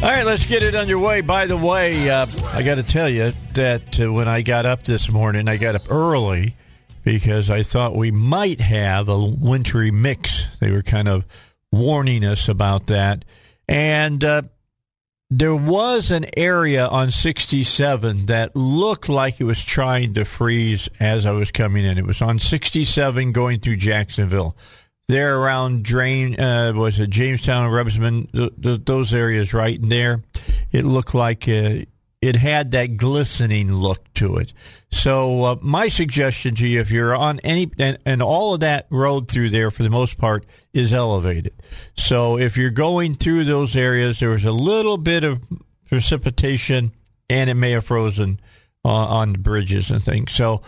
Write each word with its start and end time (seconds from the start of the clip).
All 0.00 0.14
right, 0.14 0.24
let's 0.24 0.46
get 0.46 0.62
it 0.62 0.76
underway. 0.76 1.22
By 1.22 1.46
the 1.46 1.56
way, 1.56 2.08
uh, 2.08 2.24
I 2.58 2.62
got 2.64 2.74
to 2.74 2.82
tell 2.82 3.08
you 3.08 3.32
that 3.54 4.00
uh, 4.00 4.12
when 4.12 4.26
I 4.26 4.42
got 4.42 4.66
up 4.66 4.82
this 4.82 5.12
morning, 5.12 5.46
I 5.46 5.58
got 5.58 5.76
up 5.76 5.92
early 5.92 6.56
because 7.04 7.50
I 7.50 7.62
thought 7.62 7.94
we 7.94 8.10
might 8.10 8.58
have 8.60 9.08
a 9.08 9.16
wintry 9.16 9.92
mix. 9.92 10.48
They 10.58 10.72
were 10.72 10.82
kind 10.82 11.06
of 11.06 11.24
warning 11.70 12.24
us 12.24 12.48
about 12.48 12.88
that. 12.88 13.24
And 13.68 14.24
uh, 14.24 14.42
there 15.30 15.54
was 15.54 16.10
an 16.10 16.26
area 16.36 16.88
on 16.88 17.12
67 17.12 18.26
that 18.26 18.56
looked 18.56 19.08
like 19.08 19.40
it 19.40 19.44
was 19.44 19.64
trying 19.64 20.14
to 20.14 20.24
freeze 20.24 20.88
as 20.98 21.26
I 21.26 21.30
was 21.30 21.52
coming 21.52 21.84
in. 21.84 21.96
It 21.96 22.06
was 22.06 22.20
on 22.20 22.40
67 22.40 23.30
going 23.30 23.60
through 23.60 23.76
Jacksonville 23.76 24.56
there 25.06 25.38
around 25.38 25.84
Drain, 25.84 26.38
uh, 26.40 26.72
was 26.74 26.98
it 26.98 27.10
Jamestown, 27.10 27.70
Rebsamen, 27.70 28.32
th- 28.32 28.52
th- 28.60 28.80
those 28.84 29.14
areas 29.14 29.54
right 29.54 29.80
in 29.80 29.88
there. 29.88 30.24
It 30.72 30.84
looked 30.84 31.14
like 31.14 31.48
uh, 31.48 31.84
it 32.20 32.36
had 32.36 32.72
that 32.72 32.96
glistening 32.96 33.72
look 33.72 34.12
to 34.14 34.36
it. 34.36 34.52
So 34.90 35.44
uh, 35.44 35.56
my 35.60 35.88
suggestion 35.88 36.54
to 36.56 36.66
you, 36.66 36.80
if 36.80 36.90
you're 36.90 37.14
on 37.14 37.40
any 37.40 37.70
and, 37.78 37.98
and 38.04 38.22
all 38.22 38.54
of 38.54 38.60
that 38.60 38.86
road 38.90 39.30
through 39.30 39.50
there 39.50 39.70
for 39.70 39.82
the 39.82 39.90
most 39.90 40.18
part 40.18 40.44
is 40.72 40.92
elevated. 40.92 41.54
So 41.96 42.38
if 42.38 42.56
you're 42.56 42.70
going 42.70 43.14
through 43.14 43.44
those 43.44 43.76
areas, 43.76 44.18
there 44.18 44.30
was 44.30 44.44
a 44.44 44.52
little 44.52 44.98
bit 44.98 45.24
of 45.24 45.44
precipitation 45.88 46.92
and 47.30 47.48
it 47.50 47.54
may 47.54 47.72
have 47.72 47.84
frozen 47.84 48.40
uh, 48.84 48.88
on 48.88 49.32
the 49.32 49.38
bridges 49.38 49.90
and 49.90 50.02
things. 50.02 50.32
So 50.32 50.62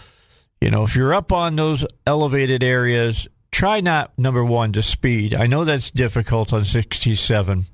you 0.60 0.70
know 0.70 0.84
if 0.84 0.94
you're 0.94 1.14
up 1.14 1.32
on 1.32 1.56
those 1.56 1.86
elevated 2.06 2.62
areas 2.62 3.26
try 3.50 3.80
not 3.80 4.16
number 4.18 4.44
one 4.44 4.72
to 4.72 4.82
speed. 4.82 5.34
I 5.34 5.46
know 5.46 5.64
that's 5.64 5.90
difficult 5.90 6.52
on 6.52 6.64
67, 6.64 7.64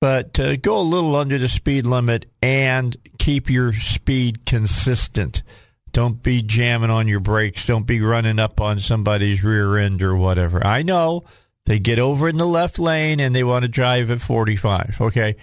but 0.00 0.38
uh, 0.38 0.56
go 0.56 0.80
a 0.80 0.82
little 0.82 1.16
under 1.16 1.38
the 1.38 1.48
speed 1.48 1.86
limit 1.86 2.26
and 2.42 2.96
keep 3.22 3.48
your 3.48 3.72
speed 3.72 4.44
consistent. 4.44 5.44
Don't 5.92 6.24
be 6.24 6.42
jamming 6.42 6.90
on 6.90 7.06
your 7.06 7.20
brakes. 7.20 7.64
Don't 7.64 7.86
be 7.86 8.00
running 8.00 8.40
up 8.40 8.60
on 8.60 8.80
somebody's 8.80 9.44
rear 9.44 9.78
end 9.78 10.02
or 10.02 10.16
whatever. 10.16 10.66
I 10.66 10.82
know 10.82 11.22
they 11.66 11.78
get 11.78 12.00
over 12.00 12.28
in 12.28 12.36
the 12.36 12.46
left 12.46 12.80
lane 12.80 13.20
and 13.20 13.32
they 13.34 13.44
want 13.44 13.62
to 13.62 13.68
drive 13.68 14.10
at 14.10 14.20
45. 14.20 14.96
Okay. 15.00 15.36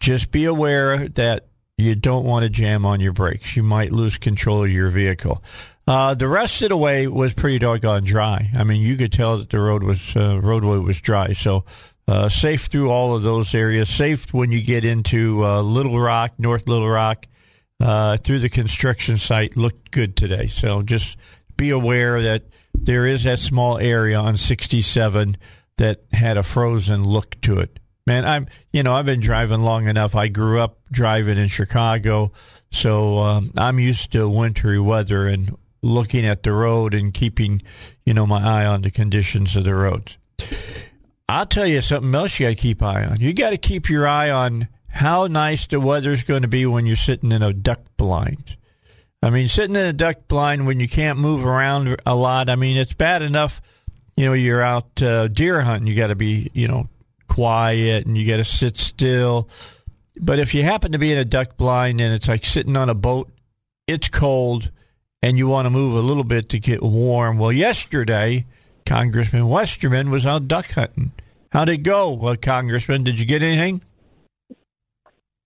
Just 0.00 0.30
be 0.30 0.46
aware 0.46 1.08
that 1.08 1.48
you 1.76 1.94
don't 1.94 2.24
want 2.24 2.44
to 2.44 2.48
jam 2.48 2.86
on 2.86 3.00
your 3.00 3.12
brakes. 3.12 3.54
You 3.54 3.64
might 3.64 3.92
lose 3.92 4.16
control 4.16 4.64
of 4.64 4.70
your 4.70 4.88
vehicle. 4.88 5.44
Uh, 5.86 6.14
the 6.14 6.28
rest 6.28 6.62
of 6.62 6.70
the 6.70 6.76
way 6.78 7.06
was 7.06 7.34
pretty 7.34 7.58
doggone 7.58 8.04
dry. 8.04 8.50
I 8.56 8.64
mean, 8.64 8.80
you 8.80 8.96
could 8.96 9.12
tell 9.12 9.36
that 9.38 9.50
the 9.50 9.60
road 9.60 9.82
was 9.82 10.16
uh, 10.16 10.40
roadway 10.40 10.78
was 10.78 11.02
dry. 11.02 11.34
So 11.34 11.64
uh, 12.08 12.28
safe 12.28 12.66
through 12.66 12.90
all 12.90 13.14
of 13.14 13.22
those 13.22 13.54
areas. 13.54 13.88
Safe 13.88 14.32
when 14.32 14.50
you 14.50 14.62
get 14.62 14.84
into 14.84 15.44
uh, 15.44 15.60
Little 15.60 16.00
Rock, 16.00 16.32
North 16.38 16.66
Little 16.66 16.88
Rock, 16.88 17.26
uh, 17.80 18.16
through 18.16 18.38
the 18.38 18.48
construction 18.48 19.18
site. 19.18 19.56
Looked 19.56 19.90
good 19.90 20.16
today. 20.16 20.46
So 20.46 20.82
just 20.82 21.18
be 21.56 21.70
aware 21.70 22.22
that 22.22 22.44
there 22.74 23.06
is 23.06 23.24
that 23.24 23.38
small 23.38 23.78
area 23.78 24.18
on 24.18 24.36
67 24.38 25.36
that 25.76 26.02
had 26.12 26.36
a 26.38 26.42
frozen 26.42 27.04
look 27.04 27.40
to 27.42 27.60
it. 27.60 27.78
Man, 28.06 28.24
I'm 28.24 28.46
you 28.72 28.82
know 28.82 28.94
I've 28.94 29.06
been 29.06 29.20
driving 29.20 29.60
long 29.60 29.86
enough. 29.86 30.14
I 30.14 30.28
grew 30.28 30.60
up 30.60 30.78
driving 30.90 31.36
in 31.36 31.48
Chicago. 31.48 32.32
So 32.70 33.18
um, 33.18 33.52
I'm 33.56 33.78
used 33.78 34.12
to 34.12 34.28
wintry 34.28 34.80
weather, 34.80 35.26
and 35.26 35.56
looking 35.82 36.26
at 36.26 36.42
the 36.42 36.52
road 36.52 36.94
and 36.94 37.12
keeping, 37.14 37.62
you 38.04 38.14
know, 38.14 38.26
my 38.26 38.42
eye 38.42 38.66
on 38.66 38.82
the 38.82 38.90
conditions 38.90 39.56
of 39.56 39.64
the 39.64 39.74
roads. 39.74 40.18
I'll 41.28 41.46
tell 41.46 41.66
you 41.66 41.82
something 41.82 42.14
else 42.14 42.38
you 42.40 42.46
got 42.46 42.50
to 42.50 42.54
keep 42.54 42.82
eye 42.82 43.04
on. 43.04 43.20
You 43.20 43.34
got 43.34 43.50
to 43.50 43.58
keep 43.58 43.90
your 43.90 44.08
eye 44.08 44.30
on 44.30 44.68
how 44.88 45.26
nice 45.26 45.66
the 45.66 45.78
weather's 45.78 46.22
going 46.22 46.42
to 46.42 46.48
be 46.48 46.64
when 46.64 46.86
you're 46.86 46.96
sitting 46.96 47.32
in 47.32 47.42
a 47.42 47.52
duck 47.52 47.80
blind. 47.96 48.56
I 49.22 49.30
mean, 49.30 49.48
sitting 49.48 49.76
in 49.76 49.86
a 49.86 49.92
duck 49.92 50.28
blind 50.28 50.66
when 50.66 50.80
you 50.80 50.88
can't 50.88 51.18
move 51.18 51.44
around 51.44 52.00
a 52.06 52.14
lot. 52.14 52.48
I 52.48 52.56
mean, 52.56 52.76
it's 52.76 52.94
bad 52.94 53.20
enough. 53.22 53.60
You 54.16 54.26
know, 54.26 54.32
you're 54.32 54.62
out 54.62 55.02
uh, 55.02 55.28
deer 55.28 55.60
hunting. 55.60 55.86
You 55.86 55.94
got 55.94 56.06
to 56.06 56.16
be, 56.16 56.50
you 56.54 56.66
know, 56.66 56.88
quiet 57.28 58.06
and 58.06 58.16
you 58.16 58.26
got 58.26 58.38
to 58.38 58.44
sit 58.44 58.78
still. 58.78 59.48
But 60.16 60.38
if 60.38 60.54
you 60.54 60.62
happen 60.62 60.92
to 60.92 60.98
be 60.98 61.12
in 61.12 61.18
a 61.18 61.24
duck 61.24 61.56
blind 61.56 62.00
and 62.00 62.14
it's 62.14 62.28
like 62.28 62.44
sitting 62.44 62.76
on 62.76 62.88
a 62.88 62.94
boat, 62.94 63.30
it's 63.86 64.08
cold 64.08 64.70
and 65.22 65.36
you 65.36 65.46
want 65.46 65.66
to 65.66 65.70
move 65.70 65.94
a 65.94 66.00
little 66.00 66.24
bit 66.24 66.48
to 66.50 66.58
get 66.58 66.82
warm. 66.82 67.38
Well, 67.38 67.52
yesterday, 67.52 68.46
Congressman 68.88 69.48
Westerman 69.48 70.10
was 70.10 70.24
out 70.24 70.48
duck 70.48 70.72
hunting. 70.72 71.12
How'd 71.52 71.68
it 71.68 71.78
go, 71.78 72.10
well, 72.10 72.36
Congressman? 72.36 73.04
Did 73.04 73.20
you 73.20 73.26
get 73.26 73.42
anything? 73.42 73.82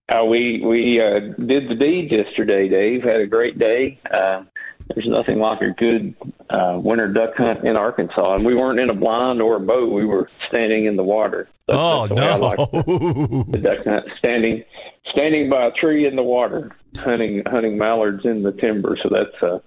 Uh, 0.08 0.24
we 0.24 0.60
we 0.60 1.00
uh, 1.00 1.18
did 1.18 1.68
the 1.68 1.74
deed 1.74 2.12
yesterday, 2.12 2.68
Dave. 2.68 3.02
Had 3.02 3.20
a 3.20 3.26
great 3.26 3.58
day. 3.58 3.98
Uh, 4.08 4.44
there's 4.88 5.08
nothing 5.08 5.40
like 5.40 5.60
a 5.60 5.72
good 5.72 6.14
uh, 6.50 6.78
winter 6.80 7.08
duck 7.08 7.36
hunt 7.36 7.64
in 7.64 7.76
Arkansas, 7.76 8.36
and 8.36 8.44
we 8.44 8.54
weren't 8.54 8.78
in 8.78 8.90
a 8.90 8.94
blind 8.94 9.42
or 9.42 9.56
a 9.56 9.60
boat. 9.60 9.90
We 9.90 10.04
were 10.04 10.30
standing 10.46 10.84
in 10.84 10.94
the 10.94 11.04
water. 11.04 11.48
That's, 11.66 11.78
oh 11.80 12.06
that's 12.06 12.20
no! 12.20 12.38
Like 12.38 12.58
the, 12.70 13.44
the 13.48 13.58
duck 13.58 13.84
hunt, 13.84 14.06
standing 14.18 14.62
standing 15.04 15.50
by 15.50 15.64
a 15.64 15.72
tree 15.72 16.06
in 16.06 16.14
the 16.14 16.22
water, 16.22 16.70
hunting 16.96 17.44
hunting 17.46 17.76
mallards 17.76 18.24
in 18.24 18.44
the 18.44 18.52
timber. 18.52 18.96
So 18.96 19.08
that's 19.08 19.42
uh, 19.42 19.58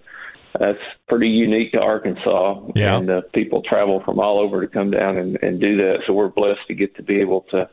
that's 0.58 0.84
pretty 1.08 1.30
unique 1.30 1.74
to 1.74 1.82
Arkansas. 1.82 2.62
Yeah. 2.76 2.98
And 2.98 3.10
uh, 3.10 3.22
people 3.34 3.62
travel 3.62 4.00
from 4.00 4.20
all 4.20 4.40
over 4.40 4.62
to 4.62 4.68
come 4.68 4.92
down 4.92 5.18
and, 5.18 5.38
and 5.42 5.60
do 5.60 5.78
that. 5.78 6.04
So 6.04 6.14
we're 6.14 6.30
blessed 6.30 6.68
to 6.68 6.74
get 6.74 6.96
to 6.96 7.04
be 7.04 7.20
able 7.20 7.42
to 7.52 7.70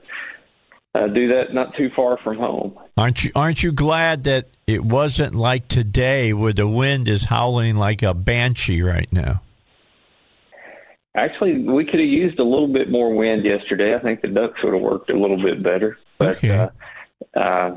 uh, 0.94 1.06
do 1.09 1.28
that 1.28 1.54
not 1.54 1.75
too 1.75 1.91
far 1.91 2.19
from 2.19 2.38
home. 2.38 2.78
Aren't 2.97 3.25
you 3.25 3.31
aren't 3.34 3.62
you 3.62 3.72
glad 3.72 4.25
that 4.25 4.48
it 4.66 4.84
wasn't 4.84 5.34
like 5.34 5.69
today 5.69 6.32
where 6.32 6.53
the 6.53 6.69
wind 6.69 7.09
is 7.09 7.25
howling 7.25 7.76
like 7.76 8.03
a 8.03 8.15
banshee 8.15 8.82
right 8.82 9.10
now? 9.10 9.43
Actually, 11.14 11.59
we 11.59 11.84
could 11.84 12.00
have 12.00 12.09
used 12.09 12.38
a 12.38 12.44
little 12.44 12.69
bit 12.69 12.91
more 12.91 13.14
wind 13.14 13.44
yesterday. 13.44 13.94
I 13.94 13.99
think 13.99 14.22
the 14.22 14.28
ducks 14.28 14.62
would 14.62 14.72
have 14.72 14.82
worked 14.82 15.10
a 15.10 15.16
little 15.16 15.37
bit 15.37 15.62
better. 15.62 15.99
But 16.16 16.38
okay. 16.38 16.70
uh, 17.37 17.38
uh, 17.38 17.76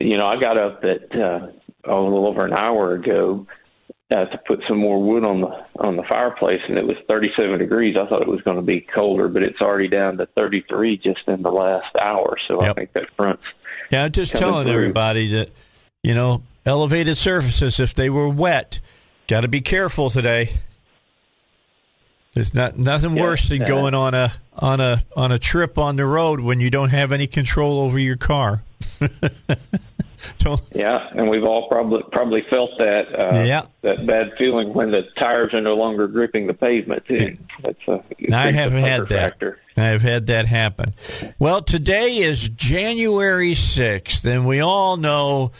you 0.00 0.16
know, 0.16 0.26
I 0.26 0.36
got 0.36 0.56
up 0.56 0.84
at 0.84 1.14
uh, 1.14 1.48
a 1.84 1.94
little 1.94 2.26
over 2.26 2.44
an 2.44 2.52
hour 2.52 2.94
ago 2.94 3.46
uh, 4.14 4.24
to 4.26 4.38
put 4.38 4.62
some 4.64 4.78
more 4.78 5.02
wood 5.02 5.24
on 5.24 5.40
the 5.40 5.64
on 5.80 5.96
the 5.96 6.04
fireplace, 6.04 6.62
and 6.68 6.78
it 6.78 6.86
was 6.86 6.96
37 7.08 7.58
degrees. 7.58 7.96
I 7.96 8.06
thought 8.06 8.22
it 8.22 8.28
was 8.28 8.42
going 8.42 8.56
to 8.56 8.62
be 8.62 8.80
colder, 8.80 9.28
but 9.28 9.42
it's 9.42 9.60
already 9.60 9.88
down 9.88 10.16
to 10.18 10.26
33 10.26 10.96
just 10.98 11.26
in 11.28 11.42
the 11.42 11.50
last 11.50 11.94
hour. 11.96 12.36
So 12.38 12.62
Yep. 12.62 12.70
I 12.70 12.74
think 12.74 12.92
that 12.92 13.10
front's 13.16 13.42
Yeah, 13.90 14.08
just 14.08 14.32
telling 14.32 14.66
through. 14.66 14.74
everybody 14.74 15.28
that 15.32 15.50
you 16.02 16.14
know 16.14 16.42
elevated 16.64 17.16
surfaces 17.16 17.80
if 17.80 17.94
they 17.94 18.08
were 18.08 18.28
wet, 18.28 18.78
got 19.26 19.40
to 19.42 19.48
be 19.48 19.60
careful 19.60 20.10
today. 20.10 20.50
There's 22.34 22.54
not 22.54 22.78
nothing 22.78 23.16
Yeah, 23.16 23.22
worse 23.22 23.48
than 23.48 23.62
uh, 23.62 23.66
going 23.66 23.94
on 23.94 24.14
a 24.14 24.32
on 24.56 24.80
a 24.80 25.02
on 25.16 25.32
a 25.32 25.38
trip 25.38 25.76
on 25.78 25.96
the 25.96 26.04
road 26.06 26.40
when 26.40 26.60
you 26.60 26.70
don't 26.70 26.90
have 26.90 27.12
any 27.12 27.26
control 27.26 27.80
over 27.80 27.98
your 27.98 28.16
car. 28.16 28.62
yeah, 30.72 31.08
and 31.14 31.28
we've 31.28 31.44
all 31.44 31.68
probably 31.68 32.02
probably 32.10 32.42
felt 32.42 32.78
that 32.78 33.08
uh, 33.18 33.42
yeah. 33.44 33.62
that 33.82 34.06
bad 34.06 34.34
feeling 34.36 34.72
when 34.72 34.90
the 34.90 35.02
tires 35.02 35.54
are 35.54 35.60
no 35.60 35.74
longer 35.76 36.08
gripping 36.08 36.46
the 36.46 36.54
pavement. 36.54 37.06
Too. 37.06 37.36
That's 37.62 37.88
a, 37.88 38.02
I 38.32 38.50
have 38.50 38.72
had 38.72 39.08
that. 39.08 39.08
Factor. 39.08 39.60
I 39.76 39.86
have 39.86 40.02
had 40.02 40.26
that 40.28 40.46
happen. 40.46 40.94
Well, 41.38 41.62
today 41.62 42.18
is 42.18 42.48
January 42.48 43.54
sixth, 43.54 44.24
and 44.24 44.46
we 44.46 44.60
all 44.60 44.96
know 44.96 45.52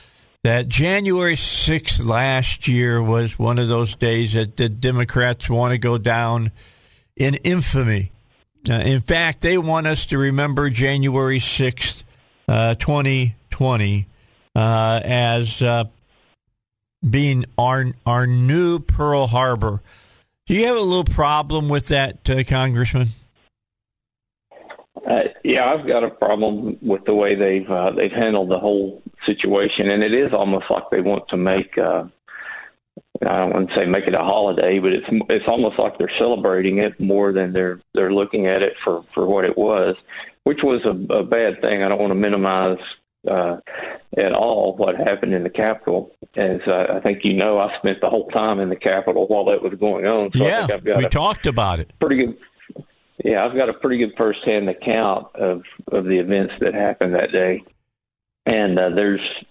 that 0.44 0.68
January 0.68 1.36
6th 1.36 2.04
last 2.04 2.68
year 2.68 3.02
was 3.02 3.38
one 3.38 3.58
of 3.58 3.66
those 3.66 3.96
days 3.96 4.34
that 4.34 4.58
the 4.58 4.68
Democrats 4.68 5.48
want 5.48 5.72
to 5.72 5.78
go 5.78 5.96
down 5.96 6.52
in 7.16 7.34
infamy. 7.36 8.12
Uh, 8.68 8.74
in 8.74 9.00
fact, 9.00 9.40
they 9.40 9.56
want 9.56 9.86
us 9.86 10.04
to 10.06 10.18
remember 10.18 10.68
January 10.68 11.38
6th, 11.38 12.04
uh, 12.46 12.74
2020, 12.74 14.06
uh, 14.54 15.00
as 15.04 15.62
uh, 15.62 15.84
being 17.08 17.44
our, 17.58 17.86
our 18.06 18.26
new 18.26 18.78
Pearl 18.78 19.26
Harbor. 19.26 19.82
Do 20.46 20.54
you 20.54 20.66
have 20.66 20.76
a 20.76 20.80
little 20.80 21.04
problem 21.04 21.68
with 21.68 21.88
that, 21.88 22.28
uh, 22.28 22.44
Congressman? 22.44 23.08
Uh, 25.06 25.24
yeah, 25.42 25.70
I've 25.70 25.86
got 25.86 26.04
a 26.04 26.10
problem 26.10 26.78
with 26.80 27.04
the 27.04 27.14
way 27.14 27.34
they've 27.34 27.68
uh, 27.70 27.90
they've 27.90 28.12
handled 28.12 28.48
the 28.48 28.58
whole 28.58 29.02
situation, 29.24 29.90
and 29.90 30.02
it 30.02 30.14
is 30.14 30.32
almost 30.32 30.70
like 30.70 30.88
they 30.90 31.00
want 31.00 31.28
to 31.28 31.36
make. 31.36 31.76
Uh, 31.76 32.04
I 33.22 33.38
don't 33.38 33.52
want 33.52 33.68
to 33.70 33.74
say 33.74 33.86
make 33.86 34.06
it 34.06 34.14
a 34.14 34.22
holiday, 34.22 34.78
but 34.78 34.92
it's 34.92 35.08
it's 35.28 35.48
almost 35.48 35.78
like 35.78 35.98
they're 35.98 36.08
celebrating 36.08 36.78
it 36.78 36.98
more 37.00 37.32
than 37.32 37.52
they're 37.52 37.80
they're 37.92 38.12
looking 38.12 38.46
at 38.46 38.62
it 38.62 38.78
for 38.78 39.04
for 39.12 39.26
what 39.26 39.44
it 39.44 39.58
was, 39.58 39.96
which 40.44 40.62
was 40.62 40.84
a, 40.84 40.96
a 41.10 41.24
bad 41.24 41.60
thing. 41.60 41.82
I 41.82 41.88
don't 41.88 42.00
want 42.00 42.12
to 42.12 42.18
minimize 42.18 42.78
uh, 43.26 43.58
at 44.16 44.32
all 44.32 44.76
what 44.76 44.96
happened 44.96 45.34
in 45.34 45.42
the 45.42 45.50
Capitol. 45.50 46.14
As 46.36 46.60
uh, 46.66 46.94
I 46.96 47.00
think 47.00 47.24
you 47.24 47.34
know, 47.34 47.58
I 47.58 47.74
spent 47.76 48.00
the 48.00 48.10
whole 48.10 48.28
time 48.28 48.60
in 48.60 48.68
the 48.68 48.76
Capitol 48.76 49.26
while 49.26 49.44
that 49.46 49.62
was 49.62 49.74
going 49.74 50.06
on. 50.06 50.32
So 50.32 50.46
yeah, 50.46 50.66
we 50.96 51.08
talked 51.08 51.46
about 51.46 51.80
it. 51.80 51.92
Pretty 51.98 52.16
good 52.16 52.38
yeah, 53.22 53.44
I've 53.44 53.54
got 53.54 53.68
a 53.68 53.74
pretty 53.74 53.98
good 53.98 54.16
firsthand 54.16 54.68
account 54.68 55.34
of 55.34 55.64
of 55.88 56.04
the 56.04 56.18
events 56.18 56.54
that 56.60 56.74
happened 56.74 57.14
that 57.14 57.32
day, 57.32 57.62
and 58.44 58.78
uh, 58.78 58.90
there's 58.90 59.44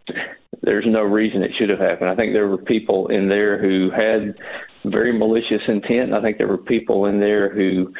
there's 0.62 0.86
no 0.86 1.04
reason 1.04 1.44
it 1.44 1.56
should 1.56 1.70
have 1.70 1.80
happened. 1.80 2.10
I 2.10 2.16
think 2.16 2.34
there 2.34 2.48
were 2.48 2.58
people 2.58 3.08
in 3.08 3.30
there 3.30 3.58
who 3.58 3.90
had 3.90 4.40
very 4.86 5.14
malicious 5.14 5.68
intent. 5.68 6.14
I 6.14 6.22
think 6.22 6.38
there 6.38 6.48
were 6.48 6.58
people 6.58 7.06
in 7.06 7.20
there 7.20 7.50
who 7.50 7.94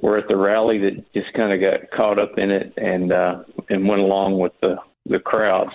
were 0.00 0.18
at 0.18 0.28
the 0.28 0.36
rally 0.36 0.78
that 0.78 1.12
just 1.14 1.32
kind 1.32 1.52
of 1.52 1.60
got 1.60 1.90
caught 1.90 2.18
up 2.18 2.38
in 2.38 2.50
it 2.50 2.74
and 2.76 3.10
uh, 3.10 3.42
and 3.70 3.88
went 3.88 4.02
along 4.02 4.38
with 4.38 4.52
the 4.60 4.78
the 5.08 5.20
crowd. 5.20 5.74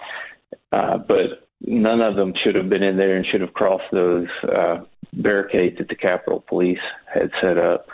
Uh, 0.71 0.97
but 0.97 1.47
none 1.61 2.01
of 2.01 2.15
them 2.15 2.33
should 2.33 2.55
have 2.55 2.69
been 2.69 2.83
in 2.83 2.97
there 2.97 3.15
and 3.15 3.25
should 3.25 3.41
have 3.41 3.53
crossed 3.53 3.91
those 3.91 4.29
uh, 4.43 4.83
barricades 5.13 5.77
that 5.77 5.89
the 5.89 5.95
Capitol 5.95 6.41
Police 6.41 6.81
had 7.05 7.31
set 7.39 7.57
up. 7.57 7.89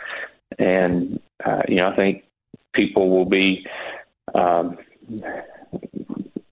And 0.58 1.20
uh, 1.44 1.62
you 1.68 1.76
know, 1.76 1.88
I 1.88 1.96
think 1.96 2.24
people 2.72 3.10
will 3.10 3.24
be 3.24 3.66
um, 4.34 4.78
the 5.08 5.44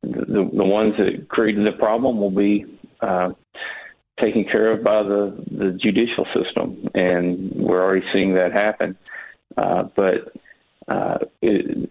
the 0.03 0.65
ones 0.65 0.97
that 0.97 1.29
created 1.29 1.65
the 1.65 1.73
problem 1.73 2.19
will 2.19 2.31
be 2.31 2.67
uh, 3.01 3.33
taken 4.17 4.45
care 4.45 4.73
of 4.73 4.85
by 4.85 5.03
the 5.03 5.35
the 5.51 5.73
judicial 5.73 6.27
system, 6.27 6.89
and 6.95 7.53
we're 7.53 7.83
already 7.83 8.07
seeing 8.13 8.35
that 8.35 8.53
happen. 8.53 8.97
Uh, 9.57 9.85
but 9.95 10.33
uh, 10.89 11.19
it, 11.41 11.91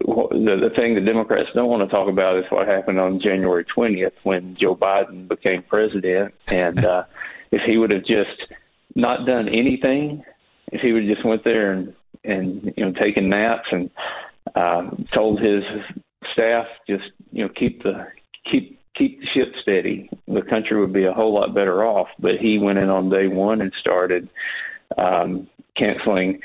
the, 0.00 0.58
the 0.60 0.70
thing 0.70 0.94
the 0.94 1.00
Democrats 1.00 1.50
don't 1.52 1.68
want 1.68 1.82
to 1.82 1.88
talk 1.88 2.08
about 2.08 2.36
is 2.36 2.50
what 2.50 2.66
happened 2.66 2.98
on 2.98 3.20
January 3.20 3.64
20th 3.64 4.12
when 4.22 4.54
Joe 4.54 4.76
Biden 4.76 5.28
became 5.28 5.62
president. 5.62 6.34
And 6.48 6.84
uh, 6.84 7.04
if 7.50 7.62
he 7.62 7.78
would 7.78 7.90
have 7.90 8.04
just 8.04 8.46
not 8.94 9.26
done 9.26 9.48
anything, 9.48 10.24
if 10.72 10.80
he 10.82 10.92
would 10.92 11.04
have 11.04 11.16
just 11.16 11.24
went 11.24 11.44
there 11.44 11.72
and 11.72 11.94
and 12.22 12.74
you 12.76 12.84
know 12.84 12.92
taking 12.92 13.30
naps 13.30 13.72
and 13.72 13.90
um, 14.54 15.06
told 15.10 15.40
his 15.40 15.64
staff 16.30 16.68
just 16.86 17.12
you 17.32 17.42
know 17.42 17.48
keep 17.48 17.82
the 17.82 18.06
keep 18.44 18.78
keep 18.94 19.20
the 19.20 19.26
ship 19.26 19.56
steady. 19.56 20.10
The 20.28 20.42
country 20.42 20.78
would 20.78 20.92
be 20.92 21.04
a 21.04 21.12
whole 21.12 21.32
lot 21.32 21.54
better 21.54 21.84
off. 21.84 22.10
But 22.18 22.40
he 22.40 22.58
went 22.58 22.78
in 22.78 22.90
on 22.90 23.08
day 23.08 23.28
one 23.28 23.60
and 23.60 23.72
started 23.74 24.28
um, 24.98 25.48
canceling 25.74 26.42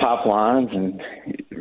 pipelines 0.00 0.74
and 0.74 1.02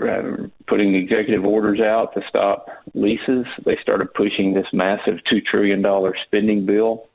uh, 0.01 0.47
putting 0.65 0.95
executive 0.95 1.45
orders 1.45 1.81
out 1.81 2.13
to 2.13 2.25
stop 2.25 2.69
leases. 2.94 3.45
They 3.65 3.75
started 3.75 4.13
pushing 4.13 4.53
this 4.53 4.71
massive 4.71 5.24
two 5.24 5.41
trillion 5.41 5.81
dollar 5.81 6.15
spending 6.15 6.65
bill 6.65 7.09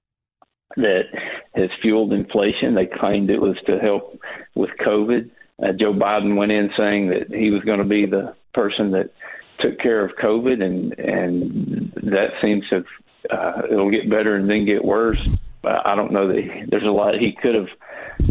that 0.76 1.08
has 1.54 1.72
fueled 1.72 2.12
inflation. 2.12 2.74
They 2.74 2.86
claimed 2.86 3.30
it 3.30 3.40
was 3.40 3.60
to 3.62 3.78
help 3.78 4.20
with 4.54 4.70
COVID. 4.72 5.30
Uh, 5.62 5.72
Joe 5.72 5.94
Biden 5.94 6.36
went 6.36 6.52
in 6.52 6.72
saying 6.72 7.08
that 7.08 7.32
he 7.32 7.50
was 7.50 7.64
going 7.64 7.78
to 7.78 7.84
be 7.84 8.06
the 8.06 8.34
person 8.52 8.90
that 8.90 9.10
took 9.58 9.78
care 9.78 10.04
of 10.04 10.16
COVID, 10.16 10.62
and 10.62 10.98
and 10.98 11.92
that 12.02 12.34
seems 12.40 12.68
to 12.68 12.84
uh, 13.30 13.62
it'll 13.70 13.90
get 13.90 14.10
better 14.10 14.36
and 14.36 14.50
then 14.50 14.64
get 14.64 14.84
worse. 14.84 15.26
I 15.66 15.94
don't 15.94 16.12
know 16.12 16.28
that 16.28 16.42
he, 16.42 16.64
there's 16.64 16.84
a 16.84 16.92
lot 16.92 17.14
he 17.16 17.32
could 17.32 17.54
have 17.54 17.70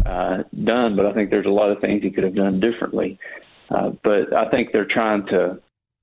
uh, 0.06 0.44
done, 0.64 0.96
but 0.96 1.06
I 1.06 1.14
think 1.14 1.30
there's 1.30 1.46
a 1.46 1.52
lot 1.52 1.72
of 1.72 1.80
things 1.80 2.02
he 2.02 2.12
could 2.12 2.24
have 2.24 2.36
done 2.36 2.60
differently. 2.60 3.20
Uh, 3.70 3.92
but 4.02 4.34
I 4.34 4.46
think 4.46 4.72
they're 4.72 4.86
trying 4.86 5.26
to 5.28 5.62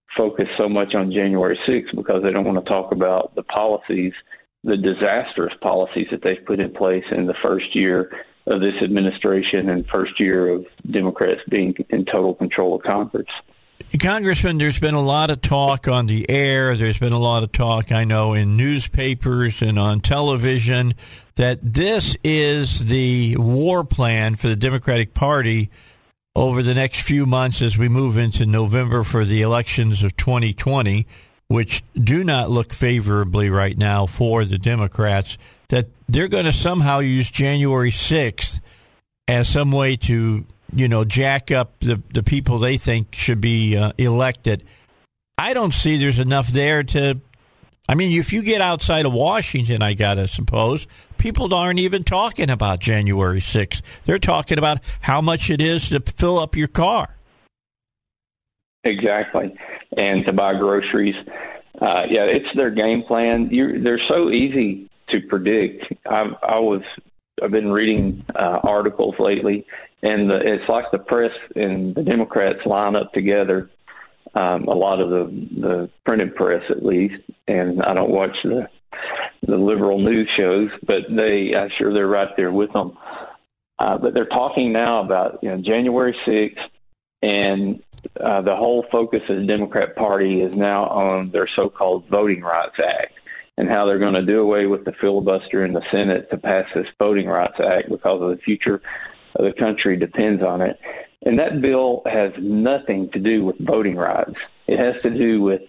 focus 0.09 0.51
so 0.57 0.69
much 0.69 0.95
on 0.95 1.13
January 1.13 1.57
6th 1.57 1.95
because 1.95 2.23
they 2.23 2.33
don't 2.33 2.45
want 2.45 2.59
to 2.59 2.69
talk 2.69 2.93
about 2.93 3.35
the 3.35 3.45
policies, 3.45 4.15
the 4.65 4.77
disastrous 4.77 5.55
policies 5.55 6.11
that 6.11 6.23
they've 6.23 6.45
put 6.45 6.61
in 6.61 6.73
place 6.73 7.05
in 7.11 7.27
the 7.27 7.35
first 7.35 7.75
year 7.75 8.25
of 8.47 8.61
this 8.61 8.83
administration 8.83 9.69
and 9.69 9.87
first 9.87 10.19
year 10.19 10.49
of 10.49 10.67
Democrats 10.91 11.43
being 11.49 11.77
in 11.91 12.05
total 12.05 12.35
control 12.35 12.75
of 12.75 12.83
Congress. 12.83 13.29
Congressman, 13.99 14.59
there's 14.59 14.79
been 14.79 14.95
a 14.95 15.03
lot 15.03 15.33
of 15.33 15.43
talk 15.43 15.89
on 15.89 16.07
the 16.07 16.29
air. 16.31 16.77
There's 16.77 16.99
been 16.99 17.13
a 17.13 17.19
lot 17.19 17.43
of 17.43 17.51
talk, 17.51 17.91
I 17.91 18.05
know, 18.05 18.35
in 18.35 18.57
newspapers 18.57 19.63
and 19.63 19.79
on 19.81 20.01
television 20.01 20.95
that 21.35 21.59
this 21.61 22.17
is 22.23 22.87
the 22.87 23.37
war 23.37 23.83
plan 23.83 24.37
for 24.37 24.49
the 24.49 24.55
Democratic 24.55 25.13
Party 25.13 25.71
over 26.37 26.63
the 26.63 26.75
next 26.75 27.03
few 27.03 27.27
months 27.27 27.63
as 27.63 27.77
we 27.77 27.89
move 27.89 28.17
into 28.17 28.47
November 28.47 29.03
for 29.03 29.25
the 29.25 29.43
elections 29.43 30.05
of 30.05 30.17
2020, 30.17 31.07
which 31.49 31.83
do 31.95 32.23
not 32.23 32.49
look 32.49 32.73
favorably 32.73 33.51
right 33.51 33.77
now 33.77 34.07
for 34.07 34.45
the 34.45 34.59
Democrats 34.59 35.37
that 35.69 35.89
they're 36.09 36.29
going 36.29 36.45
to 36.45 36.53
somehow 36.53 37.01
use 37.01 37.29
January 37.29 37.91
6th 37.91 38.61
as 39.27 39.49
some 39.49 39.73
way 39.73 39.97
to, 39.97 40.45
you 40.75 40.89
know, 40.89 41.05
jack 41.05 41.51
up 41.51 41.79
the, 41.81 42.03
the 42.13 42.23
people 42.23 42.59
they 42.59 42.77
think 42.77 43.15
should 43.15 43.41
be 43.41 43.77
uh, 43.77 43.93
elected. 43.99 44.65
I 45.39 45.55
don't 45.55 45.73
see 45.73 45.97
there's 45.97 46.19
enough 46.19 46.49
there 46.49 46.83
to. 46.85 47.21
I 47.89 47.95
mean, 47.95 48.19
if 48.19 48.33
you 48.33 48.43
get 48.43 48.61
outside 48.61 49.05
of 49.05 49.13
Washington, 49.13 49.83
I 49.83 49.95
got 49.95 50.15
to 50.15 50.29
suppose, 50.29 50.87
people 51.19 51.53
aren't 51.53 51.81
even 51.81 52.05
talking 52.05 52.49
about 52.49 52.79
January 52.79 53.41
6th. 53.41 53.83
They're 54.05 54.21
talking 54.21 54.59
about 54.59 54.79
how 55.01 55.21
much 55.21 55.51
it 55.51 55.61
is 55.61 55.89
to 55.89 56.01
fill 56.01 56.39
up 56.39 56.55
your 56.55 56.69
car. 56.69 57.17
Exactly. 58.85 59.57
And 59.97 60.25
to 60.25 60.33
buy 60.33 60.55
groceries. 60.55 61.17
Uh, 61.81 62.07
yeah, 62.09 62.25
it's 62.27 62.53
their 62.53 62.71
game 62.71 63.03
plan. 63.03 63.49
You're, 63.51 63.79
they're 63.79 63.99
so 63.99 64.31
easy 64.31 64.89
to 65.09 65.21
predict. 65.21 65.93
I've, 66.07 66.37
I 66.43 66.59
was 66.61 66.83
I've 67.43 67.51
been 67.51 67.73
reading 67.73 68.25
uh, 68.35 68.61
articles 68.63 69.19
lately, 69.19 69.67
and 70.03 70.31
the, 70.31 70.55
it's 70.55 70.69
like 70.69 70.91
the 70.91 70.99
press 70.99 71.37
and 71.55 71.95
the 71.95 72.03
Democrats 72.03 72.67
line 72.67 72.97
up 72.97 73.13
together. 73.13 73.71
Um, 74.35 74.65
a 74.65 74.75
lot 74.75 75.01
of 75.01 75.11
the 75.11 75.25
the 75.61 75.91
printed 76.05 76.37
press, 76.37 76.71
at 76.71 76.85
least, 76.85 77.21
and 77.49 77.83
I 77.83 77.95
don't 77.95 78.11
watch 78.11 78.43
the 78.43 78.69
the 79.43 79.59
liberal 79.59 79.99
news 79.99 80.29
shows, 80.29 80.71
but 80.85 81.15
they 81.15 81.57
I'm 81.57 81.69
sure 81.69 81.93
they're 81.93 82.07
right 82.07 82.37
there 82.37 82.53
with 82.53 82.73
them. 82.73 82.97
Uh, 83.79 83.99
but 83.99 84.15
they're 84.15 84.27
talking 84.27 84.73
now 84.73 85.01
about 85.01 85.41
you 85.43 85.49
know 85.49 85.59
January 85.59 86.13
6th, 86.13 86.69
and 87.23 87.83
uh, 88.21 88.41
the 88.43 88.55
whole 88.55 88.83
focus 88.85 89.29
of 89.29 89.37
the 89.37 89.47
Democrat 89.47 89.97
Party 89.97 90.43
is 90.43 90.55
now 90.55 90.85
on 90.87 91.31
their 91.31 91.47
so-called 91.47 92.07
Voting 92.09 92.43
Rights 92.43 92.79
Act 92.79 93.15
and 93.57 93.69
how 93.69 93.85
they're 93.85 93.99
going 93.99 94.15
to 94.15 94.23
do 94.23 94.41
away 94.41 94.67
with 94.67 94.85
the 94.85 94.93
filibuster 94.93 95.65
in 95.65 95.73
the 95.73 95.83
Senate 95.91 96.31
to 96.31 96.39
pass 96.39 96.73
this 96.73 96.89
Voting 96.99 97.27
Rights 97.27 97.61
Act 97.61 97.89
because 97.89 98.23
of 98.23 98.31
the 98.31 98.37
future 98.37 98.81
the 99.35 99.53
country 99.53 99.97
depends 99.97 100.43
on 100.43 100.61
it. 100.61 100.81
And 101.23 101.39
that 101.39 101.61
bill 101.61 102.03
has 102.07 102.33
nothing 102.39 103.11
to 103.11 103.19
do 103.19 103.45
with 103.45 103.59
voting 103.59 103.97
rights. 103.97 104.41
It 104.67 104.79
has 104.79 105.01
to 105.03 105.11
do 105.11 105.43
with 105.43 105.63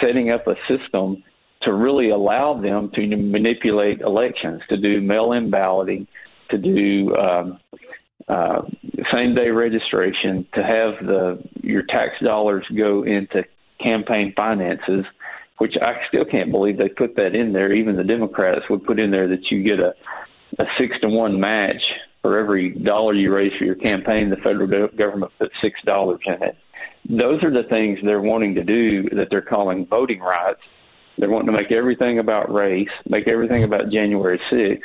setting 0.00 0.30
up 0.30 0.46
a 0.46 0.56
system 0.66 1.22
to 1.60 1.72
really 1.72 2.10
allow 2.10 2.54
them 2.54 2.90
to 2.90 3.06
manipulate 3.16 4.00
elections, 4.00 4.62
to 4.68 4.76
do 4.76 5.00
mail-in 5.00 5.50
balloting, 5.50 6.06
to 6.48 6.58
do 6.58 7.16
um, 7.16 7.58
uh, 8.28 8.62
same-day 9.10 9.50
registration, 9.50 10.46
to 10.52 10.62
have 10.62 11.04
the 11.04 11.42
your 11.62 11.82
tax 11.82 12.20
dollars 12.20 12.68
go 12.68 13.02
into 13.04 13.44
campaign 13.78 14.32
finances 14.34 15.06
which 15.58 15.78
I 15.78 16.04
still 16.04 16.24
can't 16.24 16.50
believe 16.50 16.76
they 16.76 16.88
put 16.88 17.16
that 17.16 17.34
in 17.34 17.52
there. 17.52 17.72
Even 17.72 17.96
the 17.96 18.04
Democrats 18.04 18.68
would 18.68 18.84
put 18.84 18.98
in 18.98 19.10
there 19.10 19.28
that 19.28 19.50
you 19.50 19.62
get 19.62 19.80
a, 19.80 19.94
a 20.58 20.66
six 20.76 20.98
to 21.00 21.08
one 21.08 21.40
match 21.40 21.98
for 22.26 22.38
every 22.38 22.70
dollar 22.70 23.12
you 23.12 23.32
raise 23.32 23.54
for 23.54 23.64
your 23.64 23.76
campaign. 23.76 24.30
The 24.30 24.36
federal 24.36 24.88
government 24.88 25.30
puts 25.38 25.60
six 25.60 25.80
dollars 25.82 26.22
in 26.26 26.42
it. 26.42 26.56
Those 27.08 27.44
are 27.44 27.50
the 27.50 27.62
things 27.62 28.00
they're 28.02 28.20
wanting 28.20 28.56
to 28.56 28.64
do 28.64 29.08
that 29.10 29.30
they're 29.30 29.40
calling 29.40 29.86
voting 29.86 30.18
rights. 30.18 30.60
They're 31.18 31.30
wanting 31.30 31.46
to 31.46 31.52
make 31.52 31.70
everything 31.70 32.18
about 32.18 32.52
race, 32.52 32.90
make 33.08 33.28
everything 33.28 33.62
about 33.62 33.90
January 33.90 34.38
6th, 34.38 34.82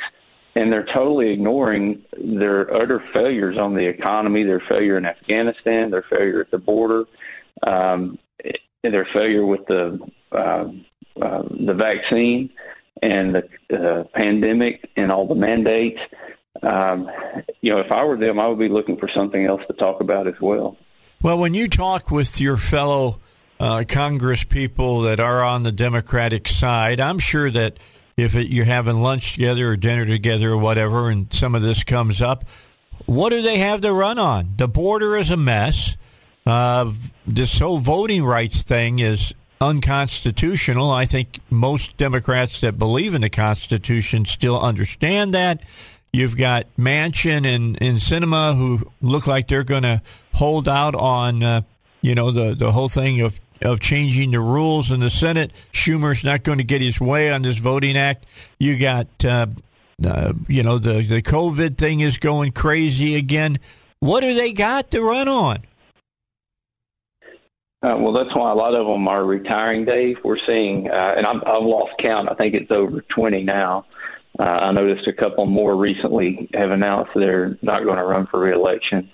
and 0.54 0.72
they're 0.72 0.84
totally 0.84 1.30
ignoring 1.30 2.04
their 2.16 2.72
utter 2.72 3.00
failures 3.00 3.58
on 3.58 3.74
the 3.74 3.86
economy, 3.86 4.44
their 4.44 4.60
failure 4.60 4.96
in 4.96 5.04
Afghanistan, 5.04 5.90
their 5.90 6.02
failure 6.02 6.42
at 6.42 6.50
the 6.52 6.58
border, 6.58 7.06
um, 7.64 8.20
their 8.84 9.04
failure 9.04 9.44
with 9.44 9.66
the 9.66 9.98
uh, 10.30 10.68
uh, 11.20 11.42
the 11.50 11.74
vaccine 11.74 12.50
and 13.02 13.34
the 13.34 13.48
uh, 13.72 14.04
pandemic 14.14 14.88
and 14.94 15.10
all 15.10 15.26
the 15.26 15.34
mandates. 15.34 16.00
Um, 16.62 17.10
you 17.60 17.72
know, 17.72 17.78
if 17.78 17.90
I 17.90 18.04
were 18.04 18.16
them, 18.16 18.38
I 18.38 18.46
would 18.46 18.58
be 18.58 18.68
looking 18.68 18.96
for 18.96 19.08
something 19.08 19.44
else 19.44 19.62
to 19.66 19.72
talk 19.72 20.00
about 20.00 20.26
as 20.26 20.40
well. 20.40 20.76
Well, 21.20 21.38
when 21.38 21.54
you 21.54 21.68
talk 21.68 22.10
with 22.10 22.40
your 22.40 22.56
fellow 22.56 23.20
uh, 23.60 23.84
Congress 23.88 24.44
people 24.44 25.02
that 25.02 25.20
are 25.20 25.42
on 25.42 25.62
the 25.62 25.72
Democratic 25.72 26.48
side, 26.48 27.00
I'm 27.00 27.18
sure 27.18 27.50
that 27.50 27.78
if 28.16 28.34
it, 28.34 28.48
you're 28.48 28.64
having 28.64 28.96
lunch 28.96 29.34
together 29.34 29.70
or 29.70 29.76
dinner 29.76 30.06
together 30.06 30.50
or 30.50 30.58
whatever, 30.58 31.10
and 31.10 31.32
some 31.32 31.54
of 31.54 31.62
this 31.62 31.84
comes 31.84 32.20
up, 32.20 32.44
what 33.06 33.30
do 33.30 33.42
they 33.42 33.58
have 33.58 33.80
to 33.82 33.92
run 33.92 34.18
on? 34.18 34.54
The 34.56 34.68
border 34.68 35.16
is 35.16 35.30
a 35.30 35.36
mess. 35.36 35.96
Uh, 36.44 36.92
this 37.26 37.58
whole 37.58 37.78
voting 37.78 38.24
rights 38.24 38.62
thing 38.62 38.98
is 38.98 39.34
unconstitutional. 39.60 40.90
I 40.90 41.06
think 41.06 41.38
most 41.50 41.96
Democrats 41.96 42.60
that 42.60 42.78
believe 42.78 43.14
in 43.14 43.22
the 43.22 43.30
Constitution 43.30 44.24
still 44.24 44.60
understand 44.60 45.34
that. 45.34 45.62
You've 46.12 46.36
got 46.36 46.66
Manchin 46.78 47.46
and, 47.46 47.80
and 47.80 47.96
Sinema 47.96 48.56
who 48.56 48.90
look 49.00 49.26
like 49.26 49.48
they're 49.48 49.64
going 49.64 49.84
to 49.84 50.02
hold 50.34 50.68
out 50.68 50.94
on, 50.94 51.42
uh, 51.42 51.62
you 52.02 52.14
know, 52.14 52.30
the, 52.30 52.54
the 52.54 52.70
whole 52.70 52.90
thing 52.90 53.22
of 53.22 53.40
of 53.62 53.80
changing 53.80 54.32
the 54.32 54.40
rules 54.40 54.90
in 54.90 55.00
the 55.00 55.10
Senate. 55.10 55.52
Schumer's 55.72 56.24
not 56.24 56.42
going 56.42 56.58
to 56.58 56.64
get 56.64 56.80
his 56.80 57.00
way 57.00 57.30
on 57.30 57.42
this 57.42 57.58
voting 57.58 57.96
act. 57.96 58.26
You 58.58 58.76
got, 58.76 59.06
uh, 59.24 59.46
uh, 60.04 60.32
you 60.48 60.62
know, 60.62 60.78
the 60.78 61.02
the 61.02 61.22
COVID 61.22 61.78
thing 61.78 62.00
is 62.00 62.18
going 62.18 62.52
crazy 62.52 63.14
again. 63.14 63.58
What 64.00 64.20
do 64.20 64.34
they 64.34 64.52
got 64.52 64.90
to 64.90 65.00
run 65.00 65.28
on? 65.28 65.58
Uh, 67.82 67.96
well, 67.98 68.12
that's 68.12 68.34
why 68.34 68.50
a 68.50 68.54
lot 68.54 68.74
of 68.74 68.86
them 68.86 69.08
are 69.08 69.24
retiring, 69.24 69.84
Dave. 69.84 70.18
We're 70.22 70.38
seeing, 70.38 70.88
uh, 70.88 71.14
and 71.16 71.26
i 71.26 71.32
have 71.32 71.64
lost 71.64 71.98
count. 71.98 72.30
I 72.30 72.34
think 72.34 72.54
it's 72.54 72.70
over 72.70 73.00
20 73.00 73.42
now. 73.42 73.86
Uh, 74.38 74.58
I 74.62 74.72
noticed 74.72 75.06
a 75.06 75.12
couple 75.12 75.46
more 75.46 75.76
recently 75.76 76.48
have 76.54 76.70
announced 76.70 77.12
they're 77.14 77.58
not 77.62 77.84
going 77.84 77.98
to 77.98 78.04
run 78.04 78.26
for 78.26 78.40
reelection. 78.40 79.10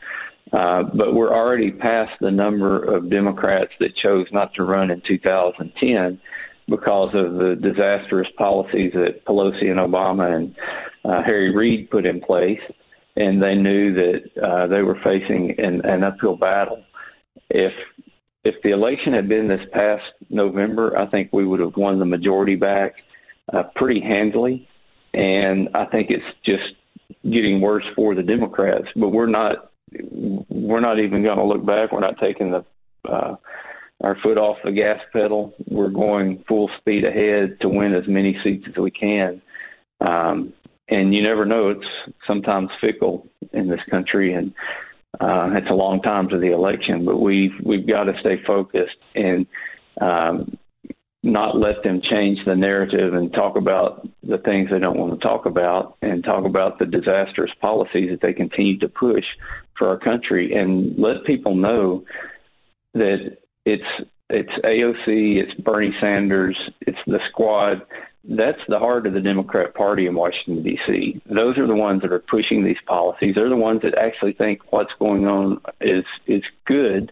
Uh, 0.53 0.83
but 0.83 1.13
we're 1.13 1.33
already 1.33 1.71
past 1.71 2.19
the 2.21 2.31
number 2.31 2.83
of 2.83 3.11
Democrats 3.11 3.75
that 3.81 3.95
chose 3.95 4.29
not 4.33 4.55
to 4.55 4.65
run 4.65 4.91
in 4.91 5.01
2010 5.01 6.21
because 6.69 7.15
of 7.15 7.35
the 7.35 7.57
disastrous 7.57 8.31
policies 8.31 8.93
that 8.93 9.25
Pelosi 9.25 9.71
and 9.71 9.81
Obama 9.81 10.35
and 10.35 10.55
uh, 11.05 11.23
Harry 11.23 11.51
Reid 11.51 11.91
put 11.91 12.07
in 12.07 12.21
place, 12.21 12.61
and 13.17 13.43
they 13.43 13.55
knew 13.55 13.93
that 13.95 14.39
uh, 14.39 14.67
they 14.67 14.83
were 14.83 14.95
facing 14.95 15.59
an, 15.59 15.85
an 15.85 16.05
uphill 16.05 16.37
battle. 16.37 16.85
If 17.51 17.75
if 18.45 18.63
the 18.63 18.71
election 18.71 19.13
had 19.13 19.29
been 19.29 19.49
this 19.49 19.67
past 19.73 20.13
November, 20.31 20.97
I 20.97 21.07
think 21.07 21.31
we 21.33 21.45
would 21.45 21.61
have 21.61 21.77
won 21.77 21.99
the 21.99 22.07
majority 22.07 22.55
back 22.55 23.03
uh, 23.53 23.65
pretty 23.65 24.01
handily, 24.01 24.68
and 25.15 25.69
I 25.75 25.85
think 25.85 26.11
it's 26.11 26.27
just 26.43 26.75
getting 27.29 27.61
worse 27.61 27.87
for 27.87 28.15
the 28.15 28.23
Democrats. 28.23 28.93
But 28.95 29.09
we're 29.09 29.27
not 29.27 29.71
we're 29.93 30.81
not 30.81 30.99
even 30.99 31.23
going 31.23 31.39
to 31.39 31.45
look 31.45 31.65
back. 31.65 31.93
We're 31.93 32.01
not 32.01 32.19
taking 32.19 32.51
the 32.51 32.65
uh, 33.05 33.37
our 34.03 34.15
foot 34.15 34.39
off 34.39 34.63
the 34.63 34.73
gas 34.73 35.03
pedal. 35.13 35.55
We're 35.67 35.89
going 35.89 36.39
full 36.45 36.69
speed 36.69 37.05
ahead 37.05 37.61
to 37.61 37.69
win 37.69 37.95
as 37.95 38.07
many 38.07 38.39
seats 38.39 38.69
as 38.69 38.77
we 38.77 38.91
can. 38.91 39.43
Um, 40.01 40.53
and 40.89 41.15
you 41.15 41.23
never 41.23 41.45
know; 41.45 41.69
it's 41.71 41.89
sometimes 42.27 42.73
fickle 42.81 43.27
in 43.53 43.69
this 43.69 43.83
country, 43.85 44.33
and 44.33 44.55
uh, 45.21 45.51
it's 45.55 45.71
a 45.71 45.75
long 45.75 46.01
time 46.01 46.29
to 46.29 46.39
the 46.39 46.53
election. 46.53 47.05
But 47.05 47.19
we've 47.19 47.59
we've 47.61 47.87
got 47.87 48.05
to 48.05 48.17
stay 48.19 48.37
focused 48.37 48.99
and 49.15 49.47
um, 50.01 50.57
not 51.23 51.57
let 51.57 51.83
them 51.83 52.01
change 52.01 52.45
the 52.45 52.55
narrative 52.55 53.15
and 53.15 53.33
talk 53.33 53.57
about 53.57 54.09
the 54.23 54.39
things 54.39 54.71
they 54.71 54.79
don't 54.79 54.99
want 54.99 55.13
to 55.13 55.19
talk 55.19 55.47
about 55.47 55.97
and 56.01 56.23
talk 56.23 56.45
about 56.45 56.79
the 56.79 56.87
disastrous 56.87 57.53
policies 57.55 58.11
that 58.11 58.21
they 58.21 58.33
continue 58.33 58.79
to 58.79 58.89
push 58.89 59.37
for 59.75 59.89
our 59.89 59.97
country 59.97 60.55
and 60.55 60.97
let 60.97 61.25
people 61.25 61.55
know 61.57 62.05
that 62.95 63.39
it's 63.65 63.89
it's 64.31 64.53
AOC, 64.57 65.37
it's 65.37 65.55
Bernie 65.55 65.93
Sanders, 65.93 66.71
it's 66.83 67.03
the 67.07 67.21
squad. 67.21 67.87
That's 68.25 68.63
the 68.67 68.79
heart 68.79 69.07
of 69.07 69.15
the 69.15 69.23
Democrat 69.23 69.73
Party 69.75 70.07
in 70.07 70.15
Washington 70.15 70.63
D.C. 70.63 71.21
Those 71.25 71.57
are 71.57 71.67
the 71.67 71.75
ones 71.75 72.03
that 72.03 72.13
are 72.13 72.19
pushing 72.19 72.63
these 72.63 72.81
policies. 72.83 73.35
They're 73.35 73.49
the 73.49 73.57
ones 73.57 73.83
that 73.83 73.97
actually 73.97 74.33
think 74.33 74.71
what's 74.71 74.93
going 74.95 75.27
on 75.27 75.63
is 75.81 76.05
is 76.27 76.45
good. 76.67 77.11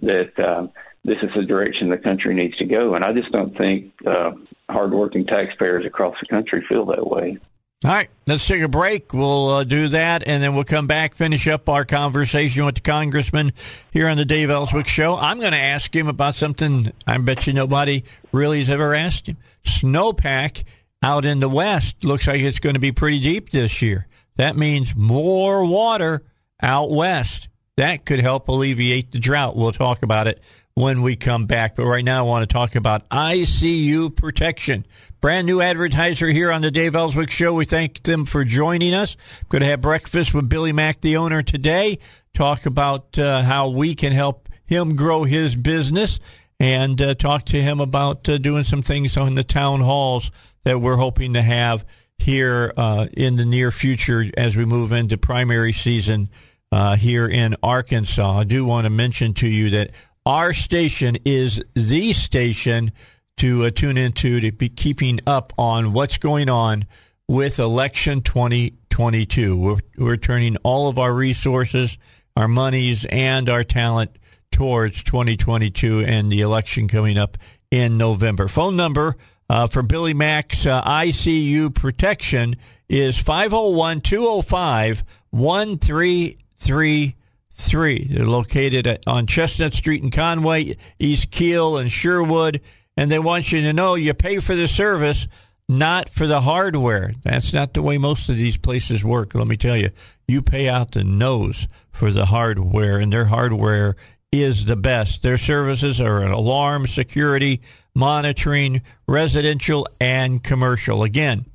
That 0.00 0.38
um, 0.40 0.70
this 1.08 1.22
is 1.22 1.34
the 1.34 1.44
direction 1.44 1.88
the 1.88 1.98
country 1.98 2.34
needs 2.34 2.56
to 2.58 2.64
go. 2.64 2.94
And 2.94 3.04
I 3.04 3.12
just 3.12 3.32
don't 3.32 3.56
think 3.56 3.92
uh, 4.06 4.32
hardworking 4.68 5.26
taxpayers 5.26 5.84
across 5.84 6.20
the 6.20 6.26
country 6.26 6.60
feel 6.60 6.84
that 6.86 7.06
way. 7.06 7.38
All 7.84 7.92
right, 7.92 8.08
let's 8.26 8.44
take 8.44 8.60
a 8.60 8.68
break. 8.68 9.12
We'll 9.12 9.48
uh, 9.48 9.64
do 9.64 9.86
that, 9.88 10.26
and 10.26 10.42
then 10.42 10.56
we'll 10.56 10.64
come 10.64 10.88
back, 10.88 11.14
finish 11.14 11.46
up 11.46 11.68
our 11.68 11.84
conversation 11.84 12.64
with 12.64 12.74
the 12.74 12.80
congressman 12.80 13.52
here 13.92 14.08
on 14.08 14.16
the 14.16 14.24
Dave 14.24 14.50
Elswick 14.50 14.88
Show. 14.88 15.16
I'm 15.16 15.38
going 15.38 15.52
to 15.52 15.58
ask 15.58 15.94
him 15.94 16.08
about 16.08 16.34
something 16.34 16.92
I 17.06 17.18
bet 17.18 17.46
you 17.46 17.52
nobody 17.52 18.02
really 18.32 18.58
has 18.58 18.68
ever 18.68 18.94
asked 18.94 19.28
him. 19.28 19.36
Snowpack 19.64 20.64
out 21.04 21.24
in 21.24 21.38
the 21.38 21.48
west 21.48 22.02
looks 22.04 22.26
like 22.26 22.40
it's 22.40 22.58
going 22.58 22.74
to 22.74 22.80
be 22.80 22.90
pretty 22.90 23.20
deep 23.20 23.50
this 23.50 23.80
year. 23.80 24.08
That 24.34 24.56
means 24.56 24.96
more 24.96 25.64
water 25.64 26.24
out 26.60 26.90
west. 26.90 27.48
That 27.76 28.04
could 28.04 28.18
help 28.18 28.48
alleviate 28.48 29.12
the 29.12 29.20
drought. 29.20 29.54
We'll 29.54 29.70
talk 29.70 30.02
about 30.02 30.26
it 30.26 30.40
when 30.78 31.02
we 31.02 31.16
come 31.16 31.46
back. 31.46 31.74
But 31.74 31.86
right 31.86 32.04
now, 32.04 32.20
I 32.20 32.28
want 32.28 32.48
to 32.48 32.52
talk 32.52 32.76
about 32.76 33.08
ICU 33.08 34.14
protection. 34.14 34.86
Brand 35.20 35.46
new 35.46 35.60
advertiser 35.60 36.28
here 36.28 36.52
on 36.52 36.62
the 36.62 36.70
Dave 36.70 36.94
Elswick 36.94 37.30
Show. 37.30 37.54
We 37.54 37.64
thank 37.64 38.04
them 38.04 38.24
for 38.24 38.44
joining 38.44 38.94
us. 38.94 39.16
Going 39.48 39.62
to 39.62 39.68
have 39.68 39.80
breakfast 39.80 40.32
with 40.32 40.48
Billy 40.48 40.72
Mack, 40.72 41.00
the 41.00 41.16
owner, 41.16 41.42
today. 41.42 41.98
Talk 42.32 42.64
about 42.64 43.18
uh, 43.18 43.42
how 43.42 43.70
we 43.70 43.96
can 43.96 44.12
help 44.12 44.48
him 44.66 44.94
grow 44.94 45.24
his 45.24 45.56
business 45.56 46.20
and 46.60 47.00
uh, 47.02 47.14
talk 47.14 47.46
to 47.46 47.60
him 47.60 47.80
about 47.80 48.28
uh, 48.28 48.38
doing 48.38 48.62
some 48.62 48.82
things 48.82 49.16
on 49.16 49.34
the 49.34 49.44
town 49.44 49.80
halls 49.80 50.30
that 50.62 50.80
we're 50.80 50.96
hoping 50.96 51.34
to 51.34 51.42
have 51.42 51.84
here 52.18 52.72
uh, 52.76 53.06
in 53.12 53.36
the 53.36 53.44
near 53.44 53.72
future 53.72 54.26
as 54.36 54.56
we 54.56 54.64
move 54.64 54.92
into 54.92 55.18
primary 55.18 55.72
season 55.72 56.28
uh, 56.70 56.96
here 56.96 57.26
in 57.26 57.56
Arkansas. 57.62 58.38
I 58.38 58.44
do 58.44 58.64
want 58.64 58.84
to 58.84 58.90
mention 58.90 59.34
to 59.34 59.48
you 59.48 59.70
that 59.70 59.90
our 60.28 60.52
station 60.52 61.16
is 61.24 61.62
the 61.72 62.12
station 62.12 62.92
to 63.38 63.64
uh, 63.64 63.70
tune 63.70 63.96
into 63.96 64.40
to 64.40 64.52
be 64.52 64.68
keeping 64.68 65.20
up 65.26 65.54
on 65.56 65.94
what's 65.94 66.18
going 66.18 66.50
on 66.50 66.84
with 67.26 67.58
election 67.58 68.20
2022. 68.20 69.56
We're, 69.56 69.78
we're 69.96 70.18
turning 70.18 70.58
all 70.58 70.86
of 70.88 70.98
our 70.98 71.14
resources, 71.14 71.96
our 72.36 72.46
monies, 72.46 73.06
and 73.06 73.48
our 73.48 73.64
talent 73.64 74.18
towards 74.52 75.02
2022 75.02 76.00
and 76.00 76.30
the 76.30 76.42
election 76.42 76.88
coming 76.88 77.16
up 77.16 77.38
in 77.70 77.96
November. 77.96 78.48
Phone 78.48 78.76
number 78.76 79.16
uh, 79.48 79.66
for 79.66 79.80
Billy 79.82 80.12
Mack's 80.12 80.66
uh, 80.66 80.82
ICU 80.84 81.74
protection 81.74 82.54
is 82.86 83.16
501 83.16 84.02
205 84.02 85.04
1333 85.30 87.14
three. 87.58 88.06
They're 88.10 88.26
located 88.26 88.86
at, 88.86 89.06
on 89.06 89.26
Chestnut 89.26 89.74
Street 89.74 90.02
in 90.02 90.10
Conway, 90.10 90.76
East 90.98 91.30
Keel, 91.30 91.76
and 91.76 91.90
Sherwood. 91.90 92.60
And 92.96 93.10
they 93.10 93.18
want 93.18 93.52
you 93.52 93.60
to 93.62 93.72
know 93.72 93.94
you 93.94 94.14
pay 94.14 94.38
for 94.38 94.56
the 94.56 94.68
service, 94.68 95.26
not 95.68 96.08
for 96.08 96.26
the 96.26 96.40
hardware. 96.40 97.12
That's 97.22 97.52
not 97.52 97.74
the 97.74 97.82
way 97.82 97.98
most 97.98 98.28
of 98.28 98.36
these 98.36 98.56
places 98.56 99.04
work. 99.04 99.34
Let 99.34 99.46
me 99.46 99.56
tell 99.56 99.76
you, 99.76 99.90
you 100.26 100.42
pay 100.42 100.68
out 100.68 100.92
the 100.92 101.04
nose 101.04 101.68
for 101.90 102.10
the 102.10 102.26
hardware, 102.26 102.98
and 102.98 103.12
their 103.12 103.26
hardware 103.26 103.96
is 104.32 104.64
the 104.64 104.76
best. 104.76 105.22
Their 105.22 105.38
services 105.38 106.00
are 106.00 106.22
an 106.22 106.32
alarm, 106.32 106.86
security, 106.86 107.60
monitoring, 107.94 108.82
residential, 109.06 109.86
and 110.00 110.42
commercial. 110.42 111.02
Again, 111.02 111.46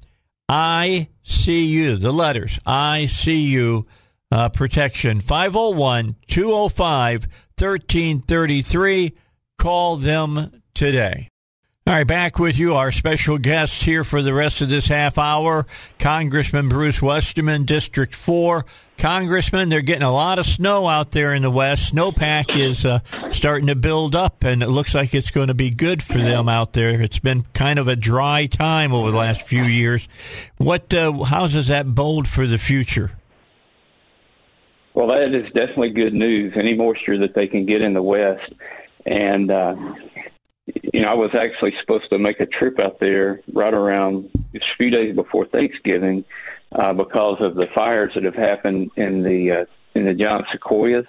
ICU, 0.50 2.02
the 2.02 2.12
letters 2.12 2.60
ICU 2.66 3.86
uh, 4.34 4.50
protection. 4.50 5.22
501 5.22 6.16
205 6.28 7.22
1333. 7.56 9.14
Call 9.60 9.98
them 9.98 10.62
today. 10.74 11.30
All 11.86 11.94
right, 11.94 12.08
back 12.08 12.40
with 12.40 12.58
you. 12.58 12.74
Our 12.76 12.92
special 12.92 13.38
guests 13.38 13.84
here 13.84 14.04
for 14.04 14.22
the 14.22 14.34
rest 14.34 14.62
of 14.62 14.70
this 14.70 14.88
half 14.88 15.18
hour, 15.18 15.68
Congressman 16.00 16.70
Bruce 16.70 17.02
Westerman, 17.02 17.66
District 17.66 18.16
4. 18.16 18.66
Congressman, 18.98 19.68
they're 19.68 19.82
getting 19.82 20.02
a 20.02 20.12
lot 20.12 20.40
of 20.40 20.46
snow 20.46 20.88
out 20.88 21.12
there 21.12 21.34
in 21.34 21.42
the 21.42 21.52
West. 21.52 21.94
Snowpack 21.94 22.58
is 22.58 22.86
uh, 22.86 23.00
starting 23.30 23.68
to 23.68 23.76
build 23.76 24.16
up, 24.16 24.46
and 24.46 24.64
it 24.64 24.70
looks 24.70 24.96
like 24.96 25.14
it's 25.14 25.32
going 25.32 25.50
to 25.50 25.54
be 25.54 25.70
good 25.70 26.02
for 26.02 26.18
them 26.18 26.48
out 26.48 26.74
there. 26.74 27.02
It's 27.02 27.20
been 27.20 27.44
kind 27.54 27.78
of 27.78 27.90
a 27.90 27.98
dry 27.98 28.46
time 28.46 28.94
over 28.94 29.12
the 29.12 29.18
last 29.18 29.42
few 29.42 29.64
years. 29.64 30.08
What? 30.58 30.92
Uh, 30.94 31.24
how 31.24 31.48
does 31.48 31.68
that 31.68 31.94
bode 31.94 32.30
for 32.30 32.48
the 32.48 32.58
future? 32.58 33.12
Well, 34.94 35.08
that 35.08 35.34
is 35.34 35.52
definitely 35.52 35.90
good 35.90 36.14
news. 36.14 36.54
Any 36.56 36.76
moisture 36.76 37.18
that 37.18 37.34
they 37.34 37.48
can 37.48 37.66
get 37.66 37.82
in 37.82 37.94
the 37.94 38.04
West, 38.04 38.54
and 39.06 39.50
uh, 39.50 39.76
you 40.66 41.02
know, 41.02 41.12
I 41.12 41.16
was 41.16 41.34
actually 41.34 41.74
supposed 41.74 42.10
to 42.12 42.20
make 42.20 42.40
a 42.40 42.46
trip 42.46 42.80
out 42.80 43.00
there 43.00 43.42
right 43.52 43.74
around 43.74 44.30
a 44.54 44.60
few 44.60 44.92
days 44.92 45.16
before 45.16 45.46
Thanksgiving 45.46 46.24
uh, 46.72 46.94
because 46.94 47.42
of 47.42 47.56
the 47.56 47.68
fires 47.68 48.14
that 48.14 48.24
have 48.24 48.36
happened 48.36 48.92
in 48.96 49.24
the 49.24 49.52
uh, 49.52 49.66
in 49.96 50.06
the 50.06 50.14
giant 50.14 50.48
sequoias. 50.50 51.08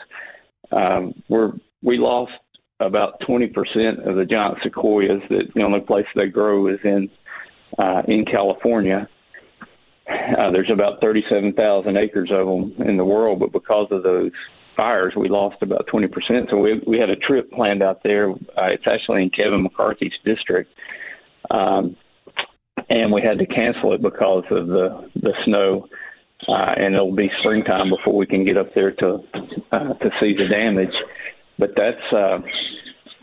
Um, 0.72 1.22
we're 1.28 1.52
we 1.82 1.98
lost 1.98 2.32
about 2.80 3.20
20% 3.20 4.06
of 4.06 4.16
the 4.16 4.26
giant 4.26 4.62
sequoias. 4.62 5.22
That 5.28 5.52
the 5.52 5.62
only 5.62 5.80
place 5.80 6.06
they 6.14 6.28
grow 6.28 6.66
is 6.68 6.80
in 6.84 7.10
uh, 7.78 8.02
in 8.06 8.24
California. 8.24 9.08
Uh, 10.06 10.50
there's 10.50 10.70
about 10.70 11.00
37,000 11.00 11.96
acres 11.96 12.30
of 12.30 12.46
them 12.46 12.74
in 12.86 12.96
the 12.96 13.04
world, 13.04 13.40
but 13.40 13.52
because 13.52 13.90
of 13.90 14.02
those 14.02 14.32
fires, 14.76 15.14
we 15.16 15.28
lost 15.28 15.62
about 15.62 15.86
20%. 15.86 16.50
So 16.50 16.58
we, 16.58 16.74
we 16.86 16.98
had 16.98 17.10
a 17.10 17.16
trip 17.16 17.50
planned 17.50 17.82
out 17.82 18.02
there. 18.02 18.30
Uh, 18.30 18.70
it's 18.72 18.86
actually 18.86 19.22
in 19.22 19.30
Kevin 19.30 19.62
McCarthy's 19.62 20.18
district. 20.24 20.74
Um, 21.50 21.96
and 22.90 23.12
we 23.12 23.22
had 23.22 23.38
to 23.38 23.46
cancel 23.46 23.92
it 23.92 24.02
because 24.02 24.44
of 24.50 24.66
the, 24.68 25.10
the 25.16 25.34
snow. 25.42 25.88
Uh, 26.46 26.74
and 26.76 26.94
it'll 26.94 27.12
be 27.12 27.30
springtime 27.30 27.88
before 27.88 28.14
we 28.14 28.26
can 28.26 28.44
get 28.44 28.58
up 28.58 28.74
there 28.74 28.90
to, 28.90 29.24
uh, 29.72 29.94
to 29.94 30.12
see 30.18 30.34
the 30.34 30.46
damage. 30.46 31.02
But 31.58 31.76
that's, 31.76 32.12
uh, 32.12 32.42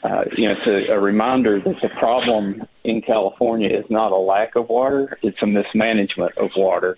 uh, 0.04 0.26
you 0.36 0.48
know, 0.48 0.54
it's 0.54 0.66
a, 0.66 0.94
a 0.94 1.00
reminder 1.00 1.60
that 1.60 1.82
the 1.82 1.90
problem 1.90 2.66
in 2.84 3.02
California 3.02 3.70
is 3.70 3.90
not 3.90 4.12
a 4.12 4.16
lack 4.16 4.56
of 4.56 4.70
water, 4.70 5.18
it's 5.22 5.42
a 5.42 5.48
mismanagement 5.48 6.38
of 6.38 6.56
water. 6.56 6.98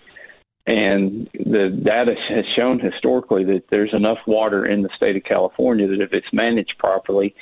And 0.66 1.28
the 1.34 1.68
data 1.68 2.14
has 2.14 2.46
shown 2.46 2.78
historically 2.78 3.44
that 3.44 3.68
there's 3.68 3.92
enough 3.92 4.26
water 4.26 4.64
in 4.64 4.82
the 4.82 4.88
state 4.90 5.16
of 5.16 5.24
California 5.24 5.86
that 5.86 6.00
if 6.00 6.14
it's 6.14 6.32
managed 6.32 6.78
properly, 6.78 7.34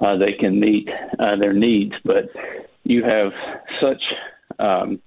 uh, 0.00 0.16
they 0.16 0.32
can 0.32 0.60
meet 0.60 0.88
uh, 1.18 1.34
their 1.34 1.52
needs. 1.52 1.96
But 2.04 2.30
you 2.84 3.02
have 3.02 3.34
such 3.80 4.14
um, 4.60 5.00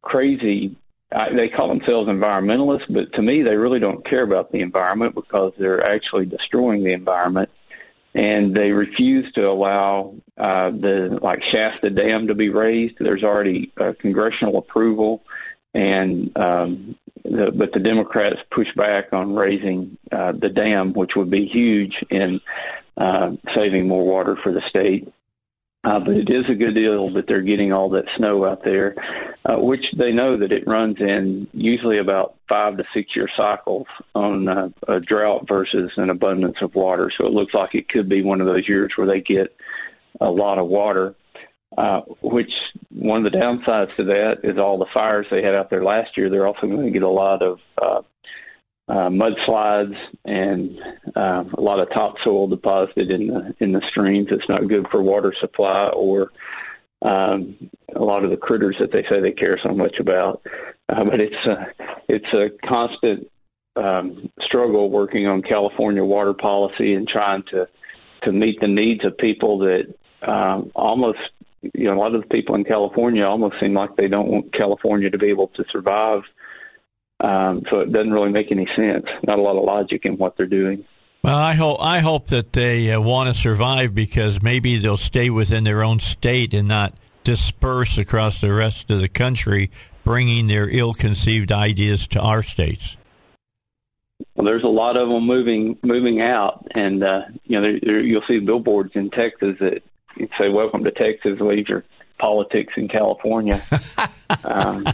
crazy, 0.00 0.76
uh, 1.12 1.28
they 1.30 1.50
call 1.50 1.68
themselves 1.68 2.08
environmentalists, 2.08 2.86
but 2.88 3.12
to 3.14 3.22
me 3.22 3.42
they 3.42 3.56
really 3.56 3.80
don't 3.80 4.04
care 4.04 4.22
about 4.22 4.50
the 4.50 4.60
environment 4.60 5.14
because 5.14 5.52
they're 5.58 5.84
actually 5.84 6.24
destroying 6.24 6.84
the 6.84 6.92
environment. 6.92 7.50
And 8.14 8.54
they 8.54 8.72
refuse 8.72 9.30
to 9.32 9.48
allow 9.48 10.14
uh, 10.36 10.70
the 10.70 11.18
like 11.22 11.42
Shasta 11.42 11.90
Dam 11.90 12.28
to 12.28 12.34
be 12.34 12.48
raised. 12.48 12.96
There's 12.98 13.22
already 13.22 13.70
uh, 13.76 13.92
congressional 13.98 14.56
approval 14.56 15.22
and 15.74 16.36
um, 16.36 16.96
the, 17.24 17.52
but 17.52 17.72
the 17.72 17.80
Democrats 17.80 18.42
pushed 18.50 18.76
back 18.76 19.12
on 19.12 19.34
raising 19.34 19.98
uh, 20.10 20.32
the 20.32 20.48
dam, 20.48 20.92
which 20.92 21.16
would 21.16 21.30
be 21.30 21.46
huge 21.46 22.04
in 22.10 22.40
uh, 22.96 23.32
saving 23.52 23.86
more 23.86 24.04
water 24.04 24.34
for 24.36 24.50
the 24.50 24.62
state. 24.62 25.12
Uh, 25.84 26.00
but 26.00 26.16
it 26.16 26.28
is 26.28 26.48
a 26.48 26.54
good 26.54 26.74
deal 26.74 27.08
that 27.10 27.26
they're 27.28 27.40
getting 27.40 27.72
all 27.72 27.88
that 27.88 28.08
snow 28.10 28.44
out 28.44 28.64
there, 28.64 28.96
uh, 29.44 29.56
which 29.56 29.92
they 29.92 30.12
know 30.12 30.36
that 30.36 30.50
it 30.50 30.66
runs 30.66 31.00
in 31.00 31.46
usually 31.54 31.98
about 31.98 32.34
five 32.48 32.76
to 32.76 32.84
six 32.92 33.14
year 33.14 33.28
cycles 33.28 33.86
on 34.14 34.48
uh, 34.48 34.68
a 34.88 34.98
drought 34.98 35.46
versus 35.46 35.96
an 35.96 36.10
abundance 36.10 36.60
of 36.62 36.74
water. 36.74 37.10
So 37.10 37.26
it 37.26 37.32
looks 37.32 37.54
like 37.54 37.76
it 37.76 37.88
could 37.88 38.08
be 38.08 38.22
one 38.22 38.40
of 38.40 38.48
those 38.48 38.68
years 38.68 38.96
where 38.96 39.06
they 39.06 39.20
get 39.20 39.56
a 40.20 40.30
lot 40.30 40.58
of 40.58 40.66
water. 40.66 41.14
Uh, 41.76 42.00
which 42.22 42.72
one 42.88 43.24
of 43.24 43.30
the 43.30 43.38
downsides 43.38 43.94
to 43.94 44.02
that 44.02 44.40
is 44.42 44.58
all 44.58 44.78
the 44.78 44.86
fires 44.86 45.26
they 45.30 45.42
had 45.42 45.54
out 45.54 45.70
there 45.70 45.84
last 45.84 46.16
year. 46.16 46.28
They're 46.28 46.46
also 46.46 46.66
going 46.66 46.86
to 46.86 46.90
get 46.90 47.02
a 47.02 47.08
lot 47.08 47.40
of 47.40 47.60
uh, 47.80 48.02
uh, 48.88 49.08
mudslides 49.08 49.98
and 50.24 50.80
uh, 51.14 51.44
a 51.52 51.60
lot 51.60 51.78
of 51.78 51.90
topsoil 51.90 52.48
deposited 52.48 53.10
in 53.10 53.28
the 53.28 53.54
in 53.60 53.72
the 53.72 53.82
streams. 53.82 54.30
It's 54.30 54.48
not 54.48 54.66
good 54.66 54.88
for 54.88 55.02
water 55.02 55.32
supply 55.32 55.88
or 55.88 56.32
um, 57.02 57.70
a 57.94 58.02
lot 58.02 58.24
of 58.24 58.30
the 58.30 58.36
critters 58.36 58.78
that 58.78 58.90
they 58.90 59.04
say 59.04 59.20
they 59.20 59.32
care 59.32 59.58
so 59.58 59.74
much 59.74 60.00
about. 60.00 60.42
Uh, 60.88 61.04
but 61.04 61.20
it's 61.20 61.46
a, 61.46 61.70
it's 62.08 62.32
a 62.32 62.50
constant 62.50 63.30
um, 63.76 64.30
struggle 64.40 64.90
working 64.90 65.26
on 65.26 65.42
California 65.42 66.04
water 66.04 66.34
policy 66.34 66.94
and 66.94 67.06
trying 67.06 67.42
to 67.44 67.68
to 68.22 68.32
meet 68.32 68.60
the 68.60 68.68
needs 68.68 69.04
of 69.04 69.16
people 69.16 69.58
that 69.58 69.94
um, 70.22 70.72
almost 70.74 71.30
you 71.74 71.84
know, 71.84 71.94
a 71.94 71.98
lot 71.98 72.14
of 72.14 72.22
the 72.22 72.26
people 72.26 72.54
in 72.54 72.64
California 72.64 73.24
almost 73.24 73.58
seem 73.58 73.74
like 73.74 73.96
they 73.96 74.08
don't 74.08 74.28
want 74.28 74.52
California 74.52 75.10
to 75.10 75.18
be 75.18 75.28
able 75.28 75.48
to 75.48 75.64
survive. 75.68 76.24
Um, 77.20 77.64
so 77.68 77.80
it 77.80 77.92
doesn't 77.92 78.12
really 78.12 78.30
make 78.30 78.52
any 78.52 78.66
sense. 78.66 79.06
Not 79.24 79.38
a 79.38 79.42
lot 79.42 79.56
of 79.56 79.64
logic 79.64 80.06
in 80.06 80.16
what 80.18 80.36
they're 80.36 80.46
doing. 80.46 80.84
Well, 81.22 81.36
I 81.36 81.54
hope 81.54 81.78
I 81.80 81.98
hope 81.98 82.28
that 82.28 82.52
they 82.52 82.92
uh, 82.92 83.00
want 83.00 83.34
to 83.34 83.40
survive 83.40 83.94
because 83.94 84.40
maybe 84.40 84.78
they'll 84.78 84.96
stay 84.96 85.30
within 85.30 85.64
their 85.64 85.82
own 85.82 85.98
state 85.98 86.54
and 86.54 86.68
not 86.68 86.94
disperse 87.24 87.98
across 87.98 88.40
the 88.40 88.52
rest 88.52 88.90
of 88.90 89.00
the 89.00 89.08
country, 89.08 89.70
bringing 90.04 90.46
their 90.46 90.68
ill-conceived 90.68 91.50
ideas 91.50 92.06
to 92.08 92.20
our 92.20 92.42
states. 92.42 92.96
Well, 94.34 94.46
there's 94.46 94.62
a 94.62 94.68
lot 94.68 94.96
of 94.96 95.08
them 95.08 95.24
moving 95.24 95.76
moving 95.82 96.20
out, 96.20 96.68
and 96.70 97.02
uh, 97.02 97.24
you 97.44 97.60
know 97.60 97.62
there, 97.62 97.80
there, 97.80 98.00
you'll 98.00 98.22
see 98.22 98.38
billboards 98.38 98.94
in 98.94 99.10
Texas 99.10 99.58
that 99.58 99.82
say, 100.36 100.48
"Welcome 100.48 100.84
to 100.84 100.90
Texas. 100.92 101.40
Leave 101.40 101.68
your 101.68 101.84
politics 102.18 102.76
in 102.76 102.88
California." 102.88 103.60
um, 104.44 104.86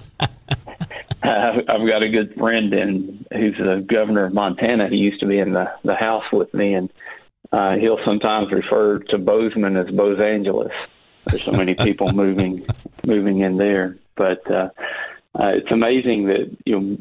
I've 1.26 1.86
got 1.86 2.02
a 2.02 2.10
good 2.10 2.34
friend 2.34 2.74
in 2.74 3.24
who's 3.32 3.56
the 3.56 3.80
governor 3.80 4.26
of 4.26 4.34
Montana. 4.34 4.88
He 4.88 4.98
used 4.98 5.20
to 5.20 5.26
be 5.26 5.38
in 5.38 5.54
the 5.54 5.74
the 5.82 5.94
house 5.94 6.30
with 6.30 6.52
me, 6.52 6.74
and 6.74 6.92
uh, 7.50 7.76
he'll 7.76 8.02
sometimes 8.04 8.52
refer 8.52 8.98
to 8.98 9.16
Bozeman 9.16 9.78
as 9.78 9.90
Bose 9.90 10.20
Angeles. 10.20 10.74
There's 11.24 11.42
so 11.42 11.52
many 11.52 11.74
people 11.74 12.12
moving 12.12 12.66
moving 13.06 13.38
in 13.38 13.56
there, 13.56 13.96
but 14.16 14.48
uh, 14.50 14.68
uh, 15.34 15.52
it's 15.56 15.70
amazing 15.70 16.26
that 16.26 16.54
you 16.66 16.78
know 16.78 16.98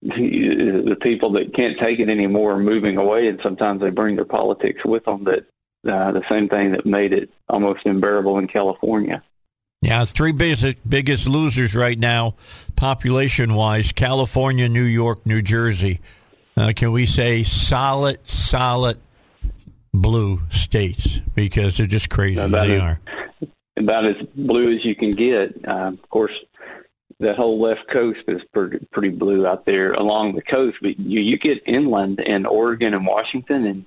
the 0.00 0.96
people 0.98 1.32
that 1.32 1.52
can't 1.52 1.78
take 1.78 2.00
it 2.00 2.08
anymore 2.08 2.52
are 2.52 2.58
moving 2.58 2.96
away, 2.96 3.28
and 3.28 3.42
sometimes 3.42 3.82
they 3.82 3.90
bring 3.90 4.16
their 4.16 4.24
politics 4.24 4.86
with 4.86 5.04
them. 5.04 5.24
That 5.24 5.44
uh, 5.86 6.12
the 6.12 6.26
same 6.30 6.48
thing 6.48 6.72
that 6.72 6.86
made 6.86 7.12
it 7.12 7.30
almost 7.46 7.84
unbearable 7.84 8.38
in 8.38 8.46
California. 8.46 9.22
Yeah, 9.82 10.04
three 10.04 10.32
biggest 10.32 10.88
biggest 10.88 11.26
losers 11.26 11.74
right 11.74 11.98
now, 11.98 12.34
population 12.74 13.54
wise: 13.54 13.92
California, 13.92 14.68
New 14.68 14.82
York, 14.82 15.24
New 15.26 15.42
Jersey. 15.42 16.00
Uh, 16.56 16.72
can 16.74 16.92
we 16.92 17.06
say 17.06 17.42
solid, 17.42 18.26
solid 18.26 18.98
blue 19.92 20.40
states 20.50 21.20
because 21.34 21.76
they're 21.76 21.86
just 21.86 22.08
crazy? 22.08 22.40
About 22.40 22.66
they 22.66 22.76
as, 22.76 22.82
are 22.82 23.00
about 23.76 24.04
as 24.04 24.16
blue 24.34 24.74
as 24.74 24.84
you 24.84 24.94
can 24.94 25.10
get. 25.10 25.54
Uh, 25.66 25.92
of 25.92 26.08
course, 26.08 26.40
the 27.18 27.34
whole 27.34 27.58
left 27.58 27.88
coast 27.88 28.24
is 28.26 28.42
pretty, 28.52 28.84
pretty 28.90 29.10
blue 29.10 29.46
out 29.46 29.64
there 29.64 29.92
along 29.92 30.34
the 30.34 30.42
coast, 30.42 30.78
but 30.82 30.98
you, 30.98 31.20
you 31.20 31.38
get 31.38 31.62
inland 31.66 32.20
in 32.20 32.46
Oregon 32.46 32.94
and 32.94 33.06
Washington, 33.06 33.66
and 33.66 33.84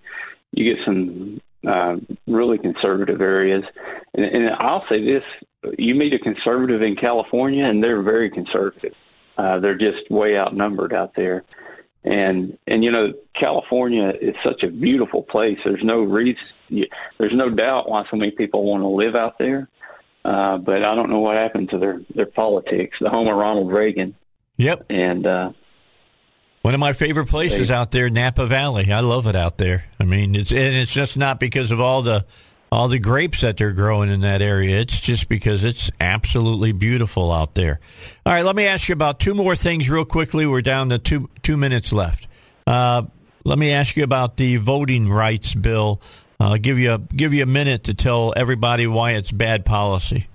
you 0.51 0.75
get 0.75 0.83
some 0.83 1.41
uh, 1.65 1.97
really 2.27 2.57
conservative 2.57 3.21
areas. 3.21 3.65
And, 4.13 4.25
and 4.25 4.49
I'll 4.51 4.85
say 4.87 5.03
this: 5.03 5.23
you 5.77 5.95
meet 5.95 6.13
a 6.13 6.19
conservative 6.19 6.81
in 6.81 6.95
California, 6.95 7.65
and 7.65 7.83
they're 7.83 8.01
very 8.01 8.29
conservative. 8.29 8.95
Uh, 9.37 9.59
they're 9.59 9.75
just 9.75 10.09
way 10.09 10.37
outnumbered 10.37 10.93
out 10.93 11.15
there. 11.15 11.43
And 12.03 12.57
and 12.65 12.83
you 12.83 12.91
know, 12.91 13.13
California 13.33 14.09
is 14.09 14.35
such 14.41 14.63
a 14.63 14.69
beautiful 14.69 15.21
place. 15.21 15.59
There's 15.63 15.83
no 15.83 16.03
reason, 16.03 16.43
there's 17.17 17.33
no 17.33 17.49
doubt 17.49 17.89
why 17.89 18.05
so 18.09 18.15
many 18.15 18.31
people 18.31 18.65
want 18.65 18.83
to 18.83 18.87
live 18.87 19.15
out 19.15 19.37
there. 19.37 19.67
Uh, 20.23 20.57
but 20.57 20.83
I 20.83 20.95
don't 20.95 21.09
know 21.09 21.19
what 21.19 21.35
happened 21.35 21.69
to 21.71 21.77
their 21.77 22.01
their 22.13 22.25
politics. 22.25 22.99
The 22.99 23.09
home 23.09 23.27
of 23.27 23.35
Ronald 23.35 23.71
Reagan. 23.71 24.15
Yep. 24.57 24.85
And 24.89 25.25
uh, 25.25 25.51
one 26.61 26.73
of 26.73 26.79
my 26.79 26.93
favorite 26.93 27.27
places 27.27 27.71
out 27.71 27.91
there, 27.91 28.09
Napa 28.09 28.45
Valley. 28.45 28.91
I 28.91 28.99
love 28.99 29.27
it 29.27 29.35
out 29.35 29.57
there. 29.57 29.85
I 29.99 30.03
mean, 30.03 30.35
it's 30.35 30.51
and 30.51 30.75
it's 30.75 30.91
just 30.91 31.17
not 31.17 31.39
because 31.39 31.71
of 31.71 31.79
all 31.79 32.01
the 32.01 32.25
all 32.71 32.87
the 32.87 32.99
grapes 32.99 33.41
that 33.41 33.57
they're 33.57 33.73
growing 33.73 34.09
in 34.11 34.21
that 34.21 34.41
area. 34.41 34.79
It's 34.79 34.99
just 34.99 35.29
because 35.29 35.63
it's 35.63 35.89
absolutely 35.99 36.71
beautiful 36.71 37.31
out 37.31 37.55
there. 37.55 37.79
All 38.25 38.33
right, 38.33 38.45
let 38.45 38.55
me 38.55 38.65
ask 38.65 38.89
you 38.89 38.93
about 38.93 39.19
two 39.19 39.33
more 39.33 39.55
things 39.55 39.89
real 39.89 40.05
quickly. 40.05 40.45
We're 40.45 40.61
down 40.61 40.89
to 40.89 40.99
two 40.99 41.29
two 41.41 41.57
minutes 41.57 41.91
left. 41.91 42.27
Uh, 42.67 43.03
let 43.43 43.57
me 43.57 43.71
ask 43.71 43.95
you 43.97 44.03
about 44.03 44.37
the 44.37 44.57
voting 44.57 45.09
rights 45.09 45.53
bill. 45.53 46.01
I'll 46.39 46.57
give 46.57 46.79
you 46.79 46.93
a 46.93 46.97
give 46.97 47.33
you 47.33 47.43
a 47.43 47.47
minute 47.47 47.85
to 47.85 47.93
tell 47.93 48.33
everybody 48.35 48.87
why 48.87 49.11
it's 49.13 49.31
bad 49.31 49.65
policy. 49.65 50.27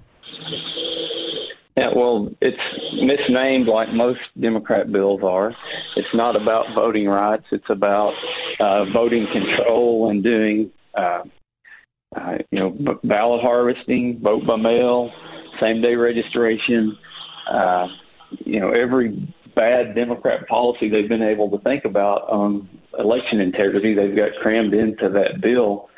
Yeah, 1.77 1.89
well, 1.89 2.33
it's 2.41 2.63
misnamed 2.93 3.67
like 3.67 3.93
most 3.93 4.21
Democrat 4.39 4.93
bills 4.93 5.25
are. 5.25 5.57
It's 5.97 6.15
not 6.15 6.37
about 6.37 6.73
voting 6.73 7.09
rights. 7.09 7.47
It's 7.51 7.69
about 7.69 8.15
uh, 8.61 8.85
voting 8.85 9.27
control 9.27 10.09
and 10.09 10.23
doing, 10.23 10.71
uh, 10.95 11.23
uh, 12.15 12.39
you 12.51 12.59
know, 12.59 12.99
ballot 13.05 13.43
harvesting, 13.43 14.19
vote 14.21 14.47
by 14.47 14.57
mail, 14.57 15.13
same 15.59 15.81
day 15.81 15.97
registration. 15.97 16.97
Uh, 17.47 17.89
you 18.45 18.61
know, 18.61 18.71
every 18.71 19.09
bad 19.55 19.95
Democrat 19.95 20.49
policy 20.49 20.89
they've 20.89 21.09
been 21.09 21.23
able 21.23 21.51
to 21.51 21.59
think 21.59 21.85
about 21.85 22.29
on 22.29 22.69
election 22.99 23.41
integrity, 23.41 23.95
they've 23.95 24.17
got 24.17 24.35
crammed 24.37 24.75
into 24.75 25.09
that 25.09 25.41
bill, 25.41 25.89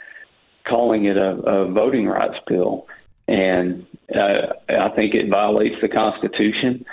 calling 0.65 1.05
it 1.05 1.17
a, 1.17 1.37
a 1.37 1.67
voting 1.67 2.09
rights 2.09 2.41
bill. 2.47 2.87
And 3.29 3.87
uh, 4.15 4.53
I 4.69 4.89
think 4.91 5.15
it 5.15 5.29
violates 5.29 5.81
the 5.81 5.89
Constitution, 5.89 6.85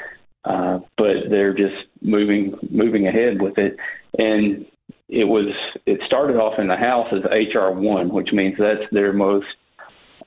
uh, 0.46 0.80
but 0.96 1.30
they're 1.30 1.54
just 1.54 1.86
moving 2.02 2.58
moving 2.70 3.08
ahead 3.08 3.42
with 3.42 3.58
it. 3.58 3.78
And 4.18 4.66
it 5.14 5.28
was 5.28 5.56
it 5.86 6.02
started 6.02 6.38
off 6.38 6.58
in 6.58 6.68
the 6.68 6.76
House 6.76 7.14
as 7.14 7.24
HR 7.24 7.70
one, 7.70 8.10
which 8.10 8.34
means 8.34 8.58
that's 8.58 8.90
their 8.90 9.14
most 9.14 9.56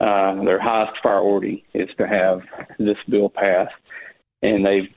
uh, 0.01 0.35
their 0.44 0.61
highest 0.61 1.03
priority 1.03 1.64
is 1.75 1.92
to 1.96 2.07
have 2.07 2.46
this 2.79 3.03
bill 3.09 3.29
passed. 3.29 3.75
And 4.42 4.64
they've 4.64 4.88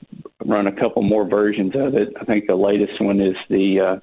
run 0.44 0.68
a 0.68 0.72
couple 0.72 1.02
more 1.02 1.24
versions 1.24 1.74
of 1.74 1.94
it. 1.96 2.12
I 2.20 2.24
think 2.24 2.46
the 2.46 2.54
latest 2.54 3.00
one 3.00 3.20
is 3.20 3.36
the 3.48 3.80
uh, 3.80 4.00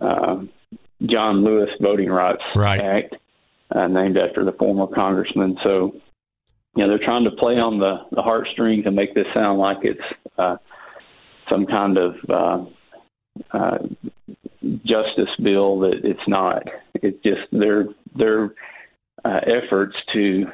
uh, 0.00 0.42
John 1.04 1.44
Lewis 1.44 1.72
Voting 1.78 2.10
Rights 2.10 2.44
right. 2.54 2.80
Act 2.80 3.16
uh, 3.72 3.88
named 3.88 4.16
after 4.16 4.42
the 4.42 4.52
former 4.52 4.86
congressman. 4.86 5.58
So, 5.62 5.96
you 6.76 6.84
know, 6.84 6.88
they're 6.88 6.98
trying 6.98 7.24
to 7.24 7.30
play 7.30 7.58
on 7.58 7.78
the, 7.78 8.06
the 8.10 8.22
heartstrings 8.22 8.86
and 8.86 8.96
make 8.96 9.14
this 9.14 9.30
sound 9.34 9.58
like 9.58 9.84
it's 9.84 10.04
uh, 10.38 10.56
some 11.48 11.66
kind 11.66 11.98
of 11.98 12.18
uh, 12.30 12.64
uh, 13.50 13.78
justice 14.84 15.34
bill 15.36 15.80
that 15.80 16.04
it's 16.04 16.26
not. 16.26 16.68
It's 16.94 17.22
just 17.22 17.48
their 17.50 17.88
their 18.14 18.54
uh, 19.24 19.40
efforts 19.42 20.02
to 20.06 20.50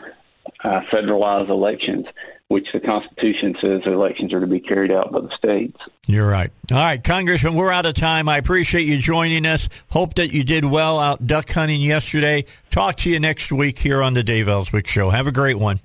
uh, 0.64 0.80
federalize 0.80 1.48
elections 1.48 2.06
which 2.48 2.72
the 2.72 2.80
Constitution 2.80 3.54
says 3.60 3.86
elections 3.86 4.32
are 4.32 4.40
to 4.40 4.46
be 4.46 4.58
carried 4.58 4.90
out 4.90 5.12
by 5.12 5.20
the 5.20 5.30
states. 5.30 5.78
You're 6.06 6.28
right. 6.28 6.50
All 6.72 6.78
right, 6.78 7.02
Congressman, 7.02 7.54
we're 7.54 7.70
out 7.70 7.84
of 7.84 7.94
time. 7.94 8.28
I 8.28 8.38
appreciate 8.38 8.86
you 8.86 8.98
joining 8.98 9.44
us. 9.44 9.68
Hope 9.90 10.14
that 10.14 10.32
you 10.32 10.44
did 10.44 10.64
well 10.64 10.98
out 10.98 11.26
duck 11.26 11.50
hunting 11.50 11.82
yesterday. 11.82 12.46
Talk 12.70 12.96
to 12.98 13.10
you 13.10 13.20
next 13.20 13.52
week 13.52 13.78
here 13.78 14.02
on 14.02 14.14
the 14.14 14.22
Dave 14.22 14.48
Elswick 14.48 14.86
Show. 14.86 15.10
Have 15.10 15.26
a 15.26 15.32
great 15.32 15.58
one. 15.58 15.80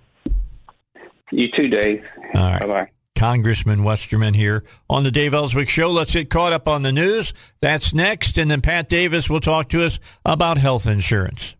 You 1.31 1.51
too, 1.51 1.67
Dave. 1.67 2.07
All 2.33 2.41
right. 2.41 2.59
Bye-bye. 2.59 2.89
Congressman 3.15 3.83
Westerman 3.83 4.33
here 4.33 4.63
on 4.89 5.03
the 5.03 5.11
Dave 5.11 5.33
Elswick 5.33 5.69
Show. 5.69 5.91
Let's 5.91 6.13
get 6.13 6.29
caught 6.29 6.53
up 6.53 6.67
on 6.67 6.81
the 6.81 6.91
news. 6.91 7.33
That's 7.61 7.93
next. 7.93 8.37
And 8.37 8.51
then 8.51 8.61
Pat 8.61 8.89
Davis 8.89 9.29
will 9.29 9.39
talk 9.39 9.69
to 9.69 9.85
us 9.85 9.99
about 10.25 10.57
health 10.57 10.85
insurance. 10.85 11.55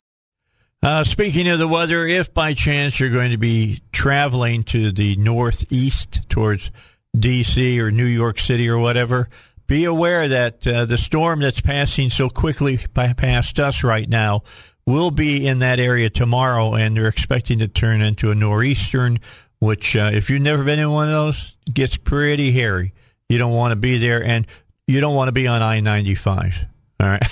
Uh, 0.81 1.03
speaking 1.03 1.47
of 1.47 1.59
the 1.59 1.67
weather, 1.67 2.05
if 2.05 2.33
by 2.33 2.53
chance 2.53 2.99
you're 2.99 3.09
going 3.09 3.31
to 3.31 3.37
be 3.37 3.79
traveling 3.93 4.63
to 4.63 4.91
the 4.91 5.15
northeast 5.15 6.27
towards 6.27 6.71
D.C. 7.17 7.79
or 7.79 7.89
New 7.89 8.05
York 8.05 8.37
City 8.37 8.67
or 8.67 8.77
whatever, 8.77 9.29
be 9.67 9.85
aware 9.85 10.27
that 10.27 10.67
uh, 10.67 10.83
the 10.83 10.97
storm 10.97 11.39
that's 11.39 11.61
passing 11.61 12.09
so 12.09 12.29
quickly 12.29 12.79
by, 12.93 13.13
past 13.13 13.59
us 13.59 13.83
right 13.83 14.09
now 14.09 14.43
will 14.85 15.11
be 15.11 15.47
in 15.47 15.59
that 15.59 15.79
area 15.79 16.09
tomorrow, 16.09 16.75
and 16.75 16.97
they're 16.97 17.07
expecting 17.07 17.59
to 17.59 17.67
turn 17.67 18.01
into 18.01 18.31
a 18.31 18.35
nor'eastern, 18.35 19.19
which, 19.63 19.95
uh, 19.95 20.12
if 20.13 20.30
you've 20.30 20.41
never 20.41 20.63
been 20.63 20.80
in 20.80 20.91
one 20.91 21.08
of 21.08 21.13
those, 21.13 21.56
gets 21.71 21.97
pretty 21.97 22.52
hairy. 22.52 22.93
You 23.30 23.38
don't 23.38 23.54
want 23.54 23.71
to 23.71 23.76
be 23.76 23.97
there, 23.97 24.23
and 24.23 24.45
you 24.88 24.99
don't 24.99 25.15
want 25.15 25.30
to 25.30 25.32
be 25.32 25.47
on 25.47 25.62
I 25.62 25.80
95. 25.80 26.65
All 26.99 27.08
right. 27.08 27.23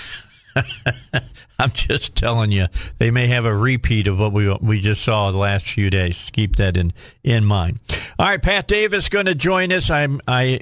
I'm 1.60 1.72
just 1.72 2.15
telling 2.15 2.52
you, 2.52 2.67
they 2.98 3.12
may 3.12 3.28
have 3.28 3.46
a 3.46 3.56
repeat 3.56 4.08
of 4.08 4.20
what 4.20 4.34
we 4.34 4.52
we 4.62 4.80
just 4.80 5.04
saw 5.04 5.30
the 5.32 5.38
last 5.38 5.67
few 5.67 5.89
days. 5.89 6.30
Keep 6.34 6.56
that 6.56 6.76
in 6.76 6.91
in 7.24 7.46
mind. 7.46 7.80
All 8.17 8.28
right, 8.28 8.41
Pat 8.41 8.67
Davis 8.67 9.10
going 9.10 9.28
to 9.28 9.36
join 9.36 9.72
us. 9.72 9.89
I'm 9.89 10.20
I 10.28 10.62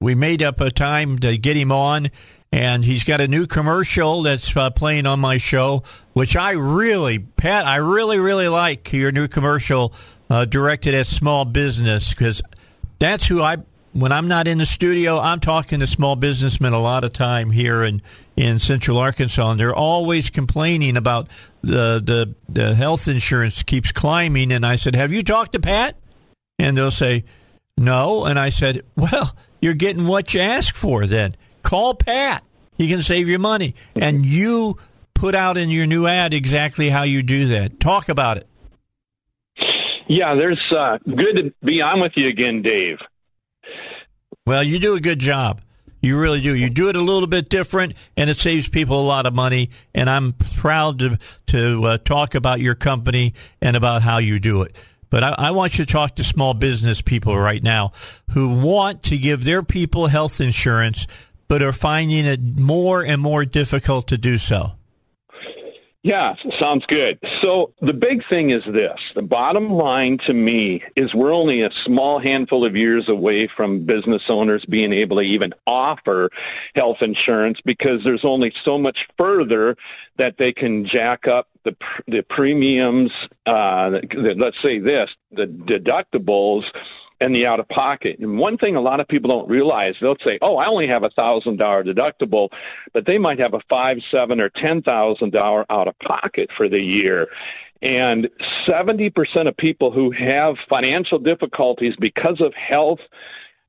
we 0.00 0.14
made 0.14 0.42
up 0.42 0.60
a 0.60 0.70
time 0.70 1.18
to 1.20 1.38
get 1.38 1.56
him 1.56 1.72
on, 1.72 2.08
and 2.52 2.84
he's 2.84 3.04
got 3.04 3.20
a 3.20 3.28
new 3.28 3.46
commercial 3.46 4.22
that's 4.22 4.56
uh, 4.56 4.70
playing 4.70 5.06
on 5.06 5.20
my 5.20 5.36
show, 5.36 5.82
which 6.12 6.36
I 6.36 6.52
really, 6.52 7.18
Pat, 7.18 7.66
I 7.66 7.76
really 7.76 8.18
really 8.18 8.48
like 8.48 8.92
your 8.92 9.12
new 9.12 9.28
commercial 9.28 9.92
uh, 10.30 10.44
directed 10.44 10.94
at 10.94 11.06
small 11.06 11.44
business 11.44 12.10
because 12.10 12.42
that's 12.98 13.26
who 13.26 13.42
I 13.42 13.58
when 13.92 14.12
I'm 14.12 14.28
not 14.28 14.46
in 14.46 14.58
the 14.58 14.66
studio, 14.66 15.18
I'm 15.18 15.40
talking 15.40 15.80
to 15.80 15.86
small 15.86 16.14
businessmen 16.14 16.72
a 16.72 16.80
lot 16.80 17.04
of 17.04 17.12
time 17.12 17.50
here 17.50 17.82
in, 17.82 18.02
in 18.36 18.60
Central 18.60 18.98
Arkansas, 18.98 19.50
and 19.50 19.58
they're 19.58 19.74
always 19.74 20.30
complaining 20.30 20.96
about 20.96 21.28
the, 21.62 22.00
the 22.04 22.34
the 22.48 22.74
health 22.74 23.08
insurance 23.08 23.62
keeps 23.62 23.90
climbing. 23.90 24.52
And 24.52 24.64
I 24.64 24.76
said, 24.76 24.94
"Have 24.94 25.12
you 25.12 25.22
talked 25.22 25.52
to 25.52 25.60
Pat?" 25.60 25.96
And 26.58 26.76
they'll 26.76 26.90
say, 26.90 27.24
"No." 27.76 28.24
And 28.24 28.38
I 28.38 28.50
said, 28.50 28.82
"Well, 28.96 29.34
you're 29.60 29.74
getting 29.74 30.06
what 30.06 30.34
you 30.34 30.40
ask 30.40 30.74
for. 30.74 31.06
Then 31.06 31.34
call 31.68 31.94
Pat. 31.94 32.44
He 32.76 32.88
can 32.88 33.02
save 33.02 33.28
you 33.28 33.38
money." 33.38 33.74
And 33.94 34.24
you 34.24 34.78
put 35.14 35.34
out 35.34 35.56
in 35.56 35.68
your 35.68 35.86
new 35.86 36.06
ad 36.06 36.32
exactly 36.32 36.88
how 36.88 37.02
you 37.02 37.22
do 37.22 37.48
that. 37.48 37.80
Talk 37.80 38.08
about 38.08 38.38
it. 38.38 38.46
Yeah, 40.06 40.34
there's 40.34 40.72
uh, 40.72 40.98
good 41.04 41.36
to 41.36 41.54
be 41.62 41.82
on 41.82 42.00
with 42.00 42.16
you 42.16 42.28
again, 42.28 42.62
Dave. 42.62 43.02
Well, 44.46 44.62
you 44.62 44.78
do 44.78 44.94
a 44.94 45.00
good 45.00 45.18
job. 45.18 45.60
You 46.00 46.18
really 46.18 46.40
do. 46.40 46.54
You 46.54 46.70
do 46.70 46.88
it 46.88 46.96
a 46.96 47.02
little 47.02 47.26
bit 47.26 47.48
different, 47.48 47.94
and 48.16 48.30
it 48.30 48.38
saves 48.38 48.68
people 48.68 49.00
a 49.00 49.06
lot 49.06 49.26
of 49.26 49.34
money. 49.34 49.70
And 49.94 50.08
I'm 50.08 50.32
proud 50.32 51.00
to 51.00 51.18
to 51.48 51.84
uh, 51.84 51.98
talk 51.98 52.34
about 52.34 52.60
your 52.60 52.74
company 52.74 53.34
and 53.60 53.76
about 53.76 54.02
how 54.02 54.18
you 54.18 54.38
do 54.38 54.62
it. 54.62 54.74
But 55.10 55.24
I, 55.24 55.34
I 55.38 55.50
want 55.50 55.78
you 55.78 55.84
to 55.84 55.92
talk 55.92 56.16
to 56.16 56.24
small 56.24 56.54
business 56.54 57.02
people 57.02 57.36
right 57.36 57.62
now 57.62 57.92
who 58.30 58.60
want 58.60 59.02
to 59.04 59.18
give 59.18 59.44
their 59.44 59.62
people 59.62 60.06
health 60.06 60.40
insurance, 60.40 61.06
but 61.48 61.62
are 61.62 61.72
finding 61.72 62.26
it 62.26 62.40
more 62.58 63.02
and 63.02 63.20
more 63.20 63.44
difficult 63.44 64.06
to 64.08 64.18
do 64.18 64.38
so. 64.38 64.72
Yeah, 66.04 66.36
sounds 66.58 66.86
good. 66.86 67.18
So 67.42 67.74
the 67.80 67.92
big 67.92 68.24
thing 68.24 68.50
is 68.50 68.64
this. 68.64 69.00
The 69.14 69.22
bottom 69.22 69.68
line 69.68 70.18
to 70.18 70.32
me 70.32 70.82
is 70.94 71.12
we're 71.12 71.34
only 71.34 71.62
a 71.62 71.72
small 71.72 72.20
handful 72.20 72.64
of 72.64 72.76
years 72.76 73.08
away 73.08 73.48
from 73.48 73.84
business 73.84 74.30
owners 74.30 74.64
being 74.64 74.92
able 74.92 75.16
to 75.16 75.22
even 75.22 75.52
offer 75.66 76.30
health 76.76 77.02
insurance 77.02 77.60
because 77.60 78.04
there's 78.04 78.24
only 78.24 78.54
so 78.62 78.78
much 78.78 79.08
further 79.18 79.76
that 80.16 80.38
they 80.38 80.52
can 80.52 80.84
jack 80.84 81.26
up 81.26 81.48
the 81.64 81.76
the 82.06 82.22
premiums. 82.22 83.12
Uh, 83.44 84.00
let's 84.14 84.60
say 84.62 84.78
this: 84.78 85.14
the 85.32 85.48
deductibles 85.48 86.70
and 87.20 87.34
the 87.34 87.46
out 87.46 87.60
of 87.60 87.68
pocket. 87.68 88.18
And 88.18 88.38
one 88.38 88.58
thing 88.58 88.76
a 88.76 88.80
lot 88.80 89.00
of 89.00 89.08
people 89.08 89.28
don't 89.28 89.48
realize, 89.48 89.96
they'll 90.00 90.18
say, 90.18 90.38
"Oh, 90.40 90.56
I 90.56 90.66
only 90.66 90.86
have 90.86 91.02
a 91.02 91.10
thousand 91.10 91.56
dollar 91.56 91.84
deductible," 91.84 92.52
but 92.92 93.06
they 93.06 93.18
might 93.18 93.38
have 93.38 93.54
a 93.54 93.60
five, 93.68 94.02
seven, 94.02 94.40
or 94.40 94.48
ten 94.48 94.82
thousand 94.82 95.32
dollar 95.32 95.66
out 95.70 95.88
of 95.88 95.98
pocket 95.98 96.52
for 96.52 96.68
the 96.68 96.80
year. 96.80 97.28
And 97.80 98.28
70% 98.66 99.46
of 99.46 99.56
people 99.56 99.92
who 99.92 100.10
have 100.10 100.58
financial 100.58 101.20
difficulties 101.20 101.94
because 101.94 102.40
of 102.40 102.52
health 102.54 103.00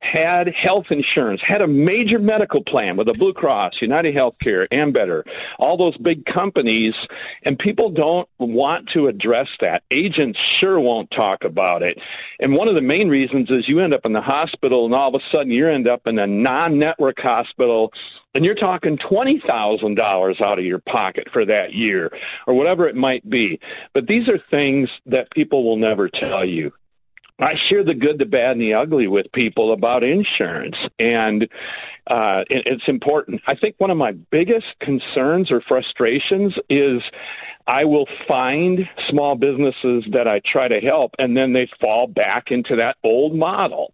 had 0.01 0.47
health 0.55 0.91
insurance, 0.91 1.41
had 1.41 1.61
a 1.61 1.67
major 1.67 2.19
medical 2.19 2.63
plan 2.63 2.95
with 2.95 3.09
a 3.09 3.13
Blue 3.13 3.33
Cross, 3.33 3.81
United 3.81 4.15
Healthcare, 4.15 4.67
Ambetter, 4.69 5.27
all 5.57 5.77
those 5.77 5.97
big 5.97 6.25
companies, 6.25 6.95
and 7.43 7.59
people 7.59 7.89
don't 7.89 8.27
want 8.37 8.89
to 8.89 9.07
address 9.07 9.49
that. 9.59 9.83
Agents 9.91 10.39
sure 10.39 10.79
won't 10.79 11.11
talk 11.11 11.43
about 11.43 11.83
it. 11.83 11.99
And 12.39 12.55
one 12.55 12.69
of 12.69 12.75
the 12.75 12.81
main 12.81 13.09
reasons 13.09 13.51
is 13.51 13.67
you 13.67 13.79
end 13.79 13.93
up 13.93 14.05
in 14.05 14.13
the 14.13 14.21
hospital 14.21 14.85
and 14.85 14.95
all 14.95 15.13
of 15.13 15.21
a 15.21 15.25
sudden 15.25 15.51
you 15.51 15.67
end 15.67 15.87
up 15.87 16.07
in 16.07 16.17
a 16.17 16.27
non-network 16.27 17.19
hospital 17.19 17.93
and 18.33 18.45
you're 18.45 18.55
talking 18.55 18.97
$20,000 18.97 20.41
out 20.41 20.59
of 20.59 20.65
your 20.65 20.79
pocket 20.79 21.29
for 21.29 21.43
that 21.45 21.73
year 21.73 22.11
or 22.47 22.53
whatever 22.53 22.87
it 22.87 22.95
might 22.95 23.27
be. 23.27 23.59
But 23.93 24.07
these 24.07 24.29
are 24.29 24.37
things 24.37 24.89
that 25.07 25.31
people 25.31 25.63
will 25.63 25.77
never 25.77 26.07
tell 26.07 26.45
you. 26.45 26.71
I 27.39 27.55
share 27.55 27.83
the 27.83 27.93
good, 27.93 28.19
the 28.19 28.25
bad, 28.25 28.53
and 28.53 28.61
the 28.61 28.73
ugly 28.73 29.07
with 29.07 29.31
people 29.31 29.71
about 29.71 30.03
insurance, 30.03 30.77
and 30.99 31.47
uh, 32.07 32.43
it, 32.49 32.67
it's 32.67 32.87
important. 32.89 33.41
I 33.47 33.55
think 33.55 33.75
one 33.77 33.91
of 33.91 33.97
my 33.97 34.11
biggest 34.11 34.77
concerns 34.79 35.49
or 35.49 35.61
frustrations 35.61 36.59
is 36.69 37.09
I 37.65 37.85
will 37.85 38.07
find 38.27 38.89
small 39.07 39.35
businesses 39.35 40.05
that 40.11 40.27
I 40.27 40.39
try 40.39 40.67
to 40.67 40.81
help, 40.81 41.15
and 41.17 41.37
then 41.37 41.53
they 41.53 41.67
fall 41.79 42.07
back 42.07 42.51
into 42.51 42.75
that 42.77 42.97
old 43.03 43.33
model. 43.33 43.93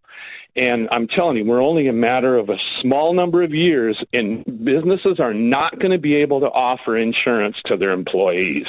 And 0.55 0.88
I'm 0.91 1.08
telling 1.08 1.38
you, 1.38 1.45
we're 1.45 1.62
only 1.62 1.88
a 1.88 1.93
matter 1.93 2.38
of 2.38 2.49
a 2.49 2.58
small 2.58 3.13
number 3.13 3.43
of 3.43 3.53
years, 3.53 4.03
and 4.13 4.43
businesses 4.63 5.19
are 5.19 5.34
not 5.34 5.77
going 5.77 5.91
to 5.91 5.99
be 5.99 6.15
able 6.15 6.39
to 6.39 6.51
offer 6.51 6.95
insurance 6.95 7.62
to 7.65 7.77
their 7.77 7.91
employees. 7.91 8.67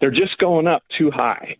They're 0.00 0.10
just 0.10 0.38
going 0.38 0.66
up 0.66 0.82
too 0.88 1.10
high. 1.10 1.58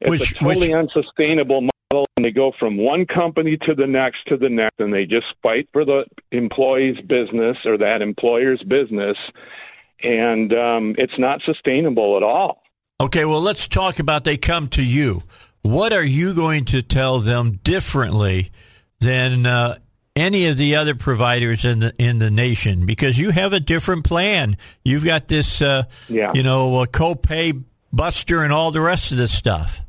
It's 0.00 0.10
Which- 0.10 0.32
a 0.32 0.34
totally 0.34 0.68
which- 0.68 0.76
unsustainable 0.76 1.62
model, 1.62 2.06
and 2.16 2.24
they 2.24 2.30
go 2.30 2.52
from 2.52 2.76
one 2.76 3.06
company 3.06 3.56
to 3.58 3.74
the 3.74 3.86
next 3.86 4.26
to 4.26 4.36
the 4.36 4.50
next 4.50 4.80
and 4.80 4.92
they 4.94 5.06
just 5.06 5.34
fight 5.42 5.68
for 5.72 5.84
the 5.84 6.06
employee's 6.30 7.00
business 7.00 7.66
or 7.66 7.76
that 7.78 8.00
employer's 8.00 8.62
business 8.62 9.18
and 10.02 10.52
um, 10.52 10.94
it's 10.98 11.18
not 11.18 11.42
sustainable 11.42 12.16
at 12.16 12.22
all. 12.22 12.62
Okay, 13.00 13.24
well, 13.24 13.40
let's 13.40 13.66
talk 13.68 13.98
about 13.98 14.24
they 14.24 14.36
come 14.36 14.68
to 14.68 14.82
you. 14.82 15.22
What 15.62 15.92
are 15.92 16.04
you 16.04 16.34
going 16.34 16.64
to 16.66 16.82
tell 16.82 17.20
them 17.20 17.60
differently 17.62 18.50
than 19.00 19.46
uh, 19.46 19.78
any 20.16 20.46
of 20.46 20.56
the 20.56 20.76
other 20.76 20.94
providers 20.94 21.64
in 21.64 21.80
the 21.80 21.94
in 21.98 22.18
the 22.18 22.30
nation? 22.30 22.86
Because 22.86 23.18
you 23.18 23.30
have 23.30 23.52
a 23.52 23.60
different 23.60 24.04
plan. 24.04 24.56
You've 24.84 25.04
got 25.04 25.28
this, 25.28 25.62
uh, 25.62 25.84
yeah. 26.08 26.32
you 26.34 26.42
know, 26.42 26.84
copay 26.86 27.62
buster 27.92 28.42
and 28.42 28.52
all 28.52 28.70
the 28.70 28.80
rest 28.80 29.12
of 29.12 29.18
this 29.18 29.32
stuff. 29.32 29.80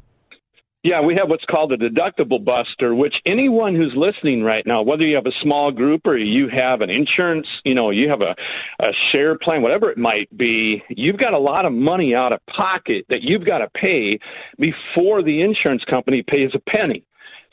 Yeah, 0.84 1.02
we 1.02 1.14
have 1.14 1.30
what's 1.30 1.46
called 1.46 1.72
a 1.74 1.78
deductible 1.78 2.44
buster, 2.44 2.96
which 2.96 3.22
anyone 3.24 3.76
who's 3.76 3.96
listening 3.96 4.44
right 4.44 4.66
now, 4.66 4.82
whether 4.82 5.06
you 5.06 5.14
have 5.14 5.28
a 5.28 5.32
small 5.32 5.72
group 5.72 6.08
or 6.08 6.18
you 6.18 6.48
have 6.48 6.82
an 6.82 6.90
insurance, 6.90 7.62
you 7.64 7.76
know, 7.76 7.92
you 7.92 8.10
have 8.10 8.24
a, 8.24 8.36
a 8.80 8.92
share 8.92 9.38
plan, 9.38 9.62
whatever 9.62 9.92
it 9.92 10.00
might 10.00 10.36
be, 10.36 10.84
you've 10.90 11.18
got 11.18 11.36
a 11.36 11.38
lot 11.38 11.66
of 11.66 11.74
money 11.74 12.16
out 12.16 12.34
of 12.34 12.44
pocket 12.48 13.06
that 13.10 13.22
you've 13.22 13.46
got 13.46 13.60
to 13.60 13.70
pay 13.70 14.20
before 14.58 15.22
the 15.22 15.44
insurance 15.44 15.86
company 15.86 16.24
pays 16.24 16.56
a 16.56 16.60
penny. 16.60 17.06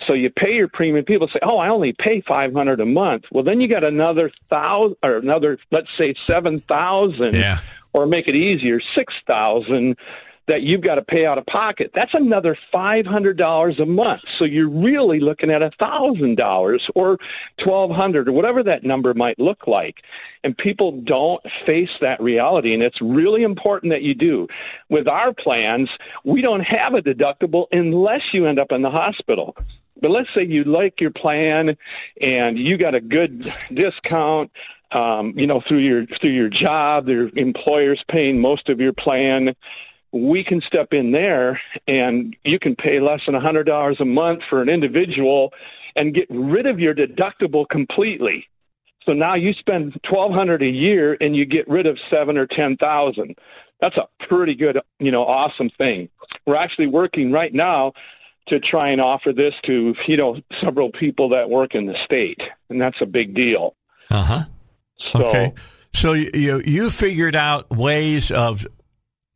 So 0.07 0.15
you 0.15 0.31
pay 0.31 0.57
your 0.57 0.69
premium. 0.69 1.05
People 1.05 1.29
say, 1.29 1.41
"Oh, 1.43 1.59
I 1.59 1.69
only 1.69 1.93
pay 1.93 2.21
five 2.21 2.55
hundred 2.55 2.81
a 2.81 2.87
month." 2.87 3.25
Well, 3.33 3.43
then 3.43 3.61
you 3.61 3.67
got 3.67 3.83
another 3.83 4.31
thousand 4.49 4.97
or 5.03 5.17
another, 5.17 5.59
let's 5.73 5.93
say 5.99 6.15
seven 6.15 6.61
thousand, 6.61 7.35
yeah. 7.35 7.59
or 7.93 8.07
make 8.07 8.29
it 8.29 8.37
easier, 8.37 8.79
six 8.79 9.21
thousand 9.27 9.97
that 10.49 10.63
you've 10.63 10.81
got 10.81 10.97
to 10.97 11.03
pay 11.03 11.27
out 11.27 11.39
of 11.39 11.47
pocket. 11.47 11.93
That's 11.95 12.15
another 12.15 12.57
$500 12.73 13.79
a 13.79 13.87
month. 13.87 14.23
So 14.37 14.45
you're 14.45 14.69
really 14.69 15.21
looking 15.21 15.51
at 15.51 15.63
$1,000 15.63 16.91
or 16.95 17.19
1200 17.63 18.29
or 18.29 18.33
whatever 18.33 18.63
that 18.63 18.83
number 18.83 19.13
might 19.15 19.39
look 19.39 19.67
like. 19.67 20.03
And 20.43 20.57
people 20.57 20.93
don't 20.93 21.43
face 21.51 21.99
that 22.01 22.21
reality. 22.21 22.73
And 22.73 22.83
it's 22.83 23.01
really 23.01 23.43
important 23.43 23.91
that 23.91 24.03
you 24.03 24.15
do. 24.15 24.49
With 24.89 25.07
our 25.07 25.35
plans, 25.35 25.91
we 26.25 26.41
don't 26.41 26.65
have 26.65 26.95
a 26.95 27.03
deductible 27.03 27.67
unless 27.71 28.33
you 28.33 28.47
end 28.47 28.59
up 28.59 28.73
in 28.73 28.81
the 28.83 28.91
hospital. 28.91 29.55
But 30.01 30.11
let's 30.11 30.33
say 30.33 30.45
you 30.45 30.65
like 30.65 31.01
your 31.01 31.11
plan 31.11 31.77
and 32.21 32.59
you 32.59 32.79
got 32.79 32.95
a 32.95 33.01
good 33.01 33.53
discount 33.73 34.51
um, 34.91 35.39
you 35.39 35.47
know, 35.47 35.61
through 35.61 35.79
your 35.79 36.07
through 36.07 36.31
your 36.31 36.49
job, 36.49 37.09
your 37.09 37.31
employer's 37.37 38.03
paying 38.05 38.41
most 38.41 38.71
of 38.71 38.81
your 38.81 38.95
plan 38.95 39.55
we 40.13 40.43
can 40.43 40.61
step 40.61 40.95
in 40.95 41.13
there 41.13 41.61
and 41.87 42.37
you 42.45 42.59
can 42.59 42.75
pay 42.75 43.01
less 43.01 43.27
than 43.27 43.35
$100 43.35 44.01
a 44.01 44.05
month 44.05 44.43
for 44.43 44.63
an 44.63 44.69
individual 44.69 45.53
and 45.97 46.15
get 46.15 46.27
rid 46.31 46.67
of 46.67 46.81
your 46.81 46.95
deductible 46.95 47.69
completely. 47.69 48.49
So 49.05 49.13
now 49.13 49.35
you 49.35 49.53
spend 49.53 50.01
1200 50.09 50.63
a 50.63 50.69
year 50.69 51.17
and 51.21 51.35
you 51.35 51.45
get 51.45 51.69
rid 51.69 51.87
of 51.87 51.99
7 51.99 52.37
or 52.37 52.47
10,000. 52.47 53.39
That's 53.81 53.97
a 53.97 54.09
pretty 54.19 54.55
good, 54.55 54.81
you 54.99 55.11
know, 55.11 55.25
awesome 55.25 55.71
thing. 55.71 56.09
We're 56.47 56.57
actually 56.57 56.89
working 56.89 57.33
right 57.33 57.53
now 57.53 57.93
to 58.47 58.59
try 58.59 58.89
and 58.89 59.01
offer 59.01 59.33
this 59.33 59.55
to, 59.63 59.95
you 60.07 60.17
know, 60.17 60.41
several 60.61 60.91
people 60.91 61.31
that 61.31 61.49
work 61.49 61.75
in 61.75 61.87
the 61.87 61.95
state, 61.95 62.43
and 62.69 62.81
that's 62.81 63.01
a 63.01 63.07
big 63.07 63.35
deal. 63.35 63.77
Uh-huh. 64.11 64.45
So, 64.99 65.27
okay. 65.27 65.55
So 65.95 66.13
you 66.13 66.63
you 66.65 66.91
figured 66.91 67.35
out 67.35 67.71
ways 67.71 68.31
of 68.31 68.67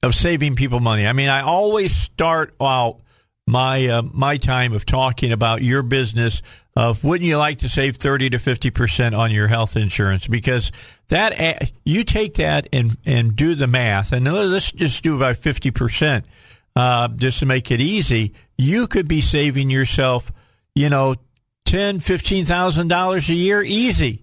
of 0.03 0.15
saving 0.15 0.57
people 0.57 0.81
money. 0.81 1.07
I 1.07 1.13
mean, 1.13 1.29
I 1.29 1.43
always 1.43 1.95
start 1.95 2.55
out 2.61 3.01
my 3.47 3.87
uh, 3.87 4.03
my 4.03 4.37
time 4.37 4.73
of 4.73 4.87
talking 4.87 5.33
about 5.33 5.63
your 5.63 5.83
business 5.83 6.43
of 6.75 7.05
wouldn't 7.05 7.29
you 7.29 7.37
like 7.37 7.59
to 7.59 7.69
save 7.69 7.97
30 7.97 8.31
to 8.31 8.39
50% 8.39 9.17
on 9.17 9.31
your 9.31 9.47
health 9.47 9.77
insurance? 9.77 10.27
Because 10.27 10.73
that 11.09 11.71
you 11.85 12.05
take 12.05 12.35
that 12.35 12.69
and 12.73 12.97
and 13.05 13.37
do 13.37 13.55
the 13.55 13.67
math 13.67 14.13
and 14.13 14.25
let's 14.25 14.73
just 14.73 15.03
do 15.03 15.17
about 15.17 15.37
50% 15.37 16.25
uh, 16.75 17.09
just 17.09 17.41
to 17.41 17.47
make 17.47 17.71
it 17.71 17.81
easy. 17.81 18.33
You 18.57 18.87
could 18.87 19.09
be 19.09 19.21
saving 19.21 19.71
yourself 19.71 20.33
you 20.75 20.89
know 20.89 21.15
10 21.65 22.01
15,000 22.01 22.89
dollars 22.89 23.29
a 23.31 23.35
year 23.35 23.63
easy 23.63 24.22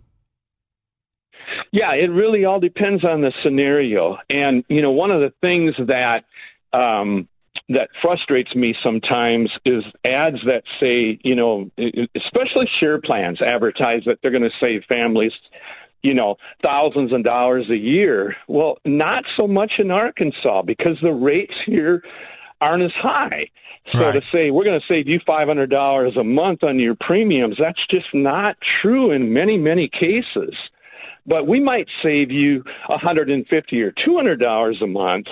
yeah, 1.72 1.94
it 1.94 2.10
really 2.10 2.46
all 2.46 2.60
depends 2.60 3.04
on 3.04 3.22
the 3.22 3.32
scenario. 3.32 4.20
And, 4.30 4.64
you 4.70 4.82
know, 4.82 4.92
one 4.92 5.12
of 5.12 5.22
the 5.22 5.34
things 5.42 5.76
that, 5.78 6.26
um, 6.74 7.28
that 7.68 7.90
frustrates 7.96 8.56
me 8.56 8.74
sometimes 8.74 9.60
is 9.66 9.84
ads 10.04 10.44
that 10.46 10.64
say, 10.80 11.20
you 11.24 11.36
know, 11.36 11.70
especially 12.16 12.66
share 12.66 13.00
plans 13.00 13.42
advertise 13.42 14.06
that 14.06 14.22
they're 14.22 14.32
going 14.32 14.50
to 14.50 14.58
save 14.58 14.86
families, 14.86 15.40
you 16.02 16.14
know, 16.14 16.38
thousands 16.64 17.12
of 17.12 17.24
dollars 17.24 17.70
a 17.70 17.78
year. 17.78 18.36
Well, 18.48 18.80
not 18.86 19.26
so 19.36 19.48
much 19.48 19.80
in 19.80 19.92
Arkansas 19.92 20.64
because 20.64 21.00
the 21.02 21.14
rates 21.14 21.60
here 21.62 22.04
aren't 22.62 22.84
as 22.84 22.94
high. 22.94 23.50
So 23.92 24.00
right. 24.00 24.22
to 24.22 24.28
say 24.30 24.52
we're 24.52 24.64
going 24.64 24.80
to 24.80 24.86
save 24.86 25.08
you 25.08 25.20
$500 25.20 26.18
a 26.18 26.24
month 26.24 26.64
on 26.64 26.80
your 26.80 26.96
premiums, 26.96 27.58
that's 27.58 27.86
just 27.86 28.14
not 28.14 28.60
true 28.62 29.12
in 29.12 29.34
many, 29.34 29.58
many 29.58 29.88
cases 29.88 30.70
but 31.26 31.48
we 31.48 31.60
might 31.60 31.90
save 32.02 32.32
you 32.32 32.64
a 32.88 32.94
150 32.94 33.84
or 33.84 33.92
200 33.92 34.40
dollars 34.40 34.82
a 34.82 34.88
month 34.88 35.30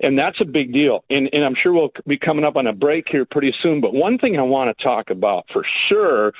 and 0.00 0.18
that's 0.18 0.40
a 0.40 0.44
big 0.44 0.72
deal 0.72 1.04
and, 1.10 1.32
and 1.32 1.44
i'm 1.44 1.54
sure 1.54 1.72
we'll 1.72 1.92
be 2.06 2.18
coming 2.18 2.44
up 2.44 2.56
on 2.56 2.66
a 2.66 2.72
break 2.72 3.08
here 3.08 3.24
pretty 3.24 3.52
soon 3.52 3.80
but 3.80 3.94
one 3.94 4.18
thing 4.18 4.38
i 4.38 4.42
want 4.42 4.76
to 4.76 4.82
talk 4.82 5.10
about 5.10 5.48
for 5.50 5.64
sure 5.64 6.32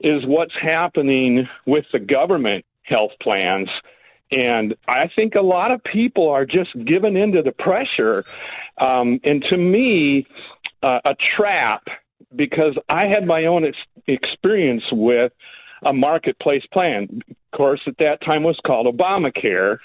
is 0.00 0.24
what's 0.24 0.56
happening 0.56 1.48
with 1.66 1.86
the 1.92 1.98
government 1.98 2.64
health 2.82 3.12
plans 3.20 3.70
and 4.30 4.76
I 4.86 5.06
think 5.06 5.34
a 5.34 5.42
lot 5.42 5.70
of 5.70 5.82
people 5.82 6.28
are 6.28 6.44
just 6.44 6.78
given 6.84 7.16
into 7.16 7.42
the 7.42 7.52
pressure. 7.52 8.24
Um, 8.76 9.20
and 9.24 9.42
to 9.44 9.56
me, 9.56 10.26
uh, 10.82 11.00
a 11.04 11.14
trap 11.14 11.88
because 12.34 12.76
I 12.88 13.06
had 13.06 13.26
my 13.26 13.46
own 13.46 13.64
ex- 13.64 13.86
experience 14.06 14.92
with 14.92 15.32
a 15.82 15.92
marketplace 15.92 16.66
plan. 16.66 17.22
Course, 17.52 17.86
at 17.86 17.96
that 17.98 18.20
time 18.20 18.42
was 18.42 18.58
called 18.60 18.86
Obamacare. 18.86 19.78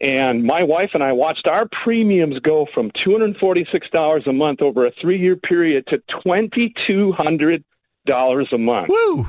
And 0.00 0.42
my 0.42 0.64
wife 0.64 0.94
and 0.94 1.04
I 1.04 1.12
watched 1.12 1.46
our 1.46 1.68
premiums 1.68 2.40
go 2.40 2.64
from 2.66 2.90
$246 2.92 4.26
a 4.26 4.32
month 4.32 4.62
over 4.62 4.86
a 4.86 4.90
three-year 4.90 5.36
period 5.36 5.86
to 5.88 5.98
$2,200 5.98 8.52
a 8.52 8.58
month. 8.58 8.88
Woo! 8.88 9.26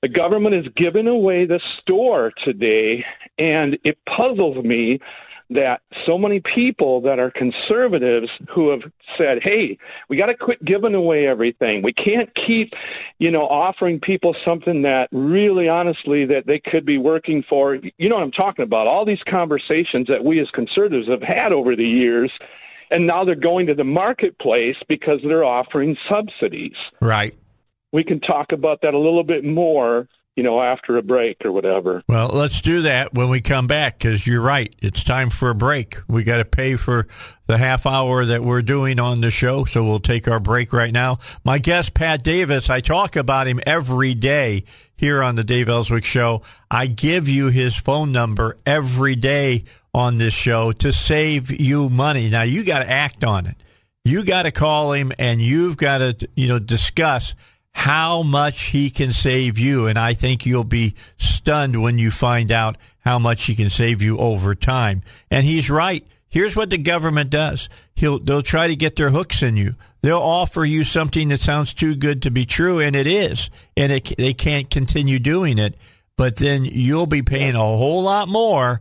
The 0.00 0.08
government 0.08 0.54
is 0.56 0.68
giving 0.70 1.06
away 1.06 1.44
the 1.44 1.60
store 1.60 2.32
today, 2.32 3.04
and 3.38 3.78
it 3.84 4.04
puzzles 4.04 4.64
me 4.64 4.98
that 5.50 5.82
so 6.04 6.18
many 6.18 6.40
people 6.40 7.00
that 7.02 7.18
are 7.18 7.30
conservatives 7.30 8.30
who 8.48 8.70
have 8.70 8.90
said, 9.16 9.42
hey, 9.42 9.78
we 10.08 10.16
got 10.16 10.26
to 10.26 10.34
quit 10.34 10.64
giving 10.64 10.94
away 10.94 11.26
everything. 11.26 11.82
We 11.82 11.92
can't 11.92 12.34
keep, 12.34 12.74
you 13.18 13.30
know, 13.30 13.46
offering 13.46 14.00
people 14.00 14.34
something 14.34 14.82
that 14.82 15.08
really 15.12 15.68
honestly 15.68 16.24
that 16.26 16.46
they 16.46 16.58
could 16.58 16.84
be 16.84 16.98
working 16.98 17.42
for. 17.42 17.74
You 17.74 18.08
know 18.08 18.16
what 18.16 18.24
I'm 18.24 18.30
talking 18.30 18.62
about? 18.62 18.86
All 18.86 19.04
these 19.04 19.22
conversations 19.22 20.08
that 20.08 20.24
we 20.24 20.38
as 20.38 20.50
conservatives 20.50 21.08
have 21.08 21.22
had 21.22 21.52
over 21.52 21.76
the 21.76 21.86
years 21.86 22.32
and 22.92 23.06
now 23.06 23.24
they're 23.24 23.34
going 23.34 23.66
to 23.66 23.74
the 23.74 23.84
marketplace 23.84 24.76
because 24.86 25.20
they're 25.22 25.44
offering 25.44 25.96
subsidies. 25.96 26.76
Right. 27.00 27.34
We 27.90 28.04
can 28.04 28.20
talk 28.20 28.52
about 28.52 28.82
that 28.82 28.94
a 28.94 28.98
little 28.98 29.24
bit 29.24 29.44
more 29.44 30.08
you 30.36 30.42
know, 30.42 30.60
after 30.60 30.96
a 30.96 31.02
break 31.02 31.44
or 31.44 31.52
whatever. 31.52 32.02
Well, 32.08 32.28
let's 32.28 32.60
do 32.60 32.82
that 32.82 33.12
when 33.12 33.28
we 33.28 33.40
come 33.40 33.66
back 33.66 33.98
because 33.98 34.26
you're 34.26 34.40
right. 34.40 34.74
It's 34.80 35.04
time 35.04 35.28
for 35.28 35.50
a 35.50 35.54
break. 35.54 35.98
We 36.08 36.24
got 36.24 36.38
to 36.38 36.44
pay 36.44 36.76
for 36.76 37.06
the 37.46 37.58
half 37.58 37.84
hour 37.84 38.24
that 38.24 38.42
we're 38.42 38.62
doing 38.62 38.98
on 38.98 39.20
the 39.20 39.30
show, 39.30 39.64
so 39.64 39.84
we'll 39.84 40.00
take 40.00 40.26
our 40.28 40.40
break 40.40 40.72
right 40.72 40.92
now. 40.92 41.18
My 41.44 41.58
guest, 41.58 41.92
Pat 41.92 42.22
Davis, 42.22 42.70
I 42.70 42.80
talk 42.80 43.14
about 43.14 43.46
him 43.46 43.60
every 43.66 44.14
day 44.14 44.64
here 44.96 45.22
on 45.22 45.36
the 45.36 45.44
Dave 45.44 45.68
Elswick 45.68 46.04
Show. 46.04 46.42
I 46.70 46.86
give 46.86 47.28
you 47.28 47.48
his 47.48 47.76
phone 47.76 48.10
number 48.10 48.56
every 48.64 49.16
day 49.16 49.64
on 49.92 50.16
this 50.16 50.32
show 50.32 50.72
to 50.72 50.92
save 50.92 51.50
you 51.60 51.90
money. 51.90 52.30
Now, 52.30 52.42
you 52.42 52.64
got 52.64 52.78
to 52.78 52.90
act 52.90 53.22
on 53.22 53.46
it. 53.46 53.56
You 54.04 54.24
got 54.24 54.44
to 54.44 54.50
call 54.50 54.92
him 54.92 55.12
and 55.18 55.42
you've 55.42 55.76
got 55.76 55.98
to, 55.98 56.28
you 56.34 56.48
know, 56.48 56.58
discuss– 56.58 57.34
how 57.72 58.22
much 58.22 58.64
he 58.66 58.90
can 58.90 59.12
save 59.12 59.58
you. 59.58 59.86
And 59.86 59.98
I 59.98 60.14
think 60.14 60.46
you'll 60.46 60.64
be 60.64 60.94
stunned 61.16 61.82
when 61.82 61.98
you 61.98 62.10
find 62.10 62.52
out 62.52 62.76
how 63.00 63.18
much 63.18 63.44
he 63.44 63.54
can 63.54 63.70
save 63.70 64.02
you 64.02 64.18
over 64.18 64.54
time. 64.54 65.02
And 65.30 65.44
he's 65.44 65.70
right. 65.70 66.06
Here's 66.28 66.56
what 66.56 66.70
the 66.70 66.78
government 66.78 67.30
does. 67.30 67.68
He'll, 67.94 68.18
they'll 68.18 68.42
try 68.42 68.68
to 68.68 68.76
get 68.76 68.96
their 68.96 69.10
hooks 69.10 69.42
in 69.42 69.56
you. 69.56 69.74
They'll 70.02 70.18
offer 70.18 70.64
you 70.64 70.84
something 70.84 71.28
that 71.28 71.40
sounds 71.40 71.74
too 71.74 71.94
good 71.94 72.22
to 72.22 72.30
be 72.30 72.44
true, 72.44 72.80
and 72.80 72.96
it 72.96 73.06
is. 73.06 73.50
And 73.76 73.92
it, 73.92 74.16
they 74.16 74.34
can't 74.34 74.68
continue 74.70 75.18
doing 75.18 75.58
it. 75.58 75.76
But 76.16 76.36
then 76.36 76.64
you'll 76.64 77.06
be 77.06 77.22
paying 77.22 77.54
a 77.54 77.58
whole 77.58 78.02
lot 78.02 78.28
more 78.28 78.80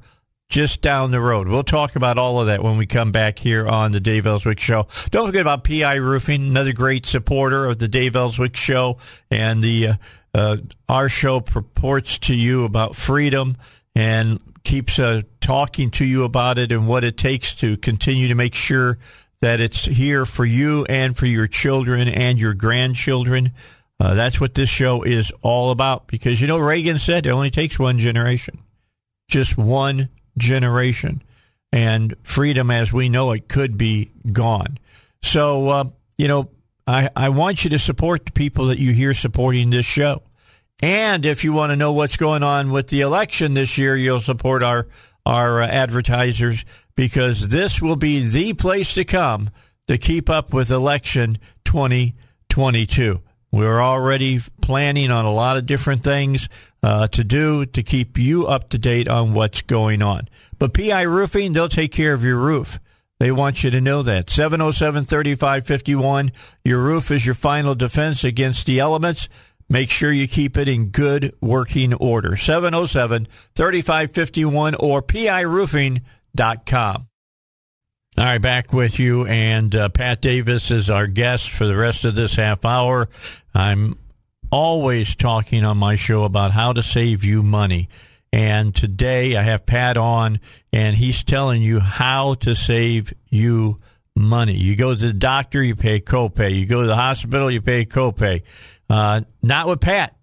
just 0.51 0.81
down 0.81 1.11
the 1.11 1.21
road. 1.21 1.47
We'll 1.47 1.63
talk 1.63 1.95
about 1.95 2.17
all 2.17 2.39
of 2.39 2.47
that 2.47 2.61
when 2.61 2.77
we 2.77 2.85
come 2.85 3.11
back 3.11 3.39
here 3.39 3.67
on 3.67 3.93
the 3.93 4.01
Dave 4.01 4.27
Elswick 4.27 4.59
Show. 4.59 4.85
Don't 5.09 5.25
forget 5.25 5.41
about 5.41 5.63
PI 5.63 5.95
Roofing, 5.95 6.45
another 6.45 6.73
great 6.73 7.05
supporter 7.05 7.65
of 7.65 7.79
the 7.79 7.87
Dave 7.87 8.15
Elswick 8.15 8.57
Show, 8.57 8.97
and 9.31 9.63
the 9.63 9.87
uh, 9.87 9.93
uh, 10.33 10.57
our 10.87 11.09
show 11.09 11.39
purports 11.39 12.19
to 12.19 12.35
you 12.35 12.65
about 12.65 12.95
freedom 12.95 13.57
and 13.95 14.39
keeps 14.63 14.99
uh, 14.99 15.21
talking 15.39 15.89
to 15.89 16.05
you 16.05 16.25
about 16.25 16.57
it 16.57 16.71
and 16.71 16.87
what 16.87 17.03
it 17.03 17.17
takes 17.17 17.55
to 17.55 17.77
continue 17.77 18.27
to 18.27 18.35
make 18.35 18.53
sure 18.53 18.97
that 19.39 19.59
it's 19.59 19.85
here 19.85 20.25
for 20.25 20.45
you 20.45 20.85
and 20.85 21.17
for 21.17 21.25
your 21.25 21.47
children 21.47 22.07
and 22.07 22.37
your 22.37 22.53
grandchildren. 22.53 23.51
Uh, 23.99 24.13
that's 24.15 24.39
what 24.39 24.53
this 24.53 24.69
show 24.69 25.03
is 25.03 25.31
all 25.41 25.71
about 25.71 26.07
because 26.07 26.41
you 26.41 26.47
know 26.47 26.57
Reagan 26.57 26.99
said 26.99 27.25
it 27.25 27.29
only 27.29 27.51
takes 27.51 27.79
one 27.79 27.99
generation, 27.99 28.59
just 29.29 29.57
one 29.57 30.09
generation, 30.38 31.22
and 31.72 32.15
freedom 32.24 32.72
as 32.72 32.91
we 32.91 33.10
know 33.10 33.32
it 33.32 33.48
could 33.48 33.78
be 33.78 34.12
gone. 34.32 34.78
So 35.22 35.70
uh, 35.70 35.84
you 36.17 36.28
know 36.28 36.50
I 36.88 37.10
I 37.15 37.30
want 37.30 37.63
you 37.63 37.70
to 37.72 37.80
support 37.80 38.26
the 38.26 38.32
people 38.32 38.67
that 38.67 38.80
you 38.80 38.91
hear 38.94 39.13
supporting 39.13 39.70
this 39.70 39.86
show. 39.86 40.24
And 40.84 41.26
if 41.26 41.44
you 41.44 41.54
want 41.54 41.72
to 41.72 41.76
know 41.76 41.94
what's 41.94 42.17
going 42.17 42.41
on 42.41 42.72
with 42.72 42.88
the 42.88 43.02
election 43.02 43.54
this 43.54 43.78
year, 43.78 43.96
you'll 43.96 44.20
support 44.20 44.63
our 44.63 44.88
our 45.26 45.62
uh, 45.62 45.67
advertisers 45.67 46.65
because 46.96 47.48
this 47.48 47.82
will 47.82 47.96
be 47.96 48.26
the 48.28 48.54
place 48.54 48.94
to 48.96 49.06
come 49.06 49.50
to 49.88 49.98
keep 49.98 50.30
up 50.30 50.54
with 50.54 50.72
election 50.72 51.38
2022. 51.65 53.22
We're 53.52 53.82
already 53.82 54.39
planning 54.62 55.12
on 55.12 55.26
a 55.26 55.34
lot 55.34 55.58
of 55.58 55.65
different 55.65 56.04
things 56.04 56.48
uh, 56.84 57.08
to 57.08 57.24
do 57.24 57.65
to 57.65 57.84
keep 57.84 58.17
you 58.17 58.48
up 58.48 58.70
to 58.70 58.78
date 58.78 59.08
on 59.08 59.34
what's 59.34 59.62
going 59.62 60.02
on. 60.02 60.28
But 60.58 60.74
PI 60.74 61.04
Roofing, 61.04 61.54
they'll 61.54 61.70
take 61.70 61.91
care 61.91 62.13
of 62.13 62.24
your 62.24 62.38
roof. 62.38 62.80
They 63.20 63.32
want 63.32 63.63
you 63.63 63.70
to 63.70 63.80
know 63.80 64.02
that. 64.02 64.32
707 64.32 65.06
3551. 65.06 66.32
Your 66.65 66.80
roof 66.80 67.12
is 67.12 67.26
your 67.26 67.36
final 67.36 67.76
defense 67.76 68.24
against 68.24 68.65
the 68.65 68.80
elements. 68.80 69.30
Make 69.70 69.91
sure 69.91 70.12
you 70.12 70.28
keep 70.28 70.58
it 70.58 70.67
in 70.67 70.88
good 70.88 71.34
working 71.39 71.94
order. 71.94 72.36
707 72.36 73.28
3551 73.56 74.76
or 74.76 75.04
piroofing.com. 75.04 77.08
All 78.17 78.26
right, 78.26 78.41
back 78.41 78.74
with 78.74 79.00
you. 79.00 79.26
And 79.26 79.74
uh, 79.74 79.88
Pat 79.89 80.20
Davis 80.20 80.72
is 80.72 80.89
our 80.89 81.08
guest 81.08 81.52
for 81.52 81.65
the 81.65 81.78
rest 81.78 82.04
of 82.04 82.15
this 82.15 82.36
half 82.36 82.65
hour. 82.65 83.08
I'm 83.54 83.98
always 84.51 85.15
talking 85.15 85.63
on 85.63 85.77
my 85.77 85.95
show 85.95 86.23
about 86.23 86.51
how 86.51 86.73
to 86.73 86.83
save 86.83 87.23
you 87.23 87.41
money. 87.41 87.89
And 88.33 88.73
today 88.73 89.35
I 89.35 89.41
have 89.41 89.65
Pat 89.65 89.97
on, 89.97 90.39
and 90.71 90.95
he's 90.95 91.23
telling 91.23 91.61
you 91.61 91.79
how 91.79 92.35
to 92.35 92.55
save 92.55 93.13
you 93.29 93.77
money. 94.15 94.55
You 94.55 94.75
go 94.75 94.93
to 94.93 95.07
the 95.07 95.13
doctor, 95.13 95.63
you 95.63 95.75
pay 95.75 95.99
copay. 95.99 96.55
You 96.55 96.65
go 96.65 96.81
to 96.81 96.87
the 96.87 96.95
hospital, 96.95 97.49
you 97.49 97.61
pay 97.61 97.85
copay. 97.85 98.43
Uh, 98.89 99.21
not 99.41 99.67
with 99.67 99.81
Pat. 99.81 100.15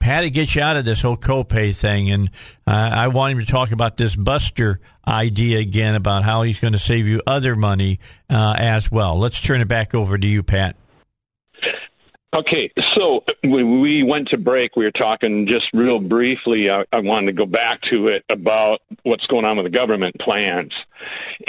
Pat 0.00 0.22
to 0.22 0.30
get 0.30 0.54
you 0.54 0.62
out 0.62 0.76
of 0.76 0.84
this 0.84 1.02
whole 1.02 1.16
copay 1.16 1.74
thing, 1.74 2.10
and 2.10 2.30
uh, 2.66 2.90
I 2.92 3.08
want 3.08 3.32
him 3.32 3.40
to 3.40 3.46
talk 3.46 3.72
about 3.72 3.96
this 3.96 4.14
Buster 4.14 4.80
idea 5.06 5.58
again 5.58 5.94
about 5.94 6.22
how 6.22 6.42
he's 6.42 6.60
going 6.60 6.74
to 6.74 6.78
save 6.78 7.06
you 7.06 7.22
other 7.26 7.56
money 7.56 7.98
uh, 8.30 8.54
as 8.58 8.90
well. 8.90 9.18
Let's 9.18 9.40
turn 9.40 9.60
it 9.60 9.68
back 9.68 9.94
over 9.94 10.16
to 10.16 10.26
you, 10.26 10.42
Pat. 10.42 10.76
Okay, 12.36 12.70
so 12.92 13.24
when 13.44 13.80
we 13.80 14.02
went 14.02 14.28
to 14.28 14.36
break, 14.36 14.76
we 14.76 14.84
were 14.84 14.90
talking 14.90 15.46
just 15.46 15.72
real 15.72 15.98
briefly. 15.98 16.70
I, 16.70 16.84
I, 16.92 17.00
wanted 17.00 17.28
to 17.28 17.32
go 17.32 17.46
back 17.46 17.80
to 17.82 18.08
it 18.08 18.26
about 18.28 18.82
what's 19.04 19.26
going 19.26 19.46
on 19.46 19.56
with 19.56 19.64
the 19.64 19.70
government 19.70 20.18
plans. 20.18 20.74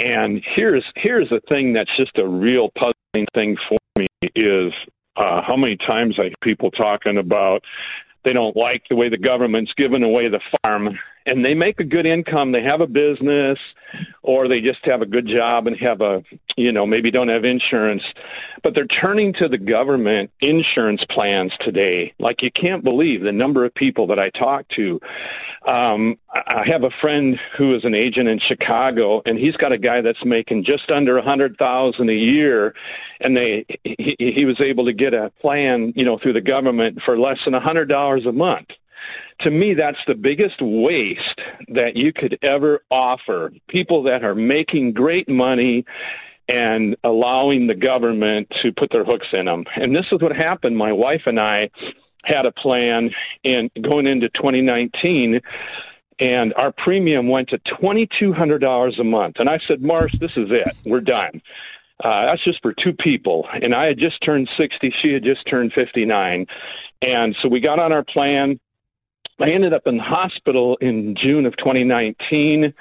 And 0.00 0.42
here's 0.42 0.90
here's 0.96 1.28
the 1.28 1.40
thing 1.40 1.74
that's 1.74 1.94
just 1.94 2.16
a 2.16 2.26
real 2.26 2.70
puzzling 2.70 3.26
thing 3.34 3.58
for 3.58 3.76
me 3.96 4.06
is 4.34 4.72
uh, 5.16 5.42
how 5.42 5.56
many 5.56 5.76
times 5.76 6.18
I 6.18 6.28
hear 6.28 6.34
people 6.40 6.70
talking 6.70 7.18
about 7.18 7.64
they 8.22 8.32
don't 8.32 8.56
like 8.56 8.88
the 8.88 8.96
way 8.96 9.10
the 9.10 9.18
government's 9.18 9.74
giving 9.74 10.02
away 10.02 10.28
the 10.28 10.40
farm 10.64 10.98
and 11.28 11.44
they 11.44 11.54
make 11.54 11.80
a 11.80 11.84
good 11.84 12.06
income 12.06 12.52
they 12.52 12.62
have 12.62 12.80
a 12.80 12.86
business 12.86 13.58
or 14.22 14.48
they 14.48 14.60
just 14.60 14.84
have 14.84 15.02
a 15.02 15.06
good 15.06 15.26
job 15.26 15.66
and 15.66 15.76
have 15.78 16.00
a 16.00 16.22
you 16.56 16.72
know 16.72 16.86
maybe 16.86 17.10
don't 17.10 17.28
have 17.28 17.44
insurance. 17.44 18.12
But 18.62 18.74
they're 18.74 18.86
turning 18.86 19.32
to 19.34 19.48
the 19.48 19.58
government 19.58 20.30
insurance 20.40 21.04
plans 21.04 21.56
today. 21.56 22.12
Like 22.18 22.42
you 22.42 22.50
can't 22.50 22.82
believe 22.84 23.22
the 23.22 23.32
number 23.32 23.64
of 23.64 23.72
people 23.74 24.08
that 24.08 24.18
i 24.18 24.30
talk 24.30 24.68
to. 24.68 25.00
Um 25.64 26.18
i 26.32 26.64
have 26.66 26.84
a 26.84 26.90
friend 26.90 27.36
who 27.56 27.74
is 27.74 27.84
an 27.84 27.94
agent 27.94 28.28
in 28.28 28.38
chicago 28.38 29.22
and 29.24 29.38
he's 29.38 29.56
got 29.56 29.72
a 29.72 29.78
guy 29.78 30.00
that's 30.02 30.24
making 30.24 30.62
just 30.62 30.90
under 30.90 31.18
a 31.18 31.22
hundred 31.22 31.56
thousand 31.56 32.10
a 32.10 32.14
year 32.14 32.74
and 33.20 33.36
they 33.36 33.64
he, 33.82 34.14
he 34.18 34.44
was 34.44 34.60
able 34.60 34.84
to 34.84 34.92
get 34.92 35.14
a 35.14 35.32
plan 35.40 35.92
you 35.96 36.04
know 36.04 36.18
through 36.18 36.34
the 36.34 36.40
government 36.40 37.02
for 37.02 37.18
less 37.18 37.44
than 37.44 37.54
a 37.54 37.60
hundred 37.60 37.88
dollars 37.88 38.26
a 38.26 38.32
month 38.32 38.72
to 39.40 39.50
me, 39.50 39.74
that's 39.74 40.04
the 40.04 40.14
biggest 40.14 40.60
waste 40.60 41.40
that 41.68 41.96
you 41.96 42.12
could 42.12 42.38
ever 42.42 42.82
offer 42.90 43.52
people 43.68 44.04
that 44.04 44.24
are 44.24 44.34
making 44.34 44.92
great 44.92 45.28
money 45.28 45.84
and 46.48 46.96
allowing 47.04 47.66
the 47.66 47.74
government 47.74 48.50
to 48.50 48.72
put 48.72 48.90
their 48.90 49.04
hooks 49.04 49.32
in 49.32 49.46
them. 49.46 49.64
And 49.76 49.94
this 49.94 50.10
is 50.12 50.20
what 50.20 50.34
happened. 50.34 50.76
My 50.76 50.92
wife 50.92 51.26
and 51.26 51.38
I 51.38 51.70
had 52.24 52.46
a 52.46 52.52
plan 52.52 53.10
in 53.42 53.70
going 53.80 54.06
into 54.06 54.28
2019 54.28 55.40
and 56.18 56.52
our 56.54 56.72
premium 56.72 57.28
went 57.28 57.50
to 57.50 57.58
$2,200 57.58 58.98
a 58.98 59.04
month. 59.04 59.38
And 59.38 59.48
I 59.48 59.58
said, 59.58 59.82
Marsh, 59.82 60.18
this 60.18 60.36
is 60.36 60.50
it. 60.50 60.68
We're 60.84 61.00
done. 61.00 61.42
Uh, 62.02 62.26
that's 62.26 62.42
just 62.42 62.62
for 62.62 62.72
two 62.72 62.92
people. 62.92 63.48
And 63.52 63.74
I 63.74 63.86
had 63.86 63.98
just 63.98 64.20
turned 64.20 64.48
60. 64.48 64.90
She 64.90 65.12
had 65.12 65.22
just 65.22 65.46
turned 65.46 65.72
59. 65.72 66.46
And 67.02 67.36
so 67.36 67.48
we 67.48 67.60
got 67.60 67.78
on 67.78 67.92
our 67.92 68.04
plan. 68.04 68.58
I 69.40 69.50
ended 69.50 69.72
up 69.72 69.86
in 69.86 69.98
the 69.98 70.02
hospital 70.02 70.76
in 70.76 71.14
June 71.14 71.46
of 71.46 71.56
2019 71.56 72.74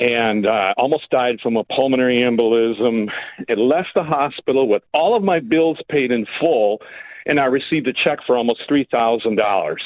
and 0.00 0.46
uh, 0.46 0.74
almost 0.76 1.10
died 1.10 1.40
from 1.40 1.56
a 1.56 1.64
pulmonary 1.64 2.16
embolism. 2.16 3.12
It 3.46 3.58
left 3.58 3.94
the 3.94 4.02
hospital 4.02 4.66
with 4.68 4.82
all 4.92 5.14
of 5.14 5.22
my 5.22 5.38
bills 5.38 5.80
paid 5.88 6.10
in 6.10 6.24
full, 6.24 6.80
and 7.26 7.38
I 7.38 7.44
received 7.44 7.86
a 7.88 7.92
check 7.92 8.22
for 8.22 8.36
almost 8.36 8.68
$3,000. 8.68 9.80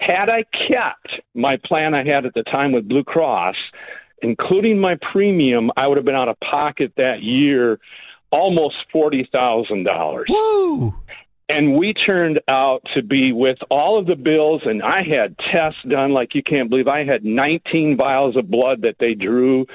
Had 0.00 0.28
I 0.28 0.42
kept 0.44 1.20
my 1.34 1.56
plan 1.56 1.94
I 1.94 2.04
had 2.04 2.26
at 2.26 2.34
the 2.34 2.44
time 2.44 2.72
with 2.72 2.86
Blue 2.86 3.02
Cross, 3.02 3.72
including 4.22 4.78
my 4.78 4.96
premium, 4.96 5.72
I 5.76 5.88
would 5.88 5.96
have 5.96 6.04
been 6.04 6.14
out 6.14 6.28
of 6.28 6.38
pocket 6.40 6.92
that 6.96 7.22
year 7.22 7.80
almost 8.30 8.86
$40,000. 8.92 10.28
Woo! 10.28 10.94
And 11.48 11.76
we 11.76 11.94
turned 11.94 12.40
out 12.46 12.84
to 12.92 13.02
be 13.02 13.32
with 13.32 13.58
all 13.70 13.96
of 13.96 14.04
the 14.06 14.16
bills, 14.16 14.66
and 14.66 14.82
I 14.82 15.02
had 15.02 15.38
tests 15.38 15.82
done 15.82 16.12
like 16.12 16.34
you 16.34 16.42
can't 16.42 16.68
believe. 16.68 16.88
I 16.88 17.04
had 17.04 17.24
19 17.24 17.96
vials 17.96 18.36
of 18.36 18.50
blood 18.50 18.82
that 18.82 18.98
they 18.98 19.14
drew 19.14 19.66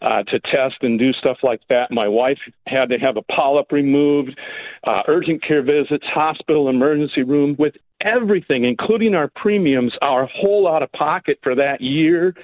uh, 0.00 0.22
to 0.24 0.38
test 0.38 0.84
and 0.84 0.98
do 0.98 1.12
stuff 1.12 1.42
like 1.42 1.62
that. 1.68 1.90
My 1.90 2.06
wife 2.06 2.48
had 2.66 2.90
to 2.90 2.98
have 2.98 3.16
a 3.16 3.22
polyp 3.22 3.72
removed, 3.72 4.38
uh, 4.84 5.02
urgent 5.08 5.42
care 5.42 5.62
visits, 5.62 6.06
hospital 6.06 6.68
emergency 6.68 7.24
room 7.24 7.56
with 7.58 7.76
everything, 8.00 8.64
including 8.64 9.16
our 9.16 9.28
premiums, 9.28 9.98
our 10.02 10.26
whole 10.26 10.68
out 10.68 10.84
of 10.84 10.92
pocket 10.92 11.40
for 11.42 11.56
that 11.56 11.80
year, 11.80 12.36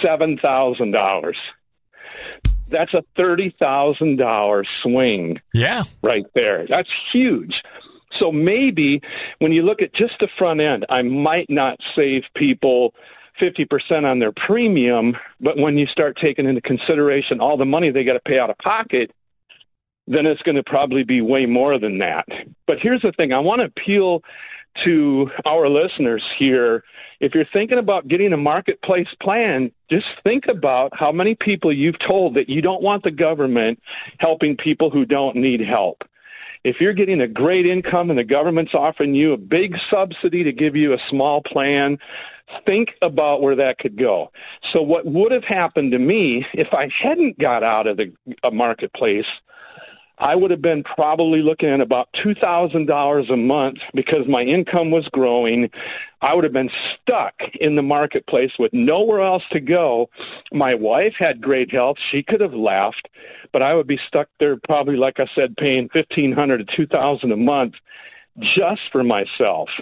$7,000 0.00 1.36
that's 2.70 2.94
a 2.94 3.02
thirty 3.16 3.50
thousand 3.50 4.16
dollar 4.16 4.64
swing. 4.64 5.40
Yeah, 5.54 5.84
right 6.02 6.26
there. 6.34 6.66
That's 6.66 6.92
huge. 6.92 7.62
So 8.18 8.32
maybe 8.32 9.02
when 9.38 9.52
you 9.52 9.62
look 9.62 9.82
at 9.82 9.92
just 9.92 10.18
the 10.18 10.28
front 10.28 10.60
end, 10.60 10.86
I 10.88 11.02
might 11.02 11.48
not 11.48 11.80
save 11.94 12.28
people 12.34 12.94
50% 13.38 14.04
on 14.04 14.18
their 14.18 14.32
premium, 14.32 15.16
but 15.40 15.56
when 15.56 15.78
you 15.78 15.86
start 15.86 16.16
taking 16.16 16.46
into 16.46 16.60
consideration 16.60 17.40
all 17.40 17.56
the 17.56 17.66
money 17.66 17.90
they 17.90 18.04
got 18.04 18.14
to 18.14 18.20
pay 18.20 18.38
out 18.38 18.50
of 18.50 18.58
pocket, 18.58 19.12
then 20.06 20.26
it's 20.26 20.42
going 20.42 20.56
to 20.56 20.62
probably 20.62 21.04
be 21.04 21.20
way 21.20 21.46
more 21.46 21.78
than 21.78 21.98
that. 21.98 22.26
But 22.66 22.80
here's 22.80 23.02
the 23.02 23.12
thing. 23.12 23.32
I 23.32 23.38
want 23.38 23.60
to 23.60 23.66
appeal 23.66 24.24
to 24.82 25.30
our 25.44 25.68
listeners 25.68 26.26
here. 26.30 26.84
If 27.20 27.34
you're 27.34 27.44
thinking 27.44 27.78
about 27.78 28.08
getting 28.08 28.32
a 28.32 28.36
marketplace 28.36 29.14
plan, 29.14 29.72
just 29.90 30.08
think 30.24 30.48
about 30.48 30.96
how 30.96 31.12
many 31.12 31.34
people 31.34 31.72
you've 31.72 31.98
told 31.98 32.34
that 32.34 32.48
you 32.48 32.62
don't 32.62 32.82
want 32.82 33.02
the 33.02 33.10
government 33.10 33.82
helping 34.18 34.56
people 34.56 34.90
who 34.90 35.04
don't 35.04 35.36
need 35.36 35.60
help 35.60 36.04
if 36.68 36.80
you're 36.80 36.92
getting 36.92 37.20
a 37.20 37.28
great 37.28 37.66
income 37.66 38.10
and 38.10 38.18
the 38.18 38.24
government's 38.24 38.74
offering 38.74 39.14
you 39.14 39.32
a 39.32 39.38
big 39.38 39.78
subsidy 39.78 40.44
to 40.44 40.52
give 40.52 40.76
you 40.76 40.92
a 40.92 40.98
small 40.98 41.40
plan, 41.42 41.98
think 42.66 42.96
about 43.00 43.40
where 43.40 43.54
that 43.54 43.78
could 43.78 43.96
go. 43.96 44.30
So 44.62 44.82
what 44.82 45.06
would 45.06 45.32
have 45.32 45.44
happened 45.44 45.92
to 45.92 45.98
me 45.98 46.46
if 46.52 46.74
I 46.74 46.88
hadn't 46.88 47.38
got 47.38 47.62
out 47.62 47.86
of 47.86 47.96
the 47.96 48.12
uh, 48.42 48.50
marketplace 48.50 49.26
I 50.20 50.34
would 50.34 50.50
have 50.50 50.62
been 50.62 50.82
probably 50.82 51.42
looking 51.42 51.68
at 51.68 51.80
about 51.80 52.12
$2,000 52.12 53.30
a 53.30 53.36
month 53.36 53.78
because 53.94 54.26
my 54.26 54.42
income 54.42 54.90
was 54.90 55.08
growing. 55.08 55.70
I 56.20 56.34
would 56.34 56.44
have 56.44 56.52
been 56.52 56.70
stuck 56.70 57.54
in 57.56 57.76
the 57.76 57.82
marketplace 57.82 58.58
with 58.58 58.72
nowhere 58.72 59.20
else 59.20 59.44
to 59.50 59.60
go. 59.60 60.10
My 60.52 60.74
wife 60.74 61.16
had 61.16 61.40
great 61.40 61.70
health. 61.70 61.98
She 61.98 62.22
could 62.22 62.40
have 62.40 62.54
left, 62.54 63.08
but 63.52 63.62
I 63.62 63.74
would 63.74 63.86
be 63.86 63.96
stuck 63.96 64.28
there 64.38 64.56
probably, 64.56 64.96
like 64.96 65.20
I 65.20 65.26
said, 65.26 65.56
paying 65.56 65.88
1500 65.92 66.58
to 66.58 66.64
2000 66.64 67.30
a 67.30 67.36
month 67.36 67.76
just 68.38 68.90
for 68.90 69.04
myself. 69.04 69.80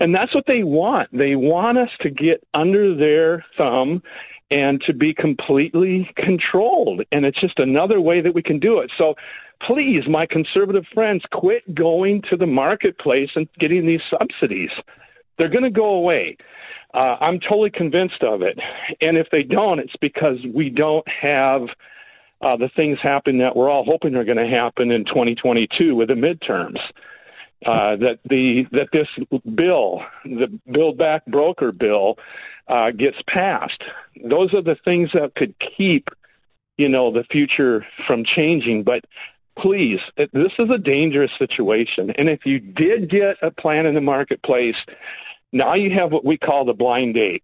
And 0.00 0.14
that's 0.14 0.34
what 0.34 0.46
they 0.46 0.62
want. 0.64 1.08
They 1.12 1.36
want 1.36 1.78
us 1.78 1.96
to 2.00 2.10
get 2.10 2.42
under 2.54 2.94
their 2.94 3.44
thumb 3.56 4.02
and 4.50 4.80
to 4.82 4.94
be 4.94 5.12
completely 5.12 6.04
controlled. 6.14 7.02
And 7.10 7.26
it's 7.26 7.40
just 7.40 7.58
another 7.58 8.00
way 8.00 8.20
that 8.20 8.32
we 8.32 8.42
can 8.42 8.58
do 8.58 8.78
it. 8.78 8.90
So 8.96 9.16
please, 9.60 10.06
my 10.06 10.26
conservative 10.26 10.86
friends, 10.88 11.24
quit 11.30 11.74
going 11.74 12.22
to 12.22 12.36
the 12.36 12.46
marketplace 12.46 13.36
and 13.36 13.48
getting 13.58 13.86
these 13.86 14.02
subsidies. 14.04 14.72
They're 15.36 15.48
going 15.48 15.64
to 15.64 15.70
go 15.70 15.94
away. 15.94 16.38
Uh, 16.94 17.16
I'm 17.20 17.38
totally 17.40 17.70
convinced 17.70 18.22
of 18.22 18.42
it. 18.42 18.58
And 19.00 19.16
if 19.16 19.30
they 19.30 19.42
don't, 19.42 19.78
it's 19.78 19.96
because 19.96 20.42
we 20.46 20.70
don't 20.70 21.06
have 21.08 21.74
uh, 22.40 22.56
the 22.56 22.68
things 22.68 23.00
happen 23.00 23.38
that 23.38 23.56
we're 23.56 23.68
all 23.68 23.84
hoping 23.84 24.14
are 24.16 24.24
going 24.24 24.36
to 24.36 24.46
happen 24.46 24.90
in 24.90 25.04
2022 25.04 25.94
with 25.94 26.08
the 26.08 26.14
midterms. 26.14 26.80
Uh, 27.64 27.96
that 27.96 28.20
the 28.24 28.64
that 28.72 28.92
this 28.92 29.08
bill, 29.54 30.04
the 30.24 30.46
Build 30.70 30.98
Back 30.98 31.24
Broker 31.26 31.72
bill, 31.72 32.18
uh, 32.68 32.90
gets 32.90 33.22
passed. 33.22 33.82
Those 34.22 34.52
are 34.52 34.60
the 34.60 34.74
things 34.74 35.12
that 35.12 35.34
could 35.34 35.58
keep, 35.58 36.10
you 36.76 36.88
know, 36.88 37.10
the 37.10 37.24
future 37.24 37.86
from 38.04 38.24
changing. 38.24 38.84
But 38.84 39.06
please, 39.56 40.00
this 40.32 40.52
is 40.58 40.70
a 40.70 40.78
dangerous 40.78 41.32
situation. 41.32 42.10
And 42.10 42.28
if 42.28 42.46
you 42.46 42.60
did 42.60 43.08
get 43.08 43.38
a 43.42 43.50
plan 43.50 43.86
in 43.86 43.94
the 43.94 44.00
marketplace, 44.00 44.76
now 45.52 45.74
you 45.74 45.90
have 45.90 46.12
what 46.12 46.24
we 46.24 46.36
call 46.36 46.64
the 46.64 46.74
blind 46.74 47.14
date. 47.14 47.42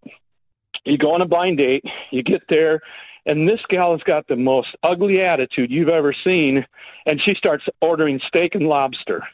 You 0.84 0.98
go 0.98 1.14
on 1.14 1.20
a 1.20 1.26
blind 1.26 1.58
date, 1.58 1.84
you 2.10 2.22
get 2.22 2.48
there, 2.48 2.80
and 3.24 3.48
this 3.48 3.64
gal 3.66 3.92
has 3.92 4.02
got 4.02 4.26
the 4.26 4.36
most 4.36 4.74
ugly 4.82 5.20
attitude 5.20 5.70
you've 5.70 5.88
ever 5.88 6.12
seen, 6.12 6.66
and 7.06 7.20
she 7.20 7.34
starts 7.34 7.68
ordering 7.80 8.20
steak 8.20 8.54
and 8.54 8.66
lobster. 8.66 9.26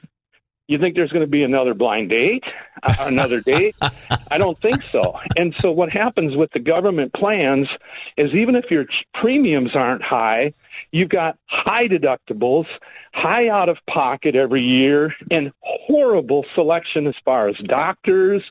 You 0.69 0.77
think 0.77 0.97
there's 0.97 1.11
going 1.11 1.25
to 1.25 1.31
be 1.31 1.45
another 1.45 1.73
blind 1.73 2.11
date, 2.11 2.45
uh, 2.83 2.95
another 3.01 3.41
date? 3.41 3.75
I 4.31 4.37
don't 4.37 4.61
think 4.61 4.83
so. 4.93 5.19
And 5.35 5.55
so 5.55 5.73
what 5.73 5.91
happens 5.91 6.37
with 6.37 6.51
the 6.51 6.59
government 6.59 7.15
plans 7.15 7.71
is 8.19 8.35
even 8.35 8.55
if 8.55 8.71
your 8.71 8.85
premiums 9.15 9.75
aren't 9.75 10.03
high, 10.03 10.53
you've 10.93 11.09
got 11.09 11.39
high 11.47 11.89
deductibles, 11.89 12.67
high 13.15 13.49
out 13.49 13.71
of 13.71 13.85
pocket 13.87 14.37
every 14.37 14.61
year, 14.61 15.15
and 15.31 15.53
horrible 15.61 16.45
selection 16.55 17.07
as 17.07 17.17
far 17.17 17.49
as 17.49 17.57
doctors 17.57 18.51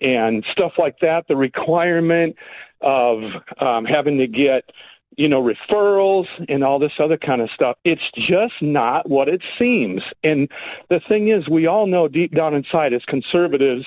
and 0.00 0.44
stuff 0.44 0.78
like 0.78 0.98
that. 0.98 1.28
The 1.28 1.36
requirement 1.36 2.34
of 2.80 3.40
um, 3.58 3.84
having 3.84 4.18
to 4.18 4.26
get 4.26 4.72
you 5.16 5.28
know, 5.28 5.42
referrals 5.42 6.28
and 6.48 6.62
all 6.62 6.78
this 6.78 7.00
other 7.00 7.16
kind 7.16 7.40
of 7.40 7.50
stuff. 7.50 7.76
It's 7.84 8.10
just 8.12 8.60
not 8.60 9.08
what 9.08 9.28
it 9.28 9.42
seems. 9.58 10.02
And 10.22 10.50
the 10.88 11.00
thing 11.00 11.28
is, 11.28 11.48
we 11.48 11.66
all 11.66 11.86
know 11.86 12.08
deep 12.08 12.34
down 12.34 12.54
inside 12.54 12.92
as 12.92 13.04
conservatives 13.04 13.86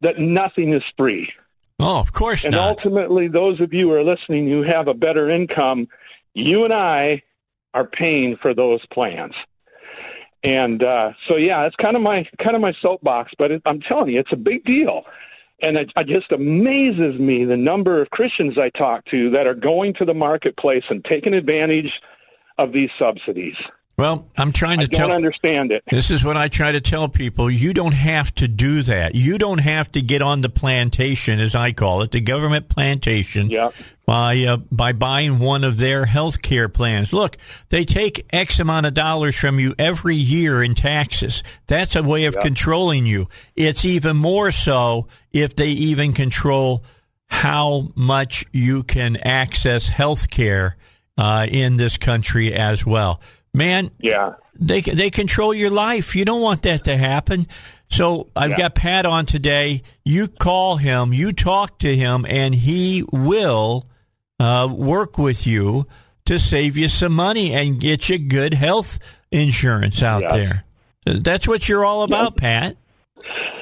that 0.00 0.18
nothing 0.18 0.70
is 0.70 0.84
free. 0.96 1.32
Oh, 1.80 1.98
of 1.98 2.12
course 2.12 2.44
and 2.44 2.54
not. 2.54 2.68
ultimately, 2.68 3.26
those 3.26 3.60
of 3.60 3.74
you 3.74 3.88
who 3.88 3.96
are 3.96 4.04
listening 4.04 4.48
who 4.48 4.62
have 4.62 4.86
a 4.86 4.94
better 4.94 5.28
income, 5.28 5.88
you 6.34 6.64
and 6.64 6.72
I 6.72 7.22
are 7.72 7.86
paying 7.86 8.36
for 8.36 8.54
those 8.54 8.86
plans. 8.86 9.34
And 10.44 10.82
uh, 10.82 11.14
so, 11.26 11.36
yeah, 11.36 11.64
it's 11.64 11.74
kind 11.74 11.96
of 11.96 12.02
my 12.02 12.28
kind 12.38 12.54
of 12.54 12.62
my 12.62 12.72
soapbox, 12.72 13.32
but 13.36 13.50
it, 13.50 13.62
I'm 13.64 13.80
telling 13.80 14.10
you, 14.10 14.20
it's 14.20 14.32
a 14.32 14.36
big 14.36 14.64
deal. 14.64 15.04
And 15.64 15.78
it, 15.78 15.92
it 15.96 16.04
just 16.08 16.30
amazes 16.30 17.18
me 17.18 17.44
the 17.44 17.56
number 17.56 18.02
of 18.02 18.10
Christians 18.10 18.58
I 18.58 18.68
talk 18.68 19.06
to 19.06 19.30
that 19.30 19.46
are 19.46 19.54
going 19.54 19.94
to 19.94 20.04
the 20.04 20.14
marketplace 20.14 20.90
and 20.90 21.02
taking 21.02 21.32
advantage 21.32 22.02
of 22.58 22.72
these 22.72 22.92
subsidies. 22.92 23.56
Well, 23.96 24.28
I'm 24.36 24.50
trying 24.50 24.80
to 24.80 24.84
I 24.84 24.88
tell. 24.88 25.08
Don't 25.08 25.16
understand 25.16 25.70
it. 25.70 25.84
This 25.88 26.10
is 26.10 26.24
what 26.24 26.36
I 26.36 26.48
try 26.48 26.72
to 26.72 26.80
tell 26.80 27.08
people. 27.08 27.48
You 27.48 27.72
don't 27.72 27.94
have 27.94 28.34
to 28.36 28.48
do 28.48 28.82
that. 28.82 29.14
You 29.14 29.38
don't 29.38 29.58
have 29.58 29.92
to 29.92 30.02
get 30.02 30.20
on 30.20 30.40
the 30.40 30.48
plantation, 30.48 31.38
as 31.38 31.54
I 31.54 31.70
call 31.72 32.02
it, 32.02 32.10
the 32.10 32.20
government 32.20 32.68
plantation, 32.68 33.50
yeah. 33.50 33.70
by 34.04 34.42
uh, 34.42 34.56
by 34.56 34.92
buying 34.92 35.38
one 35.38 35.62
of 35.62 35.78
their 35.78 36.06
health 36.06 36.42
care 36.42 36.68
plans. 36.68 37.12
Look, 37.12 37.36
they 37.68 37.84
take 37.84 38.26
X 38.32 38.58
amount 38.58 38.86
of 38.86 38.94
dollars 38.94 39.36
from 39.36 39.60
you 39.60 39.76
every 39.78 40.16
year 40.16 40.60
in 40.60 40.74
taxes. 40.74 41.44
That's 41.68 41.94
a 41.94 42.02
way 42.02 42.24
of 42.24 42.34
controlling 42.34 43.06
you. 43.06 43.28
It's 43.54 43.84
even 43.84 44.16
more 44.16 44.50
so 44.50 45.06
if 45.32 45.54
they 45.54 45.68
even 45.68 46.14
control 46.14 46.82
how 47.28 47.92
much 47.94 48.44
you 48.50 48.82
can 48.82 49.16
access 49.18 49.88
health 49.88 50.30
care 50.30 50.76
uh, 51.16 51.46
in 51.48 51.76
this 51.76 51.96
country 51.96 52.52
as 52.52 52.84
well 52.84 53.20
man. 53.54 53.90
Yeah. 53.98 54.34
They 54.58 54.82
they 54.82 55.10
control 55.10 55.54
your 55.54 55.70
life. 55.70 56.14
You 56.14 56.24
don't 56.24 56.42
want 56.42 56.62
that 56.62 56.84
to 56.84 56.96
happen. 56.96 57.46
So 57.88 58.28
I've 58.34 58.50
yeah. 58.50 58.58
got 58.58 58.74
Pat 58.74 59.06
on 59.06 59.26
today. 59.26 59.82
You 60.04 60.28
call 60.28 60.76
him, 60.76 61.12
you 61.12 61.32
talk 61.32 61.78
to 61.80 61.94
him, 61.96 62.26
and 62.28 62.54
he 62.54 63.04
will 63.12 63.84
uh, 64.40 64.68
work 64.70 65.16
with 65.16 65.46
you 65.46 65.86
to 66.26 66.38
save 66.38 66.76
you 66.76 66.88
some 66.88 67.12
money 67.12 67.52
and 67.52 67.78
get 67.78 68.08
you 68.08 68.18
good 68.18 68.54
health 68.54 68.98
insurance 69.30 70.02
out 70.02 70.22
yeah. 70.22 70.36
there. 70.36 70.64
That's 71.06 71.46
what 71.46 71.68
you're 71.68 71.84
all 71.84 72.02
about, 72.02 72.34
yeah. 72.36 72.60
Pat. 72.60 72.76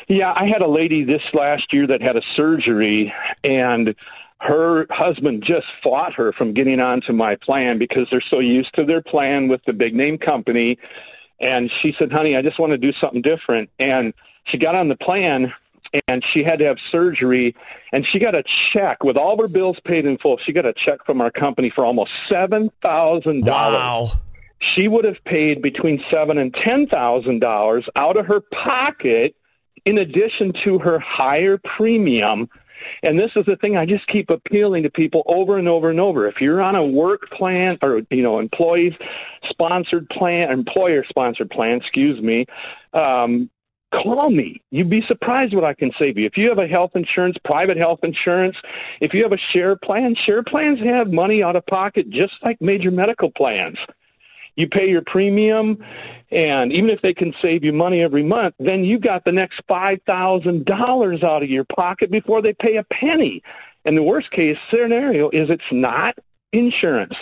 Yeah, 0.09 0.32
I 0.34 0.47
had 0.47 0.62
a 0.62 0.68
lady 0.68 1.05
this 1.05 1.34
last 1.34 1.72
year 1.72 1.86
that 1.86 2.03
had 2.03 2.16
a 2.16 2.22
surgery, 2.22 3.12
and 3.43 3.95
her 4.43 4.88
husband 4.90 5.40
just 5.45 5.68
fought 5.84 6.14
her 6.14 6.32
from 6.32 6.53
getting 6.53 6.80
onto 6.80 7.12
my 7.12 7.36
plan 7.36 7.78
because 7.78 8.11
they're 8.11 8.20
so 8.20 8.40
used 8.40 8.74
to 8.74 8.82
their 8.82 9.01
plan 9.01 9.47
with 9.47 9.64
the 9.66 9.72
big 9.72 9.95
name 9.95 10.18
company. 10.18 10.78
And 11.38 11.70
she 11.70 11.93
said, 11.93 12.11
honey, 12.11 12.36
I 12.36 12.43
just 12.43 12.59
want 12.59 12.72
to 12.72 12.78
do 12.78 12.93
something 12.93 13.22
different. 13.22 13.70
And 13.78 14.12
she 14.43 14.59
got 14.59 14.74
on 14.74 14.88
the 14.88 14.97
plan 14.97 15.55
and 16.09 16.24
she 16.24 16.43
had 16.43 16.59
to 16.59 16.64
have 16.64 16.80
surgery 16.80 17.55
and 17.93 18.05
she 18.05 18.18
got 18.18 18.34
a 18.34 18.43
check 18.43 19.05
with 19.05 19.16
all 19.16 19.40
her 19.40 19.47
bills 19.47 19.78
paid 19.78 20.07
in 20.07 20.18
full. 20.18 20.38
She 20.38 20.53
got 20.53 20.66
a 20.66 20.72
check 20.72 21.07
from 21.07 21.20
our 21.20 21.30
company 21.30 21.70
for 21.70 21.84
almost 21.84 22.11
$7,000. 22.28 23.47
Wow. 23.47 24.11
She 24.59 24.88
would 24.88 25.05
have 25.05 25.22
paid 25.22 25.62
between 25.62 26.03
seven 26.11 26.36
and 26.38 26.53
$10,000 26.53 27.88
out 27.95 28.16
of 28.16 28.26
her 28.26 28.40
pocket 28.40 29.36
in 29.84 29.99
addition 29.99 30.53
to 30.53 30.80
her 30.80 30.99
higher 30.99 31.59
premium 31.59 32.49
and 33.03 33.18
this 33.18 33.33
is 33.37 33.45
the 33.45 33.57
thing 33.57 33.76
I 33.76 33.87
just 33.87 34.07
keep 34.07 34.30
appealing 34.30 34.83
to 34.85 34.91
people 34.91 35.22
over 35.26 35.59
and 35.59 35.68
over 35.68 35.91
and 35.91 36.01
over. 36.01 36.26
If 36.26 36.41
you're 36.41 36.62
on 36.62 36.74
a 36.74 36.85
work 36.85 37.30
plan 37.30 37.78
or, 37.83 38.03
you 38.11 38.22
know, 38.22 38.39
employees 38.39 38.95
sponsored 39.45 40.09
plan, 40.11 40.51
employer 40.51 41.05
sponsored 41.05 41.51
plan, 41.51 41.78
excuse 41.78 42.20
me, 42.20 42.47
um, 42.93 43.51
call 43.91 44.30
me. 44.30 44.62
You'd 44.70 44.91
be 44.91 45.03
surprised 45.03 45.55
what 45.55 45.64
I 45.64 45.74
can 45.74 45.93
save 45.93 46.18
you. 46.18 46.26
If 46.26 46.39
you 46.39 46.49
have 46.49 46.59
a 46.59 46.66
health 46.66 46.97
insurance, 46.97 47.39
private 47.39 47.76
health 47.76 48.01
insurance, 48.03 48.61
if 49.01 49.14
you 49.14 49.22
have 49.22 49.33
a 49.33 49.37
share 49.37 49.76
plan, 49.76 50.14
share 50.14 50.43
plans 50.43 50.80
have 50.80 51.12
money 51.12 51.43
out 51.43 51.57
of 51.57 51.66
pocket 51.66 52.11
just 52.11 52.43
like 52.43 52.61
major 52.61 52.91
medical 52.91 53.30
plans 53.30 53.78
you 54.57 54.69
pay 54.69 54.89
your 54.89 55.03
premium, 55.03 55.85
and 56.31 56.73
even 56.73 56.91
if 56.91 57.03
they 57.03 57.15
can 57.15 57.35
save 57.41 57.65
you 57.65 57.73
money 57.73 58.01
every 58.01 58.23
month, 58.23 58.55
then 58.59 58.85
you 58.85 58.99
got 58.99 59.25
the 59.25 59.33
next 59.33 59.67
$5,000 59.67 61.23
out 61.23 61.43
of 61.43 61.51
your 61.51 61.65
pocket 61.65 62.11
before 62.11 62.43
they 62.43 62.53
pay 62.55 62.77
a 62.77 62.85
penny. 62.85 63.43
And 63.85 63.97
the 63.97 64.03
worst 64.03 64.31
case 64.31 64.59
scenario 64.71 65.29
is 65.31 65.51
it's 65.51 65.73
not 65.73 66.17
insurance. 66.53 67.17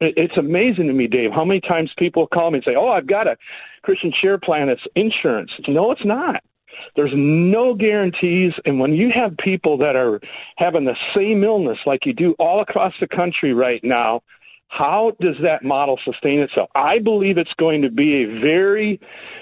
It's 0.00 0.36
amazing 0.36 0.88
to 0.88 0.92
me, 0.92 1.06
Dave, 1.06 1.32
how 1.32 1.44
many 1.44 1.60
times 1.60 1.94
people 1.94 2.26
call 2.26 2.50
me 2.50 2.58
and 2.58 2.64
say, 2.64 2.74
oh, 2.74 2.88
I've 2.88 3.06
got 3.06 3.28
a 3.28 3.36
Christian 3.82 4.10
share 4.10 4.38
plan. 4.38 4.68
It's 4.68 4.86
insurance. 4.96 5.60
No, 5.68 5.92
it's 5.92 6.04
not. 6.04 6.42
There's 6.96 7.14
no 7.14 7.74
guarantees. 7.74 8.58
And 8.64 8.80
when 8.80 8.94
you 8.94 9.10
have 9.10 9.36
people 9.36 9.76
that 9.78 9.94
are 9.94 10.20
having 10.56 10.84
the 10.84 10.96
same 11.14 11.44
illness 11.44 11.86
like 11.86 12.04
you 12.04 12.12
do 12.12 12.32
all 12.32 12.60
across 12.60 12.98
the 12.98 13.06
country 13.06 13.52
right 13.52 13.82
now, 13.84 14.22
how 14.72 15.14
does 15.20 15.38
that 15.40 15.62
model 15.62 15.98
sustain 15.98 16.40
itself? 16.40 16.70
I 16.74 16.98
believe 16.98 17.36
it's 17.36 17.52
going 17.52 17.82
to 17.82 17.90
be 17.90 18.22
a 18.22 18.40
very 18.40 19.00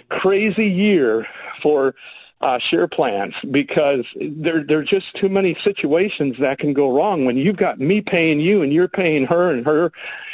crazy 0.09 0.67
year 0.67 1.25
for 1.61 1.95
uh, 2.41 2.59
share 2.59 2.89
plans 2.89 3.37
because 3.49 4.07
there 4.17 4.65
there 4.65 4.81
are 4.81 4.85
just 4.85 5.15
too 5.15 5.29
many 5.29 5.55
situations 5.55 6.37
that 6.39 6.59
can 6.59 6.73
go 6.73 6.91
wrong 6.91 7.27
when 7.27 7.37
you've 7.37 7.57
got 7.57 7.79
me 7.79 8.01
paying 8.01 8.41
you 8.41 8.63
and 8.63 8.73
you're 8.73 8.89
paying 8.89 9.25
her 9.25 9.53
and 9.53 9.65
her 9.65 9.93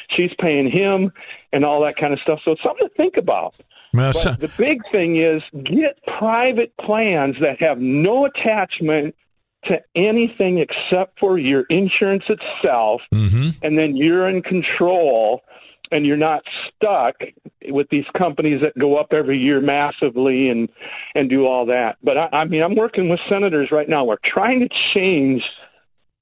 she's 0.09 0.33
paying 0.33 0.67
him 0.67 1.13
and 1.53 1.63
all 1.63 1.83
that 1.83 1.97
kind 1.97 2.15
of 2.15 2.21
stuff. 2.21 2.41
So 2.43 2.53
it's 2.53 2.63
something 2.63 2.89
to 2.89 2.95
think 2.95 3.19
about. 3.19 3.55
Well, 3.93 4.15
but 4.15 4.23
so- 4.23 4.33
the 4.33 4.49
big 4.57 4.81
thing 4.91 5.17
is 5.17 5.43
get 5.63 5.99
private 6.07 6.75
plans 6.79 7.39
that 7.41 7.61
have 7.61 7.79
no 7.79 8.25
attachment 8.25 9.15
to 9.67 9.83
anything 9.95 10.59
except 10.59 11.19
for 11.19 11.39
your 11.39 11.63
insurance 11.69 12.29
itself, 12.29 13.03
mm-hmm. 13.13 13.51
and 13.63 13.79
then 13.79 13.97
you're 13.97 14.29
in 14.29 14.43
control 14.43 15.43
and 15.93 16.05
you're 16.07 16.17
not 16.17 16.45
stuck 16.49 17.23
with 17.69 17.89
these 17.91 18.09
companies 18.11 18.61
that 18.61 18.77
go 18.77 18.97
up 18.97 19.13
every 19.13 19.39
year 19.39 19.61
massively 19.61 20.51
and 20.51 20.69
and 21.15 21.31
do 21.31 21.47
all 21.47 21.67
that. 21.67 21.97
But 22.03 22.17
I, 22.17 22.29
I 22.33 22.45
mean, 22.45 22.63
I'm 22.63 22.75
working 22.75 23.09
with 23.09 23.21
senators 23.21 23.71
right 23.71 23.89
now. 23.89 24.05
We're 24.05 24.17
trying 24.17 24.61
to 24.61 24.69
change 24.69 25.51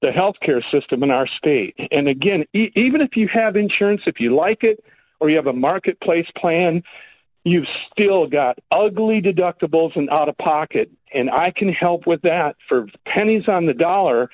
the 0.01 0.11
healthcare 0.11 0.63
system 0.63 1.01
in 1.03 1.11
our 1.11 1.25
state. 1.25 1.75
And 1.91 2.07
again, 2.07 2.45
e- 2.53 2.71
even 2.75 3.01
if 3.01 3.17
you 3.17 3.27
have 3.29 3.55
insurance, 3.55 4.03
if 4.05 4.19
you 4.19 4.35
like 4.35 4.63
it, 4.63 4.83
or 5.19 5.29
you 5.29 5.35
have 5.37 5.47
a 5.47 5.53
marketplace 5.53 6.29
plan, 6.35 6.83
you've 7.45 7.69
still 7.69 8.27
got 8.27 8.57
ugly 8.71 9.21
deductibles 9.21 9.95
and 9.95 10.09
out 10.09 10.27
of 10.27 10.37
pocket. 10.37 10.91
And 11.13 11.29
I 11.29 11.51
can 11.51 11.69
help 11.69 12.05
with 12.05 12.23
that 12.23 12.57
for 12.67 12.87
pennies 13.05 13.47
on 13.47 13.67
the 13.67 13.73
dollar. 13.73 14.29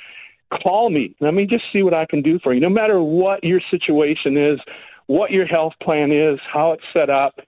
Call 0.50 0.90
me. 0.90 1.16
Let 1.20 1.34
me 1.34 1.46
just 1.46 1.72
see 1.72 1.84
what 1.84 1.94
I 1.94 2.06
can 2.06 2.22
do 2.22 2.40
for 2.40 2.54
you. 2.54 2.60
No 2.60 2.70
matter 2.70 3.02
what 3.02 3.44
your 3.44 3.60
situation 3.60 4.38
is, 4.38 4.60
what 5.06 5.32
your 5.32 5.46
health 5.46 5.76
plan 5.80 6.12
is, 6.12 6.40
how 6.42 6.72
it's 6.72 6.88
set 6.92 7.10
up, 7.10 7.42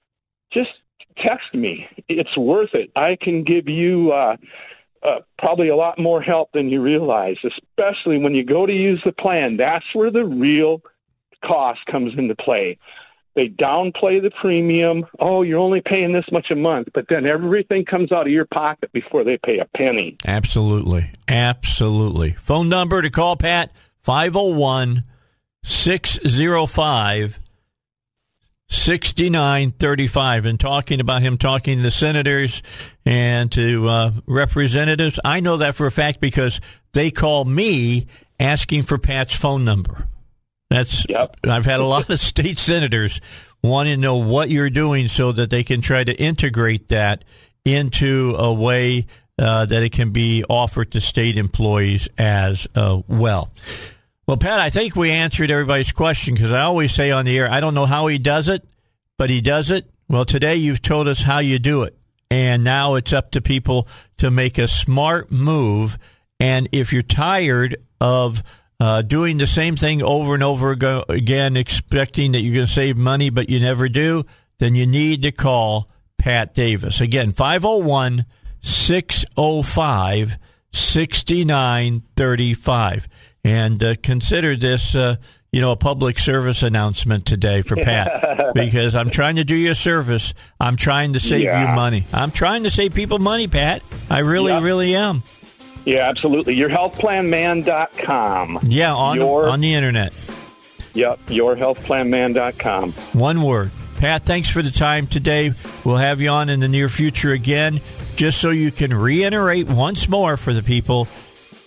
just 0.51 0.75
text 1.15 1.53
me. 1.53 1.87
It's 2.07 2.37
worth 2.37 2.75
it. 2.75 2.91
I 2.95 3.15
can 3.15 3.43
give 3.43 3.69
you 3.69 4.11
uh, 4.11 4.37
uh, 5.01 5.21
probably 5.37 5.69
a 5.69 5.75
lot 5.75 5.97
more 5.97 6.21
help 6.21 6.51
than 6.51 6.69
you 6.69 6.81
realize, 6.81 7.39
especially 7.43 8.17
when 8.17 8.35
you 8.35 8.43
go 8.43 8.65
to 8.65 8.73
use 8.73 9.01
the 9.03 9.13
plan. 9.13 9.57
That's 9.57 9.95
where 9.95 10.11
the 10.11 10.25
real 10.25 10.81
cost 11.41 11.85
comes 11.85 12.15
into 12.15 12.35
play. 12.35 12.77
They 13.35 13.49
downplay 13.49 14.21
the 14.21 14.29
premium. 14.31 15.05
Oh, 15.19 15.41
you're 15.41 15.59
only 15.59 15.81
paying 15.81 16.13
this 16.13 16.31
much 16.31 16.51
a 16.51 16.55
month, 16.55 16.89
but 16.93 17.07
then 17.07 17.25
everything 17.25 17.83
comes 17.83 18.11
out 18.11 18.27
of 18.27 18.31
your 18.31 18.45
pocket 18.45 18.91
before 18.91 19.23
they 19.23 19.37
pay 19.37 19.59
a 19.59 19.65
penny. 19.65 20.17
Absolutely. 20.25 21.11
Absolutely. 21.27 22.33
Phone 22.33 22.69
number 22.69 23.01
to 23.01 23.09
call 23.09 23.35
Pat 23.35 23.71
501 24.01 25.03
605 25.63 27.39
6935 28.69 30.45
and 30.45 30.59
talking 30.59 30.99
about 30.99 31.21
him 31.21 31.37
talking 31.37 31.83
to 31.83 31.91
senators 31.91 32.63
and 33.05 33.51
to 33.51 33.87
uh, 33.87 34.11
representatives. 34.25 35.19
I 35.23 35.39
know 35.39 35.57
that 35.57 35.75
for 35.75 35.85
a 35.85 35.91
fact 35.91 36.19
because 36.19 36.59
they 36.93 37.11
call 37.11 37.45
me 37.45 38.07
asking 38.39 38.83
for 38.83 38.97
Pat's 38.97 39.35
phone 39.35 39.63
number. 39.63 40.07
That's 40.73 41.05
yep. 41.07 41.37
I've 41.43 41.65
had 41.65 41.79
a 41.79 41.85
lot 41.85 42.09
of 42.09 42.19
state 42.19 42.57
senators 42.57 43.21
want 43.61 43.89
to 43.89 43.95
know 43.95 44.17
what 44.17 44.49
you're 44.49 44.71
doing 44.71 45.07
so 45.07 45.31
that 45.31 45.51
they 45.51 45.63
can 45.63 45.81
try 45.81 46.03
to 46.03 46.11
integrate 46.11 46.89
that 46.89 47.23
into 47.63 48.33
a 48.39 48.51
way 48.51 49.05
uh, 49.37 49.67
that 49.67 49.83
it 49.83 49.91
can 49.91 50.09
be 50.09 50.43
offered 50.49 50.91
to 50.93 50.99
state 50.99 51.37
employees 51.37 52.09
as 52.17 52.67
uh, 52.73 52.99
well. 53.07 53.51
Well, 54.25 54.37
Pat, 54.37 54.59
I 54.59 54.71
think 54.71 54.95
we 54.95 55.11
answered 55.11 55.51
everybody's 55.51 55.91
question 55.91 56.33
because 56.33 56.51
I 56.51 56.61
always 56.61 56.91
say 56.91 57.11
on 57.11 57.25
the 57.25 57.37
air, 57.37 57.51
I 57.51 57.59
don't 57.59 57.75
know 57.75 57.85
how 57.85 58.07
he 58.07 58.17
does 58.17 58.47
it, 58.47 58.65
but 59.19 59.29
he 59.29 59.41
does 59.41 59.69
it. 59.69 59.87
Well, 60.09 60.25
today 60.25 60.55
you've 60.55 60.81
told 60.81 61.07
us 61.07 61.21
how 61.21 61.37
you 61.37 61.59
do 61.59 61.83
it. 61.83 61.95
And 62.31 62.63
now 62.63 62.95
it's 62.95 63.13
up 63.13 63.29
to 63.31 63.41
people 63.41 63.87
to 64.17 64.31
make 64.31 64.57
a 64.57 64.67
smart 64.67 65.31
move. 65.31 65.99
And 66.39 66.67
if 66.71 66.91
you're 66.91 67.03
tired 67.03 67.75
of 68.01 68.41
uh, 68.79 69.01
doing 69.01 69.37
the 69.37 69.47
same 69.47 69.75
thing 69.75 70.01
over 70.03 70.33
and 70.33 70.43
over 70.43 70.71
again, 70.71 71.57
expecting 71.57 72.31
that 72.33 72.41
you're 72.41 72.55
going 72.55 72.67
to 72.67 72.71
save 72.71 72.97
money, 72.97 73.29
but 73.29 73.49
you 73.49 73.59
never 73.59 73.89
do, 73.89 74.23
then 74.59 74.75
you 74.75 74.87
need 74.87 75.23
to 75.23 75.31
call 75.31 75.89
Pat 76.17 76.53
Davis. 76.53 77.01
Again, 77.01 77.31
501 77.31 78.25
605 78.61 80.37
6935 80.71 83.07
and 83.43 83.83
uh, 83.83 83.95
consider 84.01 84.55
this, 84.55 84.95
uh, 84.95 85.17
you 85.51 85.61
know, 85.61 85.71
a 85.71 85.75
public 85.75 86.17
service 86.17 86.63
announcement 86.63 87.25
today 87.25 87.61
for 87.61 87.75
Pat 87.75 88.53
because 88.55 88.95
I'm 88.95 89.09
trying 89.09 89.35
to 89.35 89.43
do 89.43 89.55
you 89.55 89.71
a 89.71 89.75
service. 89.75 90.33
I'm 90.59 90.77
trying 90.77 91.13
to 91.13 91.19
save 91.19 91.43
yeah. 91.43 91.69
you 91.69 91.75
money. 91.75 92.05
I'm 92.11 92.31
trying 92.31 92.63
to 92.63 92.71
save 92.71 92.93
people 92.93 93.19
money, 93.19 93.47
Pat. 93.47 93.83
I 94.09 94.19
really, 94.19 94.51
yep. 94.51 94.63
really 94.63 94.95
am. 94.95 95.23
Yeah, 95.85 96.09
absolutely. 96.09 96.55
Yourhealthplanman.com. 96.55 98.59
Yeah, 98.63 98.93
on 98.93 99.17
Your, 99.17 99.49
on 99.49 99.61
the 99.61 99.73
internet. 99.73 100.13
Yep, 100.93 101.19
yourhealthplanman.com. 101.27 102.91
One 103.13 103.41
word. 103.41 103.71
Pat, 103.97 104.23
thanks 104.23 104.49
for 104.49 104.61
the 104.61 104.71
time 104.71 105.07
today. 105.07 105.51
We'll 105.83 105.97
have 105.97 106.21
you 106.21 106.29
on 106.29 106.49
in 106.49 106.59
the 106.59 106.67
near 106.67 106.89
future 106.89 107.31
again, 107.31 107.79
just 108.15 108.39
so 108.39 108.49
you 108.49 108.71
can 108.71 108.93
reiterate 108.93 109.67
once 109.67 110.09
more 110.09 110.37
for 110.37 110.53
the 110.53 110.61
people 110.61 111.07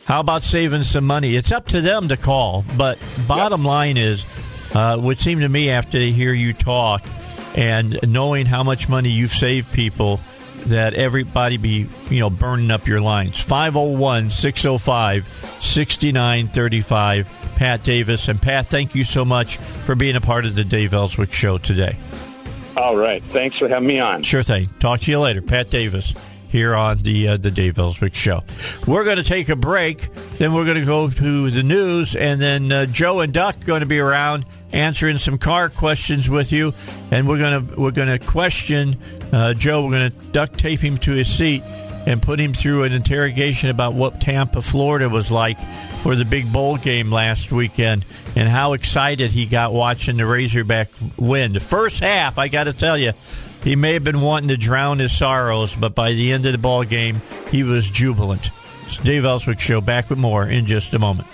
how 0.07 0.21
about 0.21 0.45
saving 0.45 0.85
some 0.85 1.05
money? 1.05 1.35
It's 1.35 1.51
up 1.51 1.67
to 1.69 1.81
them 1.81 2.09
to 2.09 2.17
call, 2.17 2.65
but 2.77 2.97
bottom 3.27 3.63
yep. 3.63 3.69
line 3.69 3.97
is, 3.97 4.25
uh, 4.73 4.97
would 5.01 5.19
seem 5.19 5.41
to 5.41 5.49
me 5.49 5.71
after 5.71 5.99
they 5.99 6.13
hear 6.13 6.33
you 6.33 6.53
talk 6.53 7.05
and 7.57 7.99
knowing 8.05 8.47
how 8.47 8.63
much 8.63 8.89
money 8.89 9.09
you've 9.09 9.33
saved 9.33 9.73
people, 9.73 10.21
that 10.69 10.95
everybody 10.95 11.57
be 11.57 11.87
you 12.11 12.21
know 12.21 12.31
burning 12.31 12.71
up 12.71 12.87
your 12.87 13.01
lines. 13.01 13.39
501 13.41 14.31
605 14.31 15.27
6935. 15.61 17.53
Pat 17.57 17.83
Davis. 17.83 18.29
And 18.29 18.41
Pat, 18.41 18.67
thank 18.67 18.95
you 18.95 19.05
so 19.05 19.25
much 19.25 19.57
for 19.57 19.95
being 19.95 20.17
a 20.17 20.21
part 20.21 20.45
of 20.45 20.55
the 20.55 20.65
Dave 20.65 20.93
Elswick 20.93 21.33
Show 21.33 21.59
today. 21.59 21.97
All 22.77 22.97
right. 22.97 23.23
Thanks 23.23 23.57
for 23.57 23.69
having 23.69 23.89
me 23.89 23.99
on. 23.99 24.23
Sure 24.23 24.43
thing. 24.43 24.67
Talk 24.81 25.01
to 25.01 25.11
you 25.11 25.19
later. 25.19 25.41
Pat 25.41 25.71
Davis 25.71 26.15
here 26.49 26.75
on 26.75 26.99
the 26.99 27.29
uh, 27.29 27.37
the 27.37 27.51
Dave 27.51 27.79
Elswick 27.79 28.15
Show. 28.15 28.43
We're 28.87 29.05
going 29.05 29.17
to 29.17 29.25
take 29.25 29.49
a 29.49 29.57
break, 29.57 30.09
then 30.39 30.55
we're 30.55 30.65
going 30.65 30.81
to 30.81 30.87
go 30.87 31.11
to 31.11 31.51
the 31.51 31.63
news, 31.63 32.15
and 32.17 32.41
then 32.41 32.71
uh, 32.71 32.87
Joe 32.87 33.21
and 33.21 33.33
Duck 33.33 33.57
are 33.63 33.65
going 33.65 33.81
to 33.81 33.87
be 33.87 33.99
around 33.99 34.47
answering 34.73 35.19
some 35.19 35.39
car 35.39 35.69
questions 35.69 36.29
with 36.29 36.53
you, 36.53 36.73
and 37.11 37.29
we're 37.29 37.39
going 37.39 37.69
to 37.69 37.81
we're 37.81 37.91
going 37.91 38.19
to 38.19 38.25
question 38.25 38.97
uh, 39.33 39.55
Joe. 39.55 39.85
We're 39.85 39.91
going 39.91 40.11
to 40.11 40.27
duct 40.29 40.59
tape 40.59 40.81
him 40.81 40.99
to 40.99 41.13
his 41.13 41.29
seat 41.29 41.63
and 42.07 42.23
put 42.23 42.39
him 42.39 42.53
through 42.53 42.85
an 42.85 42.93
interrogation 42.93 43.69
about 43.69 43.95
what 43.95 44.21
Tampa, 44.21 44.63
Florida 44.63 45.09
was 45.09 45.31
like 45.31 45.59
for 46.03 46.15
the 46.15 46.25
big 46.25 46.53
bowl 46.53 46.77
game 46.77 47.11
last 47.11 47.51
weekend 47.51 48.05
and 48.37 48.49
how 48.49 48.75
excited 48.75 49.33
he 49.33 49.45
got 49.45 49.73
watching 49.73 50.17
the 50.17 50.27
Razorback 50.27 50.89
win. 51.19 51.53
The 51.53 51.61
first 51.61 52.01
half, 52.01 52.39
I 52.39 52.49
got 52.49 52.65
to 52.65 52.73
tell 52.73 52.97
you, 52.97 53.13
he 53.65 53.75
may 53.75 53.95
have 53.95 54.05
been 54.05 54.21
wanting 54.21 54.51
to 54.51 54.57
drown 54.57 55.01
his 55.01 55.17
sorrows, 55.17 55.75
but 55.75 55.97
by 55.97 56.13
the 56.13 56.33
end 56.33 56.47
of 56.47 56.53
the 56.53 56.59
ball 56.59 56.85
game, 56.85 57.21
he 57.51 57.65
was 57.65 57.91
jubilant. 57.91 58.51
It's 58.87 58.99
Dave 58.99 59.25
Elswick 59.25 59.59
Show. 59.59 59.81
Back 59.81 60.09
with 60.09 60.21
more 60.21 60.47
in 60.47 60.67
just 60.67 60.95
a 60.95 61.01
moment. 61.01 61.27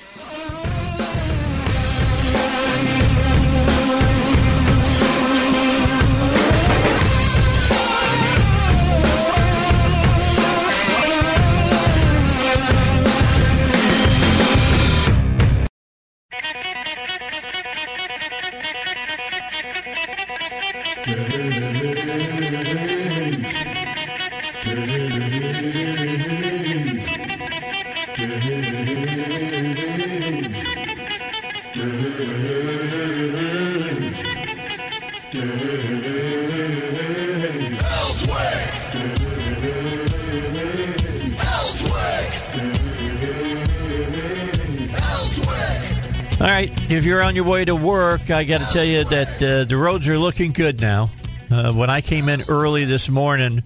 If 46.92 47.06
you're 47.06 47.22
on 47.22 47.34
your 47.34 47.44
way 47.44 47.64
to 47.64 47.74
work, 47.74 48.30
I 48.30 48.44
got 48.44 48.58
to 48.58 48.66
tell 48.66 48.84
you 48.84 49.04
that 49.04 49.42
uh, 49.42 49.64
the 49.64 49.76
roads 49.76 50.06
are 50.08 50.18
looking 50.18 50.52
good 50.52 50.80
now. 50.80 51.10
Uh, 51.50 51.72
when 51.72 51.90
I 51.90 52.00
came 52.00 52.28
in 52.28 52.42
early 52.48 52.84
this 52.84 53.08
morning, 53.08 53.62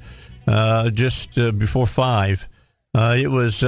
uh, 0.47 0.91
just 0.91 1.37
uh, 1.39 1.51
before 1.51 1.87
five, 1.87 2.49
uh, 2.95 3.17
it 3.19 3.27
was 3.27 3.65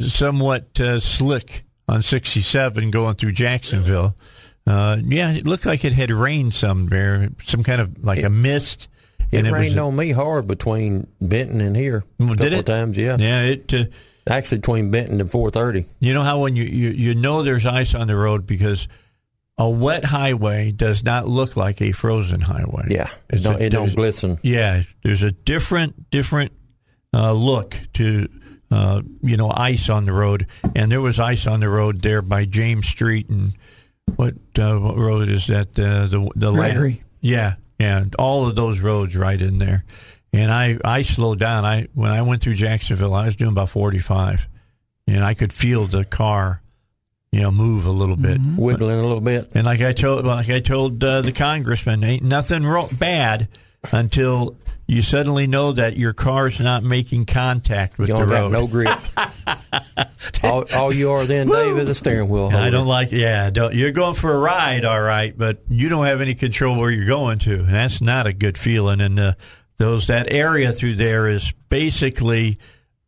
uh, 0.00 0.04
somewhat 0.04 0.76
slick 0.98 1.64
on 1.88 2.02
67 2.02 2.90
going 2.90 3.14
through 3.14 3.32
Jacksonville. 3.32 4.16
yeah, 4.66 5.32
it 5.32 5.46
looked 5.46 5.66
like 5.66 5.84
it 5.84 5.92
had 5.92 6.10
rained 6.10 6.54
somewhere, 6.54 7.30
some 7.44 7.62
kind 7.62 7.80
of 7.80 8.04
like 8.04 8.22
a 8.22 8.30
mist. 8.30 8.88
It, 9.32 9.44
it 9.44 9.52
rained 9.52 9.78
on 9.78 9.96
me 9.96 10.12
hard 10.12 10.46
between 10.46 11.08
Benton 11.20 11.60
and 11.60 11.76
here. 11.76 12.04
A 12.20 12.22
couple 12.22 12.36
did 12.36 12.52
it? 12.52 12.66
times, 12.66 12.96
yeah. 12.96 13.16
Yeah, 13.18 13.42
it 13.42 13.72
Actually, 14.28 14.58
between 14.58 14.90
Benton 14.90 15.20
and 15.20 15.30
430. 15.30 15.88
You 16.00 16.12
know 16.12 16.22
how 16.22 16.40
when 16.40 16.56
you, 16.56 16.64
you, 16.64 16.90
you 16.90 17.14
know 17.14 17.42
there's 17.42 17.64
ice 17.64 17.94
on 17.94 18.08
the 18.08 18.16
road 18.16 18.46
because 18.46 18.88
a 19.56 19.70
wet 19.70 20.04
highway 20.04 20.72
does 20.72 21.04
not 21.04 21.28
look 21.28 21.56
like 21.56 21.80
a 21.80 21.92
frozen 21.92 22.40
highway. 22.40 22.86
Yeah, 22.90 23.08
it 23.30 23.44
don't, 23.44 23.60
it 23.60 23.70
don't 23.70 23.94
glisten. 23.94 24.38
Yeah, 24.42 24.82
there's 25.04 25.22
a 25.22 25.30
different 25.30 26.10
different 26.10 26.52
uh, 27.14 27.32
look 27.32 27.78
to 27.94 28.28
uh, 28.70 29.02
you 29.22 29.36
know 29.36 29.50
ice 29.54 29.88
on 29.90 30.04
the 30.04 30.12
road, 30.12 30.46
and 30.74 30.90
there 30.90 31.00
was 31.00 31.20
ice 31.20 31.46
on 31.46 31.60
the 31.60 31.68
road 31.68 32.02
there 32.02 32.22
by 32.22 32.44
James 32.44 32.86
Street 32.86 33.28
and 33.28 33.52
what 34.16 34.34
uh, 34.58 34.78
what 34.78 34.96
road 34.96 35.28
is 35.28 35.46
that? 35.48 35.78
Uh, 35.78 36.06
the 36.06 36.30
the 36.36 36.50
land- 36.52 36.76
Yeah, 37.20 37.54
yeah, 37.78 38.04
all 38.18 38.46
of 38.46 38.54
those 38.56 38.80
roads 38.80 39.16
right 39.16 39.40
in 39.40 39.58
there. 39.58 39.84
And 40.32 40.52
I 40.52 40.78
I 40.84 41.02
slowed 41.02 41.38
down. 41.40 41.64
I 41.64 41.88
when 41.94 42.10
I 42.10 42.22
went 42.22 42.42
through 42.42 42.54
Jacksonville, 42.54 43.14
I 43.14 43.24
was 43.26 43.36
doing 43.36 43.52
about 43.52 43.70
forty 43.70 43.98
five, 43.98 44.46
and 45.06 45.24
I 45.24 45.34
could 45.34 45.52
feel 45.52 45.86
the 45.86 46.04
car, 46.04 46.60
you 47.32 47.40
know, 47.40 47.50
move 47.50 47.86
a 47.86 47.90
little 47.90 48.16
bit. 48.16 48.38
Wiggling 48.56 48.98
a 48.98 49.02
little 49.02 49.20
bit. 49.20 49.50
And 49.54 49.64
like 49.64 49.80
I 49.80 49.92
told, 49.92 50.26
like 50.26 50.50
I 50.50 50.60
told 50.60 51.02
uh, 51.02 51.22
the 51.22 51.32
congressman, 51.32 52.04
ain't 52.04 52.22
nothing 52.22 52.64
ro- 52.66 52.88
bad 52.92 53.48
until 53.92 54.56
you 54.86 55.02
suddenly 55.02 55.46
know 55.46 55.72
that 55.72 55.96
your 55.96 56.12
car's 56.12 56.60
not 56.60 56.82
making 56.82 57.26
contact 57.26 57.98
with 57.98 58.08
You 58.08 58.18
the 58.18 58.26
road. 58.26 58.52
no 58.52 58.66
grip. 58.66 58.98
all, 60.42 60.64
all 60.72 60.92
you 60.92 61.10
are 61.10 61.24
then, 61.24 61.48
Dave, 61.48 61.76
is 61.78 61.88
a 61.88 61.94
steering 61.94 62.28
wheel 62.28 62.50
holder. 62.50 62.56
I 62.56 62.70
don't 62.70 62.86
like. 62.86 63.10
Yeah, 63.12 63.50
don't, 63.50 63.74
you're 63.74 63.92
going 63.92 64.14
for 64.14 64.32
a 64.32 64.38
ride, 64.38 64.84
all 64.84 65.00
right, 65.00 65.36
but 65.36 65.62
you 65.68 65.88
don't 65.88 66.06
have 66.06 66.20
any 66.20 66.34
control 66.34 66.78
where 66.78 66.90
you're 66.90 67.06
going 67.06 67.38
to. 67.40 67.54
And 67.54 67.68
that's 67.74 68.00
not 68.00 68.26
a 68.26 68.32
good 68.32 68.56
feeling. 68.56 69.00
And 69.00 69.18
uh, 69.18 69.34
those 69.76 70.06
that 70.06 70.32
area 70.32 70.72
through 70.72 70.94
there 70.94 71.28
is 71.28 71.52
basically 71.68 72.58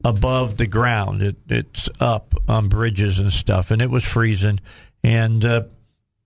above 0.04 0.56
the 0.56 0.66
ground. 0.66 1.22
It, 1.22 1.36
it's 1.48 1.88
up 2.00 2.34
on 2.48 2.68
bridges 2.68 3.18
and 3.18 3.32
stuff, 3.32 3.70
and 3.70 3.80
it 3.80 3.90
was 3.90 4.04
freezing. 4.04 4.60
And 5.04 5.44
uh, 5.44 5.62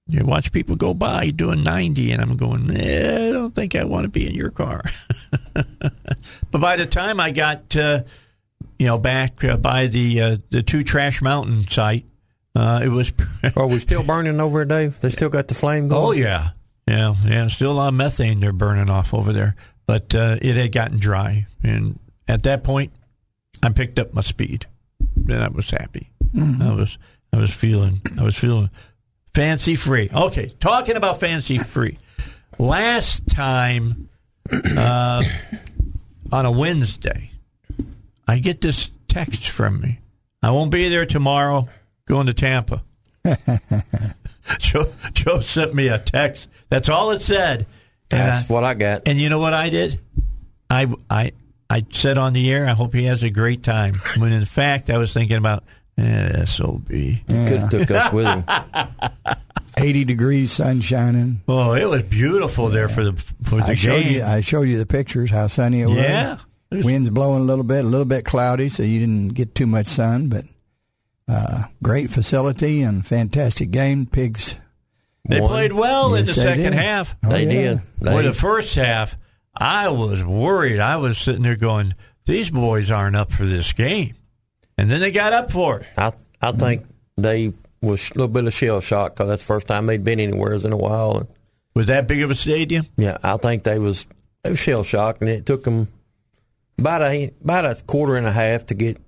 you 0.08 0.24
watch 0.24 0.52
people 0.52 0.76
go 0.76 0.94
by 0.94 1.30
doing 1.30 1.62
90, 1.62 2.12
and 2.12 2.22
I'm 2.22 2.36
going, 2.36 2.70
eh, 2.76 3.28
I 3.28 3.32
don't 3.32 3.54
think 3.54 3.74
I 3.74 3.84
want 3.84 4.04
to 4.04 4.08
be 4.08 4.26
in 4.26 4.34
your 4.34 4.50
car. 4.50 4.82
but 5.54 6.60
by 6.60 6.76
the 6.76 6.86
time 6.86 7.20
I 7.20 7.30
got, 7.30 7.76
uh, 7.76 8.02
you 8.78 8.86
know, 8.86 8.98
back 8.98 9.44
uh, 9.44 9.56
by 9.56 9.86
the 9.86 10.20
uh, 10.20 10.36
the 10.50 10.62
two 10.62 10.82
Trash 10.82 11.22
Mountain 11.22 11.68
site, 11.68 12.04
uh, 12.54 12.80
it 12.82 12.88
was. 12.88 13.12
Are 13.56 13.66
we 13.66 13.78
still 13.78 14.02
burning 14.02 14.40
over 14.40 14.64
there, 14.64 14.88
Dave? 14.88 15.00
They 15.00 15.10
still 15.10 15.28
got 15.28 15.48
the 15.48 15.54
flame 15.54 15.88
going? 15.88 16.02
oh 16.02 16.12
yeah, 16.12 16.50
yeah, 16.88 17.14
yeah. 17.24 17.46
Still 17.46 17.72
a 17.72 17.74
lot 17.74 17.88
of 17.88 17.94
methane 17.94 18.40
they're 18.40 18.52
burning 18.52 18.90
off 18.90 19.14
over 19.14 19.32
there, 19.32 19.54
but 19.86 20.14
uh, 20.14 20.36
it 20.42 20.56
had 20.56 20.72
gotten 20.72 20.98
dry, 20.98 21.46
and 21.62 21.98
at 22.26 22.42
that 22.42 22.64
point, 22.64 22.92
I 23.62 23.70
picked 23.70 23.98
up 23.98 24.12
my 24.14 24.20
speed, 24.20 24.66
and 25.16 25.44
I 25.44 25.48
was 25.48 25.70
happy. 25.70 26.10
I 26.34 26.74
was, 26.74 26.96
I 27.32 27.36
was 27.36 27.52
feeling, 27.52 28.00
I 28.18 28.22
was 28.22 28.34
feeling 28.36 28.70
fancy 29.34 29.76
free. 29.76 30.10
Okay, 30.14 30.50
talking 30.60 30.96
about 30.96 31.20
fancy 31.20 31.58
free. 31.58 31.98
Last 32.58 33.26
time, 33.28 34.08
uh, 34.76 35.22
on 36.30 36.46
a 36.46 36.50
Wednesday, 36.50 37.30
I 38.28 38.38
get 38.38 38.60
this 38.60 38.90
text 39.08 39.48
from 39.48 39.80
me. 39.80 39.98
I 40.42 40.50
won't 40.50 40.70
be 40.70 40.88
there 40.88 41.06
tomorrow. 41.06 41.68
Going 42.06 42.26
to 42.26 42.34
Tampa. 42.34 42.82
Joe, 44.58 44.92
Joe 45.12 45.40
sent 45.40 45.74
me 45.74 45.88
a 45.88 45.98
text. 45.98 46.48
That's 46.68 46.88
all 46.88 47.12
it 47.12 47.20
said. 47.22 47.66
And 48.10 48.20
That's 48.20 48.50
I- 48.50 48.52
what 48.52 48.64
I 48.64 48.74
got. 48.74 49.02
and 49.06 49.20
you 49.20 49.28
know 49.28 49.38
what 49.38 49.54
I 49.54 49.70
did? 49.70 50.00
I 50.68 50.92
I 51.08 51.32
I 51.70 51.86
said 51.92 52.18
on 52.18 52.32
the 52.32 52.50
air, 52.50 52.66
I 52.66 52.72
hope 52.72 52.92
he 52.94 53.04
has 53.04 53.22
a 53.22 53.30
great 53.30 53.62
time. 53.62 53.94
When 54.18 54.32
in 54.32 54.44
fact, 54.44 54.90
I 54.90 54.98
was 54.98 55.12
thinking 55.14 55.36
about 55.36 55.64
eh, 55.98 56.44
sob. 56.44 56.90
he 56.90 57.22
Could 57.28 57.36
have 57.60 57.70
took 57.70 57.90
us 57.90 58.12
with 58.12 58.26
him. 58.26 58.44
80 59.78 60.04
degrees, 60.04 60.52
sun 60.52 60.80
shining. 60.82 61.40
Oh, 61.48 61.72
it 61.72 61.88
was 61.88 62.02
beautiful 62.02 62.68
there 62.68 62.88
for 62.88 63.04
the 63.04 63.12
for 63.44 63.56
the 63.56 63.62
I 63.64 63.74
showed 63.74 64.02
game. 64.02 64.12
you. 64.16 64.22
I 64.22 64.40
showed 64.42 64.62
you 64.68 64.76
the 64.78 64.86
pictures. 64.86 65.30
How 65.30 65.46
sunny 65.46 65.80
it 65.80 65.86
was. 65.86 65.96
Yeah. 65.96 66.38
It 66.70 66.76
was- 66.76 66.84
Winds 66.84 67.10
blowing 67.10 67.40
a 67.40 67.44
little 67.44 67.64
bit, 67.64 67.84
a 67.84 67.88
little 67.88 68.04
bit 68.06 68.24
cloudy, 68.24 68.68
so 68.68 68.82
you 68.82 68.98
didn't 69.00 69.28
get 69.28 69.54
too 69.54 69.66
much 69.66 69.86
sun. 69.86 70.28
But 70.28 70.44
uh, 71.28 71.64
great 71.82 72.10
facility 72.10 72.82
and 72.82 73.04
fantastic 73.06 73.70
game. 73.70 74.04
Pigs. 74.06 74.56
they 75.26 75.40
One. 75.40 75.48
played 75.48 75.72
well 75.72 76.14
in 76.14 76.26
the 76.26 76.32
second 76.32 76.64
did. 76.64 76.72
half. 76.74 77.16
Oh, 77.24 77.30
They 77.30 77.44
yeah. 77.44 77.48
did. 77.74 77.80
They, 78.00 78.10
For 78.12 78.22
the 78.22 78.32
first 78.34 78.74
half, 78.74 79.16
I 79.56 79.88
was 79.88 80.22
worried. 80.22 80.80
I 80.80 80.96
was 80.98 81.16
sitting 81.16 81.42
there 81.42 81.56
going, 81.56 81.94
"These 82.26 82.50
boys 82.50 82.90
aren't 82.90 83.16
up 83.16 83.32
for 83.32 83.46
this 83.46 83.72
game," 83.72 84.14
and 84.78 84.90
then 84.90 85.00
they 85.00 85.10
got 85.10 85.32
up 85.32 85.50
for 85.50 85.80
it. 85.80 85.86
I 85.96 86.12
I 86.40 86.52
think 86.52 86.84
they 87.16 87.52
was 87.80 88.10
a 88.10 88.14
little 88.14 88.28
bit 88.28 88.46
of 88.46 88.52
shell 88.52 88.80
shock 88.80 89.14
because 89.14 89.28
that's 89.28 89.42
the 89.42 89.46
first 89.46 89.66
time 89.66 89.86
they'd 89.86 90.04
been 90.04 90.20
anywhere 90.20 90.54
in 90.54 90.72
a 90.72 90.76
while. 90.76 91.18
And 91.18 91.28
Was 91.74 91.88
that 91.88 92.06
big 92.06 92.22
of 92.22 92.30
a 92.30 92.34
stadium? 92.34 92.86
yeah, 92.96 93.18
I 93.22 93.36
think 93.36 93.64
they 93.64 93.78
was 93.78 94.06
they 94.42 94.50
was 94.50 94.58
shell 94.58 94.82
shocked, 94.84 95.20
and 95.20 95.30
it 95.30 95.46
took 95.46 95.64
them 95.64 95.88
about 96.78 97.02
a 97.02 97.32
about 97.42 97.64
a 97.64 97.82
quarter 97.86 98.16
and 98.16 98.26
a 98.26 98.32
half 98.32 98.66
to 98.68 98.74
get 98.74 98.98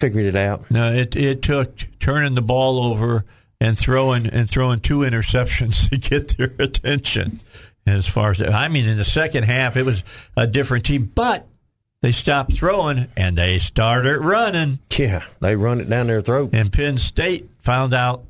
figured 0.00 0.26
it 0.26 0.36
out. 0.36 0.70
No, 0.70 0.92
it 0.92 1.14
it 1.16 1.42
took 1.42 1.76
turning 1.98 2.34
the 2.34 2.42
ball 2.42 2.82
over 2.82 3.24
and 3.60 3.78
throwing 3.78 4.26
and 4.26 4.48
throwing 4.48 4.80
two 4.80 5.00
interceptions 5.00 5.88
to 5.90 5.98
get 5.98 6.36
their 6.38 6.52
attention. 6.58 7.40
As 7.86 8.06
far 8.06 8.30
as 8.30 8.40
I 8.42 8.68
mean, 8.68 8.86
in 8.86 8.98
the 8.98 9.04
second 9.04 9.44
half, 9.44 9.76
it 9.76 9.84
was 9.84 10.04
a 10.36 10.46
different 10.46 10.84
team, 10.84 11.10
but 11.14 11.46
they 12.02 12.12
stopped 12.12 12.54
throwing 12.54 13.08
and 13.16 13.36
they 13.36 13.58
started 13.58 14.18
running. 14.20 14.78
Yeah, 14.96 15.24
they 15.40 15.56
run 15.56 15.80
it 15.80 15.88
down 15.88 16.06
their 16.06 16.22
throat. 16.22 16.50
And 16.52 16.72
Penn 16.72 16.98
State 16.98 17.48
found 17.58 17.94
out 17.94 18.24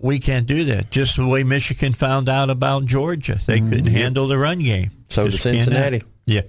we 0.00 0.18
can't 0.18 0.46
do 0.46 0.64
that. 0.64 0.90
Just 0.90 1.16
the 1.16 1.26
way 1.26 1.42
Michigan 1.44 1.92
found 1.92 2.28
out 2.28 2.50
about 2.50 2.84
Georgia, 2.84 3.38
they 3.46 3.58
mm-hmm. 3.58 3.70
couldn't 3.70 3.92
handle 3.92 4.28
the 4.28 4.38
run 4.38 4.60
game. 4.60 4.90
So 5.08 5.28
Just 5.28 5.44
did 5.44 5.64
Cincinnati. 5.64 6.02
Yeah, 6.26 6.42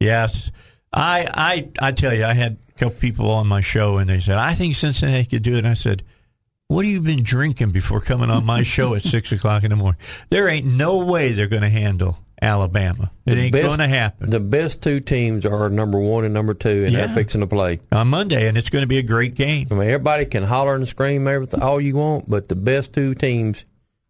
yes. 0.00 0.50
I 0.92 1.26
I 1.32 1.88
I 1.88 1.92
tell 1.92 2.14
you, 2.14 2.24
I 2.24 2.34
had 2.34 2.58
a 2.68 2.78
couple 2.78 2.98
people 2.98 3.30
on 3.30 3.46
my 3.46 3.60
show, 3.60 3.98
and 3.98 4.08
they 4.08 4.20
said 4.20 4.36
I 4.36 4.54
think 4.54 4.74
Cincinnati 4.74 5.24
could 5.24 5.42
do 5.42 5.54
it. 5.54 5.58
And 5.58 5.68
I 5.68 5.74
said, 5.74 6.02
"What 6.68 6.84
have 6.84 6.92
you 6.92 7.00
been 7.00 7.22
drinking 7.22 7.70
before 7.70 8.00
coming 8.00 8.30
on 8.30 8.44
my 8.44 8.62
show 8.62 8.94
at 8.94 9.02
six 9.02 9.32
o'clock 9.32 9.64
in 9.64 9.70
the 9.70 9.76
morning? 9.76 10.00
There 10.28 10.48
ain't 10.48 10.66
no 10.66 11.04
way 11.04 11.32
they're 11.32 11.46
going 11.46 11.62
to 11.62 11.70
handle 11.70 12.18
Alabama. 12.42 13.10
It 13.24 13.34
The 13.36 13.40
ain't 13.40 13.52
going 13.54 13.78
to 13.78 13.86
happen 13.88 14.28
The 14.30 14.40
best 14.40 14.82
two 14.82 14.98
teams 15.00 15.46
are 15.46 15.70
number 15.70 15.98
one 15.98 16.24
and 16.24 16.34
number 16.34 16.54
two, 16.54 16.84
and 16.84 16.92
Yeah. 16.92 17.06
they're 17.06 17.14
fixing 17.14 17.40
to 17.40 17.46
play. 17.46 17.80
on 17.92 18.08
Monday, 18.08 18.48
and 18.48 18.58
it's 18.58 18.68
going 18.68 18.82
to 18.82 18.86
be 18.88 18.98
a 18.98 19.02
great 19.02 19.34
game." 19.34 19.68
I 19.70 19.74
mean, 19.74 19.84
everybody 19.84 20.24
can 20.26 20.42
holler 20.42 20.74
and 20.74 20.86
scream 20.88 21.28
everything 21.28 21.62
all 21.62 21.80
you 21.80 21.94
want, 21.96 22.28
but 22.28 22.48
the 22.48 22.56
best 22.56 22.92
two 22.92 23.14
teams 23.14 23.64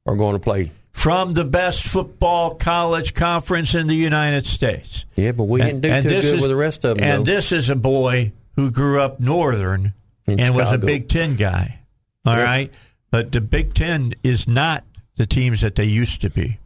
are 0.07 0.17
going 0.17 0.33
to 0.35 0.41
play. 0.41 0.71
From 0.93 1.35
the 1.35 1.45
best 1.45 1.85
football 1.85 2.55
college 2.55 3.15
conference 3.15 3.75
in 3.75 3.87
the 3.87 3.95
United 3.95 4.47
States. 4.47 5.05
Yeah, 5.17 5.33
but 5.33 5.45
we 5.45 5.61
didn't 5.63 5.81
do 5.81 5.89
too 6.03 6.09
this 6.09 6.25
good 6.25 6.35
is- 6.37 6.41
with 6.43 6.51
the 6.51 6.57
rest 6.57 6.85
of 6.85 6.97
them. 6.97 7.05
And 7.05 7.27
though. 7.27 7.33
this 7.35 7.53
is 7.53 7.71
a 7.71 7.77
boy 7.77 8.33
who 8.57 8.71
grew 8.71 9.01
up 9.01 9.19
northern 9.21 9.95
In 10.27 10.39
and 10.41 10.55
was 10.55 10.71
a 10.73 10.79
Big 10.79 11.09
Ten 11.09 11.35
guy. 11.37 11.79
All 12.27 12.37
right, 12.37 12.71
Yep. 12.71 12.81
but 13.11 13.33
the 13.33 13.41
Big 13.41 13.75
Ten 13.75 14.13
is 14.23 14.47
not 14.47 14.85
the 15.17 15.27
teams 15.27 15.61
that 15.63 15.75
they 15.77 15.85
used 15.85 16.21
to 16.23 16.31
be. 16.31 16.59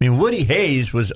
I 0.00 0.08
mean, 0.08 0.18
Woody 0.18 0.44
Hayes 0.44 0.92
was, 0.92 1.12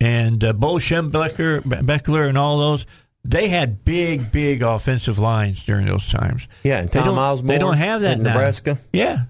and 0.00 0.42
uh, 0.44 0.52
Bo 0.52 0.74
Schembechler, 0.74 1.60
Beckler, 1.62 2.28
and 2.28 2.36
all 2.36 2.58
those. 2.58 2.86
They 3.24 3.48
had 3.48 3.84
big, 3.84 4.32
big 4.32 4.62
offensive 4.62 5.18
lines 5.18 5.62
during 5.62 5.86
those 5.86 6.08
times. 6.08 6.48
Yeah, 6.64 6.80
and 6.80 6.88
they 6.88 6.98
Tom 6.98 7.08
don't, 7.08 7.18
Osborne 7.18 7.46
They 7.46 7.58
don't 7.58 7.76
have 7.76 8.02
that 8.02 8.18
in 8.18 8.24
now. 8.24 8.32
Nebraska. 8.32 8.78
Yeah, 8.92 9.24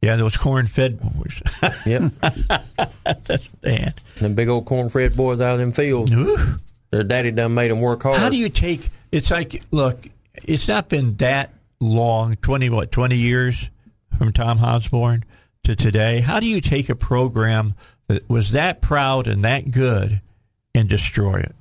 yeah, 0.00 0.16
those 0.16 0.36
corn-fed 0.36 1.00
boys. 1.00 1.42
Yep, 1.84 2.12
they 3.60 3.76
had. 3.76 4.00
them 4.18 4.34
big 4.34 4.48
old 4.48 4.64
corn-fed 4.64 5.16
boys 5.16 5.40
out 5.40 5.54
of 5.54 5.58
them 5.58 5.72
fields. 5.72 6.12
Ooh. 6.12 6.56
Their 6.90 7.02
daddy 7.04 7.30
done 7.30 7.54
made 7.54 7.70
them 7.70 7.80
work 7.80 8.02
hard. 8.02 8.18
How 8.18 8.28
do 8.28 8.36
you 8.36 8.48
take? 8.48 8.90
It's 9.10 9.30
like, 9.30 9.62
look, 9.70 10.08
it's 10.44 10.68
not 10.68 10.88
been 10.88 11.16
that 11.16 11.52
long 11.80 12.36
twenty 12.36 12.70
what 12.70 12.92
twenty 12.92 13.16
years 13.16 13.70
from 14.18 14.32
Tom 14.32 14.62
Osborne 14.62 15.24
to 15.64 15.74
today. 15.74 16.20
How 16.20 16.38
do 16.38 16.46
you 16.46 16.60
take 16.60 16.88
a 16.88 16.94
program 16.94 17.74
that 18.12 18.28
was 18.28 18.52
that 18.52 18.80
proud 18.80 19.26
and 19.26 19.44
that 19.44 19.70
good 19.70 20.20
and 20.74 20.88
destroy 20.88 21.40
it? 21.40 21.54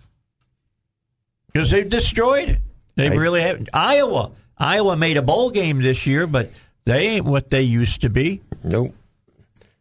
Because 1.51 1.71
they've 1.71 1.89
destroyed 1.89 2.49
it. 2.49 2.59
They 2.95 3.09
Right. 3.09 3.17
really 3.17 3.41
have. 3.41 3.67
Iowa, 3.73 4.31
Iowa 4.57 4.95
made 4.95 5.17
a 5.17 5.21
bowl 5.21 5.49
game 5.49 5.81
this 5.81 6.05
year, 6.07 6.27
but 6.27 6.51
they 6.85 7.07
ain't 7.07 7.25
what 7.25 7.49
they 7.49 7.61
used 7.63 8.01
to 8.01 8.09
be. 8.09 8.41
Nope. 8.63 8.95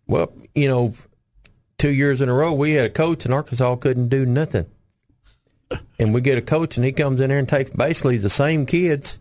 Well, 0.07 0.33
you 0.55 0.69
know, 0.69 0.95
two 1.79 1.91
years 1.91 2.21
in 2.21 2.29
a 2.29 2.35
row, 2.35 2.53
we 2.53 2.73
had 2.73 2.87
a 2.87 2.91
coach 2.91 3.25
and 3.25 3.33
Arkansas 3.35 3.77
couldn't 3.77 4.09
do 4.09 4.27
nothing. 4.27 4.67
And 6.01 6.13
we 6.13 6.21
get 6.21 6.37
a 6.37 6.43
coach, 6.43 6.77
and 6.77 6.85
he 6.85 6.91
comes 6.91 7.21
in 7.21 7.29
there 7.29 7.39
and 7.39 7.49
takes 7.49 7.71
basically 7.71 8.17
the 8.19 8.31
same 8.31 8.67
kids 8.67 9.21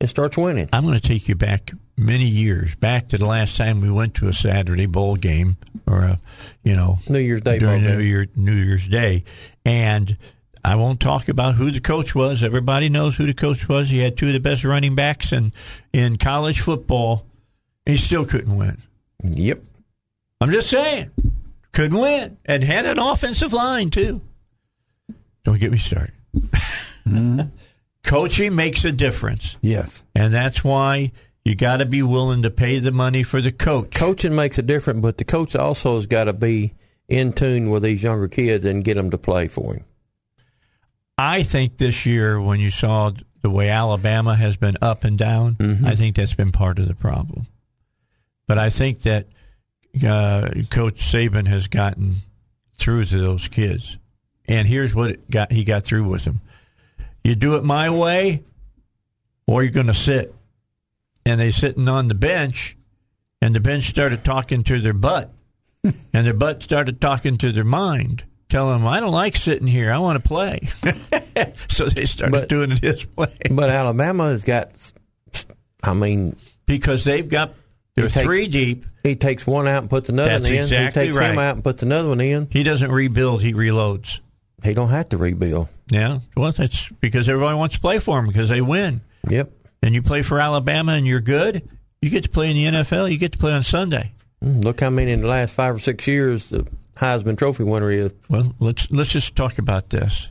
and 0.00 0.08
starts 0.08 0.38
winning. 0.38 0.68
I'm 0.72 0.84
going 0.84 0.94
to 0.98 1.00
take 1.00 1.28
you 1.28 1.34
back 1.34 1.72
many 2.02 2.26
years, 2.26 2.74
back 2.74 3.08
to 3.08 3.18
the 3.18 3.26
last 3.26 3.56
time 3.56 3.80
we 3.80 3.90
went 3.90 4.14
to 4.16 4.28
a 4.28 4.32
Saturday 4.32 4.86
bowl 4.86 5.16
game 5.16 5.56
or 5.86 6.02
a, 6.02 6.20
you 6.62 6.74
know, 6.74 6.98
New 7.08 7.18
Year's 7.18 7.40
Day 7.40 7.58
during 7.58 7.80
bowl 7.80 7.90
New, 7.90 7.96
game. 7.98 8.06
Year, 8.06 8.26
New 8.36 8.54
Year's 8.54 8.86
Day, 8.86 9.24
and 9.64 10.16
I 10.64 10.76
won't 10.76 11.00
talk 11.00 11.28
about 11.28 11.56
who 11.56 11.70
the 11.70 11.80
coach 11.80 12.14
was. 12.14 12.42
Everybody 12.42 12.88
knows 12.88 13.16
who 13.16 13.26
the 13.26 13.34
coach 13.34 13.68
was. 13.68 13.90
He 13.90 13.98
had 13.98 14.16
two 14.16 14.28
of 14.28 14.32
the 14.32 14.40
best 14.40 14.64
running 14.64 14.94
backs 14.94 15.32
in 15.32 15.52
in 15.92 16.18
college 16.18 16.60
football. 16.60 17.26
And 17.86 17.96
he 17.96 18.02
still 18.02 18.24
couldn't 18.24 18.56
win. 18.56 18.80
Yep. 19.24 19.60
I'm 20.40 20.52
just 20.52 20.70
saying, 20.70 21.10
couldn't 21.72 21.98
win, 21.98 22.36
and 22.44 22.62
had 22.62 22.86
an 22.86 22.98
offensive 22.98 23.52
line 23.52 23.90
too. 23.90 24.20
Don't 25.44 25.58
get 25.58 25.72
me 25.72 25.78
started. 25.78 26.14
Mm-hmm. 27.06 27.40
Coaching 28.04 28.54
makes 28.54 28.84
a 28.84 28.92
difference. 28.92 29.56
Yes. 29.62 30.02
And 30.14 30.34
that's 30.34 30.64
why 30.64 31.12
You 31.44 31.54
got 31.56 31.78
to 31.78 31.86
be 31.86 32.02
willing 32.02 32.42
to 32.42 32.50
pay 32.50 32.78
the 32.78 32.92
money 32.92 33.22
for 33.22 33.40
the 33.40 33.50
coach. 33.50 33.90
Coaching 33.94 34.34
makes 34.34 34.58
a 34.58 34.62
difference, 34.62 35.00
but 35.00 35.18
the 35.18 35.24
coach 35.24 35.56
also 35.56 35.96
has 35.96 36.06
got 36.06 36.24
to 36.24 36.32
be 36.32 36.74
in 37.08 37.32
tune 37.32 37.68
with 37.68 37.82
these 37.82 38.02
younger 38.02 38.28
kids 38.28 38.64
and 38.64 38.84
get 38.84 38.94
them 38.94 39.10
to 39.10 39.18
play 39.18 39.48
for 39.48 39.74
him. 39.74 39.84
I 41.18 41.42
think 41.42 41.78
this 41.78 42.06
year, 42.06 42.40
when 42.40 42.60
you 42.60 42.70
saw 42.70 43.10
the 43.42 43.50
way 43.50 43.68
Alabama 43.68 44.36
has 44.36 44.56
been 44.56 44.76
up 44.80 45.04
and 45.04 45.18
down, 45.18 45.56
Mm-hmm. 45.56 45.84
I 45.86 45.96
think 45.96 46.16
that's 46.16 46.34
been 46.34 46.52
part 46.52 46.78
of 46.78 46.86
the 46.86 46.94
problem. 46.94 47.46
But 48.46 48.58
I 48.58 48.70
think 48.70 49.02
that 49.02 49.26
uh, 50.06 50.48
Coach 50.70 51.12
Saban 51.12 51.46
has 51.48 51.66
gotten 51.66 52.16
through 52.76 53.04
to 53.06 53.18
those 53.18 53.48
kids, 53.48 53.98
and 54.46 54.66
here's 54.66 54.94
what 54.94 55.10
it 55.10 55.30
got 55.30 55.52
he 55.52 55.64
got 55.64 55.84
through 55.84 56.08
with 56.08 56.24
them: 56.24 56.40
you 57.22 57.34
do 57.34 57.56
it 57.56 57.64
my 57.64 57.90
way, 57.90 58.42
or 59.46 59.62
you're 59.62 59.72
going 59.72 59.86
to 59.86 59.94
sit. 59.94 60.34
And 61.24 61.40
they 61.40 61.50
sitting 61.50 61.86
on 61.88 62.08
the 62.08 62.14
bench, 62.14 62.76
and 63.40 63.54
the 63.54 63.60
bench 63.60 63.88
started 63.88 64.24
talking 64.24 64.62
to 64.64 64.80
their 64.80 64.92
butt, 64.92 65.30
and 65.84 66.26
their 66.26 66.34
butt 66.34 66.62
started 66.62 67.00
talking 67.00 67.36
to 67.38 67.52
their 67.52 67.64
mind, 67.64 68.24
telling 68.48 68.78
them, 68.80 68.86
"I 68.88 68.98
don't 69.00 69.12
like 69.12 69.36
sitting 69.36 69.68
here. 69.68 69.92
I 69.92 69.98
want 69.98 70.20
to 70.22 70.28
play." 70.28 70.68
so 71.68 71.86
they 71.88 72.04
started 72.06 72.32
But- 72.32 72.48
doing 72.48 72.72
it 72.72 72.80
his 72.82 73.06
way 73.16 73.32
But 73.50 73.70
Alabama 73.70 74.30
has 74.30 74.42
got, 74.44 74.72
I 75.82 75.94
mean, 75.94 76.34
because 76.66 77.04
they've 77.04 77.28
got 77.28 77.54
they're 77.94 78.08
takes- 78.08 78.24
three 78.26 78.48
deep. 78.48 78.84
he 79.04 79.14
takes 79.16 79.46
one 79.46 79.68
out 79.68 79.82
and 79.82 79.90
puts 79.90 80.08
another 80.08 80.30
That's 80.30 80.44
one 80.48 80.52
in. 80.54 80.62
exactly 80.64 81.02
he 81.02 81.08
takes 81.08 81.18
right. 81.18 81.30
him 81.32 81.38
out 81.38 81.54
and 81.54 81.62
puts 81.64 81.82
another 81.84 82.08
one 82.08 82.20
in. 82.20 82.48
He 82.50 82.62
doesn't 82.64 82.90
rebuild; 82.90 83.42
he 83.42 83.52
reloads. 83.54 84.20
He 84.64 84.74
don't 84.74 84.88
have 84.90 85.08
to 85.10 85.18
rebuild. 85.18 85.68
Yeah, 85.90 86.18
well, 86.36 86.50
that's 86.52 86.88
because 87.00 87.28
everybody 87.28 87.56
wants 87.56 87.74
to 87.76 87.80
play 87.80 87.98
for 88.00 88.18
him 88.18 88.26
because 88.26 88.48
they 88.48 88.60
win. 88.60 89.02
Yep. 89.28 89.52
And 89.82 89.94
you 89.94 90.02
play 90.02 90.22
for 90.22 90.38
Alabama 90.40 90.92
and 90.92 91.06
you're 91.06 91.20
good. 91.20 91.68
You 92.00 92.10
get 92.10 92.24
to 92.24 92.30
play 92.30 92.50
in 92.50 92.56
the 92.56 92.78
NFL. 92.80 93.10
You 93.10 93.18
get 93.18 93.32
to 93.32 93.38
play 93.38 93.52
on 93.52 93.62
Sunday. 93.62 94.12
Mm, 94.44 94.62
Look 94.64 94.80
how 94.80 94.90
many 94.90 95.12
in 95.12 95.20
the 95.22 95.26
last 95.28 95.54
five 95.54 95.74
or 95.74 95.78
six 95.78 96.06
years 96.06 96.50
the 96.50 96.66
Heisman 96.96 97.36
Trophy 97.38 97.64
winner 97.64 97.90
is. 97.90 98.12
Well, 98.28 98.54
let's 98.60 98.90
let's 98.90 99.10
just 99.10 99.34
talk 99.36 99.58
about 99.58 99.90
this. 99.90 100.28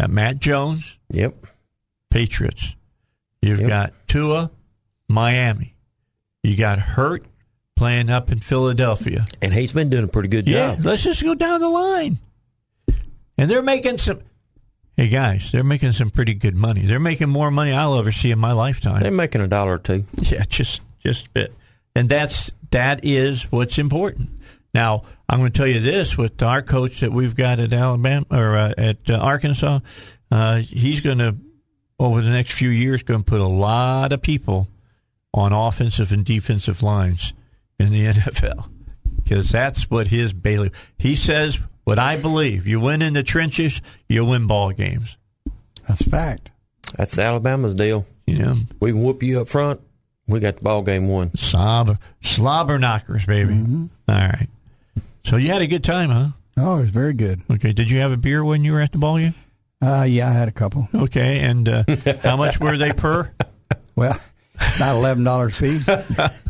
Got 0.00 0.10
Mac 0.10 0.38
Jones, 0.38 0.98
Yep. 1.10 1.34
Patriots. 2.10 2.74
You've 3.40 3.60
Yep. 3.60 3.68
got 3.68 3.92
Tua, 4.08 4.50
Miami. 5.08 5.74
You 6.42 6.56
got 6.56 6.78
Hurt 6.78 7.24
playing 7.76 8.10
up 8.10 8.30
in 8.32 8.38
Philadelphia. 8.38 9.24
And 9.40 9.52
he's 9.54 9.72
been 9.72 9.88
doing 9.90 10.04
a 10.04 10.08
pretty 10.08 10.28
good 10.28 10.48
Yeah, 10.48 10.74
job. 10.76 10.84
let's 10.84 11.02
just 11.04 11.22
go 11.22 11.34
down 11.34 11.60
the 11.60 11.68
line. 11.68 12.18
And 13.38 13.50
they're 13.50 13.62
making 13.62 13.98
some. 13.98 14.20
Hey 15.02 15.08
guys, 15.08 15.50
they're 15.50 15.64
making 15.64 15.90
some 15.90 16.10
pretty 16.10 16.32
good 16.32 16.56
money. 16.56 16.82
They're 16.82 17.00
making 17.00 17.28
more 17.28 17.50
money 17.50 17.72
I'll 17.72 17.98
ever 17.98 18.12
see 18.12 18.30
in 18.30 18.38
my 18.38 18.52
lifetime. 18.52 19.02
They're 19.02 19.10
making 19.10 19.40
a 19.40 19.48
dollar 19.48 19.72
or 19.72 19.78
two. 19.78 20.04
Yeah, 20.18 20.44
just 20.48 20.80
just 21.04 21.26
a 21.26 21.30
bit. 21.30 21.54
And 21.96 22.08
that's 22.08 22.52
that 22.70 23.04
is 23.04 23.50
what's 23.50 23.78
important. 23.78 24.28
Now, 24.72 25.02
I'm 25.28 25.40
going 25.40 25.50
to 25.50 25.58
tell 25.58 25.66
you 25.66 25.80
this: 25.80 26.16
with 26.16 26.40
our 26.44 26.62
coach 26.62 27.00
that 27.00 27.10
we've 27.10 27.34
got 27.34 27.58
at 27.58 27.72
Alabama 27.72 28.26
or 28.30 28.56
uh, 28.56 28.74
at 28.78 29.10
uh, 29.10 29.14
Arkansas, 29.14 29.80
uh, 30.30 30.58
he's 30.58 31.00
going 31.00 31.18
to 31.18 31.34
over 31.98 32.22
the 32.22 32.30
next 32.30 32.52
few 32.52 32.68
years 32.68 33.02
going 33.02 33.24
to 33.24 33.28
put 33.28 33.40
a 33.40 33.44
lot 33.44 34.12
of 34.12 34.22
people 34.22 34.68
on 35.34 35.52
offensive 35.52 36.12
and 36.12 36.24
defensive 36.24 36.80
lines 36.80 37.34
in 37.76 37.90
the 37.90 38.04
NFL 38.06 38.70
because 39.16 39.50
that's 39.50 39.90
what 39.90 40.06
his 40.06 40.32
bailiff. 40.32 40.92
He 40.96 41.16
says 41.16 41.58
what 41.84 41.98
I 41.98 42.16
believe: 42.16 42.66
you 42.66 42.80
win 42.80 43.02
in 43.02 43.14
the 43.14 43.22
trenches, 43.22 43.80
you 44.08 44.24
win 44.24 44.46
ball 44.46 44.72
games. 44.72 45.16
That's 45.88 46.02
fact. 46.02 46.50
That's 46.96 47.18
Alabama's 47.18 47.74
deal. 47.74 48.06
You 48.26 48.38
know, 48.38 48.54
We 48.80 48.92
can 48.92 49.02
whoop 49.02 49.22
you 49.22 49.40
up 49.40 49.48
front. 49.48 49.80
We 50.28 50.38
got 50.40 50.56
the 50.56 50.62
ball 50.62 50.82
game 50.82 51.08
won. 51.08 51.36
slobber 51.36 51.98
slobber 52.20 52.78
knockers, 52.78 53.26
baby. 53.26 53.54
All 53.54 53.88
right. 54.14 54.48
So 55.24 55.36
you 55.36 55.48
had 55.48 55.62
a 55.62 55.66
good 55.66 55.82
time, 55.84 56.10
huh? 56.10 56.28
Oh, 56.56 56.76
it 56.76 56.82
was 56.82 56.90
very 56.90 57.12
good. 57.14 57.40
Okay. 57.50 57.72
Did 57.72 57.90
you 57.90 58.00
have 58.00 58.12
a 58.12 58.16
beer 58.16 58.44
when 58.44 58.62
you 58.64 58.72
were 58.72 58.80
at 58.80 58.92
the 58.92 58.98
ball 58.98 59.18
game? 59.18 59.34
Uh, 59.80 60.04
yeah, 60.08 60.28
I 60.28 60.32
had 60.32 60.48
a 60.48 60.52
couple. 60.52 60.88
Okay. 60.94 61.40
And 61.40 61.68
uh, 61.68 61.84
how 62.22 62.36
much 62.36 62.60
were 62.60 62.76
they 62.78 62.92
per? 62.92 63.32
Well, 63.96 64.16
about 64.76 64.96
eleven 64.96 65.24
dollars 65.24 65.58
a 65.58 65.62
piece. 65.62 65.88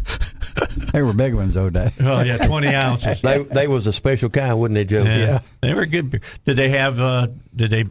they 0.93 1.03
were 1.03 1.13
big 1.13 1.35
ones, 1.35 1.55
though, 1.55 1.71
Dave. 1.71 1.93
Oh 2.01 2.23
yeah, 2.23 2.39
twenty 2.39 2.69
ounces. 2.75 3.21
They 3.21 3.43
they 3.43 3.69
was 3.69 3.87
a 3.87 3.93
special 3.93 4.29
kind, 4.31 4.59
wasn't 4.59 4.75
they, 4.75 4.85
Joe? 4.85 5.03
Yeah, 5.05 5.41
they 5.61 5.75
were 5.75 5.87
good 5.87 6.11
beer. 6.11 6.21
Did 6.45 6.57
they 6.57 6.71
have? 6.71 7.01
Uh, 7.01 7.29
did 7.55 7.71
they 7.71 7.85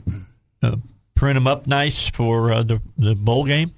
uh, 0.63 0.75
print 1.15 1.35
them 1.35 1.47
up 1.47 1.67
nice 1.67 2.09
for 2.09 2.51
uh, 2.51 2.63
the 2.63 2.81
the 2.97 3.15
bowl 3.15 3.45
game? 3.45 3.71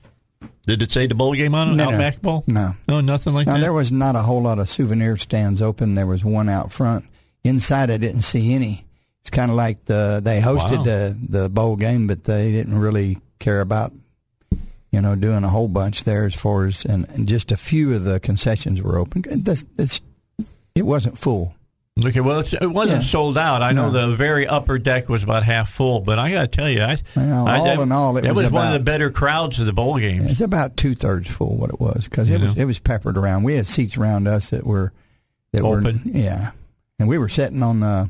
Did 0.66 0.82
it 0.82 0.92
say 0.92 1.08
the 1.08 1.16
bowl 1.16 1.34
game 1.34 1.56
on 1.56 1.70
it? 1.72 1.76
No, 1.76 1.86
no. 1.86 1.92
Outback 1.92 2.22
Bowl? 2.22 2.44
No. 2.48 2.72
no, 2.88 3.02
nothing 3.02 3.34
like 3.34 3.48
Now 3.48 3.56
that. 3.56 3.62
there 3.62 3.74
was 3.74 3.92
not 3.92 4.16
a 4.16 4.22
whole 4.22 4.42
lot 4.42 4.60
of 4.60 4.70
souvenir 4.70 5.18
stands 5.18 5.62
open. 5.62 5.96
There 5.96 6.08
was 6.08 6.24
one 6.24 6.48
out 6.48 6.72
front. 6.72 7.04
Inside, 7.44 7.92
I 7.92 7.98
didn't 7.98 8.22
see 8.22 8.54
any. 8.54 8.86
It's 9.22 9.30
kind 9.30 9.52
of 9.52 9.58
like 9.58 9.84
the 9.86 10.22
they 10.24 10.40
hosted 10.40 10.78
Wow. 10.78 10.84
the 10.84 11.18
the 11.30 11.50
bowl 11.50 11.76
game, 11.76 12.08
but 12.08 12.24
they 12.24 12.52
didn't 12.52 12.78
really 12.78 13.18
care 13.40 13.60
about 13.60 13.92
you 14.94 15.02
know 15.02 15.16
doing 15.16 15.44
a 15.44 15.50
whole 15.50 15.68
bunch 15.68 16.06
there 16.06 16.24
as 16.24 16.36
far 16.36 16.66
as 16.66 16.86
and, 16.86 17.06
and 17.10 17.28
just 17.28 17.52
a 17.52 17.58
few 17.58 17.94
of 17.94 18.06
the 18.06 18.22
concessions 18.22 18.82
were 18.82 18.98
open. 18.98 19.24
That's, 19.44 19.66
it's, 19.78 20.00
it 20.76 20.86
wasn't 20.86 21.18
full. 21.18 21.56
Okay, 22.04 22.22
well, 22.22 22.40
it's, 22.40 22.54
it 22.54 22.66
wasn't 22.72 23.02
Yeah. 23.04 23.08
sold 23.08 23.38
out. 23.38 23.62
I 23.62 23.72
know 23.72 23.92
the 23.92 24.16
very 24.16 24.48
upper 24.48 24.80
deck 24.80 25.10
was 25.10 25.22
about 25.22 25.44
half 25.44 25.70
full, 25.70 26.00
but 26.00 26.18
I 26.18 26.32
got 26.32 26.42
to 26.42 26.48
tell 26.48 26.68
you, 26.70 26.82
I, 26.82 26.98
Well, 27.16 27.48
I, 27.48 27.58
all 27.60 27.66
that, 27.66 27.80
in 27.80 27.92
all, 27.92 28.18
it 28.18 28.26
was 28.34 28.46
was 28.46 28.52
one 28.52 28.66
of 28.68 28.74
the 28.74 28.80
better 28.80 29.12
crowds 29.12 29.60
of 29.60 29.68
the 29.68 29.74
bowl 29.74 30.00
games. 30.00 30.32
It's 30.32 30.42
about 30.42 30.76
two 30.76 30.96
thirds 30.96 31.30
full. 31.30 31.56
What 31.58 31.70
it 31.70 31.80
was 31.80 32.06
because 32.06 32.30
it 32.32 32.42
was 32.42 32.58
it 32.58 32.66
was 32.66 32.80
peppered 32.80 33.18
around. 33.18 33.44
We 33.44 33.56
had 33.56 33.68
seats 33.68 33.96
around 33.98 34.28
us 34.28 34.50
that 34.50 34.66
were 34.66 34.92
that 35.52 35.62
Open? 35.62 36.02
were 36.06 36.18
yeah, 36.18 36.52
and 37.00 37.08
we 37.08 37.20
were 37.20 37.30
sitting 37.30 37.62
on 37.62 37.80
the, 37.82 38.10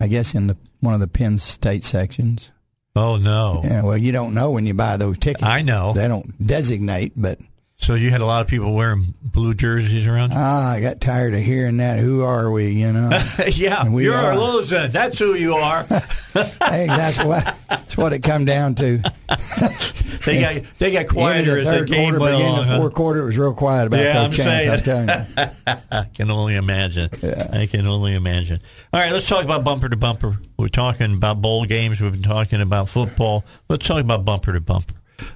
I 0.00 0.06
guess 0.06 0.34
in 0.34 0.46
the 0.46 0.56
one 0.80 0.94
of 0.94 1.00
the 1.00 1.08
Penn 1.08 1.36
State 1.36 1.84
sections. 1.84 2.52
Oh 3.00 3.16
no! 3.16 3.62
Yeah, 3.64 3.82
well, 3.82 3.96
you 3.96 4.12
don't 4.12 4.34
know 4.34 4.50
when 4.50 4.66
you 4.66 4.74
buy 4.74 4.98
those 4.98 5.16
tickets. 5.16 5.42
I 5.42 5.62
know. 5.62 5.94
they 5.94 6.06
don't 6.06 6.26
designate, 6.46 7.12
but 7.16 7.38
So 7.82 7.94
you 7.94 8.10
had 8.10 8.20
a 8.20 8.26
lot 8.26 8.42
of 8.42 8.46
people 8.46 8.74
wearing 8.74 9.14
blue 9.22 9.54
jerseys 9.54 10.06
around. 10.06 10.32
ah, 10.34 10.72
I 10.72 10.80
got 10.82 11.00
tired 11.00 11.32
of 11.34 11.40
hearing 11.40 11.78
that. 11.78 11.98
Who 11.98 12.22
are 12.22 12.50
we? 12.50 12.70
You 12.72 12.92
know, 12.92 13.10
yeah, 13.52 13.88
we 13.88 14.04
you're 14.04 14.14
are. 14.14 14.32
a 14.32 14.38
loser. 14.38 14.86
That's 14.86 15.18
who 15.18 15.34
you 15.34 15.54
are. 15.54 15.82
hey, 16.34 16.86
that's 16.86 17.24
what 17.24 17.56
that's 17.68 17.96
what 17.96 18.12
it 18.12 18.20
come 18.22 18.44
down 18.44 18.74
to. 18.76 19.02
They 20.22 20.38
got 20.38 20.62
they 20.76 20.90
got 20.92 21.08
quieter 21.08 21.54
the 21.54 21.60
as 21.60 21.66
the 21.66 21.72
third 21.72 21.88
game 21.88 22.10
quarter, 22.10 22.20
went 22.20 22.34
along. 22.44 22.64
huh? 22.66 22.78
fourth 22.78 22.94
quarter, 22.94 23.22
it 23.22 23.24
was 23.24 23.38
real 23.38 23.54
quiet 23.54 23.86
about 23.86 24.00
Yeah, 24.00 24.12
those 24.28 24.38
I'm 24.38 24.44
chants. 24.44 24.88
I'm 24.88 25.06
telling 25.06 25.54
you. 25.66 25.82
I 25.90 26.04
can 26.12 26.30
only 26.30 26.56
imagine. 26.56 27.08
I 27.50 27.64
can 27.66 27.86
only 27.86 28.14
imagine. 28.14 28.60
All 28.92 29.00
right, 29.00 29.10
let's 29.12 29.26
talk 29.26 29.44
about 29.44 29.64
bumper 29.64 29.88
to 29.88 29.96
bumper. 29.96 30.36
We're 30.58 30.68
talking 30.68 31.14
about 31.14 31.40
bowl 31.40 31.64
games. 31.64 32.02
We've 32.02 32.12
been 32.12 32.20
talking 32.22 32.60
about 32.60 32.90
football. 32.90 33.44
Let's 33.70 33.86
talk 33.86 34.02
about 34.02 34.26
bumper 34.26 34.52
to 34.52 34.60
bumper. 34.60 34.94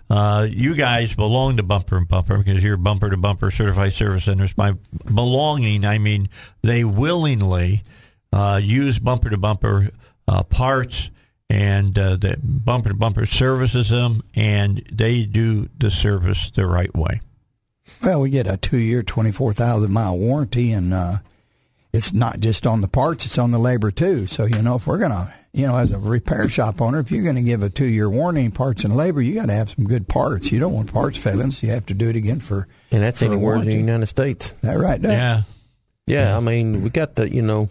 Uh, 0.08 0.46
you 0.50 0.74
guys 0.74 1.14
belong 1.14 1.56
to 1.56 1.62
Bumper 1.62 1.96
and 1.96 2.08
Bumper 2.08 2.38
because 2.38 2.62
you're 2.62 2.76
Bumper 2.76 3.10
to 3.10 3.16
Bumper 3.16 3.50
certified 3.50 3.92
service 3.92 4.24
centers. 4.24 4.52
By 4.52 4.74
belonging, 5.06 5.84
I 5.84 5.98
mean 5.98 6.28
they 6.62 6.84
willingly 6.84 7.82
uh, 8.32 8.60
use 8.62 8.98
Bumper 8.98 9.30
to 9.30 9.36
Bumper 9.36 9.90
uh, 10.26 10.42
parts, 10.42 11.10
and 11.50 11.98
uh, 11.98 12.16
the 12.16 12.38
Bumper 12.42 12.88
to 12.88 12.94
Bumper 12.94 13.26
services 13.26 13.90
them, 13.90 14.22
and 14.34 14.82
they 14.90 15.24
do 15.24 15.68
the 15.78 15.90
service 15.90 16.50
the 16.50 16.66
right 16.66 16.94
way. 16.94 17.20
Well, 18.02 18.22
we 18.22 18.30
get 18.30 18.46
a 18.46 18.56
two-year, 18.56 19.02
twenty-four 19.02 19.52
thousand 19.52 19.92
mile 19.92 20.16
warranty, 20.16 20.72
and 20.72 20.94
uh, 20.94 21.16
it's 21.94 22.12
not 22.12 22.40
just 22.40 22.66
on 22.66 22.80
the 22.80 22.88
parts; 22.88 23.24
it's 23.24 23.38
on 23.38 23.52
the 23.52 23.58
labor 23.58 23.90
too. 23.90 24.26
So, 24.26 24.44
you 24.44 24.60
know, 24.62 24.74
if 24.74 24.86
we're 24.86 24.98
gonna, 24.98 25.32
you 25.52 25.66
know, 25.66 25.76
as 25.76 25.92
a 25.92 25.98
repair 25.98 26.48
shop 26.48 26.80
owner, 26.80 26.98
if 26.98 27.12
you're 27.12 27.22
going 27.22 27.36
to 27.36 27.42
give 27.42 27.62
a 27.62 27.70
two-year 27.70 28.10
warranty 28.10 28.44
in 28.44 28.50
parts 28.50 28.82
and 28.82 28.96
labor, 28.96 29.22
you 29.22 29.34
got 29.34 29.46
to 29.46 29.52
have 29.52 29.70
some 29.70 29.84
good 29.84 30.08
parts. 30.08 30.50
You 30.50 30.58
don't 30.58 30.72
want 30.72 30.92
parts 30.92 31.16
failing, 31.16 31.52
so 31.52 31.66
you 31.66 31.72
have 31.72 31.86
to 31.86 31.94
do 31.94 32.08
it 32.08 32.16
again 32.16 32.40
for. 32.40 32.66
And 32.90 33.04
that's 33.04 33.20
for 33.20 33.26
a 33.26 33.28
anywhere 33.28 33.56
in 33.56 33.66
the. 33.66 33.76
United 33.76 34.06
States. 34.06 34.54
That 34.62 34.74
right? 34.74 35.00
Doug? 35.00 35.12
Yeah. 35.12 35.42
Yeah, 36.06 36.36
I 36.36 36.40
mean, 36.40 36.82
we 36.82 36.90
got 36.90 37.14
the, 37.14 37.32
you 37.32 37.40
know, 37.40 37.68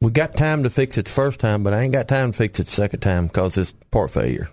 we 0.00 0.10
got 0.10 0.34
time 0.34 0.62
to 0.62 0.70
fix 0.70 0.98
it 0.98 1.04
the 1.04 1.12
first 1.12 1.38
time, 1.38 1.62
but 1.62 1.72
I 1.72 1.82
ain't 1.82 1.92
got 1.92 2.08
time 2.08 2.32
to 2.32 2.36
fix 2.36 2.58
it 2.58 2.66
the 2.66 2.72
second 2.72 3.00
time 3.00 3.26
because 3.26 3.58
it's 3.58 3.72
part 3.90 4.10
failure. 4.10 4.48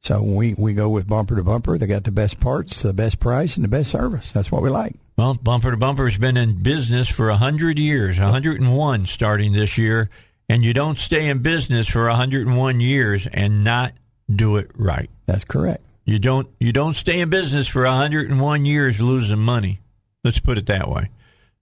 So 0.00 0.22
we 0.22 0.54
we 0.56 0.72
go 0.72 0.88
with 0.88 1.06
bumper 1.06 1.36
to 1.36 1.42
bumper. 1.42 1.76
They 1.78 1.86
got 1.86 2.04
the 2.04 2.12
best 2.12 2.40
parts, 2.40 2.82
the 2.82 2.94
best 2.94 3.20
price, 3.20 3.56
and 3.56 3.64
the 3.64 3.68
best 3.68 3.90
service. 3.90 4.32
That's 4.32 4.50
what 4.50 4.62
we 4.62 4.70
like. 4.70 4.94
Well, 5.16 5.32
Bumper 5.32 5.70
to 5.70 5.78
Bumper 5.78 6.04
has 6.04 6.18
been 6.18 6.36
in 6.36 6.62
business 6.62 7.08
for 7.08 7.28
100 7.28 7.78
years, 7.78 8.20
101 8.20 9.06
starting 9.06 9.52
this 9.52 9.78
year, 9.78 10.10
and 10.46 10.62
you 10.62 10.74
don't 10.74 10.98
stay 10.98 11.28
in 11.28 11.38
business 11.38 11.88
for 11.88 12.06
101 12.06 12.80
years 12.80 13.26
and 13.26 13.64
not 13.64 13.94
do 14.30 14.56
it 14.56 14.70
right. 14.74 15.08
That's 15.24 15.44
correct. 15.44 15.82
You 16.04 16.18
don't 16.18 16.48
you 16.60 16.70
don't 16.70 16.94
stay 16.94 17.20
in 17.20 17.30
business 17.30 17.66
for 17.66 17.84
101 17.84 18.64
years 18.66 19.00
losing 19.00 19.38
money. 19.38 19.80
Let's 20.22 20.38
put 20.38 20.58
it 20.58 20.66
that 20.66 20.90
way. 20.90 21.08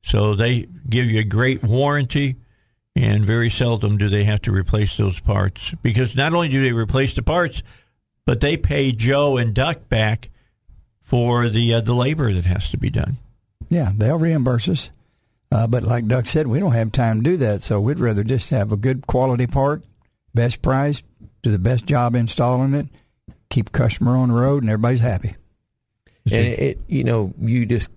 So 0.03 0.35
they 0.35 0.67
give 0.91 1.07
you 1.07 1.21
a 1.21 1.25
great 1.25 1.63
warranty 1.63 2.35
and 2.97 3.25
very 3.25 3.51
seldom 3.51 3.99
do 3.99 4.09
they 4.09 4.25
have 4.25 4.43
to 4.43 4.53
replace 4.53 4.97
those 4.97 5.21
parts 5.21 5.75
because 5.81 6.17
not 6.17 6.35
only 6.35 6.49
do 6.49 6.61
they 6.61 6.73
replace 6.73 7.15
the 7.15 7.23
parts, 7.23 7.63
but 8.27 8.41
they 8.41 8.57
pay 8.57 8.91
Joe 8.91 9.37
and 9.37 9.55
Duck 9.55 9.89
back 9.89 10.31
for 11.03 11.49
the 11.49 11.75
uh, 11.75 11.81
the 11.81 11.95
labor 11.95 12.33
that 12.33 12.47
has 12.47 12.69
to 12.71 12.77
be 12.77 12.91
done. 12.91 13.19
Yeah, 13.75 13.91
they'll 13.97 14.19
reimburse 14.19 14.69
us. 14.69 14.91
Uh, 15.51 15.67
but 15.67 15.83
like 15.83 16.07
Doug 16.07 16.27
said, 16.29 16.47
we 16.47 16.61
don't 16.61 16.73
have 16.73 16.93
time 16.93 17.23
to 17.23 17.31
do 17.31 17.37
that, 17.39 17.63
so 17.63 17.81
we'd 17.81 17.99
rather 17.99 18.23
just 18.23 18.51
have 18.51 18.73
a 18.73 18.77
good 18.77 19.07
quality 19.07 19.47
part, 19.47 19.83
best 20.35 20.63
price, 20.63 21.03
do 21.43 21.51
the 21.51 21.59
best 21.59 21.87
job 21.87 22.15
installing 22.15 22.75
it, 22.75 22.87
keep 23.51 23.73
customer 23.73 24.17
on 24.17 24.29
the 24.29 24.35
road, 24.35 24.63
and 24.63 24.71
everybody's 24.71 25.01
happy. 25.01 25.37
And 26.27 26.47
it, 26.47 26.59
it, 26.59 26.79
you 26.89 27.05
know, 27.05 27.35
you 27.41 27.67
just 27.67 27.91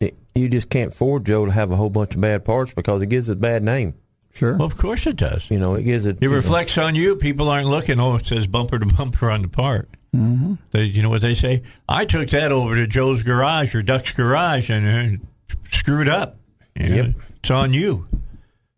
it, 0.00 0.14
you 0.34 0.48
just 0.48 0.70
can't 0.70 0.92
afford 0.92 1.26
Joe 1.26 1.44
to 1.44 1.52
have 1.52 1.70
a 1.70 1.76
whole 1.76 1.90
bunch 1.90 2.14
of 2.14 2.20
bad 2.20 2.44
parts 2.44 2.72
because 2.72 3.02
it 3.02 3.06
gives 3.06 3.28
it 3.28 3.34
a 3.34 3.36
bad 3.36 3.62
name. 3.62 3.94
Sure. 4.32 4.56
Well, 4.56 4.66
of 4.66 4.76
course 4.76 5.06
it 5.06 5.16
does. 5.16 5.50
You 5.50 5.58
know, 5.58 5.74
it 5.74 5.82
gives 5.82 6.06
it. 6.06 6.18
It 6.22 6.28
reflects 6.28 6.78
on 6.78 6.94
you. 6.94 7.16
People 7.16 7.48
aren't 7.48 7.68
looking. 7.68 7.98
Oh, 8.00 8.16
it 8.16 8.26
says 8.26 8.46
bumper 8.46 8.78
to 8.78 8.86
bumper 8.86 9.30
on 9.30 9.42
the 9.42 9.48
part. 9.48 9.90
Mm-hmm. 10.14 10.54
They, 10.70 10.84
you 10.84 11.02
know 11.02 11.10
what 11.10 11.22
they 11.22 11.34
say? 11.34 11.62
I 11.88 12.04
took 12.04 12.28
that 12.30 12.52
over 12.52 12.74
to 12.74 12.86
Joe's 12.86 13.22
garage 13.22 13.74
or 13.74 13.82
Duck's 13.82 14.12
garage 14.12 14.70
and 14.70 15.20
uh, 15.20 15.56
screwed 15.70 16.08
up. 16.08 16.36
You 16.74 16.88
know, 16.88 16.94
Yep. 16.94 17.14
It's 17.40 17.50
on 17.50 17.72
you. 17.72 18.08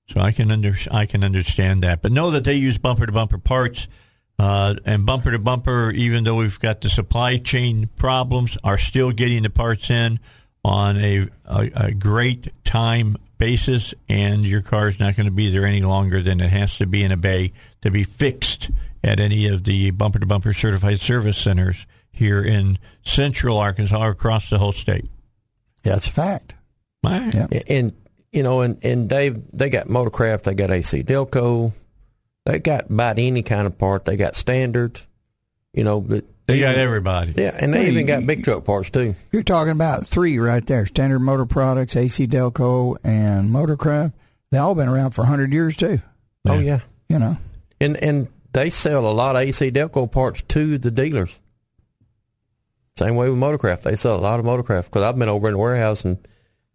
So 0.09 0.21
I 0.21 0.33
can 0.33 0.51
under 0.51 0.75
I 0.91 1.07
can 1.07 1.23
understand 1.23 1.83
that, 1.83 2.01
but 2.01 2.13
know 2.13 2.31
that 2.31 2.45
they 2.45 2.55
use 2.55 2.79
bumper 2.79 3.05
to 3.05 3.13
bumper 3.13 3.39
parts, 3.39 3.89
uh, 4.39 4.75
and 4.87 5.05
bumper 5.05 5.31
to 5.33 5.39
bumper. 5.39 5.91
Even 5.91 6.25
though 6.25 6.37
we've 6.37 6.59
got 6.61 6.81
the 6.81 6.89
supply 6.89 7.37
chain 7.37 7.91
problems, 7.97 8.57
are 8.65 8.79
still 8.79 9.13
getting 9.13 9.43
the 9.43 9.51
parts 9.51 9.91
in 9.91 10.19
on 10.65 10.97
a 10.97 11.29
a, 11.45 11.71
a 11.75 11.93
great 11.93 12.53
time 12.65 13.17
basis, 13.37 13.95
and 14.09 14.45
your 14.45 14.63
car 14.63 14.89
is 14.89 14.99
not 14.99 15.15
going 15.15 15.27
to 15.27 15.33
be 15.33 15.51
there 15.51 15.67
any 15.67 15.83
longer 15.83 16.23
than 16.23 16.41
it 16.41 16.51
has 16.51 16.79
to 16.79 16.87
be 16.87 17.03
in 17.03 17.13
a 17.13 17.17
bay 17.17 17.53
to 17.83 17.91
be 17.91 18.03
fixed 18.03 18.71
at 19.05 19.21
any 19.21 19.47
of 19.47 19.65
the 19.65 19.91
bumper 19.93 20.19
to 20.19 20.27
bumper 20.27 20.53
certified 20.53 21.01
service 21.01 21.39
centers 21.39 21.87
here 22.11 22.43
in 22.43 22.79
Central 23.03 23.59
Arkansas 23.59 24.03
or 24.05 24.11
across 24.11 24.51
the 24.51 24.59
whole 24.59 24.73
state. 24.73 25.07
That's 25.83 26.07
a 26.09 26.11
fact. 26.13 26.55
All 27.05 27.13
right. 27.13 27.35
Yeah. 27.35 27.47
and 27.69 27.93
you 28.33 28.43
know, 28.43 28.61
and 28.61 28.79
and 28.85 29.09
Dave, 29.09 29.41
they 29.53 29.71
got 29.71 29.87
Motorcraft, 29.87 30.43
they 30.43 30.55
got 30.55 30.71
AC 30.71 31.03
Delco, 31.03 31.73
they 32.45 32.59
got 32.59 32.91
about 32.91 33.19
any 33.19 33.43
kind 33.43 33.67
of 33.67 33.79
part. 33.79 34.05
They 34.05 34.17
got 34.17 34.37
standard, 34.37 35.01
you 35.73 35.85
know, 35.85 36.01
but 36.01 36.25
They 36.47 36.59
got 36.61 36.75
everybody. 36.77 37.33
yeah, 37.37 37.57
and 37.59 37.73
they 37.73 37.85
Hey, 37.85 37.91
even 37.93 38.07
got 38.07 38.27
big 38.27 38.43
truck 38.45 38.65
parts 38.65 38.91
too. 38.91 39.15
You're 39.33 39.43
talking 39.45 39.73
about 39.73 40.07
three 40.07 40.39
right 40.39 40.67
there: 40.67 40.85
Standard 40.87 41.21
Motor 41.21 41.47
Products, 41.47 41.97
AC 41.97 42.27
Delco, 42.27 42.97
and 43.05 43.49
Motorcraft. 43.51 44.13
They 44.51 44.59
all 44.59 44.75
been 44.75 44.89
around 44.89 45.13
for 45.13 45.25
hundred 45.25 45.53
years 45.53 45.77
too. 45.77 46.01
Oh 46.47 46.59
yeah, 46.59 46.81
You 47.09 47.19
know. 47.19 47.37
and 47.81 47.97
and 47.99 48.29
they 48.53 48.71
sell 48.71 49.07
a 49.07 49.13
lot 49.13 49.37
of 49.37 49.43
AC 49.43 49.71
Delco 49.71 50.11
parts 50.11 50.43
to 50.43 50.79
the 50.79 50.91
dealers. 50.91 51.41
Same 52.97 53.15
way 53.15 53.31
with 53.31 53.39
Motorcraft, 53.39 53.83
they 53.83 53.95
sell 53.95 54.17
a 54.17 54.19
lot 54.19 54.41
of 54.41 54.47
Motorcraft 54.47 54.87
because 54.87 55.03
I've 55.03 55.19
been 55.19 55.29
over 55.29 55.49
in 55.49 55.55
the 55.55 55.59
warehouse 55.59 56.05
and 56.05 56.19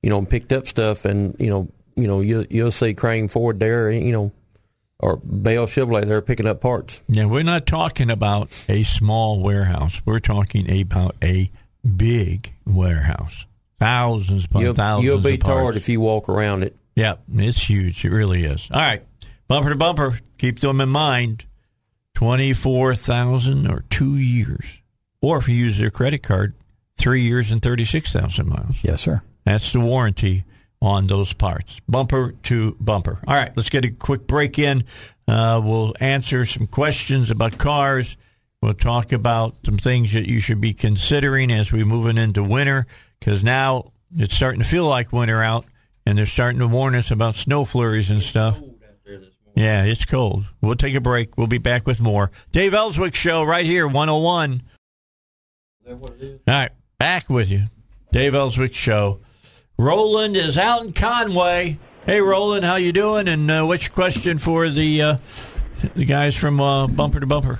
you 0.01 0.09
know 0.09 0.23
picked 0.25 0.53
up 0.53 0.67
stuff, 0.67 1.05
and 1.05 1.35
you 1.39 1.49
know 1.49 1.69
you 1.95 2.07
know 2.07 2.21
you 2.21 2.45
you'll 2.49 2.71
see 2.71 2.93
Crane 2.93 3.27
Ford 3.27 3.59
there, 3.59 3.91
you 3.91 4.11
know, 4.11 4.31
or 4.99 5.17
Bell 5.17 5.67
Chevrolet 5.67 6.05
there 6.05 6.21
picking 6.21 6.47
up 6.47 6.61
parts. 6.61 7.01
Yeah, 7.07 7.25
we're 7.25 7.43
not 7.43 7.65
talking 7.65 8.09
about 8.09 8.49
a 8.69 8.83
small 8.83 9.41
warehouse. 9.43 10.01
We're 10.05 10.19
talking 10.19 10.81
about 10.81 11.15
a 11.21 11.51
big 11.97 12.53
warehouse. 12.65 13.45
Thousands 13.79 14.45
upon 14.45 14.61
You'll, 14.61 14.73
thousands 14.75 15.05
you'll 15.05 15.19
be 15.19 15.37
tired 15.37 15.75
if 15.75 15.89
you 15.89 15.99
walk 15.99 16.29
around 16.29 16.63
it. 16.63 16.77
Yeah, 16.95 17.15
it's 17.33 17.69
huge. 17.69 18.05
It 18.05 18.11
really 18.11 18.45
is. 18.45 18.69
All 18.71 18.79
right. 18.79 19.03
Bumper 19.49 19.69
to 19.69 19.75
bumper. 19.75 20.19
Keep 20.37 20.59
them 20.59 20.79
in 20.79 20.87
mind. 20.87 21.45
24,000 22.15 23.67
or 23.67 23.83
2 23.89 24.17
years. 24.17 24.81
Or 25.21 25.37
if 25.37 25.47
you 25.47 25.55
use 25.55 25.77
their 25.77 25.91
credit 25.91 26.23
card, 26.23 26.53
3 26.97 27.21
years 27.21 27.51
and 27.51 27.61
36,000 27.61 28.47
miles. 28.47 28.83
Yes, 28.83 29.01
sir. 29.01 29.21
That's 29.45 29.71
the 29.71 29.79
warranty 29.79 30.45
on 30.81 31.07
those 31.07 31.33
parts. 31.33 31.79
Bumper 31.87 32.33
to 32.43 32.75
bumper. 32.79 33.19
All 33.27 33.35
right, 33.35 33.55
let's 33.55 33.69
get 33.69 33.85
a 33.85 33.89
quick 33.89 34.27
break 34.27 34.59
in. 34.59 34.83
Uh, 35.27 35.61
we'll 35.63 35.93
answer 35.99 36.45
some 36.45 36.67
questions 36.67 37.31
about 37.31 37.57
cars. 37.57 38.17
We'll 38.61 38.73
talk 38.73 39.11
about 39.11 39.55
some 39.65 39.77
things 39.77 40.13
that 40.13 40.27
you 40.27 40.39
should 40.39 40.61
be 40.61 40.73
considering 40.73 41.51
as 41.51 41.71
we're 41.71 41.85
moving 41.85 42.17
into 42.17 42.43
winter 42.43 42.85
because 43.19 43.43
now 43.43 43.91
it's 44.17 44.35
starting 44.35 44.61
to 44.61 44.67
feel 44.67 44.87
like 44.87 45.11
winter 45.11 45.41
out 45.41 45.65
and 46.05 46.17
they're 46.17 46.25
starting 46.25 46.59
to 46.59 46.67
warn 46.67 46.95
us 46.95 47.11
about 47.11 47.35
snow 47.35 47.65
flurries 47.65 48.09
and 48.09 48.21
stuff. 48.21 48.59
Yeah, 49.55 49.83
it's 49.83 50.05
cold. 50.05 50.45
We'll 50.61 50.75
take 50.75 50.95
a 50.95 51.01
break. 51.01 51.37
We'll 51.37 51.47
be 51.47 51.59
back 51.59 51.85
with 51.85 51.99
more. 51.99 52.31
Dave 52.51 52.73
Elswick 52.73 53.15
Show 53.15 53.43
right 53.43 53.65
here, 53.65 53.85
101. 53.85 54.63
All 55.87 55.97
right, 56.47 56.71
back 56.97 57.29
with 57.29 57.49
you. 57.49 57.63
Dave 58.11 58.33
Elswick 58.33 58.73
Show. 58.73 59.19
Roland 59.77 60.35
is 60.35 60.57
out 60.57 60.83
in 60.85 60.93
Conway. 60.93 61.77
Hey, 62.05 62.21
Roland, 62.21 62.65
how 62.65 62.75
you 62.75 62.91
doing? 62.91 63.27
And 63.27 63.49
uh, 63.49 63.63
what's 63.65 63.87
your 63.87 63.93
question 63.93 64.37
for 64.37 64.69
the 64.69 65.01
uh, 65.01 65.17
the 65.95 66.05
guys 66.05 66.35
from 66.35 66.59
uh, 66.59 66.87
Bumper 66.87 67.19
to 67.19 67.25
Bumper? 67.25 67.59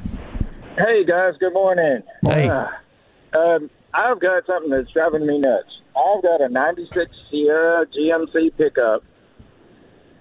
Hey 0.77 1.03
guys, 1.03 1.35
good 1.37 1.53
morning. 1.53 2.01
Hey. 2.23 2.49
Uh, 2.49 2.67
um, 3.37 3.69
I've 3.93 4.19
got 4.19 4.45
something 4.45 4.71
that's 4.71 4.91
driving 4.91 5.25
me 5.25 5.37
nuts. 5.37 5.81
I've 5.95 6.23
got 6.23 6.41
a 6.41 6.49
'96 6.49 7.15
Sierra 7.29 7.85
GMC 7.85 8.57
pickup, 8.57 9.03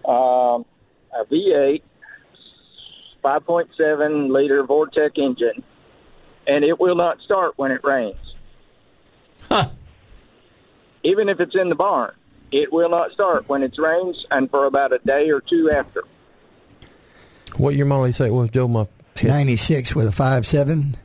um, 0.04 0.64
a 1.12 1.24
V8, 1.24 1.82
5.7 3.22 4.30
liter 4.30 4.64
Vortec 4.64 5.18
engine, 5.18 5.62
and 6.46 6.64
it 6.64 6.78
will 6.80 6.96
not 6.96 7.20
start 7.20 7.54
when 7.56 7.70
it 7.70 7.82
rains. 7.84 8.16
Huh. 9.48 9.68
Even 11.02 11.28
if 11.28 11.40
it's 11.40 11.54
in 11.54 11.68
the 11.68 11.74
barn, 11.74 12.14
it 12.50 12.72
will 12.72 12.88
not 12.88 13.12
start 13.12 13.48
when 13.48 13.62
it 13.62 13.76
rains, 13.78 14.26
and 14.30 14.50
for 14.50 14.66
about 14.66 14.92
a 14.92 14.98
day 15.00 15.30
or 15.30 15.40
two 15.40 15.70
after. 15.70 16.02
What 17.56 17.74
your 17.74 17.86
Molly 17.86 18.12
say 18.12 18.26
it 18.26 18.32
was, 18.32 18.50
Joe? 18.50 18.68
My 18.68 18.86
Ninety 19.22 19.56
six 19.56 19.94
with 19.94 20.06
a 20.08 20.12
five 20.12 20.46
seven. 20.46 20.96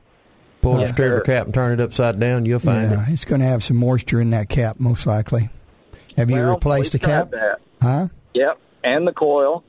pull 0.61 0.75
the 0.75 0.81
Yes, 0.81 0.91
stripper 0.91 1.21
cap 1.21 1.45
and 1.45 1.53
turn 1.53 1.73
it 1.79 1.83
upside 1.83 2.19
down. 2.19 2.45
You'll 2.45 2.59
find 2.59 2.89
Yeah, 2.89 3.03
it. 3.07 3.13
it's 3.13 3.25
going 3.25 3.41
to 3.41 3.47
have 3.47 3.63
some 3.63 3.77
moisture 3.77 4.19
in 4.21 4.31
that 4.31 4.49
cap, 4.49 4.79
most 4.79 5.05
likely. 5.05 5.49
Have 6.15 6.31
you 6.31 6.37
Well, 6.37 6.55
replaced 6.55 6.93
the 6.93 6.99
cap? 6.99 7.29
That. 7.31 7.59
Huh? 7.81 8.07
Yep, 8.33 8.57
and 8.83 9.07
the 9.07 9.13
coil. 9.13 9.63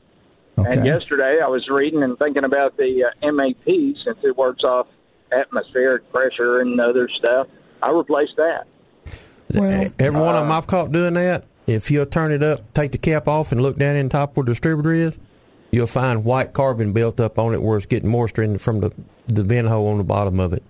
Okay. 0.59 0.71
And 0.73 0.85
yesterday 0.85 1.39
I 1.41 1.47
was 1.47 1.69
reading 1.69 2.03
and 2.03 2.17
thinking 2.17 2.43
about 2.43 2.77
the 2.77 3.05
uh, 3.05 3.31
MAP 3.31 3.65
since 3.65 4.17
it 4.23 4.35
works 4.37 4.63
off 4.63 4.87
atmospheric 5.31 6.11
pressure 6.11 6.61
and 6.61 6.79
other 6.79 7.07
stuff. 7.07 7.47
I 7.81 7.91
replaced 7.91 8.35
that. 8.37 8.67
well, 9.53 9.89
Every 9.99 10.19
one 10.19 10.35
of 10.35 10.41
them 10.43 10.51
I've 10.51 10.67
caught 10.67 10.91
doing 10.91 11.13
that. 11.15 11.45
If 11.67 11.91
you'll 11.91 12.05
turn 12.07 12.31
it 12.31 12.41
up, 12.43 12.73
take 12.73 12.91
the 12.91 12.97
cap 12.97 13.27
off, 13.27 13.51
and 13.51 13.61
look 13.61 13.77
down 13.77 13.95
in 13.95 14.09
top 14.09 14.35
where 14.35 14.43
the 14.43 14.51
distributor 14.51 14.91
is, 14.91 15.19
you'll 15.71 15.85
find 15.87 16.25
white 16.25 16.51
carbon 16.53 16.93
built 16.93 17.19
up 17.19 17.37
on 17.37 17.53
it 17.53 17.61
where 17.61 17.77
it's 17.77 17.85
getting 17.85 18.09
moisture 18.09 18.41
in 18.41 18.57
from 18.57 18.79
the 18.81 18.91
the 19.27 19.43
vent 19.43 19.67
hole 19.67 19.87
on 19.89 19.99
the 19.99 20.03
bottom 20.03 20.39
of 20.39 20.51
it 20.53 20.63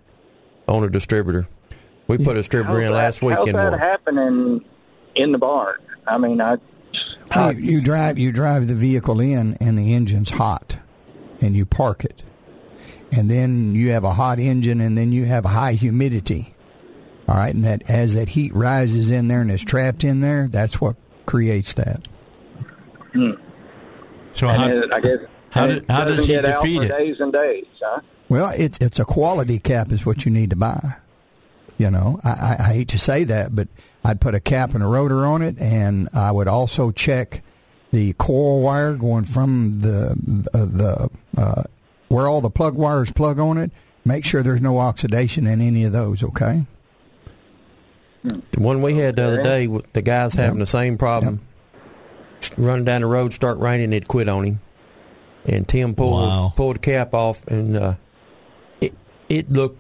on 0.68 0.82
the 0.82 0.90
distributor. 0.90 1.48
We 2.08 2.18
put 2.18 2.32
a 2.36 2.42
distributor 2.42 2.82
in 2.82 2.88
How's 2.88 2.94
last 2.96 3.20
that, 3.22 3.30
how's 3.30 3.40
weekend. 3.40 3.58
that 3.58 3.72
one. 3.72 3.80
happening 3.80 4.66
in 5.16 5.32
the 5.32 5.38
barn? 5.38 5.78
I 6.06 6.18
mean, 6.18 6.42
I 6.42 6.58
Well, 7.36 7.54
you, 7.54 7.74
you 7.74 7.82
drive 7.82 8.18
you 8.18 8.32
drive 8.32 8.68
the 8.68 8.76
vehicle 8.76 9.20
in 9.20 9.56
and 9.62 9.78
the 9.78 9.94
engine's 9.94 10.30
hot, 10.32 10.80
and 11.42 11.56
you 11.56 11.66
park 11.66 12.04
it, 12.04 12.24
and 13.12 13.30
then 13.30 13.74
you 13.76 13.92
have 13.92 14.04
a 14.04 14.12
hot 14.12 14.40
engine, 14.40 14.82
and 14.82 14.98
then 14.98 15.12
you 15.12 15.26
have 15.26 15.46
high 15.46 15.74
humidity. 15.74 16.56
All 17.28 17.36
right, 17.36 17.54
and 17.54 17.64
that 17.64 17.88
as 17.90 18.16
that 18.16 18.30
heat 18.30 18.54
rises 18.56 19.12
in 19.12 19.28
there 19.28 19.42
and 19.42 19.52
is 19.52 19.64
trapped 19.64 20.04
in 20.04 20.22
there, 20.22 20.48
that's 20.48 20.82
what 20.82 20.96
creates 21.28 21.74
that. 21.76 22.08
Hmm. 23.14 23.34
So 24.34 24.48
how, 24.48 24.68
it, 24.68 24.92
I 24.92 25.00
guess 25.00 25.20
how 25.52 25.66
and 25.66 25.74
did- 25.76 25.90
how 25.90 26.06
does 26.06 26.20
he 26.22 26.28
get 26.28 26.46
out 26.46 26.64
defeat 26.64 26.78
for 26.78 26.84
it? 26.86 26.88
days 26.90 27.20
and 27.20 27.32
days. 27.32 27.66
Huh? 27.82 28.02
Well, 28.30 28.52
it's 28.58 28.78
it's 28.80 29.00
a 29.00 29.06
quality 29.06 29.60
cap 29.60 29.92
is 29.92 30.06
what 30.06 30.26
you 30.26 30.32
need 30.32 30.50
to 30.50 30.56
buy. 30.56 30.80
You 31.78 31.92
know, 31.92 32.20
I, 32.24 32.30
I, 32.30 32.56
I 32.60 32.74
hate 32.74 32.88
to 32.90 33.00
say 33.00 33.24
that, 33.26 33.56
but 33.56 33.68
I'd 34.10 34.20
put 34.20 34.34
a 34.36 34.40
cap 34.40 34.74
and 34.74 34.84
a 34.84 34.88
rotor 34.88 35.26
on 35.26 35.42
it, 35.44 35.60
and 35.60 36.10
I 36.14 36.32
would 36.32 36.48
also 36.48 36.90
check 36.92 37.44
the 37.92 38.14
coil 38.14 38.62
wire 38.62 38.94
going 38.96 39.26
from 39.26 39.80
the 39.80 40.16
the, 40.52 40.66
the 40.66 41.10
uh, 41.42 41.64
where 42.08 42.28
all 42.28 42.42
the 42.42 42.50
plug 42.50 42.74
wires 42.76 43.12
plug 43.12 43.38
on 43.40 43.58
it. 43.58 43.72
Make 44.06 44.26
sure 44.26 44.42
there's 44.42 44.62
no 44.62 44.80
oxidation 44.80 45.46
in 45.46 45.62
any 45.62 45.84
of 45.84 45.92
those. 45.92 46.24
Okay. 46.24 46.62
The 48.24 48.60
one 48.60 48.82
we 48.82 48.96
had 48.96 49.16
the 49.16 49.24
other 49.24 49.44
day, 49.44 49.68
with 49.68 49.92
the 49.94 50.02
guy's 50.02 50.34
having 50.34 50.60
the 50.60 50.66
same 50.66 50.98
problem. 50.98 51.40
Running 52.58 52.86
down 52.86 53.02
the 53.02 53.08
road, 53.08 53.34
start 53.34 53.58
raining, 53.60 53.94
it 53.94 54.08
quit 54.08 54.28
on 54.28 54.44
him. 54.44 54.60
And 55.46 55.68
Tim 55.68 55.96
pulled 55.96 56.22
Wow. 56.28 56.54
pulled 56.56 56.76
the 56.76 56.80
cap 56.80 57.14
off, 57.14 57.46
and 57.48 57.78
uh, 57.78 57.94
it 58.82 58.94
it 59.30 59.52
looked 59.52 59.78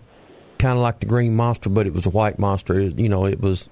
kind 0.57 0.73
of 0.77 0.82
like 0.82 0.99
the 0.99 1.05
green 1.05 1.36
monster, 1.36 1.69
but 1.69 1.88
it 1.88 1.93
was 1.93 2.05
a 2.05 2.09
white 2.09 2.38
monster. 2.39 2.80
It- 2.80 2.99
you 2.99 3.09
know, 3.09 3.25
it 3.25 3.39
was 3.41 3.69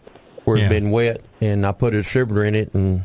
where 0.47 0.55
Yeah. 0.57 0.67
it'd 0.67 0.81
been 0.81 0.91
wet, 0.91 1.21
and 1.41 1.65
I 1.65 1.73
put 1.73 1.93
a 1.93 1.97
distributor 1.97 2.45
in 2.45 2.55
it, 2.55 2.73
and 2.73 3.01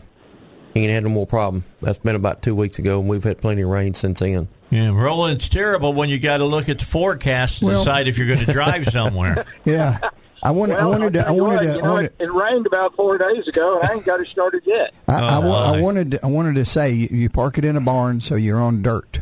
he 0.75 0.83
ain't 0.85 0.93
had 0.93 1.03
no 1.03 1.11
more 1.11 1.27
problem. 1.27 1.65
That's 1.81 1.99
been 1.99 2.15
about 2.15 2.41
two 2.41 2.55
weeks 2.55 2.79
ago, 2.79 3.01
and 3.01 3.09
we've 3.09 3.25
had 3.25 3.39
plenty 3.41 3.63
of 3.63 3.69
rain 3.69 3.95
since 3.95 4.21
then. 4.21 4.47
yeah, 4.71 4.89
Roland's 4.91 5.49
terrible 5.49 5.93
when 5.93 6.09
you 6.09 6.21
got 6.21 6.37
to 6.39 6.45
look 6.45 6.69
at 6.69 6.79
the 6.79 6.85
forecast 6.85 7.59
to 7.59 7.67
Well- 7.67 7.83
decide 7.85 8.07
if 8.07 8.17
you're 8.17 8.29
going 8.29 8.45
to 8.47 8.53
drive 8.53 8.85
somewhere. 8.93 9.45
Yeah. 9.65 9.99
I 10.45 10.51
wanted, 10.53 10.77
I 10.77 10.87
wanted 10.87 11.13
to, 11.15 11.21
I'll 11.21 11.25
I 11.25 11.27
tell 11.27 11.37
you 11.37 11.43
wanted 11.43 11.55
what, 11.57 11.61
to, 11.63 11.67
you 11.67 11.73
I 11.73 11.83
know, 11.85 11.93
wanted, 11.95 12.13
it, 12.19 12.25
it 12.25 12.33
rained 12.33 12.67
about 12.67 12.95
four 12.95 13.19
days 13.19 13.49
ago, 13.49 13.81
and 13.81 13.89
I 13.91 13.95
ain't 13.95 14.05
got 14.05 14.21
it 14.21 14.29
started 14.29 14.63
yet. 14.65 14.95
I, 15.09 15.15
I, 15.15 15.37
Oh, 15.37 15.41
wa- 15.49 15.65
I 15.65 15.77
my. 15.77 15.81
wanted, 15.83 16.11
to, 16.13 16.25
I 16.25 16.29
wanted 16.29 16.55
to 16.55 16.65
say 16.65 16.91
you, 16.93 17.09
you 17.11 17.29
park 17.29 17.59
it 17.59 17.65
in 17.65 17.77
a 17.77 17.81
barn, 17.81 18.21
so 18.21 18.35
you're 18.37 18.61
on 18.61 18.83
dirt, 18.83 19.21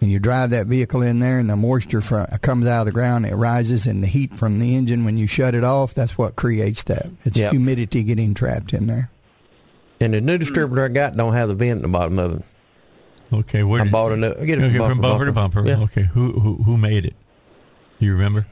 and 0.00 0.10
you 0.10 0.18
drive 0.18 0.50
that 0.50 0.66
vehicle 0.66 1.02
in 1.02 1.18
there, 1.18 1.38
and 1.38 1.48
the 1.48 1.56
moisture 1.56 2.00
from, 2.00 2.26
comes 2.42 2.66
out 2.66 2.80
of 2.80 2.86
the 2.86 2.92
ground, 2.92 3.26
it 3.26 3.34
rises, 3.34 3.86
and 3.86 4.02
the 4.02 4.06
heat 4.06 4.32
from 4.34 4.58
the 4.58 4.74
engine 4.76 5.04
when 5.04 5.16
you 5.16 5.26
shut 5.26 5.54
it 5.54 5.64
off, 5.64 5.94
that's 5.94 6.18
what 6.18 6.36
creates 6.36 6.84
that. 6.84 7.06
It's 7.24 7.36
Yep. 7.36 7.52
humidity 7.52 8.02
getting 8.02 8.34
trapped 8.34 8.72
in 8.74 8.86
there. 8.86 9.10
And 10.00 10.12
the 10.12 10.20
new 10.20 10.36
distributor 10.36 10.84
I 10.84 10.88
got 10.88 11.16
don't 11.16 11.32
have 11.32 11.48
the 11.48 11.54
vent 11.54 11.78
in 11.78 11.82
the 11.82 11.88
bottom 11.88 12.18
of 12.18 12.34
it. 12.34 12.42
Okay, 13.32 13.62
where 13.62 13.80
I 13.80 13.84
did, 13.84 13.92
bought 13.92 14.12
a 14.12 14.16
new. 14.16 14.34
Get 14.34 14.58
it 14.58 14.64
okay, 14.64 14.76
from, 14.76 14.90
from 14.90 15.00
bumper 15.00 15.24
to 15.26 15.32
bumper. 15.32 15.66
Yeah. 15.66 15.80
Okay, 15.80 16.02
who 16.02 16.32
who 16.38 16.62
who 16.62 16.76
made 16.76 17.06
it? 17.06 17.14
You 17.98 18.12
remember? 18.12 18.46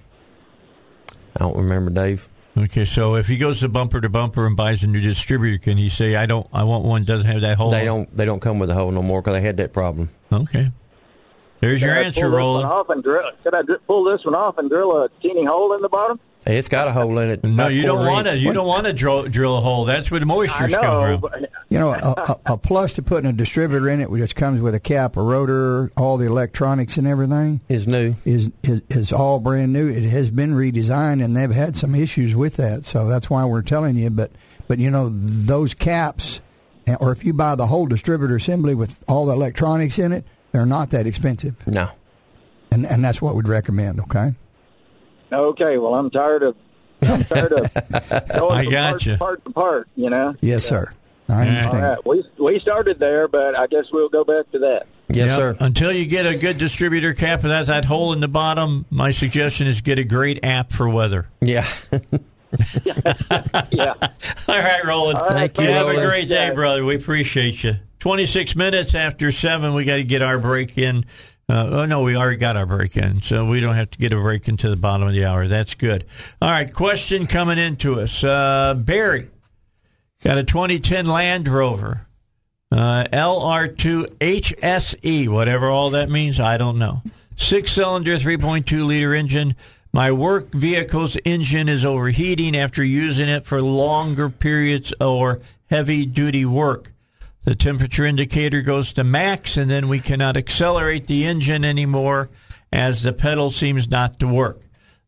I 1.36 1.40
don't 1.40 1.56
remember, 1.56 1.90
Dave. 1.90 2.28
Okay, 2.56 2.84
so 2.84 3.16
if 3.16 3.26
he 3.28 3.36
goes 3.36 3.60
to 3.60 3.68
bumper 3.68 4.00
to 4.00 4.08
bumper 4.08 4.46
and 4.46 4.56
buys 4.56 4.82
a 4.82 4.86
new 4.86 5.00
distributor, 5.00 5.58
can 5.58 5.76
he 5.76 5.88
say, 5.88 6.16
"I 6.16 6.26
don't, 6.26 6.46
I 6.52 6.64
want 6.64 6.84
one 6.84 7.02
that 7.02 7.06
doesn't 7.06 7.30
have 7.30 7.42
that 7.42 7.56
hole"? 7.56 7.70
They 7.70 7.84
don't. 7.84 8.16
They 8.16 8.24
don't 8.24 8.40
come 8.40 8.58
with 8.58 8.70
a 8.70 8.74
hole 8.74 8.90
no 8.90 9.02
more 9.02 9.20
because 9.20 9.34
they 9.34 9.40
had 9.40 9.56
that 9.58 9.72
problem. 9.72 10.08
Okay, 10.32 10.72
there's 11.60 11.80
your 11.82 11.94
I 11.94 12.02
answer, 12.04 12.22
pull 12.22 12.30
this 12.30 12.36
Roland. 12.36 12.66
off 12.66 12.88
and 12.90 13.02
drill, 13.02 13.30
could 13.42 13.54
I 13.54 13.62
pull 13.86 14.04
this 14.04 14.24
one 14.24 14.34
off 14.34 14.58
and 14.58 14.68
drill 14.68 15.02
a 15.02 15.08
teeny 15.22 15.44
hole 15.44 15.72
in 15.74 15.82
the 15.82 15.88
bottom? 15.88 16.20
Hey, 16.46 16.58
it's 16.58 16.68
got 16.68 16.88
a 16.88 16.92
hole 16.92 17.16
in 17.20 17.30
it. 17.30 17.42
No, 17.42 17.68
you 17.68 17.84
don't 17.86 18.04
want 18.06 18.26
to. 18.26 18.36
You 18.36 18.52
don't 18.52 18.66
want 18.66 18.84
to 18.84 18.92
drill, 18.92 19.22
drill 19.22 19.56
a 19.56 19.62
hole. 19.62 19.86
That's 19.86 20.10
where 20.10 20.20
the 20.20 20.26
I 20.26 20.28
moisture's 20.28 20.72
know. 20.72 21.18
come 21.20 21.20
from. 21.30 21.46
You 21.70 21.80
know, 21.80 21.88
a, 21.94 21.96
a, 22.46 22.52
a 22.52 22.58
plus 22.58 22.92
to 22.92 23.02
putting 23.02 23.28
a 23.28 23.32
distributor 23.32 23.88
in 23.88 24.00
it, 24.00 24.08
which 24.10 24.36
comes 24.36 24.60
with 24.60 24.74
a 24.76 24.80
cap, 24.80 25.16
a 25.16 25.22
rotor, 25.22 25.90
all 25.96 26.18
the 26.18 26.26
electronics 26.26 26.98
and 26.98 27.06
everything, 27.06 27.62
Is 27.68 27.88
new. 27.88 28.14
is, 28.24 28.52
is 28.62 28.82
is 28.90 29.12
all 29.12 29.40
brand 29.40 29.72
new. 29.72 29.88
It 29.88 30.04
has 30.04 30.30
been 30.30 30.52
redesigned, 30.52 31.24
and 31.24 31.34
they've 31.34 31.50
had 31.50 31.76
some 31.76 31.94
issues 31.96 32.36
with 32.36 32.58
that. 32.58 32.84
So 32.84 33.08
that's 33.08 33.28
why 33.28 33.44
we're 33.46 33.62
telling 33.62 33.96
you. 33.96 34.10
But 34.10 34.30
but 34.68 34.78
you 34.78 34.90
know 34.90 35.08
those 35.10 35.72
caps, 35.74 36.42
or 37.00 37.10
if 37.10 37.24
you 37.24 37.32
buy 37.32 37.54
the 37.56 37.66
whole 37.66 37.86
distributor 37.86 38.36
assembly 38.36 38.74
with 38.74 39.02
all 39.08 39.26
the 39.26 39.32
electronics 39.32 39.98
in 39.98 40.12
it, 40.12 40.24
they're 40.54 40.64
not 40.64 40.90
that 40.90 41.06
expensive, 41.06 41.56
No. 41.66 41.88
and 42.70 42.86
and 42.86 43.04
that's 43.04 43.20
what 43.20 43.34
we'd 43.34 43.48
recommend. 43.48 43.98
Okay. 44.00 44.32
Okay, 45.32 45.78
well, 45.78 45.94
I'm 45.96 46.10
tired 46.10 46.44
of. 46.44 46.56
I'm 47.02 47.24
tired 47.24 47.52
of 47.52 47.74
going 47.74 47.82
I 47.92 48.20
from 48.20 48.38
part, 48.38 48.70
gotcha. 48.70 49.10
to 49.12 49.18
part 49.18 49.44
to 49.44 49.50
part. 49.50 49.88
You 49.96 50.10
know. 50.10 50.36
Yes, 50.40 50.64
sir. 50.64 50.90
I 51.28 51.48
understand. 51.48 51.82
right, 51.82 52.06
we 52.06 52.24
we 52.38 52.60
started 52.60 53.00
there, 53.00 53.26
but 53.26 53.56
I 53.58 53.66
guess 53.66 53.86
we'll 53.92 54.08
go 54.08 54.22
back 54.24 54.50
to 54.52 54.60
that. 54.60 54.86
Yes, 55.08 55.30
Yep. 55.30 55.36
sir. 55.36 55.56
Until 55.60 55.90
you 55.92 56.06
get 56.06 56.24
a 56.24 56.36
good 56.36 56.56
distributor 56.56 57.14
cap 57.14 57.42
and 57.42 57.50
that 57.50 57.66
that 57.66 57.84
hole 57.84 58.12
in 58.12 58.20
the 58.20 58.28
bottom, 58.28 58.84
my 58.90 59.10
suggestion 59.10 59.66
is 59.66 59.80
get 59.80 59.98
a 59.98 60.04
great 60.04 60.38
app 60.44 60.70
for 60.72 60.88
weather. 60.88 61.26
Yeah. 61.40 61.66
Yeah. 63.72 63.94
All 64.48 64.58
right, 64.58 64.84
Roland. 64.84 65.18
All 65.18 65.28
right, 65.30 65.52
Thank 65.52 65.58
you, 65.58 65.64
You 65.64 65.70
have 65.72 65.88
a 65.88 66.06
great 66.06 66.28
day, 66.28 66.46
Yeah. 66.48 66.54
brother. 66.54 66.84
We 66.84 66.94
appreciate 66.94 67.64
you. 67.64 67.74
26 68.04 68.54
minutes 68.54 68.94
after 68.94 69.32
7, 69.32 69.72
we 69.72 69.86
got 69.86 69.96
to 69.96 70.04
get 70.04 70.20
our 70.20 70.38
break 70.38 70.76
in. 70.76 71.06
Uh, 71.48 71.68
oh, 71.70 71.86
no, 71.86 72.02
we 72.02 72.14
already 72.14 72.36
got 72.36 72.54
our 72.54 72.66
break 72.66 72.98
in, 72.98 73.22
so 73.22 73.46
we 73.46 73.60
don't 73.60 73.76
have 73.76 73.90
to 73.90 73.98
get 73.98 74.12
a 74.12 74.16
break 74.16 74.46
into 74.46 74.68
the 74.68 74.76
bottom 74.76 75.08
of 75.08 75.14
the 75.14 75.24
hour. 75.24 75.48
That's 75.48 75.74
good. 75.74 76.04
All 76.42 76.50
right, 76.50 76.70
question 76.70 77.26
coming 77.26 77.56
into 77.56 77.98
us. 77.98 78.22
Uh, 78.22 78.74
Barry 78.76 79.30
got 80.22 80.36
a 80.36 80.44
2010 80.44 81.06
Land 81.06 81.48
Rover, 81.48 82.06
uh, 82.70 83.04
LR2 83.10 84.18
HSE, 84.18 85.28
whatever 85.28 85.70
all 85.70 85.88
that 85.88 86.10
means, 86.10 86.38
I 86.38 86.58
don't 86.58 86.78
know. 86.78 87.00
Six 87.36 87.72
cylinder, 87.72 88.18
3.2 88.18 88.86
liter 88.86 89.14
engine. 89.14 89.56
My 89.94 90.12
work 90.12 90.52
vehicle's 90.52 91.16
engine 91.24 91.70
is 91.70 91.86
overheating 91.86 92.54
after 92.54 92.84
using 92.84 93.30
it 93.30 93.46
for 93.46 93.62
longer 93.62 94.28
periods 94.28 94.92
or 95.00 95.40
heavy 95.70 96.04
duty 96.04 96.44
work. 96.44 96.90
The 97.44 97.54
temperature 97.54 98.06
indicator 98.06 98.62
goes 98.62 98.94
to 98.94 99.04
max, 99.04 99.56
and 99.56 99.70
then 99.70 99.88
we 99.88 100.00
cannot 100.00 100.36
accelerate 100.36 101.06
the 101.06 101.26
engine 101.26 101.64
anymore 101.64 102.30
as 102.72 103.02
the 103.02 103.12
pedal 103.12 103.50
seems 103.50 103.88
not 103.88 104.18
to 104.20 104.26
work. 104.26 104.60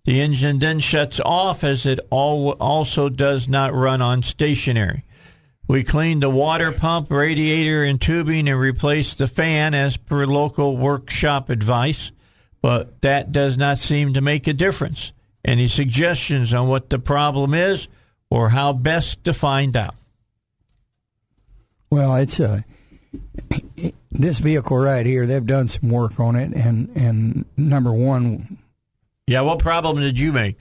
The 0.04 0.20
engine 0.20 0.58
then 0.58 0.78
shuts 0.80 1.18
off 1.18 1.64
as 1.64 1.86
it 1.86 1.98
al- 2.12 2.50
also 2.60 3.08
does 3.08 3.48
not 3.48 3.74
run 3.74 4.02
on 4.02 4.22
stationary. 4.22 5.04
We 5.66 5.82
cleaned 5.82 6.22
the 6.22 6.30
water 6.30 6.70
pump, 6.70 7.10
radiator, 7.10 7.82
and 7.82 8.00
tubing 8.00 8.48
and 8.48 8.60
replaced 8.60 9.18
the 9.18 9.26
fan 9.26 9.74
as 9.74 9.96
per 9.96 10.24
local 10.24 10.76
workshop 10.76 11.50
advice, 11.50 12.12
but 12.62 13.00
that 13.00 13.32
does 13.32 13.56
not 13.56 13.78
seem 13.78 14.12
to 14.12 14.20
make 14.20 14.46
a 14.46 14.52
difference. 14.52 15.12
Any 15.44 15.66
suggestions 15.66 16.52
on 16.52 16.68
what 16.68 16.90
the 16.90 17.00
problem 17.00 17.54
is 17.54 17.88
or 18.30 18.50
how 18.50 18.74
best 18.74 19.24
to 19.24 19.32
find 19.32 19.76
out? 19.76 19.96
Well, 21.90 22.16
it's 22.16 22.40
uh, 22.40 22.60
this 24.10 24.38
vehicle 24.38 24.76
right 24.76 25.06
here. 25.06 25.26
They've 25.26 25.44
done 25.44 25.68
some 25.68 25.90
work 25.90 26.18
on 26.20 26.36
it, 26.36 26.52
and 26.54 26.88
and 26.96 27.44
number 27.56 27.92
one, 27.92 28.58
Yeah, 29.26 29.42
what 29.42 29.58
problem 29.58 29.98
did 30.00 30.18
you 30.18 30.32
make? 30.32 30.56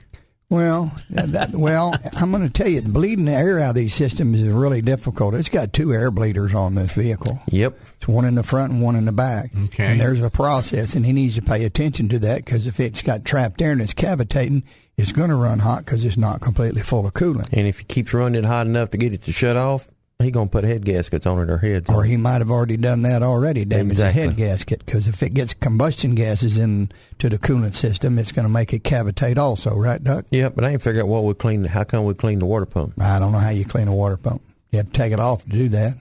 well, 0.48 0.92
that, 1.10 1.32
that- 1.32 1.50
well, 1.56 1.92
I'm 2.18 2.30
going 2.30 2.44
to 2.44 2.50
tell 2.52 2.68
you, 2.68 2.80
bleeding 2.80 3.24
the 3.24 3.32
air 3.32 3.58
out 3.58 3.70
of 3.70 3.74
these 3.74 3.94
systems 3.94 4.40
is 4.40 4.48
really 4.48 4.80
difficult. 4.80 5.34
It's 5.34 5.48
got 5.48 5.72
two 5.72 5.92
air 5.92 6.12
bleeders 6.12 6.54
on 6.54 6.76
this 6.76 6.92
vehicle. 6.92 7.40
Yep. 7.48 7.76
It's 7.96 8.06
one 8.06 8.24
in 8.24 8.36
the 8.36 8.44
front 8.44 8.72
and 8.72 8.80
one 8.80 8.94
in 8.94 9.06
the 9.06 9.12
back. 9.12 9.50
Okay. 9.64 9.86
And 9.86 10.00
there's 10.00 10.22
a 10.22 10.30
process, 10.30 10.94
and 10.94 11.04
he 11.04 11.12
needs 11.12 11.34
to 11.34 11.42
pay 11.42 11.64
attention 11.64 12.08
to 12.10 12.20
that 12.20 12.44
because 12.44 12.68
if 12.68 12.78
it's 12.78 13.02
got 13.02 13.24
trapped 13.24 13.60
air 13.60 13.72
and 13.72 13.80
it's 13.80 13.92
cavitating, 13.94 14.62
it's 14.96 15.10
going 15.10 15.30
to 15.30 15.34
run 15.36 15.58
hot 15.58 15.84
because 15.84 16.04
it's 16.04 16.16
not 16.16 16.40
completely 16.40 16.82
full 16.82 17.04
of 17.06 17.14
coolant. 17.14 17.48
And 17.52 17.66
if 17.66 17.80
he 17.80 17.84
keeps 17.84 18.14
running 18.14 18.44
it 18.44 18.46
hot 18.46 18.68
enough 18.68 18.90
to 18.90 18.98
get 18.98 19.12
it 19.12 19.22
to 19.22 19.32
shut 19.32 19.56
off, 19.56 19.88
he 20.18 20.30
gonna 20.30 20.48
put 20.48 20.64
head 20.64 20.84
gaskets 20.84 21.26
on 21.26 21.40
it 21.40 21.50
or 21.50 21.58
heads. 21.58 21.90
Or 21.90 22.02
he 22.02 22.16
might 22.16 22.38
have 22.40 22.50
already 22.50 22.76
done 22.78 23.02
that 23.02 23.22
already, 23.22 23.64
damage 23.66 23.92
Exactly. 23.92 24.22
the 24.22 24.28
head 24.28 24.36
gasket. 24.36 24.84
Because 24.86 25.08
if 25.08 25.22
it 25.22 25.34
gets 25.34 25.52
combustion 25.54 26.14
gases 26.14 26.58
into 26.58 26.88
the 27.28 27.38
coolant 27.38 27.74
system, 27.74 28.18
it's 28.18 28.32
going 28.32 28.46
to 28.46 28.52
make 28.52 28.72
it 28.72 28.82
cavitate 28.82 29.36
also, 29.36 29.74
right, 29.76 30.02
Duck? 30.02 30.24
Yeah, 30.30 30.48
but 30.48 30.64
I 30.64 30.70
ain't 30.70 30.82
figured 30.82 31.02
out 31.04 31.08
what 31.08 31.24
we 31.24 31.34
clean. 31.34 31.64
How 31.64 31.84
come 31.84 32.04
we 32.06 32.14
clean 32.14 32.38
the 32.38 32.46
water 32.46 32.64
pump? 32.66 32.94
I 33.00 33.18
don't 33.18 33.32
know 33.32 33.38
how 33.38 33.50
you 33.50 33.64
clean 33.66 33.88
a 33.88 33.94
water 33.94 34.16
pump. 34.16 34.40
You 34.72 34.78
have 34.78 34.86
to 34.86 34.92
take 34.92 35.12
it 35.12 35.20
off 35.20 35.42
to 35.44 35.50
do 35.50 35.68
that. 35.68 35.94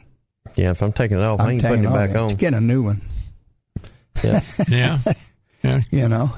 Yeah, 0.56 0.72
if 0.72 0.82
I'm 0.82 0.94
taking 0.94 1.18
it 1.18 1.24
off, 1.24 1.42
I 1.42 1.46
I'm 1.46 1.50
ain't 1.52 1.64
putting 1.64 1.84
it 1.84 1.88
off. 1.88 1.94
back 1.94 2.16
on. 2.16 2.30
Just 2.30 2.40
get 2.40 2.54
a 2.54 2.62
new 2.62 2.84
one, 2.84 3.02
Yeah. 4.24 4.40
Yeah. 4.70 5.00
yeah. 5.62 5.82
you 5.92 6.08
know. 6.08 6.32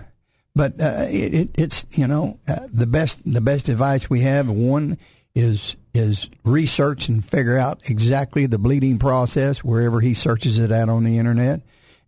But 0.55 0.81
uh, 0.81 1.05
it, 1.09 1.33
it, 1.35 1.49
it's 1.55 1.85
you 1.91 2.07
know 2.07 2.39
uh, 2.47 2.55
the 2.73 2.87
best 2.87 3.31
the 3.31 3.41
best 3.41 3.69
advice 3.69 4.09
we 4.09 4.21
have. 4.21 4.49
One 4.49 4.97
is 5.35 5.75
is 5.97 6.29
research 6.43 7.09
and 7.09 7.23
figure 7.23 7.57
out 7.57 7.89
exactly 7.89 8.45
the 8.45 8.59
bleeding 8.59 8.99
process 8.99 9.63
wherever 9.63 9.99
he 9.99 10.13
searches 10.13 10.59
it 10.59 10.71
out 10.71 10.89
on 10.89 11.03
the 11.03 11.17
internet. 11.17 11.61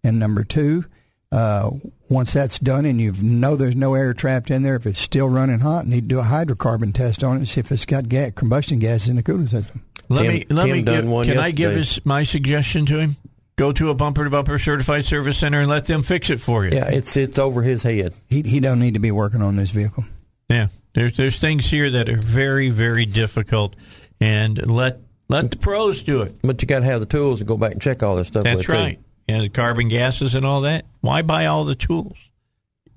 And 0.04 0.20
number 0.20 0.44
two, 0.44 0.86
uh, 1.32 1.70
once 2.10 2.34
that's 2.34 2.58
done 2.60 2.86
and 2.86 3.00
you 3.00 3.14
know 3.22 3.56
there's 3.56 3.76
no 3.76 3.94
air 3.96 4.14
trapped 4.14 4.50
in 4.50 4.64
there, 4.64 4.76
if 4.76 4.86
it's 4.86 5.00
still 5.00 5.30
running 5.30 5.60
hot, 5.60 5.86
need 5.86 6.02
to 6.02 6.08
do 6.08 6.20
a 6.20 6.24
hydrocarbon 6.24 6.94
test 6.94 7.24
on 7.24 7.36
it 7.36 7.40
and 7.40 7.48
see 7.48 7.60
if 7.60 7.72
it's 7.72 7.86
got 7.86 8.10
ga- 8.10 8.32
combustion 8.32 8.80
gas 8.80 9.08
in 9.08 9.16
the 9.16 9.24
cooling 9.24 9.48
system. 9.48 9.84
Let 10.08 10.24
Tim- 10.24 10.34
me 10.34 10.46
let 10.50 10.66
Tim 10.66 10.76
me 10.78 10.82
give, 10.82 11.08
one 11.08 11.26
can 11.28 11.38
I 11.38 11.52
give 11.52 11.72
his 11.72 12.04
my 12.06 12.24
suggestion 12.24 12.86
to 12.88 12.98
him? 12.98 13.16
Go 13.58 13.72
to 13.74 13.90
a 13.90 13.94
bumper 13.94 14.24
to 14.24 14.30
bumper 14.30 14.58
certified 14.58 15.06
service 15.06 15.38
center 15.38 15.60
and 15.60 15.70
let 15.70 15.86
them 15.86 16.02
fix 16.02 16.30
it 16.30 16.40
for 16.40 16.66
you. 16.66 16.72
yeah, 16.72 16.90
it's 16.90 17.16
it's 17.18 17.38
over 17.38 17.62
his 17.62 17.84
head. 17.84 18.14
He 18.28 18.42
he 18.42 18.60
don't 18.60 18.80
need 18.80 18.96
to 18.96 19.00
be 19.00 19.12
working 19.12 19.42
on 19.42 19.56
this 19.56 19.70
vehicle. 19.70 20.06
Yeah. 20.50 20.70
There's 20.94 21.18
there's 21.18 21.40
things 21.40 21.70
here 21.70 21.90
that 21.90 22.10
are 22.10 22.18
very 22.18 22.70
very 22.70 23.06
difficult, 23.06 23.76
and 24.20 24.70
let 24.70 25.00
let 25.28 25.52
the 25.52 25.58
pros 25.58 26.02
do 26.04 26.24
it. 26.24 26.36
But 26.42 26.62
you 26.62 26.68
got 26.68 26.80
to 26.80 26.86
have 26.86 27.00
the 27.00 27.06
tools 27.06 27.40
to 27.40 27.46
go 27.46 27.58
back 27.58 27.74
and 27.74 27.82
check 27.82 28.02
all 28.04 28.16
this 28.16 28.28
stuff. 28.28 28.44
That's 28.44 28.58
with, 28.58 28.66
too. 28.68 28.74
right. 28.74 29.00
And 29.28 29.44
the 29.44 29.50
carbon 29.50 29.90
gases 29.90 30.34
and 30.34 30.44
all 30.44 30.62
that. 30.62 30.86
Why 31.02 31.22
buy 31.22 31.46
all 31.46 31.64
the 31.64 31.76
tools? 31.76 32.18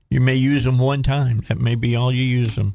You 0.08 0.20
may 0.20 0.36
use 0.36 0.64
them 0.64 0.78
one 0.78 1.02
time. 1.02 1.44
That 1.48 1.58
may 1.58 1.74
be 1.74 1.94
all 1.94 2.10
you 2.10 2.22
use 2.22 2.54
them, 2.56 2.74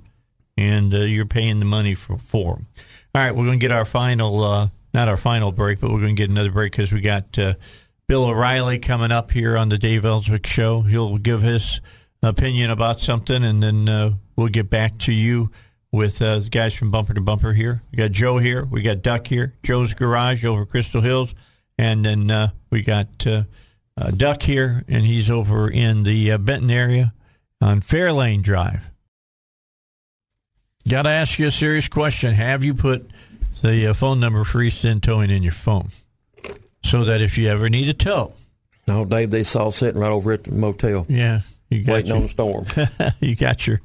and 0.57 0.93
uh, 0.93 0.99
you're 0.99 1.26
paying 1.26 1.59
the 1.59 1.65
money 1.65 1.95
for 1.95 2.18
for 2.20 2.55
them. 2.55 2.68
All 3.15 3.24
right, 3.24 3.32
we're 3.32 3.45
going 3.45 3.59
to 3.59 3.63
get 3.63 3.72
our 3.72 3.86
final, 3.86 4.43
uh, 4.43 4.70
not 4.93 5.07
our 5.07 5.18
final 5.18 5.51
break, 5.51 5.80
but 5.80 5.89
we're 5.89 6.01
going 6.01 6.15
to 6.15 6.22
get 6.22 6.30
another 6.30 6.51
break 6.51 6.72
because 6.72 6.91
we 6.91 7.01
got 7.01 7.38
uh, 7.39 7.55
Bill 8.07 8.26
O'Reilly 8.26 8.78
coming 8.78 9.11
up 9.11 9.32
here 9.32 9.57
on 9.57 9.70
the 9.70 9.78
Dave 9.78 10.05
Elswick 10.05 10.45
Show. 10.45 10.82
He'll 10.82 11.18
give 11.18 11.41
his 11.41 11.82
opinion 12.22 12.70
about 12.70 12.99
something, 12.99 13.43
and 13.43 13.63
then 13.63 13.89
uh, 13.89 14.13
we'll 14.38 14.48
get 14.48 14.70
back 14.70 14.98
to 15.00 15.12
you 15.12 15.52
with 15.92 16.22
uh, 16.22 16.40
the 16.40 16.50
guys 16.50 16.74
from 16.74 16.92
Bumper 16.92 17.14
to 17.14 17.22
Bumper 17.22 17.54
here. 17.54 17.82
We 17.92 17.98
got 17.98 18.12
Joe 18.12 18.38
here. 18.38 18.64
We 18.64 18.82
got 18.82 19.02
Duck 19.02 19.28
here. 19.28 19.54
Joe's 19.64 19.94
Garage 19.94 20.46
over 20.46 20.66
Crystal 20.66 21.02
Hills. 21.02 21.34
And 21.78 22.06
then 22.06 22.32
uh, 22.32 22.50
we 22.70 22.82
got 22.82 23.26
uh, 23.26 23.44
uh, 23.98 24.12
Duck 24.12 24.44
here, 24.44 24.84
and 24.88 25.06
he's 25.06 25.30
over 25.30 25.70
in 25.70 26.04
the 26.04 26.32
uh, 26.32 26.38
Benton 26.38 26.72
area 26.72 27.14
on 27.62 27.82
Fairlane 27.82 28.42
Drive. 28.42 28.90
Got 30.88 31.04
to 31.04 31.10
ask 31.10 31.38
you 31.38 31.48
a 31.48 31.52
serious 31.52 31.88
question. 31.88 32.34
Have 32.34 32.64
you 32.64 32.74
put 32.74 33.10
the 33.62 33.88
uh, 33.88 33.94
phone 33.94 34.20
number 34.20 34.44
for 34.44 34.62
East 34.62 34.86
End 34.86 35.04
Towing 35.04 35.30
in 35.30 35.44
your 35.44 35.52
phone 35.52 35.90
so 36.84 37.04
that 37.04 37.22
if 37.22 37.38
you 37.38 37.50
ever 37.50 37.70
need 37.70 37.90
a 37.90 37.94
tow, 37.94 38.34
No, 38.88 39.04
Dave, 39.04 39.32
they 39.32 39.44
saw 39.44 39.70
sitting 39.70 40.00
right 40.00 40.12
over 40.12 40.32
at 40.32 40.46
the 40.46 40.54
motel, 40.54 41.06
yeah, 41.10 41.42
you 41.70 41.84
got 41.84 41.94
waiting 41.94 42.08
your, 42.08 42.16
on 42.16 42.22
the 42.24 42.30
storm. 42.30 42.66
you 43.20 43.36
got 43.36 43.68
your 43.68 43.82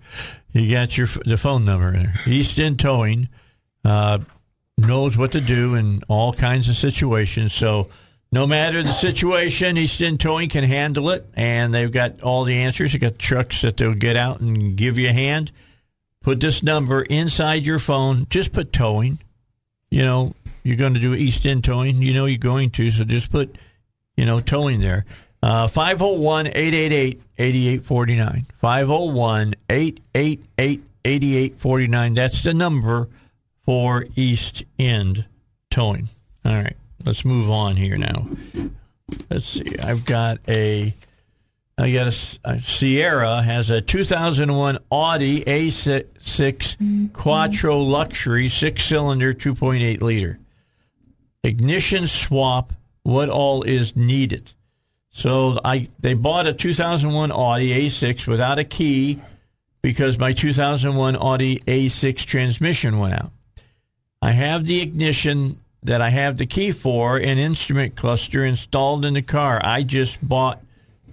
You 0.53 0.71
got 0.71 0.97
your 0.97 1.09
the 1.25 1.39
phone 1.39 1.65
number 1.65 1.93
there. 1.93 2.15
East 2.27 2.59
End 2.59 2.79
Towing 2.79 3.29
uh, 3.85 4.19
knows 4.77 5.17
what 5.17 5.33
to 5.33 5.41
do 5.41 5.75
in 5.75 6.03
all 6.09 6.33
kinds 6.33 6.69
of 6.69 6.77
situations. 6.77 7.55
So 7.55 7.89
no 8.31 8.47
matter 8.47 8.83
the 8.83 8.93
situation, 8.93 9.79
East 9.79 10.01
End 10.03 10.21
Towing 10.21 10.51
can 10.51 10.65
handle 10.65 11.11
it, 11.11 11.27
and 11.35 11.73
they've 11.75 11.91
got 11.91 12.23
all 12.23 12.45
the 12.45 12.55
answers. 12.55 12.93
They 12.93 12.99
got 12.99 13.19
trucks 13.19 13.63
that 13.63 13.79
they'll 13.79 13.95
get 13.95 14.17
out 14.17 14.41
and 14.41 14.77
give 14.77 14.99
you 14.99 15.09
a 15.09 15.13
hand. 15.13 15.53
Put 16.21 16.41
this 16.41 16.63
number 16.63 17.03
inside 17.03 17.65
your 17.65 17.79
phone. 17.79 18.27
Just 18.29 18.53
put 18.53 18.73
towing. 18.73 19.19
You 19.91 20.03
know 20.03 20.35
you're 20.63 20.77
going 20.77 20.95
to 20.95 21.01
do 21.01 21.15
East 21.15 21.47
End 21.47 21.65
Towing. 21.65 22.03
You 22.03 22.15
know 22.15 22.27
you're 22.27 22.39
going 22.39 22.71
to, 22.71 22.91
so 22.91 23.05
just 23.05 23.31
put 23.31 23.57
you 24.17 24.27
know 24.27 24.41
towing 24.41 24.81
there. 24.81 25.07
Uh, 25.43 25.67
501 25.67 26.49
888 26.49 27.21
8849. 27.43 28.47
501 28.59 29.55
888 29.69 30.83
8849. 31.05 32.15
That's 32.15 32.43
the 32.43 32.55
number 32.55 33.09
for 33.65 34.07
East 34.15 34.65
End 34.79 35.25
Towing. 35.71 36.09
All 36.45 36.55
right, 36.55 36.77
let's 37.05 37.25
move 37.25 37.51
on 37.51 37.77
here 37.77 37.99
now. 37.99 38.29
Let's 39.31 39.47
see. 39.47 39.77
I've 39.79 40.05
got 40.05 40.39
a. 40.49 40.95
I 41.79 41.91
got 41.91 42.07
a, 42.13 42.39
a 42.45 42.61
Sierra 42.61 43.43
has 43.43 43.71
a 43.71 43.81
2001 43.81 44.79
Audi 44.91 45.43
A6 45.43 46.05
mm-hmm. 46.13 47.07
Quattro 47.07 47.79
Luxury 47.79 48.49
six 48.49 48.85
cylinder 48.85 49.33
2.8 49.33 50.01
liter 50.03 50.39
ignition 51.43 52.07
swap. 52.09 52.73
What 53.05 53.31
all 53.31 53.63
is 53.65 53.97
needed? 53.97 54.53
So 55.13 55.61
I 55.63 55.89
they 56.01 56.15
bought 56.15 56.47
a 56.47 56.53
2001 56.53 57.31
Audi 57.31 57.89
A6 57.89 58.27
without 58.27 58.59
a 58.59 58.65
key 58.65 59.21
because 59.83 60.19
my 60.19 60.33
2001 60.33 61.17
Audi 61.17 61.59
A6 61.61 62.17
transmission 62.17 62.99
went 62.99 63.15
out. 63.15 63.31
I 64.23 64.33
have 64.33 64.65
the 64.65 64.81
ignition 64.81 65.61
that 65.83 66.01
I 66.01 66.09
have 66.09 66.39
the 66.39 66.47
key 66.47 66.73
for 66.73 67.19
an 67.19 67.39
instrument 67.39 67.95
cluster 67.95 68.45
installed 68.45 69.05
in 69.05 69.15
the 69.15 69.23
car. 69.23 69.61
I 69.63 69.83
just 69.83 70.27
bought. 70.27 70.63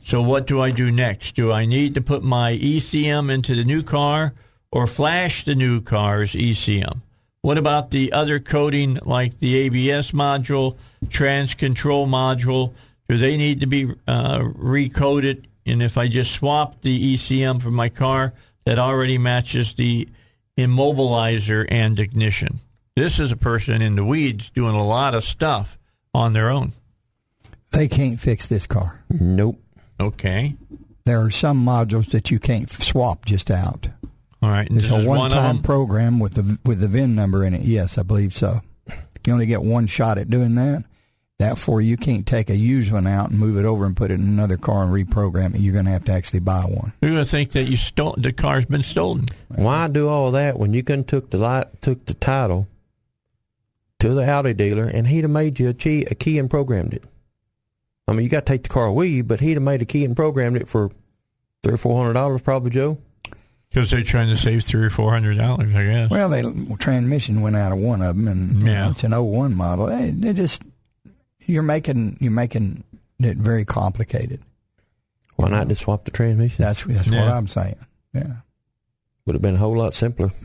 So 0.03 0.21
what 0.21 0.47
do 0.47 0.61
I 0.61 0.71
do 0.71 0.91
next? 0.91 1.35
Do 1.35 1.51
I 1.51 1.65
need 1.65 1.95
to 1.95 2.01
put 2.01 2.23
my 2.23 2.53
ECM 2.57 3.29
into 3.29 3.53
the 3.53 3.65
new 3.65 3.83
car 3.83 4.33
or 4.71 4.87
flash 4.87 5.43
the 5.43 5.55
new 5.55 5.81
car's 5.81 6.33
ECM? 6.33 7.01
What 7.41 7.57
about 7.57 7.91
the 7.91 8.13
other 8.13 8.39
coding 8.39 8.99
like 9.03 9.39
the 9.39 9.57
ABS 9.57 10.11
module, 10.11 10.77
trans 11.09 11.53
control 11.53 12.07
module? 12.07 12.73
Do 13.09 13.17
they 13.17 13.37
need 13.37 13.61
to 13.61 13.67
be 13.67 13.93
uh, 14.07 14.39
recoded? 14.39 15.45
And 15.65 15.83
if 15.83 15.97
I 15.97 16.07
just 16.07 16.31
swap 16.31 16.81
the 16.81 17.15
ECM 17.15 17.61
from 17.61 17.73
my 17.73 17.89
car, 17.89 18.33
that 18.65 18.79
already 18.79 19.17
matches 19.17 19.73
the 19.73 20.07
immobilizer 20.57 21.65
and 21.69 21.99
ignition. 21.99 22.59
This 22.95 23.19
is 23.19 23.31
a 23.31 23.37
person 23.37 23.81
in 23.81 23.95
the 23.95 24.05
weeds 24.05 24.49
doing 24.51 24.75
a 24.75 24.85
lot 24.85 25.15
of 25.15 25.23
stuff 25.23 25.77
on 26.13 26.33
their 26.33 26.49
own. 26.49 26.73
They 27.71 27.87
can't 27.87 28.19
fix 28.19 28.47
this 28.47 28.67
car. 28.67 29.03
Nope. 29.09 29.61
Okay. 29.99 30.55
There 31.05 31.21
are 31.21 31.31
some 31.31 31.65
modules 31.65 32.11
that 32.11 32.29
you 32.29 32.39
can't 32.39 32.69
swap 32.69 33.25
just 33.25 33.49
out. 33.49 33.89
All 34.41 34.49
right. 34.49 34.67
It's 34.69 34.91
a 34.91 35.03
one-time 35.05 35.61
program 35.61 36.19
with 36.19 36.35
the 36.35 36.59
with 36.63 36.79
the 36.79 36.87
VIN 36.87 37.15
number 37.15 37.43
in 37.43 37.53
it. 37.53 37.61
Yes, 37.61 37.97
I 37.97 38.03
believe 38.03 38.33
so. 38.33 38.59
You 39.25 39.33
only 39.33 39.45
get 39.45 39.61
one 39.61 39.87
shot 39.87 40.17
at 40.17 40.29
doing 40.29 40.55
that. 40.55 40.85
Therefore, 41.39 41.79
you 41.79 41.95
can't 41.95 42.27
take 42.27 42.49
a 42.49 42.55
used 42.55 42.91
one 42.91 43.07
out 43.07 43.29
and 43.29 43.39
move 43.39 43.57
it 43.57 43.63
over 43.63 43.85
and 43.85 43.95
put 43.95 44.11
it 44.11 44.19
in 44.19 44.27
another 44.27 44.57
car 44.57 44.83
and 44.83 44.93
reprogram 44.93 45.55
it. 45.55 45.61
You're 45.61 45.73
going 45.73 45.85
to 45.85 45.91
have 45.91 46.03
to 46.05 46.11
actually 46.11 46.41
buy 46.41 46.63
one. 46.63 46.91
You're 47.01 47.11
going 47.11 47.23
to 47.23 47.29
think 47.29 47.53
that 47.53 47.63
you 47.63 47.77
stole 47.77 48.13
the 48.17 48.33
car's 48.33 48.65
been 48.65 48.83
stolen. 48.83 49.25
Why 49.47 49.87
do 49.87 50.09
all 50.09 50.31
that 50.31 50.59
when 50.59 50.73
you 50.73 50.83
can 50.83 51.05
took 51.05 51.29
the 51.29 51.37
light, 51.37 51.81
took 51.81 52.05
the 52.05 52.13
title 52.13 52.67
to 53.99 54.13
the 54.13 54.29
Audi 54.29 54.53
dealer 54.53 54.83
and 54.83 55.07
he'd 55.07 55.23
have 55.23 55.31
made 55.31 55.61
you 55.61 55.69
a 55.69 55.73
key, 55.73 56.05
a 56.11 56.15
key 56.15 56.37
and 56.39 56.49
programmed 56.49 56.93
it? 56.93 57.05
I 58.09 58.11
mean, 58.11 58.23
you 58.23 58.29
got 58.29 58.45
to 58.45 58.51
take 58.53 58.63
the 58.63 58.69
car 58.69 58.91
with 58.91 59.07
you, 59.07 59.23
but 59.23 59.39
he'd 59.39 59.53
have 59.53 59.63
made 59.63 59.81
a 59.81 59.85
key 59.85 60.03
and 60.03 60.17
programmed 60.17 60.57
it 60.57 60.67
for 60.67 60.91
three 61.63 61.75
or 61.75 61.77
four 61.77 62.01
hundred 62.01 62.13
dollars, 62.13 62.41
probably, 62.41 62.71
Joe. 62.71 62.97
Because 63.69 63.91
they're 63.91 64.01
trying 64.01 64.29
to 64.29 64.35
save 64.35 64.63
three 64.63 64.83
or 64.83 64.89
four 64.89 65.11
hundred 65.11 65.37
dollars, 65.37 65.73
I 65.73 65.85
guess. 65.85 66.09
Well, 66.09 66.27
they 66.27 66.43
transmission 66.79 67.41
went 67.41 67.55
out 67.55 67.71
of 67.71 67.77
one 67.77 68.01
of 68.01 68.17
them, 68.17 68.27
and 68.27 68.63
yeah. 68.63 68.85
know, 68.85 68.91
it's 68.91 69.03
an 69.03 69.11
01 69.11 69.55
model. 69.55 69.85
They, 69.85 70.09
they 70.09 70.33
just 70.33 70.63
you're 71.45 71.63
making 71.63 72.17
you're 72.19 72.31
making 72.31 72.83
it 73.19 73.37
very 73.37 73.65
complicated. 73.65 74.41
Why 75.35 75.49
not 75.49 75.67
just 75.67 75.81
swap 75.81 76.05
the 76.05 76.11
transmission? 76.11 76.63
That's 76.63 76.83
that's 76.83 77.07
yeah. 77.07 77.25
what 77.25 77.33
I'm 77.33 77.47
saying. 77.47 77.75
Yeah, 78.13 78.33
would 79.25 79.35
have 79.35 79.41
been 79.41 79.55
a 79.55 79.59
whole 79.59 79.77
lot 79.77 79.93
simpler. 79.93 80.31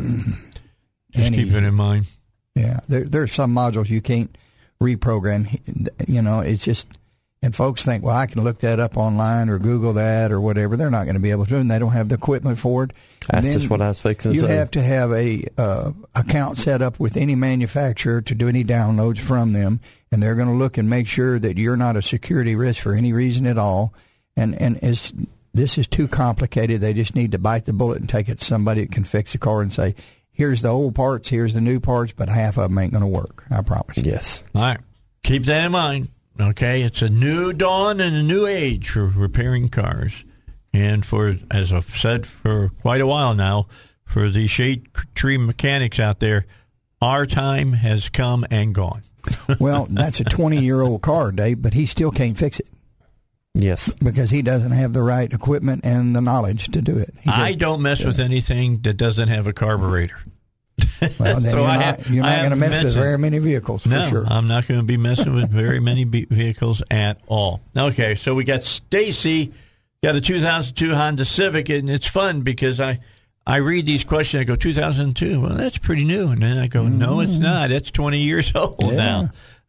Just 1.13 1.27
and 1.27 1.35
keep 1.37 1.47
easy. 1.47 1.59
it 1.59 1.63
in 1.63 1.75
mind. 1.75 2.09
Yeah, 2.57 2.81
there 2.89 3.23
are 3.23 3.29
some 3.29 3.55
modules 3.55 3.89
you 3.89 4.01
can't 4.01 4.37
reprogram. 4.83 5.47
You 6.09 6.23
know, 6.23 6.41
it's 6.41 6.65
just 6.65 6.89
and 7.45 7.55
folks 7.55 7.85
think, 7.85 8.03
well, 8.03 8.17
I 8.17 8.25
can 8.25 8.43
look 8.43 8.61
that 8.61 8.81
up 8.81 8.97
online 8.97 9.51
or 9.51 9.59
Google 9.59 9.93
that 9.93 10.33
or 10.33 10.41
whatever. 10.41 10.79
They're 10.79 10.91
not 10.91 11.05
going 11.05 11.17
to 11.17 11.21
be 11.21 11.31
able 11.31 11.45
to, 11.45 11.57
and 11.59 11.71
they 11.71 11.79
don't 11.79 11.93
have 11.93 12.09
the 12.09 12.15
equipment 12.15 12.59
for 12.59 12.85
it. 12.85 12.93
That's 13.29 13.47
just 13.47 13.69
what 13.69 13.83
I 13.83 13.89
was 13.89 14.01
fixing 14.01 14.33
You 14.33 14.41
say. 14.41 14.47
You 14.47 14.53
have 14.55 14.71
to 14.71 14.83
have 14.83 15.13
a 15.13 15.45
uh, 15.59 15.93
account 16.17 16.57
set 16.57 16.81
up 16.81 16.99
with 16.99 17.19
any 17.19 17.35
manufacturer 17.35 18.23
to 18.23 18.35
do 18.35 18.49
any 18.49 18.65
downloads 18.65 19.19
from 19.19 19.53
them, 19.53 19.81
and 20.15 20.23
they're 20.23 20.37
going 20.37 20.47
to 20.47 20.55
look 20.55 20.79
and 20.79 20.89
make 20.89 21.09
sure 21.09 21.41
that 21.41 21.59
you're 21.59 21.77
not 21.77 21.97
a 21.97 22.03
security 22.03 22.55
risk 22.55 22.81
for 22.81 22.95
any 22.95 23.13
reason 23.13 23.47
at 23.47 23.59
all. 23.59 23.93
And 24.37 24.55
and 24.63 24.79
it's 24.81 25.13
this 25.53 25.77
is 25.77 25.89
too 25.89 26.07
complicated. 26.07 26.81
They 26.81 26.95
just 26.95 27.17
need 27.17 27.33
to 27.33 27.39
bite 27.41 27.65
the 27.65 27.73
bullet 27.73 27.99
and 27.99 28.09
take 28.09 28.29
it 28.29 28.39
to 28.39 28.45
somebody 28.45 28.83
that 28.83 28.93
can 28.93 29.03
fix 29.03 29.33
the 29.33 29.39
car 29.39 29.61
and 29.61 29.73
say, 29.73 29.97
here's 30.31 30.63
the 30.63 30.69
old 30.69 30.95
parts, 30.95 31.29
here's 31.29 31.53
the 31.53 31.61
new 31.61 31.81
parts, 31.81 32.13
but 32.13 32.29
half 32.29 32.59
of 32.59 32.69
them 32.69 32.79
ain't 32.79 32.93
going 32.93 33.03
to 33.03 33.09
work. 33.09 33.45
I 33.51 33.63
promise. 33.63 33.97
Yes. 33.97 34.45
All 34.55 34.63
right. 34.63 34.79
Keep 35.25 35.47
that 35.47 35.67
in 35.67 35.73
mind. 35.73 36.07
Okay, 36.41 36.83
it's 36.83 37.03
a 37.03 37.09
new 37.09 37.53
dawn 37.53 38.01
and 38.01 38.15
a 38.15 38.23
new 38.23 38.47
age 38.47 38.91
for 38.91 39.07
repairing 39.07 39.69
cars, 39.69 40.25
and 40.73 41.05
for 41.05 41.35
as 41.51 41.73
I've 41.73 41.97
said 41.97 42.25
for 42.25 42.71
quite 42.83 43.01
a 43.01 43.07
while 43.07 43.35
now, 43.35 43.67
for 44.05 44.31
the 44.31 44.47
shade 44.47 44.87
tree 45.17 45.39
mechanics 45.39 45.99
out 45.99 46.21
there, 46.21 46.47
our 47.01 47.27
time 47.27 47.73
has 47.73 48.09
come 48.09 48.47
and 48.49 48.73
gone. 48.73 49.03
Well, 49.59 49.87
that's 49.91 50.21
a 50.21 50.25
twenty-year-old 50.25 51.03
car, 51.03 51.33
Dave, 51.33 51.63
but 51.63 51.75
he 51.75 51.87
still 51.87 52.11
can't 52.11 52.39
fix 52.39 52.61
it. 52.61 52.67
Yes, 53.55 53.95
because 53.95 54.31
he 54.31 54.43
doesn't 54.43 54.73
have 54.73 54.93
the 54.93 55.03
right 55.03 55.33
equipment 55.33 55.85
and 55.85 56.15
the 56.15 56.21
knowledge 56.21 56.69
to 56.73 56.83
do 56.83 56.99
it. 56.99 57.15
I 57.27 57.55
don't 57.55 57.83
mess 57.83 58.05
with 58.05 58.19
anything 58.19 58.81
that 58.83 58.95
doesn't 58.95 59.29
have 59.29 59.47
a 59.47 59.53
carburetor. 59.53 60.19
Well, 61.21 61.41
then 61.41 61.43
so 61.53 61.59
you're, 61.59 61.67
not, 61.67 62.11
you're 62.11 62.25
not 62.25 62.39
going 62.39 62.51
to 62.51 62.57
mess 62.57 62.85
with 62.85 62.95
very 62.95 63.19
many 63.19 63.39
vehicles 63.39 63.85
for 63.85 63.91
no, 63.91 64.07
sure. 64.07 64.25
I'm 64.27 64.49
not 64.49 64.67
going 64.67 64.81
to 64.81 64.87
be 64.87 64.97
messing 64.97 65.35
with 65.35 65.51
very 65.51 65.81
many 65.81 66.05
vehicles 66.05 66.83
at 66.91 67.21
all. 67.27 67.61
Okay, 67.77 68.15
so 68.15 68.35
we 68.35 68.45
got 68.45 68.63
Stacy, 68.63 69.53
got 70.03 70.17
a 70.17 70.21
2002 70.21 70.95
Honda 70.95 71.25
Civic, 71.25 71.69
and 71.69 71.89
it's 71.89 72.09
fun 72.09 72.43
because 72.43 72.81
I 72.81 73.01
I 73.47 73.57
read 73.57 73.87
these 73.87 74.05
questions. 74.05 74.41
I 74.41 74.45
go 74.45 74.57
2002. 74.57 75.41
Well, 75.41 75.55
that's 75.55 75.79
pretty 75.79 76.05
new, 76.05 76.29
and 76.29 76.43
then 76.43 76.59
I 76.59 76.67
go, 76.67 76.87
no, 76.87 77.21
it's 77.21 77.33
mm-hmm. 77.33 77.43
not. 77.43 77.71
It's 77.71 77.91
20 77.91 78.19
years 78.19 78.53
old 78.55 78.83
yeah. 78.83 78.97
now. 78.97 79.19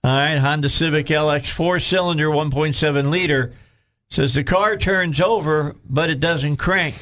All 0.04 0.12
right, 0.12 0.38
Honda 0.38 0.70
Civic 0.70 1.08
LX 1.08 1.48
four 1.48 1.80
cylinder, 1.80 2.28
1.7 2.28 3.10
liter. 3.10 3.54
Says 4.10 4.36
the 4.36 4.44
car 4.44 4.78
turns 4.78 5.20
over, 5.20 5.76
but 5.90 6.10
it 6.10 6.20
doesn't 6.20 6.58
crank. 6.58 6.94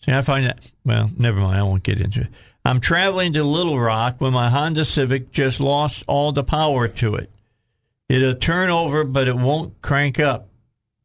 See, 0.00 0.12
I 0.12 0.20
find 0.22 0.46
that. 0.46 0.58
Well, 0.84 1.10
never 1.16 1.38
mind. 1.38 1.58
I 1.58 1.62
won't 1.62 1.84
get 1.84 2.00
into 2.00 2.22
it. 2.22 2.28
I'm 2.64 2.80
traveling 2.80 3.34
to 3.34 3.44
Little 3.44 3.78
Rock 3.78 4.16
when 4.18 4.32
my 4.32 4.50
Honda 4.50 4.84
Civic 4.84 5.30
just 5.30 5.60
lost 5.60 6.02
all 6.08 6.32
the 6.32 6.42
power 6.42 6.88
to 6.88 7.14
it. 7.14 7.30
It'll 8.08 8.34
turn 8.34 8.70
over, 8.70 9.04
but 9.04 9.28
it 9.28 9.36
won't 9.36 9.80
crank 9.82 10.18
up. 10.18 10.48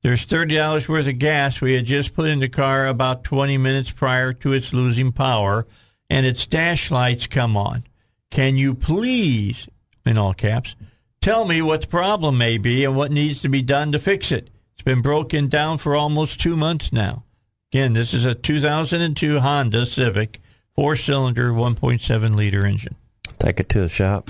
There's 0.03 0.26
$30 0.26 0.88
worth 0.88 1.07
of 1.07 1.19
gas 1.19 1.61
we 1.61 1.73
had 1.73 1.86
just 1.86 2.15
put 2.15 2.28
in 2.30 2.40
the 2.40 2.49
car 2.49 2.88
about 2.88 3.23
20 3.23 3.57
minutes 3.57 3.91
prior 3.91 4.34
to 4.34 4.53
its 4.53 4.73
losing 4.73 5.11
power, 5.11 5.68
and 6.10 6.26
its 6.26 6.48
dash 6.48 6.90
lights 6.90 7.28
come 7.28 7.56
on. 7.56 7.86
Can 8.32 8.56
you 8.57 8.73
please, 8.73 9.68
in 10.06 10.18
all 10.18 10.34
caps, 10.34 10.76
tell 11.22 11.45
me 11.45 11.61
what 11.61 11.82
the 11.82 11.88
problem 11.88 12.38
may 12.38 12.57
be 12.57 12.84
and 12.84 12.95
what 12.95 13.11
needs 13.11 13.41
to 13.44 13.49
be 13.49 13.61
done 13.61 13.91
to 13.91 13.99
fix 13.99 14.32
it? 14.32 14.49
It's 14.73 14.82
been 14.82 15.02
broken 15.02 15.48
down 15.48 15.78
for 15.78 15.95
almost 15.95 16.40
two 16.40 16.56
months 16.57 16.91
now. 16.91 17.23
Again, 17.72 17.94
this 17.94 18.14
is 18.14 18.26
a 18.26 18.34
2002 18.34 19.40
Honda 19.40 19.86
Civic 19.86 20.41
four 20.76 20.95
cylinder, 20.95 21.52
1.7 21.52 22.36
liter 22.36 22.65
engine. 22.65 22.95
Take 23.38 23.60
it 23.60 23.69
to 23.69 23.82
the 23.82 23.88
shop. 23.88 24.30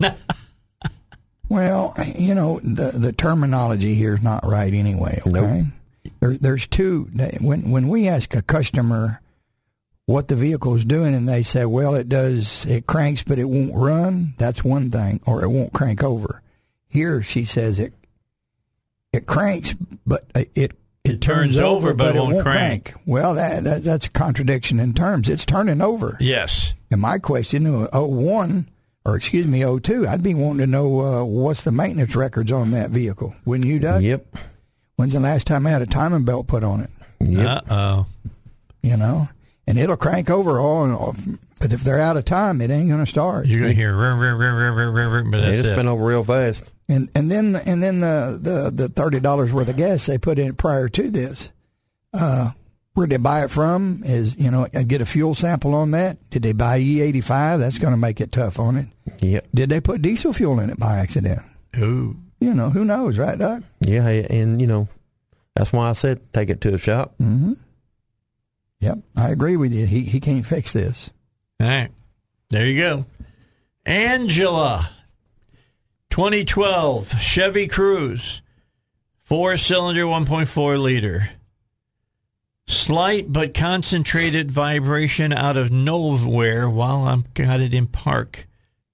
well, 1.48 1.94
you 2.16 2.34
know, 2.34 2.60
the, 2.60 2.92
the 2.92 3.12
terminology 3.12 3.94
here 3.94 4.14
is 4.14 4.22
not 4.22 4.44
right 4.44 4.72
anyway, 4.72 5.20
okay? 5.26 5.62
Nope. 5.62 6.12
There, 6.20 6.34
there's 6.34 6.66
two. 6.66 7.08
When, 7.40 7.70
when 7.70 7.88
we 7.88 8.08
ask 8.08 8.34
a 8.34 8.42
customer 8.42 9.20
what 10.06 10.28
the 10.28 10.36
vehicle 10.36 10.74
is 10.74 10.84
doing 10.84 11.14
and 11.14 11.28
they 11.28 11.42
say, 11.42 11.64
well, 11.64 11.94
it 11.94 12.08
does, 12.08 12.64
it 12.66 12.86
cranks, 12.86 13.24
but 13.24 13.38
it 13.38 13.44
won't 13.44 13.74
run, 13.74 14.34
that's 14.38 14.64
one 14.64 14.90
thing, 14.90 15.20
or 15.26 15.42
it 15.42 15.48
won't 15.48 15.72
crank 15.72 16.02
over. 16.02 16.42
Here 16.88 17.22
she 17.22 17.44
says 17.44 17.78
it, 17.80 17.92
it 19.12 19.26
cranks, 19.26 19.74
but 20.06 20.24
it 20.34 20.72
it, 21.04 21.20
turns 21.20 21.58
over, 21.58 21.94
but 21.94 22.16
it 22.16 22.20
won't 22.20 22.42
crank. 22.42 22.92
Well, 23.06 23.34
that, 23.34 23.64
that 23.64 23.84
that's 23.84 24.06
a 24.06 24.10
contradiction 24.10 24.80
in 24.80 24.92
terms. 24.92 25.28
It's 25.28 25.46
turning 25.46 25.80
over. 25.80 26.16
Yes. 26.20 26.74
And 26.90 27.00
my 27.00 27.18
question, 27.18 27.66
uh, 27.66 27.88
01, 27.92 28.68
or 29.06 29.16
excuse 29.16 29.46
me, 29.46 29.62
02, 29.64 30.06
I'd 30.08 30.22
be 30.22 30.34
wanting 30.34 30.58
to 30.58 30.66
know 30.66 31.00
uh, 31.00 31.24
what's 31.24 31.62
the 31.62 31.70
maintenance 31.72 32.16
records 32.16 32.50
on 32.50 32.72
that 32.72 32.90
vehicle. 32.90 33.34
Wouldn't 33.44 33.66
you, 33.68 33.78
Doug? 33.78 34.02
Yep. 34.02 34.26
When's 34.96 35.12
the 35.12 35.20
last 35.20 35.46
time 35.46 35.66
I 35.66 35.70
had 35.70 35.82
a 35.82 35.86
timing 35.86 36.24
belt 36.24 36.46
put 36.48 36.64
on 36.64 36.80
it? 36.80 36.90
Yep. 37.20 37.64
Uh 37.70 37.74
oh. 37.74 38.06
You 38.82 38.96
know, 38.96 39.28
and 39.66 39.78
it'll 39.78 39.96
crank 39.96 40.28
over 40.30 40.58
all. 40.58 40.84
And 40.84 40.92
all 40.94 41.14
but 41.60 41.72
if 41.72 41.82
they're 41.82 41.98
out 42.00 42.16
of 42.16 42.24
time, 42.24 42.60
it 42.60 42.70
ain't 42.70 42.88
going 42.88 43.04
to 43.04 43.10
start. 43.10 43.46
You're 43.46 43.60
going 43.60 43.70
to 43.70 43.74
hear, 43.76 43.92
rrr, 43.92 44.14
rrr, 44.16 44.36
rrr, 44.38 44.72
rrr, 44.72 44.92
rrr, 44.92 45.22
rrr, 45.24 45.30
but 45.30 45.38
They 45.40 45.44
that's 45.46 45.56
just 45.62 45.70
it. 45.70 45.74
spin 45.74 45.88
over 45.88 46.04
real 46.04 46.22
fast. 46.24 46.72
And 46.88 47.08
and 47.14 47.30
then 47.30 47.56
and 47.66 47.82
then 47.82 48.00
the 48.00 48.38
the, 48.40 48.70
the 48.70 48.88
thirty 48.88 49.20
dollars 49.20 49.52
worth 49.52 49.68
of 49.68 49.76
gas 49.76 50.06
they 50.06 50.18
put 50.18 50.38
in 50.38 50.54
prior 50.54 50.88
to 50.88 51.10
this. 51.10 51.50
Uh, 52.14 52.50
where 52.96 53.06
they 53.06 53.18
buy 53.18 53.44
it 53.44 53.50
from 53.50 54.02
is 54.04 54.38
you 54.38 54.50
know 54.50 54.66
I 54.74 54.82
get 54.82 55.00
a 55.02 55.06
fuel 55.06 55.34
sample 55.34 55.74
on 55.74 55.90
that. 55.92 56.18
Did 56.30 56.42
they 56.42 56.52
buy 56.52 56.78
E 56.78 57.00
eighty 57.00 57.20
five? 57.20 57.60
That's 57.60 57.78
going 57.78 57.92
to 57.92 57.98
make 57.98 58.20
it 58.20 58.32
tough 58.32 58.58
on 58.58 58.76
it. 58.76 58.86
Yep. 59.20 59.48
Did 59.54 59.68
they 59.68 59.80
put 59.80 60.02
diesel 60.02 60.32
fuel 60.32 60.58
in 60.60 60.70
it 60.70 60.78
by 60.78 60.98
accident? 60.98 61.40
Ooh. 61.76 62.16
You 62.40 62.54
know 62.54 62.70
who 62.70 62.84
knows, 62.84 63.18
right, 63.18 63.38
Doc? 63.38 63.62
Yeah, 63.80 64.06
and 64.08 64.60
you 64.60 64.66
know, 64.66 64.88
that's 65.54 65.72
why 65.72 65.88
I 65.88 65.92
said 65.92 66.32
take 66.32 66.50
it 66.50 66.60
to 66.62 66.74
a 66.74 66.78
shop. 66.78 67.14
Mm-hmm. 67.20 67.52
Yep, 68.80 68.98
I 69.16 69.30
agree 69.30 69.56
with 69.56 69.74
you. 69.74 69.86
He 69.86 70.02
he 70.02 70.20
can't 70.20 70.44
fix 70.44 70.72
this. 70.72 71.10
All 71.60 71.66
right. 71.66 71.90
There 72.50 72.66
you 72.66 72.80
go. 72.80 73.06
Angela, 73.84 74.90
2012 76.10 77.20
Chevy 77.20 77.68
Cruze, 77.68 78.40
four 79.22 79.56
cylinder, 79.56 80.04
1.4 80.04 80.80
liter. 80.80 81.28
Slight 82.68 83.32
but 83.32 83.54
concentrated 83.54 84.50
vibration 84.50 85.32
out 85.32 85.56
of 85.56 85.70
nowhere 85.70 86.68
while 86.68 87.06
I'm 87.06 87.24
got 87.34 87.60
it 87.60 87.72
in 87.72 87.86
park. 87.86 88.46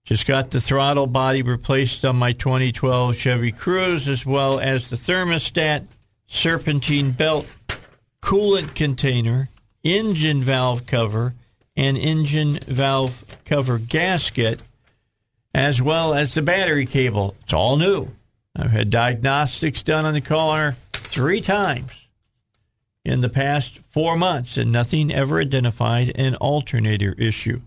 Just 0.05 0.27
got 0.27 0.51
the 0.51 0.61
throttle 0.61 1.07
body 1.07 1.43
replaced 1.43 2.05
on 2.05 2.17
my 2.17 2.33
2012 2.33 3.17
Chevy 3.17 3.51
Cruze 3.51 4.09
as 4.09 4.27
well 4.27 4.61
as 4.61 4.91
the 4.91 4.97
thermostat, 4.97 5.87
serpentine 6.27 7.13
belt, 7.13 7.57
coolant 8.21 8.75
container, 8.75 9.49
engine 9.83 10.43
valve 10.43 10.87
cover, 10.87 11.35
and 11.75 11.97
engine 11.97 12.59
valve 12.67 13.39
cover 13.47 13.79
gasket, 13.79 14.63
as 15.55 15.81
well 15.81 16.13
as 16.13 16.35
the 16.35 16.43
battery 16.43 16.85
cable. 16.85 17.37
It's 17.45 17.55
all 17.55 17.79
new. 17.79 18.09
I've 18.55 18.71
had 18.71 18.91
diagnostics 18.91 19.83
done 19.83 20.05
on 20.05 20.13
the 20.13 20.21
car 20.21 20.77
three 20.93 21.41
times 21.41 22.02
in 23.05 23.21
the 23.21 23.29
past 23.29 23.81
four 23.91 24.17
months, 24.17 24.57
and 24.57 24.71
nothing 24.71 25.13
ever 25.13 25.41
identified 25.41 26.13
an 26.15 26.37
alternator 26.37 27.15
issue. 27.19 27.61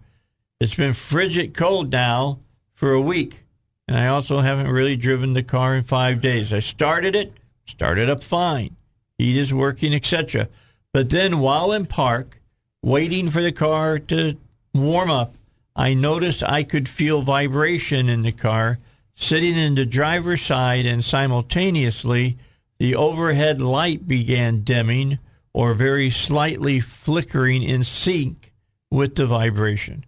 It's 0.59 0.75
been 0.75 0.93
frigid 0.93 1.53
cold 1.53 1.91
now 1.91 2.39
for 2.73 2.93
a 2.93 3.01
week, 3.01 3.41
and 3.87 3.97
I 3.97 4.07
also 4.07 4.39
haven't 4.39 4.71
really 4.71 4.95
driven 4.95 5.33
the 5.33 5.43
car 5.43 5.75
in 5.75 5.83
five 5.83 6.21
days. 6.21 6.53
I 6.53 6.59
started 6.59 7.15
it, 7.15 7.33
started 7.65 8.09
up 8.09 8.23
fine, 8.23 8.75
heat 9.17 9.37
is 9.37 9.53
working, 9.53 9.93
etc. 9.93 10.47
But 10.93 11.09
then 11.09 11.39
while 11.39 11.73
in 11.73 11.85
park, 11.85 12.39
waiting 12.81 13.29
for 13.29 13.41
the 13.41 13.51
car 13.51 13.99
to 13.99 14.37
warm 14.73 15.11
up, 15.11 15.33
I 15.75 15.93
noticed 15.93 16.41
I 16.43 16.63
could 16.63 16.87
feel 16.87 17.21
vibration 17.21 18.07
in 18.07 18.21
the 18.21 18.31
car 18.31 18.79
sitting 19.15 19.55
in 19.55 19.75
the 19.75 19.85
driver's 19.85 20.41
side, 20.41 20.85
and 20.85 21.03
simultaneously 21.03 22.37
the 22.77 22.95
overhead 22.95 23.61
light 23.61 24.07
began 24.07 24.61
dimming 24.63 25.19
or 25.55 25.73
very 25.73 26.09
slightly 26.09 26.81
flickering 26.81 27.63
in 27.63 27.81
sync 27.81 28.51
with 28.91 29.15
the 29.15 29.25
vibration. 29.25 30.03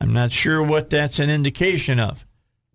I'm 0.00 0.12
not 0.12 0.30
sure 0.30 0.62
what 0.62 0.90
that's 0.90 1.18
an 1.18 1.28
indication 1.28 1.98
of. 1.98 2.24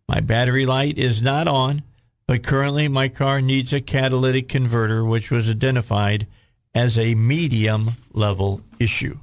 My 0.09 0.19
battery 0.19 0.65
light 0.65 0.97
is 0.97 1.21
not 1.21 1.47
on, 1.47 1.83
but 2.27 2.43
currently 2.43 2.89
my 2.89 3.07
car 3.07 3.39
needs 3.39 3.71
a 3.71 3.79
catalytic 3.79 4.49
converter, 4.49 5.05
which 5.05 5.31
was 5.31 5.49
identified 5.49 6.27
as 6.75 6.99
a 6.99 7.15
medium 7.15 7.91
level 8.11 8.59
issue. 8.77 9.17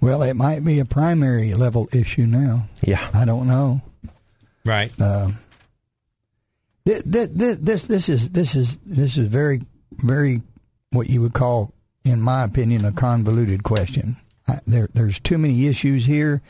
Well, 0.00 0.22
it 0.22 0.34
might 0.34 0.64
be 0.64 0.78
a 0.78 0.86
primary 0.86 1.52
level 1.52 1.86
issue 1.92 2.24
now. 2.24 2.66
Yeah. 2.80 3.06
I 3.12 3.26
don't 3.26 3.46
know. 3.46 3.82
Right. 4.64 4.90
Um, 4.98 5.36
th- 6.86 7.02
th- 7.04 7.38
th- 7.38 7.58
this 7.58 7.84
this 7.84 8.08
is 8.08 8.30
this 8.30 8.54
is 8.54 8.78
this 8.86 9.18
is 9.18 9.28
very 9.28 9.60
very 9.98 10.40
what 10.92 11.08
you 11.10 11.20
would 11.22 11.34
call, 11.34 11.74
in 12.04 12.20
my 12.20 12.44
opinion, 12.44 12.84
a 12.84 12.92
convoluted 12.92 13.62
question. 13.62 14.16
I, 14.48 14.54
there 14.66 14.88
there's 14.94 15.20
too 15.20 15.38
many 15.38 15.66
issues 15.66 16.06
here. 16.06 16.42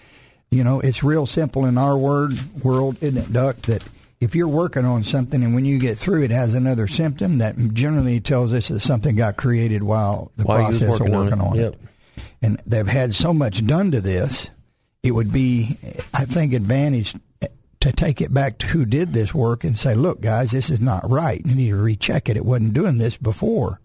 You 0.51 0.65
know, 0.65 0.81
it's 0.81 1.03
real 1.03 1.27
simple 1.27 1.65
in 1.65 1.79
our 1.79 1.97
word 1.97 2.33
world, 2.63 2.97
isn't 3.01 3.17
it, 3.17 3.33
Duck? 3.33 3.57
That 3.63 3.83
if 4.21 4.35
you're 4.35 4.49
working 4.49 4.85
on 4.85 5.03
something 5.03 5.43
and 5.43 5.55
when 5.55 5.65
you 5.65 5.79
get 5.79 5.97
through, 5.99 6.23
it 6.23 6.31
has 6.31 6.55
another 6.55 6.87
symptom 6.87 7.39
that 7.39 7.57
generally 7.73 8.21
tells 8.21 8.53
us 8.53 8.69
that 8.69 8.81
something 8.81 9.17
got 9.17 9.37
created 9.37 9.83
while 9.83 10.31
the 10.37 10.45
While 10.45 10.59
process 10.59 10.89
working 10.91 11.15
of 11.15 11.15
on 11.15 11.25
working 11.27 11.41
it. 11.41 11.45
on 11.45 11.57
it. 11.57 11.61
Yep. 11.63 11.77
And 12.43 12.63
they've 12.67 12.87
had 12.87 13.15
so 13.15 13.33
much 13.33 13.67
done 13.67 13.91
to 13.93 14.01
this, 14.01 14.51
it 15.03 15.13
would 15.13 15.33
be, 15.33 15.77
I 16.15 16.25
think, 16.25 16.53
advantage 16.53 17.15
to 17.81 17.93
take 17.93 18.21
it 18.21 18.33
back 18.33 18.59
to 18.59 18.67
who 18.69 18.85
did 18.85 19.13
this 19.13 19.35
work 19.35 19.65
and 19.65 19.77
say, 19.77 19.95
look, 19.97 20.21
guys, 20.21 20.53
this 20.53 20.71
is 20.71 20.81
not 20.81 21.09
right. 21.11 21.43
You 21.45 21.55
need 21.57 21.71
to 21.71 21.77
recheck 21.77 22.29
it. 22.29 22.37
It 22.37 22.45
wasn't 22.45 22.75
doing 22.75 22.99
this 22.99 23.17
before. 23.17 23.81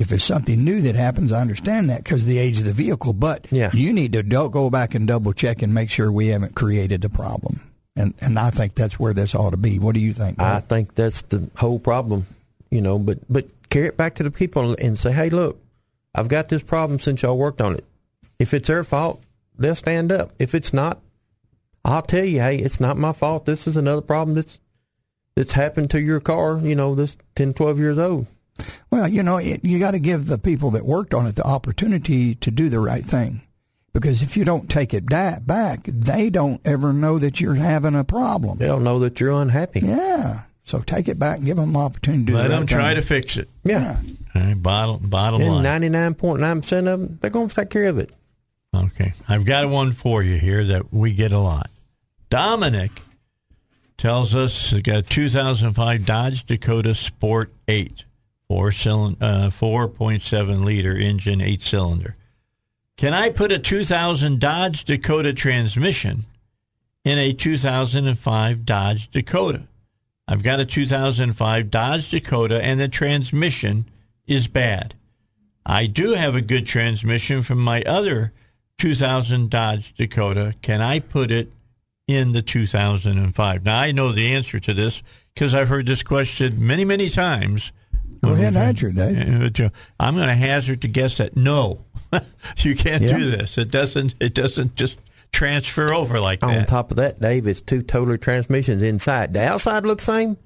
If 0.00 0.10
it's 0.12 0.24
something 0.24 0.64
new 0.64 0.80
that 0.80 0.94
happens, 0.94 1.30
I 1.30 1.42
understand 1.42 1.90
that 1.90 2.02
because 2.02 2.22
of 2.22 2.28
the 2.28 2.38
age 2.38 2.58
of 2.58 2.64
the 2.64 2.72
vehicle. 2.72 3.12
But 3.12 3.46
Yeah. 3.50 3.70
you 3.74 3.92
need 3.92 4.14
to 4.14 4.22
go 4.22 4.70
back 4.70 4.94
and 4.94 5.06
double 5.06 5.34
check 5.34 5.60
and 5.62 5.74
make 5.74 5.90
sure 5.90 6.10
we 6.10 6.28
haven't 6.28 6.54
created 6.54 7.04
a 7.04 7.10
problem. 7.10 7.60
And 7.96 8.14
and 8.20 8.38
I 8.38 8.48
think 8.50 8.74
that's 8.74 8.98
where 8.98 9.12
this 9.12 9.34
ought 9.34 9.50
to 9.50 9.58
be. 9.58 9.78
What 9.78 9.92
do 9.94 10.00
you 10.00 10.14
think? 10.14 10.40
I 10.40 10.60
think 10.60 10.94
that's 10.94 11.20
the 11.22 11.48
whole 11.56 11.78
problem, 11.78 12.26
you 12.70 12.80
know. 12.80 12.98
But 12.98 13.18
but 13.28 13.46
carry 13.68 13.88
it 13.88 13.98
back 13.98 14.14
to 14.14 14.22
the 14.22 14.30
people 14.30 14.74
and 14.78 14.96
say, 14.98 15.12
hey, 15.12 15.28
look, 15.28 15.60
I've 16.14 16.28
got 16.28 16.48
this 16.48 16.62
problem 16.62 16.98
since 16.98 17.20
y'all 17.20 17.36
worked 17.36 17.60
on 17.60 17.74
it. 17.74 17.84
If 18.38 18.54
it's 18.54 18.68
their 18.68 18.84
fault, 18.84 19.20
they'll 19.58 19.74
stand 19.74 20.10
up. 20.12 20.30
If 20.38 20.54
it's 20.54 20.72
not, 20.72 20.98
I'll 21.84 22.00
tell 22.00 22.24
you, 22.24 22.40
hey, 22.40 22.56
it's 22.56 22.80
not 22.80 22.96
my 22.96 23.12
fault. 23.12 23.44
This 23.44 23.66
is 23.66 23.76
another 23.76 24.00
problem 24.00 24.34
that's 24.34 24.58
that's 25.34 25.52
happened 25.52 25.90
to 25.90 26.00
your 26.00 26.20
car. 26.20 26.58
You 26.58 26.74
know, 26.74 26.94
this 26.94 27.18
10, 27.34 27.52
12 27.52 27.78
years 27.78 27.98
old. 27.98 28.26
Well, 28.90 29.08
you 29.08 29.22
know, 29.22 29.38
it, 29.38 29.64
you 29.64 29.78
got 29.78 29.92
to 29.92 29.98
give 29.98 30.26
the 30.26 30.38
people 30.38 30.70
that 30.72 30.84
worked 30.84 31.14
on 31.14 31.26
it 31.26 31.36
the 31.36 31.46
opportunity 31.46 32.34
to 32.36 32.50
do 32.50 32.68
the 32.68 32.80
right 32.80 33.04
thing. 33.04 33.42
Because 33.92 34.22
if 34.22 34.36
you 34.36 34.44
don't 34.44 34.68
take 34.70 34.94
it 34.94 35.06
da- 35.06 35.40
back, 35.40 35.80
they 35.84 36.30
don't 36.30 36.60
ever 36.64 36.92
know 36.92 37.18
that 37.18 37.40
you're 37.40 37.54
having 37.54 37.94
a 37.96 38.04
problem. 38.04 38.58
They 38.58 38.66
don't 38.66 38.84
know 38.84 39.00
that 39.00 39.18
you're 39.20 39.32
unhappy. 39.40 39.80
Yeah. 39.80 40.42
So 40.62 40.78
take 40.78 41.08
it 41.08 41.18
back 41.18 41.38
and 41.38 41.46
give 41.46 41.56
them 41.56 41.70
an 41.70 41.76
opportunity 41.76 42.26
to 42.26 42.30
do 42.32 42.34
Let 42.36 42.42
the 42.44 42.48
them 42.50 42.60
right 42.60 42.68
try 42.68 42.86
thing. 42.94 43.00
to 43.02 43.06
fix 43.06 43.36
it. 43.36 43.48
Yeah. 43.64 43.96
All 44.36 44.40
right, 44.42 44.62
bottom 44.62 45.08
bottom 45.08 45.40
And 45.40 45.50
line. 45.54 45.62
ninety 45.64 45.88
nine 45.88 46.14
point 46.14 46.38
nine 46.38 46.60
percent 46.60 46.86
of 46.86 47.00
them, 47.00 47.18
they're 47.20 47.30
going 47.30 47.48
to 47.48 47.54
take 47.54 47.70
care 47.70 47.86
of 47.88 47.98
it. 47.98 48.10
Okay. 48.72 49.12
I've 49.28 49.44
got 49.44 49.68
one 49.68 49.90
for 49.92 50.22
you 50.22 50.38
here 50.38 50.64
that 50.66 50.92
we 50.92 51.12
get 51.12 51.32
a 51.32 51.38
lot. 51.40 51.66
Dominic 52.28 52.92
tells 53.98 54.36
us 54.36 54.70
he 54.70 54.80
got 54.82 54.98
a 54.98 55.02
2005 55.02 56.06
Dodge 56.06 56.46
Dakota 56.46 56.94
Sport 56.94 57.52
8, 57.66 58.04
four 58.50 58.72
cylinder, 58.72 59.16
uh, 59.20 59.48
4.7 59.48 60.64
liter 60.64 60.96
engine, 60.96 61.40
eight 61.40 61.62
cylinder. 61.62 62.16
Can 62.96 63.14
I 63.14 63.30
put 63.30 63.52
a 63.52 63.60
2000 63.60 64.40
Dodge 64.40 64.84
Dakota 64.84 65.32
transmission 65.32 66.24
in 67.04 67.16
a 67.16 67.32
2005 67.32 68.66
Dodge 68.66 69.08
Dakota? 69.12 69.68
I've 70.26 70.42
got 70.42 70.58
a 70.58 70.64
2005 70.64 71.70
Dodge 71.70 72.10
Dakota 72.10 72.60
and 72.60 72.80
the 72.80 72.88
transmission 72.88 73.84
is 74.26 74.48
bad. 74.48 74.96
I 75.64 75.86
do 75.86 76.14
have 76.14 76.34
a 76.34 76.40
good 76.40 76.66
transmission 76.66 77.44
from 77.44 77.60
my 77.60 77.82
other 77.82 78.32
2000 78.78 79.48
Dodge 79.48 79.94
Dakota. 79.94 80.56
Can 80.60 80.80
I 80.80 80.98
put 80.98 81.30
it 81.30 81.52
in 82.08 82.32
the 82.32 82.42
2005? 82.42 83.64
Now, 83.64 83.78
I 83.78 83.92
know 83.92 84.10
the 84.10 84.34
answer 84.34 84.58
to 84.58 84.74
this 84.74 85.04
because 85.34 85.54
I've 85.54 85.68
heard 85.68 85.86
this 85.86 86.02
question 86.02 86.66
many, 86.66 86.84
many 86.84 87.08
times. 87.08 87.70
Go 88.22 88.32
ahead 88.32 88.48
and 88.48 88.56
answer 88.58 88.88
it, 88.88 88.94
Dave. 88.96 89.70
I'm 89.98 90.14
going 90.14 90.28
to 90.28 90.34
hazard 90.34 90.82
to 90.82 90.88
guess 90.88 91.18
that 91.18 91.36
no, 91.36 91.84
you 92.58 92.76
can't 92.76 93.02
Yeah. 93.02 93.16
do 93.18 93.30
this. 93.30 93.56
It 93.58 93.70
doesn't. 93.70 94.14
It 94.20 94.34
doesn't 94.34 94.74
just 94.76 94.98
transfer 95.32 95.94
over 95.94 96.20
like 96.20 96.40
that. 96.40 96.58
On 96.58 96.64
top 96.66 96.90
of 96.90 96.96
that, 96.98 97.20
Dave, 97.20 97.46
it's 97.46 97.60
two 97.60 97.82
totally 97.82 98.18
transmissions 98.18 98.82
inside. 98.82 99.32
The 99.32 99.42
outside 99.42 99.84
looks 99.86 100.04
same. 100.04 100.36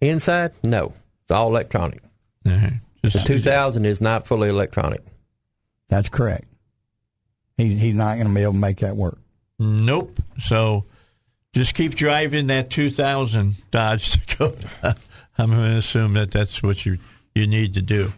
Inside, 0.00 0.52
no. 0.64 0.92
It's 1.22 1.30
all 1.30 1.48
electronic. 1.48 2.00
Uh-huh. 2.46 2.70
The 3.02 3.10
2000 3.10 3.84
is 3.84 4.00
not 4.00 4.26
fully 4.26 4.48
electronic. 4.48 5.02
That's 5.88 6.08
correct. 6.08 6.46
He, 7.56 7.74
he's 7.74 7.94
not 7.94 8.16
going 8.16 8.28
to 8.28 8.34
be 8.34 8.42
able 8.42 8.52
to 8.54 8.58
make 8.58 8.78
that 8.78 8.96
work. 8.96 9.18
Nope. 9.58 10.18
So 10.38 10.84
just 11.54 11.74
keep 11.74 11.94
driving 11.94 12.46
that 12.48 12.70
2000 12.70 13.56
Dodge 13.70 14.12
Dakota. 14.26 14.96
I'm 15.38 15.50
going 15.50 15.70
to 15.70 15.76
assume 15.78 16.14
that 16.14 16.30
that's 16.30 16.62
what 16.62 16.84
you 16.84 16.98
you 17.34 17.46
need 17.46 17.74
to 17.74 17.82
do. 17.82 18.12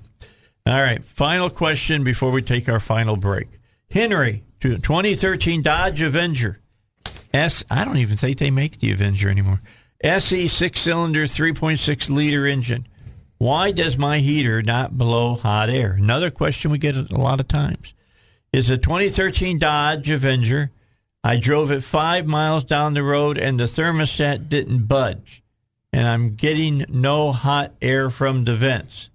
All 0.66 0.80
right, 0.80 1.04
final 1.04 1.50
question 1.50 2.04
before 2.04 2.30
we 2.30 2.42
take 2.42 2.68
our 2.68 2.80
final 2.80 3.16
break. 3.16 3.48
Henry, 3.90 4.42
2013 4.60 5.62
Dodge 5.62 6.00
Avenger. 6.00 6.60
S. 7.32 7.64
I 7.70 7.84
don't 7.84 7.98
even 7.98 8.16
think 8.16 8.38
they 8.38 8.50
make 8.50 8.78
the 8.78 8.92
Avenger 8.92 9.30
anymore. 9.30 9.60
SE 10.02 10.48
six 10.48 10.80
cylinder, 10.80 11.24
3.6 11.24 12.08
liter 12.08 12.46
engine. 12.46 12.86
Why 13.38 13.70
does 13.70 13.96
my 13.96 14.18
heater 14.18 14.62
not 14.62 14.98
blow 14.98 15.34
hot 15.34 15.70
air? 15.70 15.92
Another 15.92 16.30
question 16.30 16.70
we 16.70 16.78
get 16.78 16.96
a 16.96 17.16
lot 17.16 17.40
of 17.40 17.48
times. 17.48 17.94
Is 18.52 18.68
a 18.68 18.76
2013 18.76 19.58
Dodge 19.58 20.10
Avenger. 20.10 20.70
I 21.22 21.36
drove 21.36 21.70
it 21.70 21.84
five 21.84 22.26
miles 22.26 22.64
down 22.64 22.94
the 22.94 23.02
road 23.02 23.38
and 23.38 23.60
the 23.60 23.64
thermostat 23.64 24.48
didn't 24.48 24.86
budge. 24.86 25.39
And 25.92 26.06
I'm 26.06 26.34
getting 26.36 26.84
no 26.88 27.32
hot 27.32 27.72
air 27.82 28.10
from 28.10 28.44
the 28.44 28.54
vents. 28.54 29.10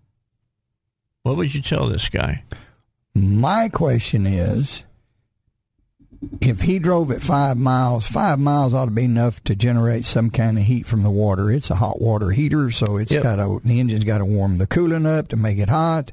What 1.23 1.37
would 1.37 1.53
you 1.55 1.61
tell 1.61 1.87
this 1.87 2.09
guy? 2.09 2.43
My 3.15 3.69
question 3.69 4.27
is 4.27 4.83
if 6.41 6.61
he 6.61 6.79
drove 6.79 7.11
it 7.11 7.21
five 7.21 7.55
miles, 7.57 8.05
five 8.07 8.39
miles 8.39 8.73
ought 8.73 8.85
to 8.85 8.91
be 8.91 9.05
enough 9.05 9.43
to 9.45 9.55
generate 9.55 10.05
some 10.05 10.29
kind 10.29 10.57
of 10.57 10.65
heat 10.65 10.85
from 10.85 11.03
the 11.03 11.09
water. 11.09 11.49
It's 11.51 11.69
a 11.69 11.75
hot 11.75 12.01
water 12.01 12.31
heater, 12.31 12.71
so 12.71 12.97
it's 12.97 13.11
Yep. 13.11 13.23
got 13.23 13.35
to 13.37 13.61
the 13.63 13.79
engine's 13.79 14.03
got 14.03 14.17
to 14.19 14.25
warm 14.25 14.57
the 14.57 14.67
coolant 14.67 15.05
up 15.05 15.29
to 15.29 15.35
make 15.37 15.57
it 15.59 15.69
hot. 15.69 16.11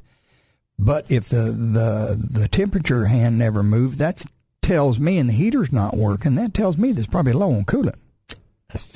But 0.79 1.05
if 1.09 1.29
the 1.29 1.51
the 1.51 2.19
the 2.39 2.47
temperature 2.47 3.05
hand 3.05 3.37
never 3.37 3.63
moved, 3.63 3.99
that 3.99 4.23
tells 4.61 4.97
me, 4.99 5.17
and 5.17 5.27
the 5.29 5.33
heater's 5.33 5.71
not 5.73 5.95
working. 5.97 6.35
That 6.35 6.53
tells 6.53 6.77
me 6.77 6.91
there's 6.93 7.07
probably 7.07 7.33
low 7.33 7.51
on 7.51 7.65
coolant. 7.65 7.99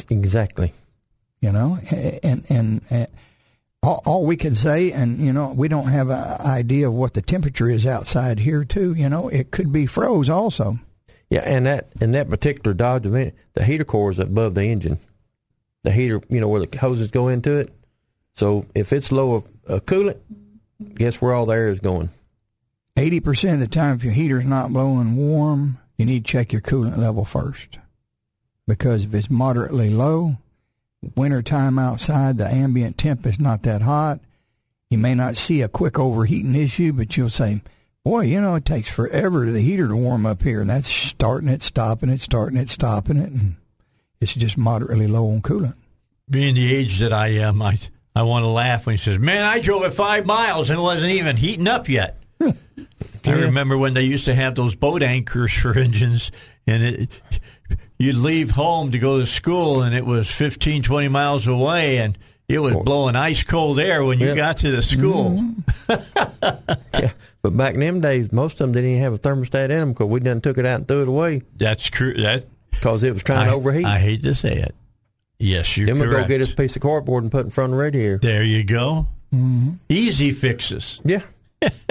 Exactly. 0.10 0.74
You 1.48 1.54
know, 1.54 1.78
and 2.24 2.46
and. 2.50 2.82
and 2.90 3.08
all, 3.84 4.02
all 4.06 4.26
we 4.26 4.38
can 4.38 4.56
say, 4.56 4.92
and 4.92 5.20
you 5.20 5.32
know, 5.32 5.54
we 5.56 5.68
don't 5.68 5.88
have 5.88 6.10
an 6.10 6.42
idea 6.42 6.88
of 6.88 6.96
what 6.96 7.14
the 7.14 7.22
temperature 7.22 7.70
is 7.70 7.86
outside 7.86 8.40
here, 8.40 8.66
too. 8.66 8.96
You 8.96 9.08
know, 9.08 9.30
it 9.30 9.52
could 9.52 9.72
be 9.72 9.86
froze 9.86 10.30
also. 10.32 10.74
Yeah, 11.30 11.44
and 11.46 11.68
that 11.68 11.88
and 12.02 12.16
that 12.16 12.28
particular 12.28 12.74
Dodge 12.74 13.06
Avenger, 13.06 13.36
the 13.54 13.64
heater 13.64 13.86
core 13.86 14.12
is 14.12 14.18
above 14.18 14.56
the 14.56 14.64
engine. 14.64 14.98
The 15.84 15.92
heater, 15.92 16.20
you 16.28 16.42
know, 16.42 16.48
where 16.48 16.66
the 16.66 16.78
hoses 16.78 17.10
go 17.10 17.28
into 17.28 17.58
it. 17.58 17.72
So 18.36 18.66
if 18.74 18.92
it's 18.92 19.12
low 19.12 19.36
of 19.36 19.48
uh, 19.70 19.80
coolant, 19.80 20.18
guess 20.96 21.22
where 21.22 21.34
all 21.34 21.46
the 21.46 21.54
air 21.54 21.70
is 21.70 21.80
going? 21.80 22.10
Eighty 22.98 23.20
percent 23.20 23.62
of 23.62 23.70
the 23.70 23.74
time, 23.74 23.96
if 23.96 24.04
your 24.04 24.12
heater's 24.12 24.48
not 24.48 24.74
blowing 24.74 25.16
warm, 25.16 25.78
you 26.00 26.06
need 26.06 26.26
to 26.26 26.32
check 26.32 26.52
your 26.52 26.62
coolant 26.62 26.98
level 26.98 27.26
first, 27.26 27.78
because 28.68 29.06
if 29.06 29.14
it's 29.14 29.30
moderately 29.30 29.92
low, 29.92 30.38
winter 31.16 31.42
time 31.42 31.80
outside, 31.80 32.38
the 32.38 32.48
ambient 32.48 32.98
temp 32.98 33.26
is 33.26 33.40
not 33.40 33.64
that 33.64 33.82
hot. 33.82 34.20
You 34.90 34.98
may 34.98 35.16
not 35.16 35.36
see 35.36 35.62
a 35.62 35.68
quick 35.68 36.00
overheating 36.00 36.56
issue, 36.56 36.94
but 36.94 37.18
you'll 37.18 37.30
say, 37.30 37.62
"Boy, 38.04 38.22
you 38.22 38.40
know, 38.42 38.56
it 38.56 38.66
takes 38.66 38.90
forever 38.90 39.46
for 39.46 39.52
the 39.52 39.62
heater 39.62 39.88
to 39.88 39.96
warm 39.96 40.26
up 40.26 40.42
here, 40.42 40.62
and 40.62 40.70
that's 40.70 40.88
starting 40.88 41.50
it, 41.50 41.62
stopping 41.62 42.10
it, 42.10 42.22
starting 42.22 42.58
it, 42.58 42.70
stopping 42.70 43.18
it, 43.18 43.30
and 43.30 43.56
it's 44.22 44.34
just 44.34 44.58
moderately 44.58 45.08
low 45.08 45.30
on 45.30 45.42
coolant." 45.42 45.76
Being 46.30 46.56
the 46.56 46.74
age 46.76 47.00
that 47.00 47.14
I 47.14 47.30
am, 47.30 47.62
I 47.62 47.78
I 48.16 48.24
want 48.24 48.44
to 48.44 48.48
laugh 48.48 48.86
when 48.86 48.96
he 48.96 49.02
says, 49.02 49.20
"Man, 49.20 49.44
I 49.44 49.60
drove 49.60 49.84
it 49.84 49.94
five 49.94 50.26
miles 50.26 50.70
and 50.70 50.80
it 50.80 50.84
wasn't 50.84 51.12
even 51.12 51.38
heating 51.38 51.68
up 51.68 51.90
yet." 51.90 52.18
I 52.42 53.32
remember 53.32 53.78
when 53.78 53.94
they 53.94 54.04
used 54.04 54.26
to 54.26 54.36
have 54.36 54.56
those 54.56 54.76
boat 54.76 55.04
anchors 55.04 55.54
for 55.54 55.74
engines, 55.78 56.32
and 56.66 56.84
it, 56.84 57.10
you'd 57.98 58.16
leave 58.16 58.52
home 58.52 58.92
to 58.92 59.00
go 59.00 59.20
to 59.20 59.26
school, 59.26 59.82
and 59.82 59.96
it 59.96 60.06
was 60.06 60.30
15, 60.30 60.84
20 60.84 61.08
miles 61.08 61.48
away, 61.48 61.98
and 61.98 62.18
it 62.48 62.60
was 62.60 62.74
blowing 62.76 63.16
ice 63.16 63.44
cold 63.44 63.80
air 63.80 64.04
when 64.04 64.20
you 64.20 64.28
Yeah. 64.30 64.36
got 64.36 64.58
to 64.60 64.72
the 64.72 64.82
school. 64.82 65.40
Mm-hmm. 65.40 65.54
Yeah, 67.00 67.12
but 67.44 67.56
back 67.56 67.76
in 67.76 67.80
them 67.82 68.02
days, 68.02 68.32
most 68.32 68.54
of 68.54 68.60
them 68.60 68.72
didn't 68.74 68.90
even 68.90 69.04
have 69.04 69.14
a 69.14 69.20
thermostat 69.20 69.66
in 69.66 69.70
them 69.70 69.90
because 69.94 70.08
we 70.08 70.20
done 70.20 70.42
took 70.42 70.58
it 70.58 70.66
out 70.66 70.78
and 70.80 70.88
threw 70.88 71.04
it 71.04 71.08
away 71.08 71.44
That's 71.56 71.88
true. 71.90 72.14
That 72.16 72.46
because 72.72 73.04
it 73.04 73.14
was 73.14 73.22
trying 73.22 73.48
I, 73.48 73.52
to 73.52 73.56
overheat. 73.56 73.86
I 73.86 74.00
hate 74.00 74.24
to 74.24 74.34
say 74.34 74.56
it. 74.58 74.74
Yes, 75.38 75.78
you're 75.78 75.86
then 75.86 76.00
we 76.00 76.08
go 76.08 76.26
get 76.26 76.42
us 76.42 76.52
a 76.54 76.56
piece 76.56 76.76
of 76.76 76.82
cardboard 76.82 77.24
and 77.24 77.32
put 77.32 77.42
it 77.42 77.46
in 77.46 77.52
front 77.52 77.72
of 77.74 77.78
the 77.78 77.84
radiator. 77.84 78.18
there 78.18 78.44
you 78.44 78.64
go. 78.64 79.08
Mm-hmm. 79.32 79.70
Easy 79.90 80.32
fixes. 80.32 81.00
Yeah. 81.04 81.22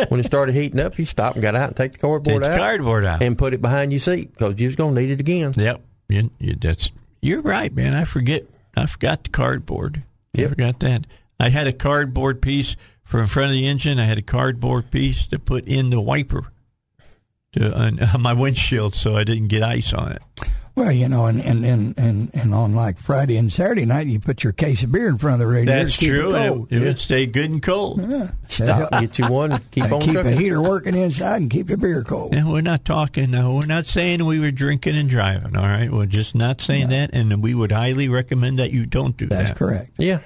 When 0.09 0.20
it 0.20 0.26
started 0.26 0.55
heating 0.55 0.80
up, 0.80 0.98
you 0.98 1.05
stop 1.05 1.34
and 1.34 1.43
got 1.43 1.55
out 1.55 1.68
and 1.68 1.76
take 1.76 1.93
the 1.93 1.98
cardboard 1.98 2.43
Take 2.43 2.43
the 2.43 2.52
out 2.52 2.59
cardboard 2.59 3.05
out. 3.05 3.22
and 3.22 3.36
put 3.36 3.52
it 3.55 3.60
behind 3.60 3.93
your 3.93 3.98
seat 3.98 4.32
because 4.32 4.60
you 4.60 4.68
was 4.68 4.76
going 4.76 4.94
to 4.94 5.01
need 5.01 5.10
it 5.10 5.20
again. 5.20 5.52
Yep. 5.56 5.80
You, 6.09 6.30
you, 6.38 6.55
that's 6.55 6.90
you're 7.20 7.43
right, 7.43 7.74
man. 7.74 7.94
I 7.94 8.05
forget. 8.05 8.44
I 8.76 8.86
forgot 8.86 9.24
the 9.24 9.30
cardboard. 9.30 10.02
I 10.36 10.47
forgot 10.47 10.80
that. 10.80 11.06
I 11.40 11.48
had 11.48 11.66
a 11.66 11.72
cardboard 11.72 12.40
piece 12.43 12.76
for 13.02 13.20
in 13.20 13.26
front 13.26 13.48
of 13.48 13.52
the 13.55 13.66
engine. 13.66 13.98
I 13.98 14.05
had 14.05 14.18
a 14.18 14.22
cardboard 14.22 14.90
piece 14.90 15.26
to 15.28 15.38
put 15.38 15.66
in 15.66 15.90
the 15.90 16.01
wiper 16.01 16.44
to, 17.55 17.76
on, 17.76 17.98
uh, 17.98 18.09
on 18.14 18.20
my 18.22 18.34
windshield, 18.34 18.94
so 18.94 19.16
I 19.16 19.24
didn't 19.24 19.48
get 19.48 19.62
ice 19.62 19.93
on 19.93 20.12
it. 20.12 20.22
Well, 20.77 20.93
you 20.93 21.09
know, 21.09 21.24
and 21.24 21.40
and, 21.40 21.65
and, 21.65 21.98
and 21.98 22.31
and 22.35 22.55
on 22.55 22.74
like 22.74 22.98
Friday 22.98 23.39
and 23.39 23.51
Saturday 23.51 23.86
night, 23.86 24.09
you 24.09 24.20
put 24.20 24.44
your 24.44 24.53
case 24.53 24.82
of 24.82 24.93
beer 24.93 25.09
in 25.09 25.16
front 25.16 25.35
of 25.35 25.40
the 25.40 25.47
radiator. 25.47 25.85
That's 25.85 25.97
true. 25.97 26.35
It 26.35 26.39
and 26.39 26.55
cold. 26.55 26.69
It, 26.70 26.82
it 26.82 26.85
would 26.85 27.01
stay 27.01 27.24
good 27.24 27.51
and 27.51 27.62
cold. 27.62 28.07
Yeah. 28.07 28.31
Stop, 28.48 28.90
get 28.93 29.19
you 29.19 29.27
one, 29.27 29.59
keep 29.70 29.85
And 29.85 29.93
on 29.94 30.01
keep 30.03 30.15
the 30.15 30.36
heater 30.36 30.61
working 30.61 30.94
inside 30.94 31.40
and 31.40 31.51
keep 31.51 31.70
your 31.70 31.78
beer 31.78 32.05
cold. 32.05 32.35
Yeah, 32.35 32.47
we're 32.47 32.61
not 32.61 32.85
talking. 32.85 33.31
No, 33.31 33.55
we're 33.55 33.66
not 33.66 33.86
saying 33.86 34.23
we 34.27 34.39
were 34.39 34.51
drinking 34.51 34.97
and 34.97 35.09
driving. 35.09 35.57
All 35.57 35.65
right, 35.65 35.90
we're 35.90 36.05
just 36.05 36.35
not 36.35 36.61
saying 36.61 36.90
that, 36.90 37.11
and 37.15 37.43
we 37.43 37.55
would 37.55 37.73
highly 37.73 38.11
recommend 38.11 38.59
that 38.59 38.70
you 38.70 38.85
don't 38.85 39.16
do 39.16 39.27
That's 39.27 39.43
that. 39.43 39.48
That's 39.48 39.59
correct. 39.59 39.90
Yeah. 39.97 40.20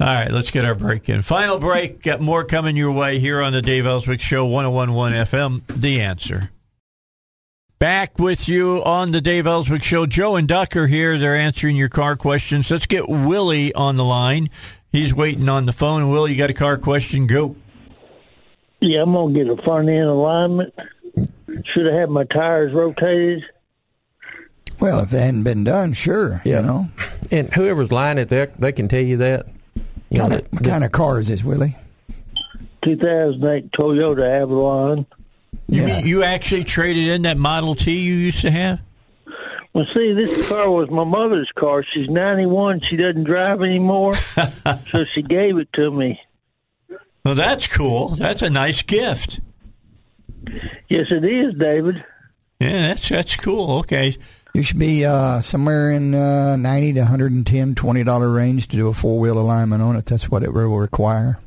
All 0.00 0.06
right, 0.08 0.30
let's 0.30 0.50
get 0.50 0.66
our 0.66 0.74
break 0.74 1.08
in. 1.08 1.22
Final 1.22 1.58
break. 1.58 2.02
Got 2.02 2.20
more 2.20 2.44
coming 2.44 2.76
your 2.76 2.92
way 2.92 3.20
here 3.20 3.40
on 3.40 3.52
the 3.52 3.62
Dave 3.62 3.86
Elswick 3.86 4.20
Show, 4.20 4.44
1011 4.44 5.26
FM. 5.26 5.80
The 5.80 6.00
answer. 6.02 6.50
Back 7.82 8.20
with 8.20 8.48
you 8.48 8.80
on 8.84 9.10
the 9.10 9.20
Dave 9.20 9.44
Elswick 9.44 9.82
Show. 9.82 10.06
Joe 10.06 10.36
and 10.36 10.46
Duck 10.46 10.76
are 10.76 10.86
here. 10.86 11.18
They're 11.18 11.34
answering 11.34 11.74
your 11.74 11.88
car 11.88 12.14
questions. 12.14 12.70
Let's 12.70 12.86
get 12.86 13.08
Willie 13.08 13.74
on 13.74 13.96
the 13.96 14.04
line. 14.04 14.50
He's 14.92 15.12
waiting 15.12 15.48
on 15.48 15.66
the 15.66 15.72
phone. 15.72 16.08
Will, 16.12 16.28
you 16.28 16.36
got 16.36 16.48
a 16.48 16.54
car 16.54 16.78
question? 16.78 17.26
Go. 17.26 17.56
Yeah, 18.78 19.02
I'm 19.02 19.12
gonna 19.12 19.34
get 19.34 19.48
a 19.48 19.60
front 19.60 19.88
end 19.88 20.06
alignment. 20.08 20.72
Should 21.64 21.86
have 21.86 21.94
had 21.96 22.10
my 22.10 22.22
tires 22.22 22.72
rotated. 22.72 23.46
Well, 24.80 25.00
if 25.00 25.10
that 25.10 25.18
hadn't 25.20 25.42
been 25.42 25.64
done, 25.64 25.92
sure. 25.92 26.40
Yeah. 26.44 26.60
You 26.60 26.66
know, 26.66 26.84
And 27.32 27.52
whoever's 27.52 27.90
lying 27.90 28.18
it, 28.18 28.28
they, 28.28 28.46
they 28.60 28.70
can 28.70 28.86
tell 28.86 29.02
you 29.02 29.16
that. 29.16 29.46
You 30.08 30.18
know, 30.18 30.28
kind 30.28 30.32
that- 30.34 30.46
of, 30.46 30.52
what 30.52 30.64
kind 30.64 30.84
of 30.84 30.92
car 30.92 31.18
is 31.18 31.26
this, 31.26 31.42
Willie? 31.42 31.74
2008 32.82 33.72
Toyota 33.72 34.40
Avalon. 34.40 35.04
You, 35.68 35.80
Yeah. 35.80 35.86
mean 35.96 36.06
you 36.06 36.22
actually 36.22 36.64
traded 36.64 37.08
in 37.08 37.22
that 37.22 37.36
Model 37.38 37.74
T 37.74 37.98
you 38.00 38.14
used 38.14 38.40
to 38.42 38.50
have? 38.50 38.80
Well, 39.74 39.86
see, 39.86 40.12
this 40.12 40.48
car 40.48 40.70
was 40.70 40.90
my 40.90 41.04
mother's 41.04 41.50
car. 41.52 41.82
She's 41.82 42.08
91. 42.08 42.80
She 42.80 42.96
doesn't 42.96 43.24
drive 43.24 43.62
anymore, 43.62 44.14
so 44.90 45.04
she 45.06 45.22
gave 45.22 45.56
it 45.56 45.72
to 45.72 45.90
me. 45.90 46.20
Well, 47.24 47.34
that's 47.34 47.68
cool. 47.68 48.08
That's 48.10 48.42
a 48.42 48.50
nice 48.50 48.82
gift. 48.82 49.40
Yes, 50.88 51.10
it 51.10 51.24
is, 51.24 51.54
David. 51.54 52.04
Yeah, 52.60 52.88
that's 52.88 53.08
that's 53.08 53.36
cool. 53.36 53.78
Okay. 53.78 54.14
You 54.54 54.62
should 54.62 54.78
be 54.78 55.06
uh, 55.06 55.40
somewhere 55.40 55.90
in 55.92 56.14
uh, 56.14 56.56
ninety 56.56 56.92
to 56.94 57.00
110 57.00 57.74
twenty 57.74 58.04
dollar 58.04 58.28
range 58.30 58.68
to 58.68 58.76
do 58.76 58.88
a 58.88 58.92
four 58.92 59.18
wheel 59.18 59.38
alignment 59.38 59.80
on 59.80 59.96
it. 59.96 60.04
That's 60.04 60.28
what 60.30 60.42
it 60.42 60.52
will 60.52 60.76
require. 60.76 61.38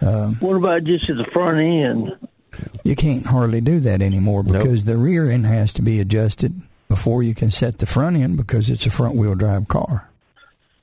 What 0.00 0.54
about 0.56 0.84
just 0.84 1.10
at 1.10 1.16
the 1.16 1.24
front 1.24 1.58
end? 1.58 2.16
You 2.84 2.96
can't 2.96 3.26
hardly 3.26 3.60
do 3.60 3.80
that 3.80 4.00
anymore 4.02 4.42
Nope. 4.42 4.62
because 4.62 4.84
the 4.84 4.96
rear 4.96 5.30
end 5.30 5.46
has 5.46 5.72
to 5.74 5.82
be 5.82 6.00
adjusted 6.00 6.54
before 6.88 7.22
you 7.22 7.34
can 7.34 7.50
set 7.50 7.78
the 7.78 7.86
front 7.86 8.16
end 8.16 8.36
because 8.36 8.70
it's 8.70 8.86
a 8.86 8.90
front 8.90 9.16
wheel 9.16 9.34
drive 9.34 9.68
car. 9.68 10.08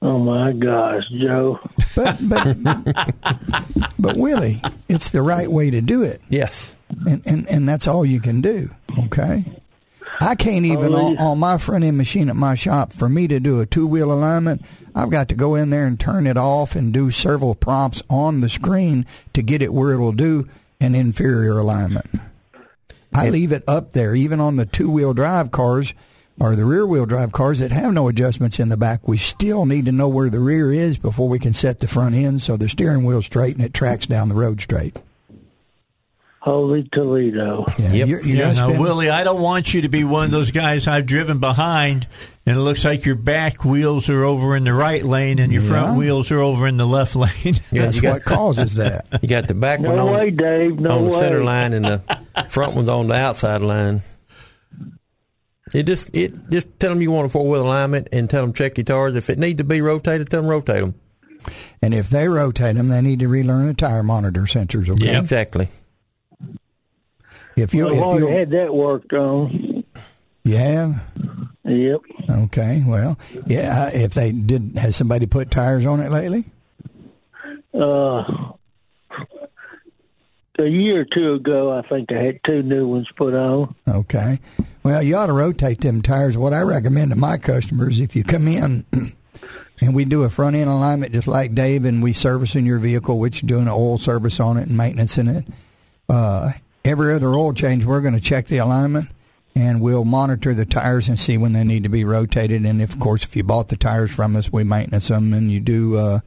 Oh 0.02 0.20
my 0.20 0.52
gosh, 0.52 1.10
Joe. 1.10 1.60
But 1.96 2.18
but 2.30 2.58
but 4.00 4.18
Willie, 4.18 4.62
it's 4.88 5.10
the 5.12 5.22
right 5.22 5.50
way 5.50 5.70
to 5.72 5.82
do 5.82 6.04
it, 6.04 6.22
yes. 6.30 6.76
and 7.08 7.26
and, 7.26 7.48
and 7.50 7.68
that's 7.68 7.88
all 7.88 8.06
you 8.06 8.20
can 8.20 8.42
do. 8.42 8.70
Okay. 9.06 9.44
I 10.22 10.36
can't 10.36 10.64
even 10.66 10.94
Oh, 10.94 11.08
on, 11.08 11.18
on 11.18 11.40
my 11.40 11.58
front 11.58 11.84
end 11.84 11.98
machine 11.98 12.30
at 12.30 12.36
my 12.38 12.56
shop 12.56 12.94
for 12.94 13.10
me 13.10 13.28
to 13.28 13.40
do 13.40 13.60
a 13.60 13.66
two 13.66 13.86
wheel 13.88 14.12
alignment. 14.14 14.62
I've 14.94 15.10
got 15.10 15.28
to 15.30 15.36
go 15.36 15.56
in 15.56 15.72
there 15.72 15.86
and 15.88 16.00
turn 16.00 16.26
it 16.28 16.38
off 16.38 16.76
and 16.76 16.94
do 16.94 17.12
several 17.12 17.54
prompts 17.56 18.02
on 18.10 18.40
the 18.40 18.48
screen 18.48 19.06
to 19.34 19.42
get 19.42 19.62
it 19.62 19.74
where 19.74 19.92
it'll 19.94 20.14
do 20.14 20.48
an 20.80 20.95
inferior 20.95 21.57
alignment. 21.57 22.07
I 23.14 23.30
leave 23.30 23.52
it 23.52 23.64
up 23.68 23.93
there, 23.93 24.14
even 24.14 24.39
on 24.39 24.57
the 24.57 24.65
two 24.65 24.89
wheel 24.89 25.14
drive 25.14 25.52
cars 25.52 25.93
or 26.39 26.56
the 26.56 26.65
rear 26.65 26.85
wheel 26.85 27.06
drive 27.06 27.31
cars 27.31 27.60
that 27.60 27.72
have 27.72 27.93
no 27.93 28.07
adjustments 28.07 28.60
in 28.60 28.69
the 28.69 28.77
back. 28.77 29.07
We 29.07 29.18
still 29.18 29.65
need 29.65 29.85
to 29.85 29.91
know 29.91 30.10
where 30.10 30.30
the 30.30 30.39
rear 30.39 30.73
is 30.73 30.97
before 30.97 31.30
we 31.30 31.39
can 31.39 31.53
set 31.53 31.80
the 31.80 31.88
front 31.88 32.15
end 32.15 32.41
so 32.41 32.57
the 32.57 32.68
steering 32.68 33.06
wheel's 33.06 33.26
straight 33.26 33.56
and 33.56 33.64
it 33.64 33.73
tracks 33.73 34.06
down 34.06 34.30
the 34.30 34.35
road 34.35 34.60
straight. 34.61 34.97
Holy 36.46 36.84
Toledo. 36.84 37.66
Yeah, 37.80 37.92
Yep. 37.92 38.08
you're, 38.08 38.22
you 38.24 38.36
Yeah, 38.38 38.54
now, 38.54 38.68
been- 38.70 38.80
Willie, 38.80 39.10
I 39.10 39.24
don't 39.24 39.42
want 39.42 39.74
you 39.74 39.82
to 39.82 39.90
be 39.90 40.04
one 40.04 40.26
of 40.26 40.32
those 40.32 40.52
guys 40.52 40.88
I've 40.88 41.08
driven 41.08 41.40
behind, 41.40 42.06
and 42.46 42.56
it 42.56 42.60
looks 42.60 42.86
like 42.86 43.04
your 43.04 43.16
back 43.16 43.66
wheels 43.66 44.12
are 44.12 44.24
over 44.24 44.56
in 44.56 44.64
the 44.64 44.74
right 44.74 45.04
lane 45.04 45.40
and 45.40 45.52
your 45.52 45.64
front 45.64 45.98
wheels 45.98 46.30
are 46.32 46.40
over 46.40 46.68
in 46.68 46.78
the 46.78 46.86
left 46.86 47.16
lane. 47.16 47.32
Yeah, 47.72 47.82
that's 47.86 47.96
you 47.96 48.04
got- 48.04 48.14
what 48.14 48.24
causes 48.26 48.76
that. 48.76 49.08
You 49.24 49.28
got 49.28 49.48
the 49.48 49.56
back 49.56 49.80
one 49.80 49.98
on, 49.98 50.12
way, 50.14 50.30
Dave. 50.30 50.80
No 50.80 50.98
on 51.00 51.06
the 51.06 51.14
way. 51.14 51.18
center 51.20 51.44
line 51.44 51.74
and 51.74 51.84
the 51.86 52.20
front 52.48 52.76
one's 52.76 52.90
on 52.90 53.08
the 53.08 53.16
outside 53.16 53.62
line. 53.64 54.04
It 55.74 55.88
just 55.88 56.16
it 56.16 56.32
just 56.52 56.80
tell 56.80 56.92
them 56.92 57.02
you 57.02 57.10
want 57.12 57.26
a 57.26 57.30
four 57.30 57.50
wheel 57.50 57.64
alignment 57.66 58.10
and 58.12 58.30
tell 58.30 58.44
them 58.44 58.54
check 58.54 58.78
your 58.78 58.86
tires. 58.86 59.16
If 59.16 59.32
it 59.32 59.40
need 59.40 59.58
to 59.58 59.64
be 59.64 59.82
rotated, 59.82 60.30
tell 60.30 60.44
them 60.44 60.50
rotate 60.52 60.82
them. 60.82 60.94
And 61.82 61.92
if 61.96 62.12
they 62.12 62.28
rotate 62.28 62.76
them, 62.76 62.90
they 62.90 63.02
need 63.02 63.20
to 63.22 63.28
relearn 63.28 63.66
the 63.66 63.74
tire 63.74 64.04
monitor 64.04 64.42
sensors. 64.42 64.90
Okay. 64.92 65.06
Yep. 65.06 65.22
Exactly. 65.24 65.70
If 67.57 67.73
you 67.73 67.88
I've 67.88 67.94
if 67.94 68.19
you 68.19 68.27
had 68.27 68.52
that 68.52 68.73
worked 68.73 69.14
on. 69.14 69.84
you 70.44 70.57
have 70.57 71.02
Yep. 71.64 72.02
okay, 72.30 72.84
well, 72.86 73.18
yeah. 73.48 73.90
If 73.90 74.14
they 74.14 74.32
did, 74.32 74.77
has 74.77 74.95
somebody 74.95 75.26
put 75.26 75.49
tires 75.49 75.88
on 75.88 75.99
it 75.99 76.11
lately? 76.11 76.45
Uh, 77.73 78.53
a 80.60 80.68
year 80.68 81.02
or 81.02 81.06
two 81.06 81.34
ago, 81.34 81.76
I 81.76 81.82
think 81.82 82.11
I 82.11 82.22
had 82.22 82.44
two 82.44 82.61
new 82.61 82.88
ones 82.88 83.11
put 83.11 83.34
on. 83.34 83.76
Okay. 83.88 84.40
Well, 84.84 85.02
you 85.02 85.15
ought 85.15 85.27
to 85.27 85.34
rotate 85.34 85.82
them 85.82 86.02
tires. 86.02 86.38
What 86.38 86.53
I 86.53 86.61
recommend 86.61 87.11
to 87.11 87.18
my 87.18 87.38
customers, 87.38 87.99
if 87.99 88.15
you 88.15 88.23
come 88.23 88.48
in 88.48 88.86
and 89.82 89.95
we 89.95 90.06
do 90.06 90.23
a 90.23 90.30
front 90.30 90.56
end 90.56 90.69
alignment 90.69 91.14
just 91.14 91.27
like 91.27 91.56
Dave, 91.56 91.86
and 91.86 92.03
we 92.03 92.14
servicing 92.14 92.65
your 92.65 92.80
vehicle, 92.80 93.18
which 93.18 93.41
doing 93.41 93.64
an 93.64 93.69
oil 93.69 93.98
service 93.98 94.40
on 94.40 94.57
it 94.57 94.68
and 94.68 94.77
maintenance 94.77 95.18
in 95.18 95.27
it. 95.27 95.45
Uh, 96.07 96.52
every 96.86 97.14
other 97.14 97.30
oil 97.30 97.53
change, 97.53 97.84
we're 97.84 98.02
going 98.02 98.14
to 98.14 98.22
check 98.22 98.48
the 98.48 98.60
alignment 98.60 99.10
and 99.56 99.82
we'll 99.82 100.06
monitor 100.06 100.53
the 100.53 100.66
tires 100.66 101.07
and 101.07 101.20
see 101.20 101.38
when 101.38 101.53
they 101.53 101.64
need 101.64 101.84
to 101.84 101.90
be 101.90 102.03
rotated. 102.03 102.66
And 102.66 102.82
if, 102.82 102.94
of 102.94 102.99
course, 102.99 103.24
if 103.24 103.36
you 103.36 103.44
bought 103.44 103.70
the 103.70 103.78
tires 103.78 104.14
from 104.14 104.36
us, 104.36 104.52
we 104.52 104.64
maintenance 104.64 105.07
them 105.07 105.34
and 105.34 105.52
you 105.52 105.60
do. 105.60 105.98
Uh, 105.98 106.20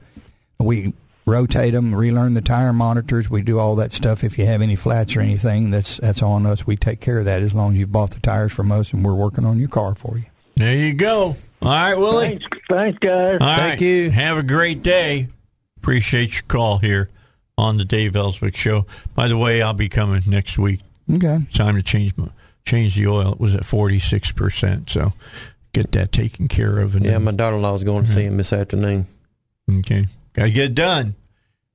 we 0.58 0.94
rotate 1.26 1.74
them, 1.74 1.94
relearn 1.94 2.34
the 2.34 2.40
tire 2.40 2.72
monitors. 2.72 3.28
We 3.28 3.42
do 3.42 3.58
all 3.58 3.76
that 3.76 3.92
stuff. 3.92 4.24
If 4.24 4.38
you 4.38 4.46
have 4.46 4.62
any 4.62 4.76
flats 4.76 5.14
or 5.14 5.20
anything, 5.20 5.70
that's 5.70 5.98
that's 5.98 6.22
on 6.22 6.46
us. 6.46 6.66
We 6.66 6.76
take 6.76 7.00
care 7.00 7.18
of 7.18 7.26
that 7.26 7.42
as 7.42 7.54
long 7.54 7.72
as 7.72 7.76
you've 7.76 7.92
bought 7.92 8.12
the 8.12 8.20
tires 8.20 8.52
from 8.52 8.72
us, 8.72 8.92
and 8.92 9.04
we're 9.04 9.14
working 9.14 9.44
on 9.44 9.58
your 9.58 9.68
car 9.68 9.94
for 9.94 10.16
you. 10.16 10.24
There 10.56 10.74
you 10.74 10.94
go. 10.94 11.36
All 11.60 11.68
right, 11.68 11.94
Willie. 11.94 12.38
Thanks, 12.38 12.46
thanks, 12.68 12.98
guys. 12.98 13.38
All 13.40 13.46
right. 13.46 13.56
Thank 13.56 13.80
you. 13.82 14.10
Have 14.10 14.38
a 14.38 14.42
great 14.42 14.82
day. 14.82 15.28
Appreciate 15.76 16.34
your 16.34 16.42
call 16.48 16.78
here 16.78 17.08
on 17.58 17.76
the 17.76 17.84
Dave 17.84 18.16
Elswick 18.16 18.56
Show. 18.56 18.86
By 19.14 19.28
the 19.28 19.36
way, 19.36 19.60
I'll 19.60 19.74
be 19.74 19.90
coming 19.90 20.22
next 20.26 20.56
week. 20.58 20.80
Okay. 21.12 21.40
Time 21.52 21.74
to 21.76 21.82
change 21.82 22.16
my, 22.16 22.28
change 22.64 22.94
the 22.94 23.06
oil. 23.08 23.32
It 23.32 23.40
was 23.40 23.54
at 23.54 23.64
forty 23.66 23.98
six 23.98 24.32
percent, 24.32 24.88
so 24.88 25.12
get 25.74 25.92
that 25.92 26.12
taken 26.12 26.48
care 26.48 26.78
of. 26.78 26.94
And 26.96 27.04
Yeah, 27.04 27.12
then- 27.12 27.24
my 27.24 27.32
daughter 27.32 27.56
in 27.56 27.62
law 27.62 27.74
is 27.74 27.84
going 27.84 28.04
to 28.04 28.10
see 28.10 28.22
him 28.22 28.36
this 28.38 28.52
afternoon. 28.54 29.06
Okay, 29.70 30.06
gotta 30.32 30.50
get 30.50 30.64
it 30.70 30.74
done. 30.74 31.14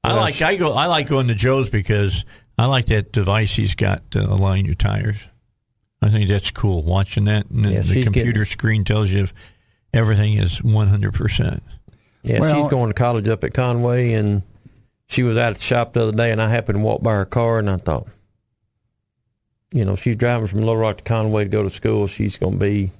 I 0.03 0.13
like 0.13 0.41
I 0.41 0.55
go 0.55 0.73
I 0.73 0.87
like 0.87 1.07
going 1.07 1.27
to 1.27 1.35
Joe's 1.35 1.69
because 1.69 2.25
I 2.57 2.65
like 2.65 2.87
that 2.87 3.11
device 3.11 3.55
he's 3.55 3.75
got 3.75 4.09
to 4.11 4.19
align 4.23 4.65
your 4.65 4.75
tires. 4.75 5.27
I 6.01 6.09
think 6.09 6.27
that's 6.29 6.51
cool. 6.51 6.81
Watching 6.83 7.25
that, 7.25 7.49
and 7.49 7.65
Yeah, 7.65 7.81
the 7.81 8.03
computer 8.03 8.31
getting- 8.31 8.45
screen 8.45 8.83
tells 8.83 9.09
you 9.11 9.23
if 9.23 9.33
everything 9.93 10.33
is 10.37 10.61
one 10.61 10.87
hundred 10.87 11.13
percent. 11.13 11.63
Yeah, 12.23 12.39
Well- 12.39 12.61
she's 12.63 12.69
going 12.69 12.89
to 12.89 12.93
college 12.93 13.27
up 13.27 13.43
at 13.43 13.53
Conway, 13.53 14.13
and 14.13 14.43
she 15.07 15.23
was 15.23 15.37
out 15.37 15.51
at 15.51 15.57
the 15.57 15.63
shop 15.63 15.93
the 15.93 16.03
other 16.03 16.11
day, 16.11 16.31
and 16.31 16.41
I 16.41 16.49
happened 16.49 16.79
to 16.79 16.83
walk 16.83 17.03
by 17.03 17.13
her 17.13 17.25
car, 17.25 17.59
and 17.59 17.69
I 17.69 17.77
thought, 17.77 18.07
you 19.73 19.85
know, 19.85 19.95
she's 19.95 20.15
driving 20.15 20.47
from 20.47 20.59
Little 20.59 20.77
Rock 20.77 20.97
to 20.97 21.03
Conway 21.03 21.43
to 21.43 21.49
go 21.49 21.63
to 21.63 21.69
school. 21.69 22.07
She's 22.07 22.37
going 22.37 22.53
to 22.53 22.59
be, 22.59 22.91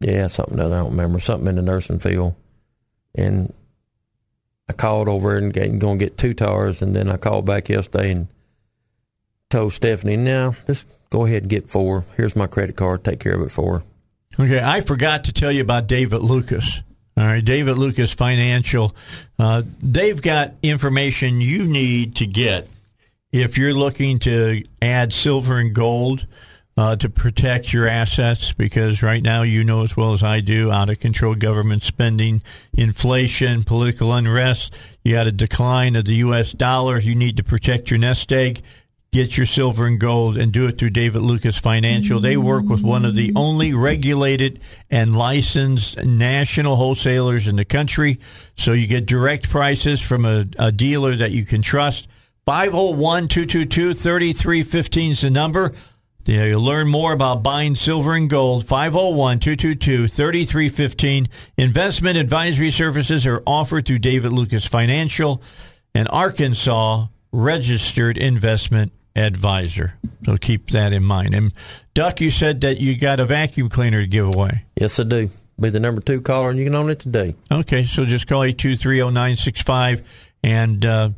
yeah, 0.00 0.26
something 0.28 0.58
other. 0.58 0.76
I 0.76 0.78
don't 0.78 0.90
remember 0.90 1.20
something 1.20 1.48
in 1.48 1.56
the 1.56 1.62
nursing 1.62 1.98
field, 1.98 2.34
and 3.14 3.52
I 4.68 4.72
called 4.72 5.08
over 5.08 5.36
and 5.36 5.52
going 5.52 5.80
to 5.80 5.96
get 5.96 6.16
two 6.16 6.34
tires, 6.34 6.82
and 6.82 6.94
then 6.94 7.08
I 7.08 7.16
called 7.16 7.46
back 7.46 7.68
yesterday 7.68 8.12
and 8.12 8.28
told 9.50 9.72
Stephanie, 9.72 10.16
now 10.16 10.56
just 10.66 10.86
go 11.10 11.26
ahead 11.26 11.42
and 11.42 11.50
get 11.50 11.70
four. 11.70 12.04
Here's 12.16 12.34
my 12.34 12.46
credit 12.46 12.76
card. 12.76 13.04
Take 13.04 13.20
care 13.20 13.34
of 13.34 13.42
it 13.42 13.52
for 13.52 13.78
her. 13.78 14.44
Okay, 14.44 14.60
I 14.60 14.80
forgot 14.80 15.24
to 15.24 15.32
tell 15.32 15.52
you 15.52 15.62
about 15.62 15.86
David 15.86 16.22
Lucas. 16.22 16.82
All 17.24 17.30
right, 17.30 17.42
David 17.42 17.78
Lucas 17.78 18.12
Financial. 18.12 18.94
Uh, 19.38 19.62
they've 19.82 20.20
got 20.20 20.52
information 20.62 21.40
you 21.40 21.66
need 21.66 22.16
to 22.16 22.26
get 22.26 22.68
if 23.32 23.56
you're 23.56 23.72
looking 23.72 24.18
to 24.18 24.62
add 24.82 25.10
silver 25.10 25.56
and 25.56 25.74
gold 25.74 26.26
uh, 26.76 26.96
to 26.96 27.08
protect 27.08 27.72
your 27.72 27.88
assets. 27.88 28.52
Because 28.52 29.02
right 29.02 29.22
now, 29.22 29.40
you 29.40 29.64
know 29.64 29.84
as 29.84 29.96
well 29.96 30.12
as 30.12 30.22
I 30.22 30.40
do, 30.40 30.70
out 30.70 30.90
of 30.90 31.00
control 31.00 31.34
government 31.34 31.82
spending, 31.82 32.42
inflation, 32.74 33.62
political 33.62 34.12
unrest. 34.12 34.74
You 35.02 35.14
got 35.14 35.26
a 35.26 35.32
decline 35.32 35.96
of 35.96 36.04
the 36.04 36.16
U.S. 36.16 36.52
dollar. 36.52 37.00
You 37.00 37.14
need 37.14 37.38
to 37.38 37.42
protect 37.42 37.90
your 37.90 38.00
nest 38.00 38.30
egg 38.34 38.60
get 39.14 39.36
your 39.36 39.46
silver 39.46 39.86
and 39.86 40.00
gold 40.00 40.36
and 40.36 40.50
do 40.50 40.66
it 40.66 40.76
through 40.76 40.90
David 40.90 41.22
Lucas 41.22 41.56
Financial. 41.56 42.18
They 42.18 42.36
work 42.36 42.64
with 42.64 42.82
one 42.82 43.04
of 43.04 43.14
the 43.14 43.32
only 43.36 43.72
regulated 43.72 44.60
and 44.90 45.14
licensed 45.14 46.02
national 46.04 46.74
wholesalers 46.74 47.46
in 47.46 47.54
the 47.54 47.64
country. 47.64 48.18
So 48.56 48.72
you 48.72 48.88
get 48.88 49.06
direct 49.06 49.48
prices 49.48 50.00
from 50.00 50.24
a, 50.24 50.46
a 50.58 50.72
dealer 50.72 51.14
that 51.14 51.30
you 51.30 51.44
can 51.44 51.62
trust. 51.62 52.08
501 52.46 53.28
222 53.28 53.94
3315 53.94 55.12
is 55.12 55.20
the 55.20 55.30
number. 55.30 55.70
You'll 56.24 56.60
learn 56.60 56.88
more 56.88 57.12
about 57.12 57.44
buying 57.44 57.76
silver 57.76 58.14
and 58.14 58.28
gold. 58.28 58.66
501 58.66 59.38
222 59.38 60.08
3315. 60.08 61.28
Investment 61.56 62.18
advisory 62.18 62.72
services 62.72 63.28
are 63.28 63.44
offered 63.46 63.86
through 63.86 64.00
David 64.00 64.32
Lucas 64.32 64.66
Financial, 64.66 65.40
an 65.94 66.08
Arkansas 66.08 67.06
registered 67.30 68.18
investment 68.18 68.92
advisor. 69.16 69.94
So 70.24 70.36
keep 70.36 70.70
that 70.70 70.92
in 70.92 71.02
mind. 71.04 71.34
And 71.34 71.52
Duck, 71.94 72.20
you 72.20 72.30
said 72.30 72.60
that 72.62 72.78
you 72.80 72.96
got 72.96 73.20
a 73.20 73.24
vacuum 73.24 73.68
cleaner 73.68 74.00
to 74.02 74.06
give 74.06 74.26
away. 74.34 74.64
Yes, 74.76 74.98
I 74.98 75.04
do. 75.04 75.30
Be 75.60 75.68
the 75.70 75.78
number 75.80 76.00
two 76.00 76.20
caller, 76.20 76.50
and 76.50 76.58
you 76.58 76.64
can 76.64 76.74
own 76.74 76.90
it 76.90 76.98
today. 76.98 77.36
Okay, 77.52 77.84
so 77.84 78.04
just 78.04 78.26
call 78.26 78.40
8230965 78.40 80.02
and 80.42 80.84
uh, 80.84 81.10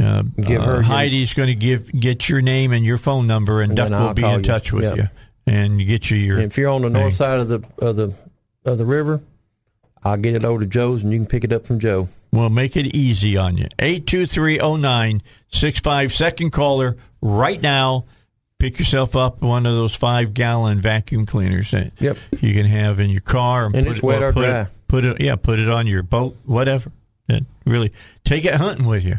uh, 0.00 0.22
Give 0.40 0.60
uh, 0.60 0.64
her 0.64 0.72
your- 0.74 0.82
Heidi's 0.82 1.34
going 1.34 1.46
to 1.48 1.54
give 1.54 1.90
get 1.92 2.28
your 2.28 2.42
name 2.42 2.72
and 2.72 2.84
your 2.84 2.98
phone 2.98 3.26
number, 3.28 3.62
and, 3.62 3.70
And 3.70 3.76
Duck 3.76 3.90
will 3.90 3.96
I'll 4.08 4.14
be 4.14 4.24
in 4.24 4.38
you. 4.38 4.42
touch 4.42 4.72
with 4.72 4.82
Yep. 4.84 4.96
you 4.96 5.08
and 5.46 5.86
get 5.86 6.10
you 6.10 6.16
your. 6.16 6.38
If 6.40 6.58
you're 6.58 6.70
on 6.70 6.82
the 6.82 6.90
north 6.90 7.14
side 7.14 7.38
of 7.38 7.46
the 7.48 7.62
of 7.80 7.94
the 7.96 8.12
of 8.64 8.76
the 8.78 8.86
river, 8.86 9.20
I'll 10.02 10.16
get 10.16 10.34
it 10.34 10.44
over 10.44 10.58
to 10.60 10.66
Joe's, 10.66 11.04
and 11.04 11.12
you 11.12 11.18
can 11.20 11.26
pick 11.26 11.44
it 11.44 11.52
up 11.52 11.64
from 11.66 11.78
Joe. 11.78 12.08
We'll 12.32 12.50
make 12.50 12.76
it 12.76 12.86
easy 12.94 13.36
on 13.36 13.56
you. 13.56 13.66
8230965, 13.78 16.12
second 16.12 16.50
caller 16.50 16.96
right 17.20 17.60
now. 17.60 18.04
Pick 18.58 18.78
yourself 18.78 19.16
up 19.16 19.40
one 19.40 19.64
of 19.64 19.72
those 19.72 19.94
five 19.94 20.34
gallon 20.34 20.82
vacuum 20.82 21.24
cleaners 21.24 21.70
that 21.70 21.92
Yep. 21.98 22.18
you 22.40 22.52
can 22.52 22.66
have 22.66 23.00
in 23.00 23.08
your 23.08 23.22
car. 23.22 23.70
And 23.72 23.86
it's 23.86 24.02
wet 24.02 24.22
or 24.22 24.32
put 24.34 24.40
dry. 24.46 24.60
It, 24.62 24.68
put 24.86 25.04
it, 25.06 25.20
yeah, 25.20 25.36
put 25.36 25.58
it 25.58 25.70
on 25.70 25.86
your 25.86 26.02
boat, 26.02 26.36
whatever. 26.44 26.92
And 27.26 27.46
really, 27.64 27.90
take 28.24 28.44
it 28.44 28.54
hunting 28.56 28.86
with 28.86 29.02
you. 29.04 29.18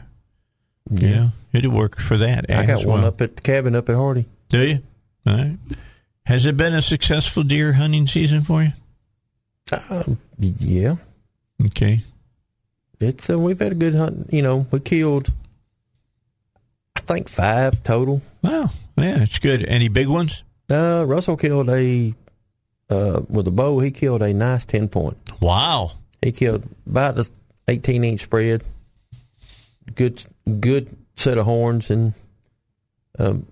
Yeah. 0.91 1.07
Yeah, 1.09 1.29
it'll 1.53 1.71
work 1.71 1.99
for 1.99 2.17
that. 2.17 2.45
I 2.51 2.65
got 2.67 2.79
as 2.81 2.85
one 2.85 3.03
up 3.03 3.19
at 3.21 3.35
the 3.37 3.41
cabin 3.41 3.73
up 3.75 3.89
at 3.89 3.95
Hardy. 3.95 4.25
Do 4.49 4.59
you? 4.59 4.79
All 5.25 5.35
right. 5.37 5.57
Has 6.27 6.45
it 6.45 6.55
been 6.55 6.75
a 6.75 6.81
successful 6.81 7.41
deer 7.41 7.73
hunting 7.73 8.07
season 8.07 8.43
for 8.43 8.61
you? 8.61 8.73
Um, 9.89 10.19
yeah, 10.37 10.95
Okay. 11.65 12.01
it's 12.99 13.29
uh, 13.29 13.39
we've 13.39 13.59
had 13.59 13.71
a 13.71 13.75
good 13.75 13.95
hunt. 13.95 14.27
You 14.31 14.41
know, 14.41 14.67
we 14.69 14.79
killed, 14.81 15.31
I 17.01 17.13
think 17.13 17.29
five 17.29 17.83
total. 17.83 18.21
Wow. 18.43 18.69
Yeah, 18.97 19.21
it's 19.23 19.39
good. 19.39 19.65
Any 19.65 19.87
big 19.87 20.07
ones? 20.07 20.43
Uh, 20.69 21.03
Russell 21.07 21.35
killed 21.35 21.69
a 21.69 22.13
uh, 22.89 23.21
with 23.29 23.47
a 23.47 23.51
bow. 23.51 23.79
He 23.79 23.91
killed 23.91 24.21
a 24.21 24.33
nice 24.33 24.65
ten 24.65 24.87
point. 24.87 25.17
Wow. 25.41 25.93
He 26.21 26.31
killed 26.31 26.63
about 26.85 27.15
the 27.15 27.29
eighteen 27.67 28.03
inch 28.03 28.21
spread. 28.21 28.63
Good, 29.95 30.23
good 30.59 30.95
set 31.15 31.37
of 31.37 31.45
horns, 31.45 31.89
and 31.89 32.13
um, 33.17 33.47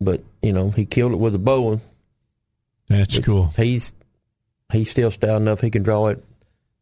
but 0.00 0.22
you 0.42 0.52
know 0.52 0.70
he 0.70 0.84
killed 0.84 1.12
it 1.12 1.18
with 1.18 1.34
a 1.34 1.38
bow. 1.38 1.80
That's 2.88 3.16
But 3.16 3.24
cool. 3.24 3.52
He's 3.56 3.92
he's 4.70 4.90
still 4.90 5.10
stout 5.10 5.40
enough. 5.40 5.60
He 5.60 5.70
can 5.70 5.82
draw 5.82 6.08
it. 6.08 6.22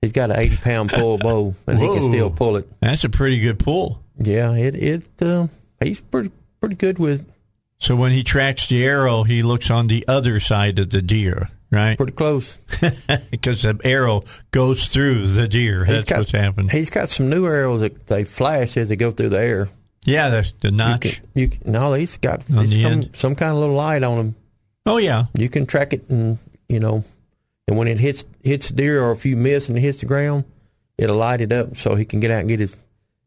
He's 0.03 0.13
got 0.13 0.31
an 0.31 0.39
eighty 0.39 0.57
pound 0.57 0.91
pull 0.91 1.19
bow, 1.19 1.55
and 1.67 1.79
he 1.79 1.87
can 1.87 2.11
still 2.11 2.31
pull 2.31 2.57
it. 2.57 2.69
That's 2.81 3.05
a 3.05 3.09
pretty 3.09 3.39
good 3.41 3.59
pull. 3.61 4.03
Yeah, 4.19 4.55
it 4.55 4.75
it 4.75 5.23
uh, 5.23 5.47
he's 5.83 6.01
pretty 6.01 6.31
pretty 6.61 6.75
good 6.77 6.99
with 6.99 7.31
So 7.79 7.95
when 7.97 8.13
he 8.13 8.23
tracks 8.23 8.67
the 8.67 8.85
arrow, 8.85 9.23
he 9.25 9.43
looks 9.43 9.71
on 9.71 9.87
the 9.87 10.05
other 10.09 10.41
side 10.41 10.79
of 10.79 10.91
the 10.91 11.01
deer, 11.03 11.49
right? 11.71 11.97
pretty 11.97 12.13
close. 12.13 12.59
because 13.31 13.63
the 13.63 13.79
arrow 13.85 14.23
goes 14.51 14.89
through 14.89 15.29
the 15.29 15.47
deer. 15.49 15.85
He's 15.85 15.95
That's 15.97 16.05
got- 16.07 16.19
what's 16.19 16.33
happened. 16.33 16.71
He's 16.73 16.91
got 16.91 17.09
some 17.09 17.29
new 17.31 17.47
arrows 17.47 17.81
that 17.81 18.07
they 18.09 18.25
flash 18.25 18.77
as 18.77 18.89
they 18.89 18.97
go 18.97 19.11
through 19.11 19.29
the 19.31 19.41
air. 19.41 19.69
Yeah, 20.05 20.31
the, 20.31 20.53
the 20.61 20.71
You 20.71 20.77
notch. 20.77 21.01
can, 21.21 21.29
you 21.35 21.49
can, 21.49 21.73
no, 21.73 21.93
he's 21.93 22.17
got 22.19 22.43
he's 22.45 22.77
end. 22.77 23.11
some 23.15 23.35
kind 23.35 23.53
of 23.53 23.59
little 23.59 23.75
light 23.75 24.03
on 24.03 24.19
him. 24.19 24.35
Oh 24.87 24.97
yeah, 24.97 25.27
You 25.35 25.49
can 25.51 25.67
track 25.67 25.93
it, 25.93 26.09
and 26.09 26.39
you 26.69 26.81
know, 26.81 27.05
and 27.67 27.77
when 27.77 27.89
it 27.89 27.99
hits 28.01 28.25
hits 28.43 28.71
deer, 28.71 29.03
or 29.03 29.13
if 29.13 29.27
you 29.27 29.37
miss 29.37 29.69
and 29.69 29.77
it 29.77 29.83
hits 29.83 30.01
the 30.01 30.07
ground, 30.07 30.45
it'll 30.97 31.17
light 31.17 31.43
it 31.43 31.53
up 31.53 31.77
so 31.77 31.95
he 31.95 32.07
can 32.07 32.21
get 32.21 32.31
out 32.31 32.41
and 32.41 32.49
get 32.49 32.59
his 32.61 32.75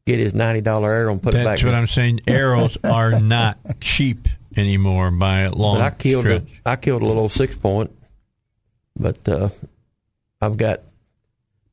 get 0.06 0.19
his 0.19 0.34
ninety 0.34 0.61
dollar 0.61 0.91
arrow 0.91 1.11
and 1.11 1.22
put 1.22 1.34
it 1.34 1.38
back. 1.38 1.45
that's 1.45 1.64
what 1.64 1.73
I'm 1.73 1.88
saying. 1.88 2.22
Arrows 2.28 2.78
are 2.84 3.19
not 3.19 3.57
cheap 3.80 4.28
anymore 4.56 5.11
by 5.11 5.41
a 5.41 5.52
long 5.52 5.78
But 5.78 5.82
I 5.84 5.90
killed 5.91 6.26
a, 6.26 6.40
stretch. 6.40 6.61
I 6.65 6.76
killed 6.76 7.02
a 7.02 7.06
little 7.06 7.30
six 7.30 7.56
point, 7.56 7.91
but 8.98 9.28
uh, 9.28 9.49
I've 10.41 10.57
got 10.57 10.82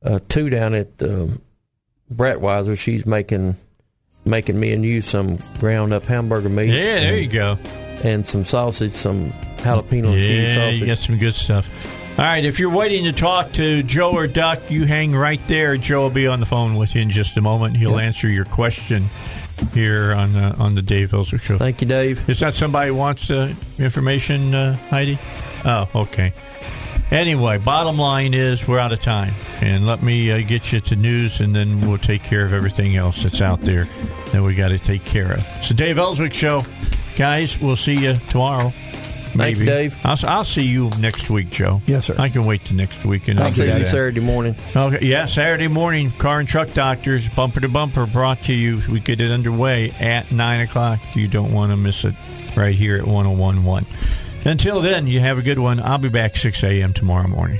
uh, 0.03 0.19
two 0.27 0.49
down 0.49 0.73
at 0.73 1.01
uh, 1.01 1.27
Bratweiser. 2.13 2.77
She's 2.77 3.05
making 3.05 3.55
making 4.25 4.59
me 4.59 4.73
and 4.73 4.85
you 4.85 5.01
some 5.01 5.37
ground 5.59 5.93
up 5.93 6.03
hamburger 6.03 6.49
meat. 6.49 6.67
Yeah, 6.67 6.99
there 6.99 7.13
and, 7.15 7.21
you 7.23 7.27
go. 7.27 7.57
And 8.03 8.27
some 8.27 8.45
sausage, 8.45 8.91
some 8.93 9.31
jalapeno 9.57 10.13
and 10.13 10.23
cheese 10.23 10.49
Yeah, 10.49 10.55
sausage. 10.55 10.79
you 10.79 10.85
got 10.85 10.97
some 10.99 11.17
good 11.17 11.35
stuff. 11.35 11.98
All 12.19 12.25
right, 12.25 12.43
if 12.43 12.59
you're 12.59 12.69
waiting 12.69 13.05
to 13.05 13.13
talk 13.13 13.53
to 13.53 13.81
Joe 13.81 14.11
or 14.11 14.27
Duck, 14.27 14.69
you 14.69 14.83
hang 14.83 15.13
right 15.13 15.39
there. 15.47 15.77
Joe 15.77 16.01
will 16.01 16.09
be 16.09 16.27
on 16.27 16.41
the 16.41 16.45
phone 16.45 16.75
with 16.75 16.93
you 16.93 17.01
in 17.01 17.11
just 17.11 17.37
a 17.37 17.41
moment. 17.41 17.77
He'll 17.77 17.97
answer 17.97 18.27
your 18.27 18.43
question 18.43 19.09
here 19.73 20.11
on 20.11 20.35
uh, 20.35 20.53
on 20.59 20.75
the 20.75 20.81
Dave 20.81 21.13
Ellsworth 21.13 21.43
Show. 21.43 21.57
Thank 21.57 21.79
you, 21.79 21.87
Dave. 21.87 22.29
Is 22.29 22.41
that 22.41 22.55
somebody 22.55 22.89
who 22.89 22.95
wants 22.95 23.29
the 23.29 23.55
information, 23.77 24.53
uh, 24.53 24.75
Heidi? 24.89 25.17
Oh, 25.63 25.89
okay. 25.95 26.33
Anyway, 27.09 27.57
bottom 27.57 27.97
line 27.97 28.33
is 28.33 28.67
we're 28.67 28.79
out 28.79 28.91
of 28.91 28.99
time, 28.99 29.33
and 29.61 29.87
let 29.87 30.03
me 30.03 30.29
uh, 30.29 30.41
get 30.41 30.73
you 30.73 30.81
to 30.81 30.97
news, 30.97 31.39
and 31.39 31.55
then 31.55 31.87
we'll 31.87 31.97
take 31.97 32.23
care 32.23 32.45
of 32.45 32.51
everything 32.51 32.97
else 32.97 33.23
that's 33.23 33.39
out 33.39 33.61
there 33.61 33.87
that 34.33 34.43
we 34.43 34.55
got 34.55 34.69
to 34.69 34.77
take 34.77 35.05
care 35.05 35.31
of. 35.31 35.41
So, 35.63 35.73
Dave 35.73 35.97
Elswick 35.97 36.33
Show, 36.33 36.63
guys. 37.15 37.57
We'll 37.61 37.77
see 37.77 37.95
you 37.95 38.15
tomorrow. 38.29 38.73
Thank 39.29 39.57
you, 39.57 39.65
maybe. 39.65 39.65
Dave. 39.65 39.99
I'll, 40.05 40.17
I'll 40.27 40.43
see 40.43 40.63
you 40.65 40.89
next 40.99 41.29
week, 41.29 41.49
Joe. 41.49 41.81
Yes, 41.85 42.07
sir. 42.07 42.15
I 42.17 42.29
can 42.29 42.45
wait 42.45 42.65
till 42.65 42.77
next 42.77 43.03
week, 43.05 43.27
and 43.27 43.39
I'll 43.39 43.45
I'll 43.45 43.51
see 43.51 43.63
you 43.63 43.69
that. 43.69 43.87
Saturday 43.87 44.21
morning. 44.21 44.55
Okay, 44.75 45.05
yeah, 45.05 45.25
Saturday 45.25 45.67
morning, 45.67 46.11
Car 46.11 46.39
and 46.39 46.47
Truck 46.47 46.73
Doctors, 46.73 47.27
Bumper 47.29 47.61
to 47.61 47.69
Bumper, 47.69 48.05
brought 48.05 48.43
to 48.43 48.53
you. 48.53 48.81
We 48.89 48.99
get 48.99 49.21
it 49.21 49.31
underway 49.31 49.91
at 49.99 50.31
9 50.31 50.61
o'clock. 50.61 50.99
You 51.15 51.27
don't 51.27 51.53
want 51.53 51.71
to 51.71 51.77
miss 51.77 52.05
it 52.05 52.15
right 52.55 52.75
here 52.75 52.97
at 52.97 53.07
1011. 53.07 53.85
Until 54.45 54.81
then, 54.81 55.07
you 55.07 55.19
have 55.19 55.37
a 55.37 55.41
good 55.41 55.59
one. 55.59 55.79
I'll 55.79 55.97
be 55.97 56.09
back 56.09 56.35
6 56.35 56.63
a.m. 56.63 56.93
tomorrow 56.93 57.27
morning. 57.27 57.59